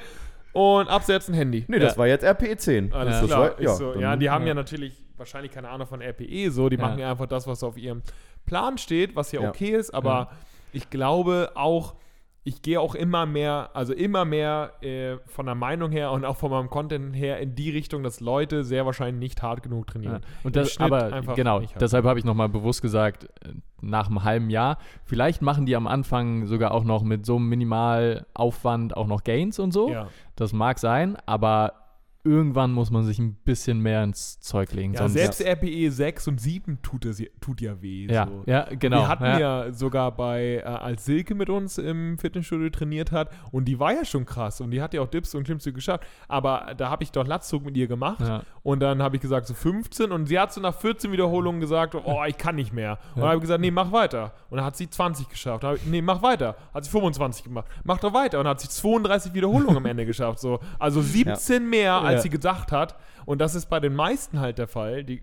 und 0.58 0.88
absetzen 0.90 1.36
Handy. 1.36 1.66
Nee, 1.68 1.78
das 1.80 1.98
war 1.98 2.08
jetzt 2.08 2.24
RPE 2.24 2.58
10. 2.58 2.92
Alles 2.94 3.22
Ja. 3.22 3.28
klar. 3.28 3.40
War- 3.42 3.62
ja, 3.62 3.74
so. 3.76 3.94
ja, 3.94 4.16
die 4.16 4.30
haben 4.30 4.48
ja. 4.48 4.54
natürlich 4.56 4.94
wahrscheinlich 5.18 5.52
keine 5.52 5.70
Ahnung 5.70 5.86
von 5.88 6.02
RPE 6.02 6.50
so. 6.52 6.68
Die 6.70 6.78
machen 6.78 6.98
ja 7.00 7.12
einfach 7.12 7.28
das, 7.28 7.46
was 7.46 7.64
auf 7.64 7.78
ihrem 7.78 8.02
Plan 8.48 8.78
steht, 8.80 9.16
was 9.16 9.32
Ja. 9.32 9.48
okay 9.48 9.70
ist. 9.76 9.94
Aber 9.94 10.32
ich 10.74 10.90
glaube 10.90 11.52
auch, 11.56 11.94
ich 12.48 12.62
gehe 12.62 12.80
auch 12.80 12.96
immer 12.96 13.26
mehr, 13.26 13.72
also 13.74 13.94
immer 13.94 14.24
mehr 14.24 14.72
äh, 14.82 15.18
von 15.26 15.46
der 15.48 15.56
Meinung 15.56 15.92
her 15.92 16.14
und 16.14 16.24
auch 16.24 16.38
von 16.38 16.50
meinem 16.50 16.70
Content 16.70 17.14
her 17.14 17.40
in 17.42 17.56
die 17.56 17.72
Richtung, 17.72 18.04
dass 18.04 18.22
Leute 18.22 18.64
sehr 18.64 18.86
wahrscheinlich 18.86 19.20
nicht 19.20 19.42
hart 19.44 19.64
genug 19.64 19.88
Ja. 19.88 19.92
trainieren. 19.92 20.22
Und 20.44 20.56
Im 20.56 20.64
das, 20.64 20.72
Schnitt 20.72 20.86
aber 20.94 21.14
einfach 21.14 21.36
genau, 21.36 21.60
deshalb 21.78 22.06
habe 22.06 22.18
ich 22.20 22.24
nochmal 22.24 22.48
bewusst 22.48 22.82
gesagt, 22.82 23.26
äh, 23.26 23.50
nach 23.82 24.08
einem 24.08 24.24
halben 24.24 24.50
Jahr, 24.50 24.78
vielleicht 25.04 25.42
machen 25.42 25.66
die 25.66 25.76
am 25.76 25.88
Anfang 25.88 26.46
sogar 26.46 26.72
auch 26.72 26.86
noch 26.86 27.04
mit 27.04 27.26
so 27.26 27.36
einem 27.36 27.50
Minimalaufwand 27.50 28.96
auch 28.96 29.08
noch 29.08 29.26
Gains 29.26 29.60
und 29.60 29.74
so. 29.74 29.92
Ja, 29.92 30.08
Das 30.38 30.54
mag 30.54 30.80
sein, 30.80 31.18
aber 31.26 31.74
irgendwann 32.28 32.72
muss 32.72 32.92
man 32.92 33.04
sich 33.06 33.20
ein 33.20 33.34
bisschen 33.46 33.80
mehr 33.80 34.04
ins 34.04 34.40
Zeug 34.40 34.72
legen. 34.74 34.94
ja 34.94 35.08
selbst 35.10 35.42
RPE 35.42 35.90
6 35.92 36.28
und 36.28 36.42
7 36.42 36.82
tut, 36.82 37.06
es, 37.06 37.22
tut 37.42 37.62
ja 37.62 37.82
weh. 37.82 38.08
ja, 38.08 38.28
so. 38.28 38.44
ja, 38.46 38.68
genau. 38.78 38.98
Wir 39.02 39.08
hatten 39.08 39.24
ja. 39.24 39.40
ja, 39.40 39.72
sogar 39.72 40.12
bei, 40.16 40.58
äh, 40.58 40.64
als 40.64 41.06
Silke 41.06 41.34
mit 41.36 41.50
uns 41.50 41.78
im 41.78 42.18
Fitnessstudio 42.18 42.70
trainiert 42.70 43.12
hat, 43.12 43.30
und 43.52 43.66
die 43.66 43.80
war 43.80 43.94
ja 43.94 44.06
schon 44.06 44.26
krass 44.26 44.62
und 44.62 44.72
die 44.72 44.82
hat 44.82 44.94
ja 44.94 45.02
auch 45.02 45.08
Dips 45.08 45.34
und 45.36 45.44
Klimmzüge 45.44 45.76
geschafft, 45.76 46.06
aber 46.28 46.74
da 46.78 46.90
habe 46.90 47.04
ich 47.04 47.12
doch 47.12 47.26
Latzug 47.26 47.66
mit 47.66 47.78
ihr 47.78 47.88
gemacht 47.88 48.20
Ja. 48.22 48.44
und 48.64 48.80
dann 48.82 49.02
habe 49.02 49.16
ich 49.16 49.22
gesagt 49.22 49.48
so 49.48 49.54
15 49.54 50.12
und 50.12 50.26
sie 50.28 50.38
hat 50.40 50.52
so 50.54 50.62
nach 50.62 50.76
14 50.76 51.12
Wiederholungen 51.12 51.62
gesagt, 51.62 51.96
oh, 51.96 52.24
ich 52.28 52.38
kann 52.38 52.56
nicht 52.56 52.74
mehr. 52.74 53.00
Und 53.16 53.22
dann 53.22 53.26
habe 53.30 53.36
ich 53.36 53.42
gesagt, 53.42 53.62
nee, 53.62 53.72
mach 53.72 53.92
weiter. 53.92 54.34
Und 54.50 54.58
dann 54.58 54.66
hat 54.66 54.76
sie 54.76 54.90
20 54.90 55.30
geschafft. 55.30 55.64
Ich, 55.76 55.86
nee, 55.86 56.02
mach 56.02 56.22
weiter. 56.22 56.56
Hat 56.74 56.84
sie 56.86 56.92
25 56.92 57.44
gemacht. 57.44 57.68
Mach 57.84 58.00
doch 58.00 58.14
weiter. 58.14 58.40
Und 58.40 58.46
dann 58.46 58.52
hat 58.52 58.62
sie 58.62 58.70
32 58.70 59.34
Wiederholungen 59.34 59.78
am 59.78 59.86
Ende 59.86 60.06
geschafft. 60.06 60.40
So. 60.40 60.60
Also 60.80 61.02
17 61.02 61.70
mehr, 61.70 61.94
als 61.94 62.17
Ja. 62.18 62.22
sie 62.24 62.30
gedacht 62.30 62.72
hat. 62.72 62.98
Und 63.26 63.40
das 63.40 63.56
ist 63.56 63.68
bei 63.68 63.80
den 63.80 63.96
meisten 63.96 64.40
halt 64.40 64.58
der 64.58 64.68
Fall. 64.68 65.04
Die 65.04 65.22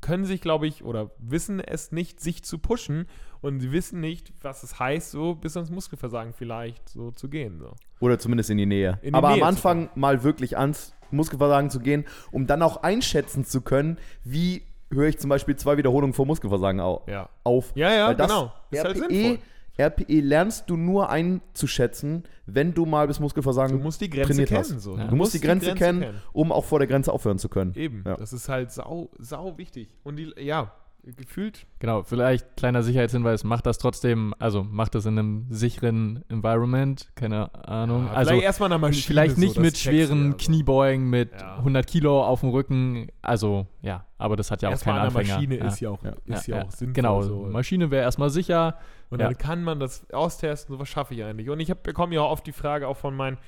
können 0.00 0.24
sich, 0.24 0.40
glaube 0.40 0.66
ich, 0.66 0.84
oder 0.84 1.10
wissen 1.18 1.60
es 1.60 1.90
nicht, 1.92 2.20
sich 2.20 2.44
zu 2.44 2.58
pushen 2.58 3.06
und 3.40 3.60
sie 3.60 3.72
wissen 3.72 4.00
nicht, 4.00 4.32
was 4.42 4.62
es 4.62 4.78
heißt, 4.78 5.10
so 5.10 5.34
bis 5.34 5.56
ans 5.56 5.70
Muskelversagen 5.70 6.32
vielleicht 6.32 6.88
so 6.88 7.10
zu 7.10 7.28
gehen. 7.28 7.58
So. 7.58 7.74
Oder 8.00 8.18
zumindest 8.18 8.50
in 8.50 8.58
die 8.58 8.66
Nähe. 8.66 8.98
In 9.02 9.12
die 9.12 9.14
Aber 9.14 9.30
Nähe 9.30 9.42
am 9.42 9.48
Anfang 9.48 9.90
mal 9.96 10.22
wirklich 10.22 10.56
ans 10.56 10.94
Muskelversagen 11.10 11.70
zu 11.70 11.80
gehen, 11.80 12.04
um 12.30 12.46
dann 12.46 12.62
auch 12.62 12.82
einschätzen 12.82 13.44
zu 13.44 13.60
können, 13.60 13.98
wie 14.24 14.62
höre 14.90 15.08
ich 15.08 15.18
zum 15.18 15.30
Beispiel 15.30 15.56
zwei 15.56 15.76
Wiederholungen 15.76 16.12
vor 16.14 16.26
Muskelversagen 16.26 16.80
au 16.80 17.02
Ja. 17.08 17.28
auf. 17.44 17.72
Ja, 17.74 17.92
ja, 17.92 18.14
das 18.14 18.28
genau. 18.28 18.52
Ist 18.70 18.84
halt 18.84 18.96
RPE, 18.98 19.08
sinnvoll. 19.14 19.38
RPE 19.80 20.20
lernst 20.20 20.68
du 20.68 20.76
nur 20.76 21.08
einzuschätzen, 21.10 22.24
wenn 22.46 22.74
du 22.74 22.84
mal 22.84 23.06
bis 23.06 23.20
Muskelversagen 23.20 23.76
Du 23.78 23.82
musst 23.82 24.00
die 24.00 24.10
Grenze 24.10 24.28
trainiert 24.28 24.48
kennen. 24.48 24.60
hast. 24.60 24.80
So. 24.80 24.96
Ja. 24.96 25.06
Du 25.06 25.16
musst 25.16 25.34
die 25.34 25.40
Grenze, 25.40 25.74
kennen, 25.74 26.20
um 26.32 26.50
auch 26.50 26.64
vor 26.64 26.80
der 26.80 26.88
Grenze 26.88 27.12
aufhören 27.12 27.38
zu 27.38 27.48
können. 27.48 27.74
Eben. 27.74 28.02
Ja. 28.04 28.16
Das 28.16 28.32
ist 28.32 28.48
halt 28.48 28.72
sau, 28.72 29.10
sau 29.18 29.56
wichtig. 29.56 29.88
Und 30.02 30.16
die, 30.16 30.32
ja, 30.38 30.72
gefühlt. 31.04 31.66
Genau, 31.78 32.02
vielleicht 32.02 32.56
kleiner 32.56 32.82
Sicherheitshinweis, 32.82 33.44
macht 33.44 33.66
das 33.66 33.78
trotzdem, 33.78 34.34
also 34.38 34.64
macht 34.64 34.94
das 34.94 35.06
in 35.06 35.18
einem 35.18 35.46
sicheren 35.50 36.24
Environment, 36.28 37.08
keine 37.14 37.52
Ahnung. 37.66 38.06
Ja, 38.06 38.12
also 38.12 38.30
vielleicht 38.30 38.44
erstmal 38.44 38.72
eine 38.72 38.78
Maschine. 38.78 39.02
vielleicht 39.02 39.38
nicht 39.38 39.58
mit 39.58 39.78
schweren 39.78 40.26
ja 40.26 40.30
so. 40.32 40.36
Kniebeugen 40.36 41.08
mit 41.08 41.32
Ja. 41.32 41.56
100 41.58 41.86
Kilo 41.86 42.22
auf 42.24 42.40
dem 42.40 42.50
Rücken, 42.50 43.08
also 43.22 43.66
ja, 43.80 44.04
aber 44.18 44.36
das 44.36 44.50
hat 44.50 44.62
ja 44.62 44.68
auch 44.68 44.72
Erstmal 44.72 44.96
keinen 44.96 45.06
Anfänger. 45.06 45.34
Maschine 45.34 45.58
ja. 45.58 45.66
ist 45.66 45.80
ja 45.80 45.90
auch, 45.90 46.00
ist 46.26 46.46
ja, 46.46 46.62
auch 46.62 46.70
sinnvoll. 46.70 46.92
Genau, 46.94 47.22
So. 47.22 47.46
Maschine 47.50 47.90
wäre 47.90 48.02
erstmal 48.02 48.30
sicher. 48.30 48.78
Und 49.10 49.20
dann 49.20 49.38
kann 49.38 49.64
man 49.64 49.80
das 49.80 50.10
austesten, 50.10 50.74
so 50.74 50.80
was 50.80 50.88
schaffe 50.88 51.14
ich 51.14 51.24
eigentlich. 51.24 51.48
Und 51.48 51.60
ich 51.60 51.70
hab, 51.70 51.82
bekomme 51.82 52.14
ja 52.14 52.20
auch 52.20 52.30
oft 52.32 52.46
die 52.46 52.52
Frage 52.52 52.86
auch 52.88 52.96
von 52.96 53.16
meinen, 53.16 53.38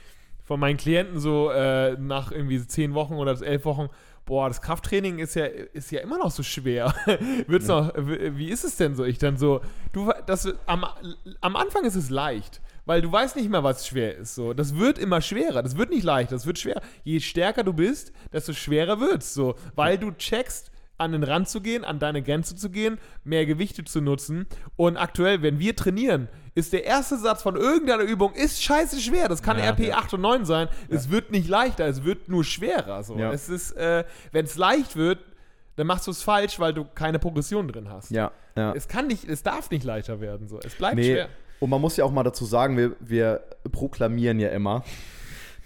von 0.42 0.58
meinen 0.58 0.78
Klienten 0.78 1.18
so 1.18 1.50
äh, 1.50 1.96
nach 1.98 2.32
irgendwie 2.32 2.66
zehn 2.66 2.94
Wochen 2.94 3.14
oder 3.14 3.40
elf 3.42 3.64
Wochen, 3.66 3.88
boah, 4.30 4.46
das 4.46 4.62
Krafttraining 4.62 5.18
ist 5.18 5.34
ja, 5.34 5.44
ist 5.44 5.90
ja 5.90 6.00
immer 6.02 6.16
noch 6.16 6.30
so 6.30 6.44
schwer. 6.44 6.94
Wird's 7.48 7.66
noch, 7.66 7.92
w- 7.96 8.30
wie 8.36 8.48
ist 8.48 8.62
es 8.62 8.76
denn 8.76 8.94
so? 8.94 9.04
Ich 9.04 9.18
dann 9.18 9.36
so, 9.36 9.60
du, 9.92 10.12
das, 10.26 10.48
am, 10.66 10.86
am 11.40 11.56
Anfang 11.56 11.84
ist 11.84 11.96
es 11.96 12.10
leicht. 12.10 12.60
Weil 12.86 13.02
du 13.02 13.10
weißt 13.10 13.34
nicht 13.36 13.50
mehr, 13.50 13.64
was 13.64 13.86
schwer 13.88 14.16
ist. 14.16 14.36
So. 14.36 14.52
Das 14.54 14.76
wird 14.76 14.98
immer 14.98 15.20
schwerer. 15.20 15.62
Das 15.64 15.76
wird 15.76 15.90
nicht 15.90 16.04
leicht. 16.04 16.30
Das 16.30 16.46
wird 16.46 16.58
schwer. 16.60 16.80
Je 17.02 17.18
stärker 17.18 17.64
du 17.64 17.72
bist, 17.72 18.12
desto 18.32 18.52
schwerer 18.52 19.00
wird's. 19.00 19.34
So. 19.34 19.56
Weil 19.74 19.98
du 19.98 20.12
checkst, 20.12 20.69
an 21.00 21.12
den 21.12 21.22
Rand 21.24 21.48
zu 21.48 21.60
gehen, 21.60 21.84
an 21.84 21.98
deine 21.98 22.22
Grenze 22.22 22.54
zu 22.56 22.70
gehen, 22.70 22.98
mehr 23.24 23.46
Gewichte 23.46 23.84
zu 23.84 24.00
nutzen. 24.00 24.46
Und 24.76 24.96
aktuell, 24.96 25.42
wenn 25.42 25.58
wir 25.58 25.74
trainieren, 25.74 26.28
ist 26.54 26.72
der 26.72 26.84
erste 26.84 27.16
Satz 27.18 27.42
von 27.42 27.56
irgendeiner 27.56 28.02
Übung 28.02 28.32
ist 28.34 28.62
scheiße 28.62 29.00
schwer. 29.00 29.28
Das 29.28 29.42
kann 29.42 29.58
Ja. 29.58 29.70
RP 29.70 29.92
8 29.94 30.14
und 30.14 30.20
9 30.20 30.44
sein. 30.44 30.68
Es 30.88 31.10
wird 31.10 31.30
nicht 31.30 31.48
leichter, 31.48 31.86
es 31.86 32.04
wird 32.04 32.28
nur 32.28 32.44
schwerer. 32.44 33.02
So. 33.02 33.16
Ja. 33.16 33.32
Es 33.32 33.48
ist, 33.48 33.72
äh, 33.76 34.04
wenn 34.32 34.44
es 34.44 34.56
leicht 34.56 34.96
wird, 34.96 35.18
dann 35.76 35.86
machst 35.86 36.06
du 36.06 36.10
es 36.10 36.22
falsch, 36.22 36.58
weil 36.60 36.74
du 36.74 36.84
keine 36.84 37.18
Progression 37.18 37.66
drin 37.68 37.88
hast. 37.88 38.10
Ja, 38.10 38.32
ja. 38.56 38.72
Es 38.74 38.86
kann 38.88 39.06
nicht, 39.06 39.24
es 39.28 39.42
darf 39.42 39.70
nicht 39.70 39.84
leichter 39.84 40.20
werden. 40.20 40.48
So. 40.48 40.58
Es 40.62 40.74
bleibt 40.74 40.96
Nee, 40.96 41.12
schwer. 41.12 41.28
und 41.60 41.70
man 41.70 41.80
muss 41.80 41.96
ja 41.96 42.04
auch 42.04 42.10
mal 42.12 42.24
dazu 42.24 42.44
sagen, 42.44 42.76
wir, 42.76 42.96
wir 43.00 43.40
proklamieren 43.72 44.38
ja 44.40 44.48
immer, 44.50 44.84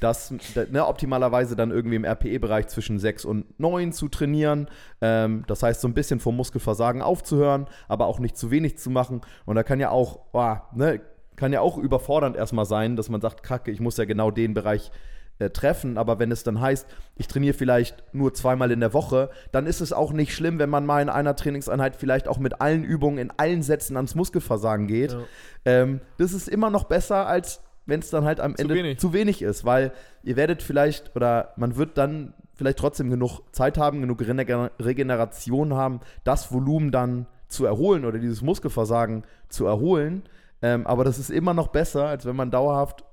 dass 0.04 0.34
ne, 0.70 0.86
optimalerweise 0.86 1.56
dann 1.56 1.70
irgendwie 1.70 1.96
im 1.96 2.04
RPE-Bereich 2.04 2.66
zwischen 2.66 2.98
6 2.98 3.24
und 3.24 3.58
9 3.58 3.92
zu 3.92 4.08
trainieren. 4.08 4.68
Ähm, 5.00 5.44
das 5.46 5.62
heißt, 5.62 5.80
so 5.80 5.88
ein 5.88 5.94
bisschen 5.94 6.20
vom 6.20 6.36
Muskelversagen 6.36 7.00
aufzuhören, 7.00 7.66
aber 7.88 8.06
auch 8.06 8.18
nicht 8.18 8.36
zu 8.36 8.50
wenig 8.50 8.76
zu 8.76 8.90
machen. 8.90 9.22
Und 9.46 9.56
da 9.56 9.62
kann 9.62 9.80
ja 9.80 9.88
auch, 9.88 10.20
oh, 10.32 10.56
ne, 10.74 11.00
kann 11.36 11.54
ja 11.54 11.62
auch 11.62 11.78
überfordernd 11.78 12.36
erstmal 12.36 12.66
sein, 12.66 12.96
dass 12.96 13.08
man 13.08 13.22
sagt, 13.22 13.42
kacke, 13.42 13.70
ich 13.70 13.80
muss 13.80 13.96
ja 13.96 14.04
genau 14.04 14.30
den 14.30 14.52
Bereich 14.52 14.90
äh, 15.38 15.48
treffen, 15.48 15.96
aber 15.96 16.18
wenn 16.18 16.30
es 16.30 16.44
dann 16.44 16.60
heißt, 16.60 16.86
ich 17.16 17.26
trainiere 17.26 17.54
vielleicht 17.54 18.04
nur 18.12 18.34
zweimal 18.34 18.70
in 18.70 18.80
der 18.80 18.92
Woche, 18.92 19.30
dann 19.52 19.66
ist 19.66 19.80
es 19.80 19.92
auch 19.92 20.12
nicht 20.12 20.34
schlimm, 20.34 20.58
wenn 20.58 20.70
man 20.70 20.84
mal 20.86 21.00
in 21.00 21.08
einer 21.08 21.34
Trainingseinheit 21.34 21.96
vielleicht 21.96 22.28
auch 22.28 22.38
mit 22.38 22.60
allen 22.60 22.84
Übungen 22.84 23.18
in 23.18 23.32
allen 23.36 23.62
Sätzen 23.62 23.96
ans 23.96 24.14
Muskelversagen 24.14 24.86
geht. 24.86 25.12
Ja. 25.12 25.22
Ähm, 25.64 26.02
das 26.18 26.34
ist 26.34 26.48
immer 26.48 26.68
noch 26.70 26.84
besser, 26.84 27.26
als 27.26 27.62
wenn 27.86 28.00
es 28.00 28.10
dann 28.10 28.24
halt 28.24 28.40
am 28.40 28.56
Zu 28.56 28.62
Ende 28.62 28.74
wenig. 28.74 28.98
zu 28.98 29.12
wenig 29.12 29.42
ist, 29.42 29.64
weil 29.64 29.92
ihr 30.22 30.36
werdet 30.36 30.62
vielleicht 30.62 31.14
oder 31.16 31.52
man 31.56 31.76
wird 31.76 31.98
dann 31.98 32.34
vielleicht 32.54 32.78
trotzdem 32.78 33.10
genug 33.10 33.40
Zeit 33.52 33.78
haben, 33.78 34.00
genug 34.00 34.20
Regener- 34.20 34.70
Regeneration 34.80 35.74
haben, 35.74 36.00
das 36.22 36.52
Volumen 36.52 36.90
dann 36.92 37.26
zu 37.48 37.66
erholen 37.66 38.04
oder 38.04 38.18
dieses 38.18 38.42
Muskelversagen 38.42 39.24
zu 39.48 39.66
erholen. 39.66 40.22
Ähm, 40.62 40.86
aber 40.86 41.04
das 41.04 41.18
ist 41.18 41.30
immer 41.30 41.52
noch 41.52 41.68
besser, 41.68 42.06
als 42.06 42.24
wenn 42.24 42.36
man 42.36 42.50
dauerhaft 42.50 43.04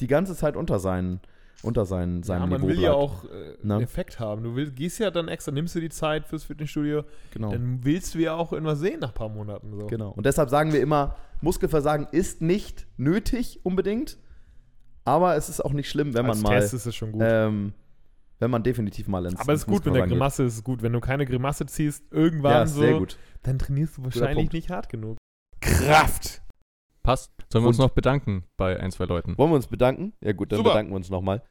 die 0.00 0.06
ganze 0.06 0.34
Zeit 0.34 0.56
unter 0.56 0.78
seinen, 0.78 1.20
unter 1.62 1.84
seinen, 1.86 2.18
Ja, 2.18 2.24
seinem 2.24 2.50
man 2.50 2.60
Niveau 2.60 2.68
will 2.68 2.80
ja 2.80 2.92
auch 2.92 3.24
äh, 3.24 3.56
Ne? 3.62 3.74
einen 3.74 3.82
Effekt 3.82 4.20
haben. 4.20 4.42
Du 4.44 4.54
will, 4.54 4.70
gehst 4.70 4.98
ja 5.00 5.10
dann 5.10 5.28
extra, 5.28 5.50
nimmst 5.52 5.74
du 5.74 5.80
die 5.80 5.88
Zeit 5.88 6.26
fürs 6.26 6.44
Fitnessstudio, 6.44 7.02
Genau. 7.32 7.50
dann 7.50 7.84
willst 7.84 8.14
du 8.14 8.18
ja 8.20 8.34
auch 8.34 8.52
irgendwas 8.52 8.78
sehen 8.78 9.00
nach 9.00 9.08
ein 9.08 9.14
paar 9.14 9.28
Monaten. 9.28 9.72
So. 9.74 9.86
Genau. 9.86 10.10
Und 10.10 10.24
deshalb 10.26 10.50
sagen 10.50 10.72
wir 10.72 10.80
immer, 10.80 11.16
Muskelversagen 11.40 12.06
ist 12.12 12.40
nicht 12.42 12.86
nötig 12.96 13.60
unbedingt, 13.64 14.18
aber 15.04 15.36
es 15.36 15.48
ist 15.48 15.64
auch 15.64 15.72
nicht 15.72 15.88
schlimm, 15.88 16.14
wenn 16.14 16.26
Als 16.26 16.40
man 16.42 16.52
mal, 16.52 16.60
Test 16.60 16.74
ist 16.74 16.86
es 16.86 16.94
schon 16.94 17.12
gut. 17.12 17.22
ähm, 17.24 17.72
wenn 18.40 18.50
man 18.52 18.62
definitiv 18.62 19.08
mal 19.08 19.24
ins 19.26 19.40
Aber 19.40 19.52
es 19.52 19.60
ist 19.62 19.66
gut, 19.66 19.84
wenn 19.84 19.94
der 19.94 20.02
geht. 20.04 20.12
Grimasse 20.12 20.44
ist 20.44 20.62
gut. 20.62 20.80
Wenn 20.82 20.92
du 20.92 21.00
keine 21.00 21.26
Grimasse 21.26 21.66
ziehst, 21.66 22.04
irgendwann 22.12 22.52
Ja, 22.52 22.66
so, 22.66 22.80
sehr 22.82 22.98
gut. 22.98 23.18
dann 23.42 23.58
trainierst 23.58 23.96
du 23.98 24.04
wahrscheinlich 24.04 24.52
nicht 24.52 24.70
hart 24.70 24.88
genug. 24.88 25.16
Kraft! 25.60 26.42
Passt. 27.02 27.32
Sollen 27.50 27.64
wir 27.64 27.68
uns 27.68 27.78
noch 27.78 27.90
bedanken 27.90 28.44
bei 28.56 28.78
ein, 28.78 28.90
zwei 28.90 29.04
Leuten? 29.04 29.36
Wollen 29.38 29.50
wir 29.50 29.56
uns 29.56 29.68
bedanken? 29.68 30.12
Ja 30.20 30.32
gut, 30.32 30.52
dann 30.52 30.58
Super. 30.58 30.70
bedanken 30.70 30.92
wir 30.92 30.96
uns 30.96 31.10
nochmal. 31.10 31.42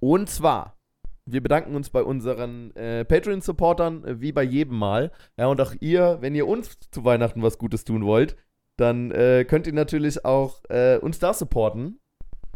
Und 0.00 0.28
zwar, 0.28 0.78
wir 1.26 1.42
bedanken 1.42 1.74
uns 1.76 1.90
bei 1.90 2.02
unseren 2.02 2.74
äh, 2.76 3.04
Patreon-Supportern, 3.04 4.04
äh, 4.04 4.20
wie 4.20 4.32
bei 4.32 4.42
jedem 4.42 4.78
Mal. 4.78 5.12
Ja, 5.36 5.46
und 5.46 5.60
auch 5.60 5.74
ihr, 5.80 6.18
wenn 6.20 6.34
ihr 6.34 6.46
uns 6.46 6.78
zu 6.90 7.04
Weihnachten 7.04 7.42
was 7.42 7.58
Gutes 7.58 7.84
tun 7.84 8.04
wollt, 8.04 8.36
dann 8.76 9.10
äh, 9.10 9.44
könnt 9.44 9.66
ihr 9.66 9.72
natürlich 9.72 10.24
auch 10.24 10.62
äh, 10.68 10.98
uns 10.98 11.18
da 11.18 11.32
supporten. 11.32 12.00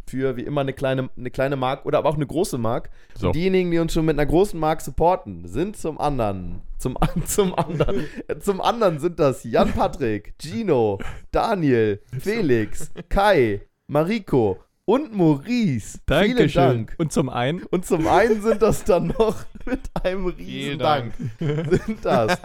Für 0.09 0.37
wie 0.37 0.43
immer 0.43 0.63
eine 0.63 0.73
kleine, 0.73 1.11
eine 1.17 1.31
kleine 1.31 1.57
Mark 1.57 1.85
oder 1.85 1.99
aber 1.99 2.09
auch 2.09 2.15
eine 2.15 2.27
große 2.27 2.59
Mark. 2.59 2.91
So. 3.15 3.29
Und 3.29 3.37
diejenigen, 3.37 3.71
die 3.71 3.79
uns 3.79 3.93
schon 3.93 4.07
mit 4.07 4.19
einer 4.19 4.27
großen 4.27 4.59
Mark 4.59 4.81
supporten, 4.81 5.47
sind 5.47 5.77
zum 5.77 6.01
anderen, 6.01 6.63
zum, 6.79 6.97
zum 7.27 7.55
anderen, 7.55 8.07
zum 8.41 8.61
anderen 8.61 8.99
sind 9.01 9.21
das 9.21 9.45
Jan 9.45 9.73
Patrick, 9.73 10.35
Gino, 10.41 10.99
Daniel, 11.31 12.01
Felix, 12.19 12.91
Kai, 13.09 13.63
Mariko 13.87 14.59
und 14.89 15.15
Maurice. 15.15 15.99
Vielen 16.09 16.51
Dank. 16.51 16.95
Und 16.97 17.13
zum 17.13 17.29
einen, 17.29 17.63
Und 17.65 17.85
zum 17.85 18.07
einen 18.09 18.41
sind 18.41 18.63
das 18.63 18.85
dann 18.85 19.09
noch 19.09 19.45
mit 19.67 19.81
einem 20.03 20.25
riesen 20.29 20.79
Dank. 20.79 21.13
Sind 21.39 22.03
das 22.03 22.41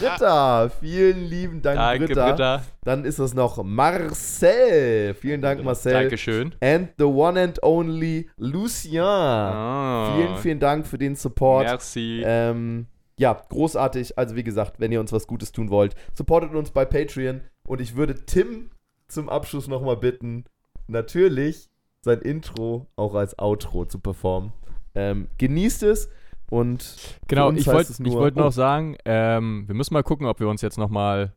Britta. 0.00 0.70
Vielen 0.80 1.24
lieben 1.24 1.62
Dank, 1.62 1.78
danke, 1.78 2.06
Britta. 2.06 2.30
Britta. 2.30 2.64
Dann 2.82 3.04
ist 3.04 3.20
es 3.20 3.32
noch 3.32 3.62
Marcel. 3.62 5.14
Vielen 5.14 5.40
Dank, 5.40 5.62
Marcel. 5.62 5.92
Dankeschön. 5.92 6.52
And 6.60 6.88
the 6.98 7.04
one 7.04 7.40
and 7.40 7.62
only 7.62 8.28
Lucien. 8.38 9.00
Ah, 9.00 10.16
Vielen, 10.16 10.36
vielen 10.38 10.58
Dank 10.58 10.88
für 10.88 10.98
den 10.98 11.14
Support. 11.14 11.66
Merci. 11.66 12.24
Ähm, 12.26 12.86
ja, 13.20 13.40
großartig. 13.48 14.18
Also 14.18 14.34
wie 14.34 14.42
gesagt, 14.42 14.80
wenn 14.80 14.90
ihr 14.90 14.98
uns 14.98 15.12
was 15.12 15.28
Gutes 15.28 15.52
tun 15.52 15.70
wollt, 15.70 15.94
supportet 16.12 16.56
uns 16.56 16.72
bei 16.72 16.84
Patreon. 16.84 17.42
Und 17.68 17.80
ich 17.80 17.94
würde 17.94 18.16
Tim 18.26 18.70
zum 19.06 19.28
Abschluss 19.28 19.68
nochmal 19.68 19.96
bitten, 19.96 20.44
natürlich 20.88 21.68
sein 22.04 22.20
Intro 22.20 22.86
auch 22.96 23.14
als 23.14 23.38
Outro 23.38 23.84
zu 23.86 23.98
performen. 23.98 24.52
Ähm, 24.94 25.28
genießt 25.38 25.82
es 25.82 26.08
und 26.50 26.96
Genau, 27.26 27.50
ich 27.52 27.66
wollte 27.66 27.92
wollt 28.12 28.36
oh. 28.36 28.40
noch 28.40 28.52
sagen, 28.52 28.96
ähm, 29.04 29.64
wir 29.66 29.74
müssen 29.74 29.94
mal 29.94 30.02
gucken, 30.02 30.26
ob 30.26 30.40
wir 30.40 30.48
uns 30.48 30.62
jetzt 30.62 30.78
nochmal 30.78 31.34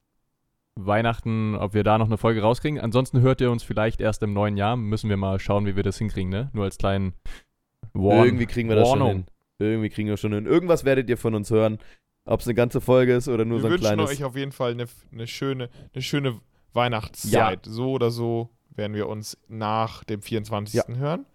Weihnachten, 0.75 1.55
ob 1.55 1.73
wir 1.73 1.83
da 1.83 1.97
noch 1.97 2.05
eine 2.05 2.17
Folge 2.17 2.41
rauskriegen. 2.41 2.79
Ansonsten 2.79 3.21
hört 3.21 3.41
ihr 3.41 3.49
uns 3.49 3.63
vielleicht 3.63 3.99
erst 3.99 4.21
im 4.21 4.33
neuen 4.33 4.57
Jahr. 4.57 4.77
Müssen 4.77 5.09
wir 5.09 5.17
mal 5.17 5.39
schauen, 5.39 5.65
wie 5.65 5.75
wir 5.75 5.83
das 5.83 5.97
hinkriegen, 5.97 6.29
ne? 6.29 6.51
Nur 6.53 6.65
als 6.65 6.77
kleinen 6.77 7.13
Warn 7.93 8.25
Irgendwie 8.25 8.45
kriegen 8.45 8.69
wir 8.69 8.75
das 8.75 8.87
schon 8.89 8.99
Warnung. 8.99 9.15
hin. 9.15 9.25
Irgendwie 9.59 9.89
kriegen 9.89 10.07
wir 10.07 10.17
schon 10.17 10.33
hin. 10.33 10.45
Irgendwas 10.45 10.85
werdet 10.85 11.09
ihr 11.09 11.17
von 11.17 11.33
uns 11.33 11.49
hören. 11.49 11.79
Ob 12.25 12.41
es 12.41 12.47
eine 12.47 12.55
ganze 12.55 12.81
Folge 12.81 13.15
ist 13.15 13.27
oder 13.27 13.45
nur 13.45 13.57
Wir 13.57 13.61
so 13.61 13.67
ein 13.67 13.71
wünschen 13.73 13.85
kleines. 13.85 14.11
euch 14.11 14.23
auf 14.23 14.35
jeden 14.35 14.51
Fall 14.51 14.71
eine, 14.71 14.85
eine, 15.11 15.27
schöne, 15.27 15.69
eine 15.93 16.01
schöne 16.03 16.39
Weihnachtszeit. 16.73 17.65
So 17.65 17.91
oder 17.91 18.11
so 18.11 18.49
werden 18.77 18.93
wir 18.93 19.07
uns 19.07 19.37
nach 19.47 20.03
dem 20.03 20.21
24. 20.21 20.97
hören. 20.97 21.25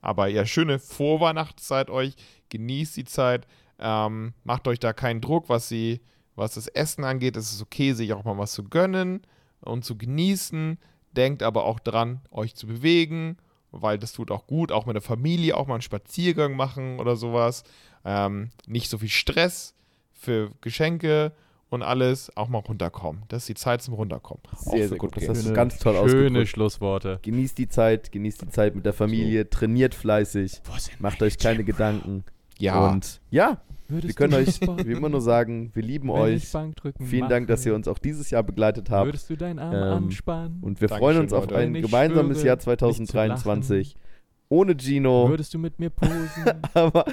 Aber 0.00 0.28
ja, 0.28 0.46
schöne 0.46 0.78
Vorweihnachtszeit 0.78 1.90
euch. 1.90 2.14
Genießt 2.50 2.96
die 2.96 3.04
Zeit. 3.04 3.46
Ähm, 3.78 4.34
macht 4.44 4.66
euch 4.68 4.78
da 4.78 4.92
keinen 4.92 5.20
Druck, 5.20 5.48
was, 5.48 5.68
sie, 5.68 6.00
was 6.34 6.54
das 6.54 6.66
Essen 6.68 7.04
angeht. 7.04 7.36
Es 7.36 7.52
ist 7.52 7.62
okay, 7.62 7.92
sich 7.92 8.12
auch 8.12 8.24
mal 8.24 8.38
was 8.38 8.52
zu 8.52 8.64
gönnen 8.64 9.22
und 9.60 9.84
zu 9.84 9.96
genießen. 9.96 10.78
Denkt 11.12 11.42
aber 11.42 11.64
auch 11.64 11.80
dran, 11.80 12.20
euch 12.30 12.54
zu 12.54 12.66
bewegen, 12.66 13.38
weil 13.70 13.98
das 13.98 14.12
tut 14.12 14.30
auch 14.30 14.46
gut. 14.46 14.72
Auch 14.72 14.86
mit 14.86 14.94
der 14.94 15.02
Familie 15.02 15.56
auch 15.56 15.66
mal 15.66 15.74
einen 15.74 15.82
Spaziergang 15.82 16.54
machen 16.54 17.00
oder 17.00 17.16
sowas. 17.16 17.64
Ähm, 18.04 18.50
nicht 18.66 18.90
so 18.90 18.98
viel 18.98 19.08
Stress 19.08 19.74
für 20.12 20.52
Geschenke 20.60 21.32
und 21.70 21.82
alles. 21.82 22.34
Auch 22.36 22.48
mal 22.48 22.58
runterkommen. 22.58 23.22
Das 23.28 23.42
ist 23.42 23.48
die 23.48 23.54
Zeit 23.54 23.82
zum 23.82 23.94
Runterkommen. 23.94 24.42
Sehr, 24.56 24.88
sehr 24.88 24.98
gut. 24.98 25.14
Das 25.16 25.20
gehen. 25.22 25.30
hast 25.30 25.38
du 25.40 25.42
Schöne- 25.44 25.54
ganz 25.56 25.78
toll 25.78 25.94
Schöne 25.94 26.04
ausgedrückt. 26.04 26.48
Schlussworte. 26.48 27.18
Genießt 27.22 27.58
die 27.58 27.68
Zeit, 27.68 28.10
genießt 28.12 28.42
die 28.42 28.48
Zeit 28.48 28.74
mit 28.74 28.86
der 28.86 28.92
Familie, 28.92 29.48
trainiert 29.50 29.94
fleißig, 29.94 30.60
macht 30.98 31.22
euch 31.22 31.38
keine 31.38 31.64
Gedanken. 31.64 32.24
Ja. 32.58 32.88
Und 32.90 33.20
ja, 33.30 33.60
wir 33.88 34.12
können 34.14 34.34
euch 34.34 34.60
wie 34.60 34.92
immer 34.92 35.08
nur 35.08 35.20
sagen, 35.20 35.70
wir 35.74 35.82
lieben 35.82 36.10
euch. 36.10 36.50
Vielen 37.00 37.28
Dank, 37.28 37.46
dass 37.48 37.64
ihr 37.64 37.74
uns 37.74 37.86
auch 37.88 37.98
dieses 37.98 38.30
Jahr 38.30 38.42
begleitet 38.42 38.90
habt. 38.90 39.06
Würdest 39.06 39.30
du 39.30 39.36
deinen 39.36 39.58
Arm 39.58 39.74
Ähm, 39.74 40.04
anspannen? 40.04 40.58
Und 40.62 40.80
wir 40.80 40.88
Dankeschön, 40.88 40.98
freuen 40.98 41.18
uns 41.22 41.32
auf 41.32 41.44
Leute. 41.44 41.56
ein 41.58 41.74
gemeinsames 41.74 42.38
schwöre, 42.38 42.46
Jahr 42.48 42.56
nicht 42.56 42.64
zu 42.64 42.70
lachen. 42.70 42.94
2023. 43.06 43.96
Ohne 44.50 44.74
Gino, 44.76 45.28
Würdest 45.28 45.52
du 45.54 45.58
mit 45.58 45.78
mir 45.78 45.90
posen 45.90 46.18
aber 46.74 47.04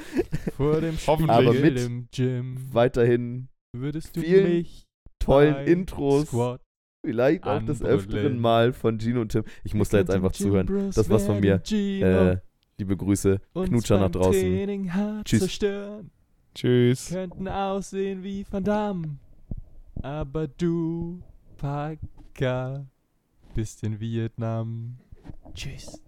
vor 0.55 0.79
dem 0.81 0.97
Hoffentlich. 1.05 1.29
Aber 1.31 1.53
Spiegel 1.53 1.71
mit- 1.71 1.79
im 1.85 2.07
Gym? 2.11 2.57
weiterhin 2.71 3.47
Würdest 3.79 4.15
du 4.15 4.21
vielen 4.21 4.51
mich 4.51 4.87
tollen 5.19 5.65
Intros. 5.67 6.27
Squat 6.27 6.61
Vielleicht 7.05 7.43
auch 7.43 7.61
des 7.61 7.83
öfteren 7.83 8.39
Mal 8.39 8.73
von 8.73 8.99
Gino 8.99 9.21
und 9.21 9.31
Tim. 9.31 9.43
Ich 9.63 9.73
muss 9.75 9.89
da 9.89 9.99
jetzt 9.99 10.09
einfach 10.09 10.31
zuhören. 10.31 10.91
Das 10.93 11.07
war's 11.09 11.25
von 11.25 11.39
mir. 11.39 11.61
Äh, 11.71 12.37
liebe 12.79 12.97
Grüße, 12.97 13.39
uns 13.53 13.69
Knutscher 13.69 13.99
nach 13.99 14.09
draußen. 14.09 15.23
Tschüss. 15.23 15.39
zerstören. 15.41 16.09
Tschüss. 16.55 17.09
Könnten 17.09 17.47
aussehen 17.47 18.23
wie 18.23 18.45
Van 18.49 18.63
Damme. 18.63 19.17
Aber 20.01 20.47
du, 20.47 21.21
Parker, 21.57 22.87
bist 23.53 23.83
in 23.83 23.99
Vietnam. 23.99 24.97
Tschüss. 25.53 26.01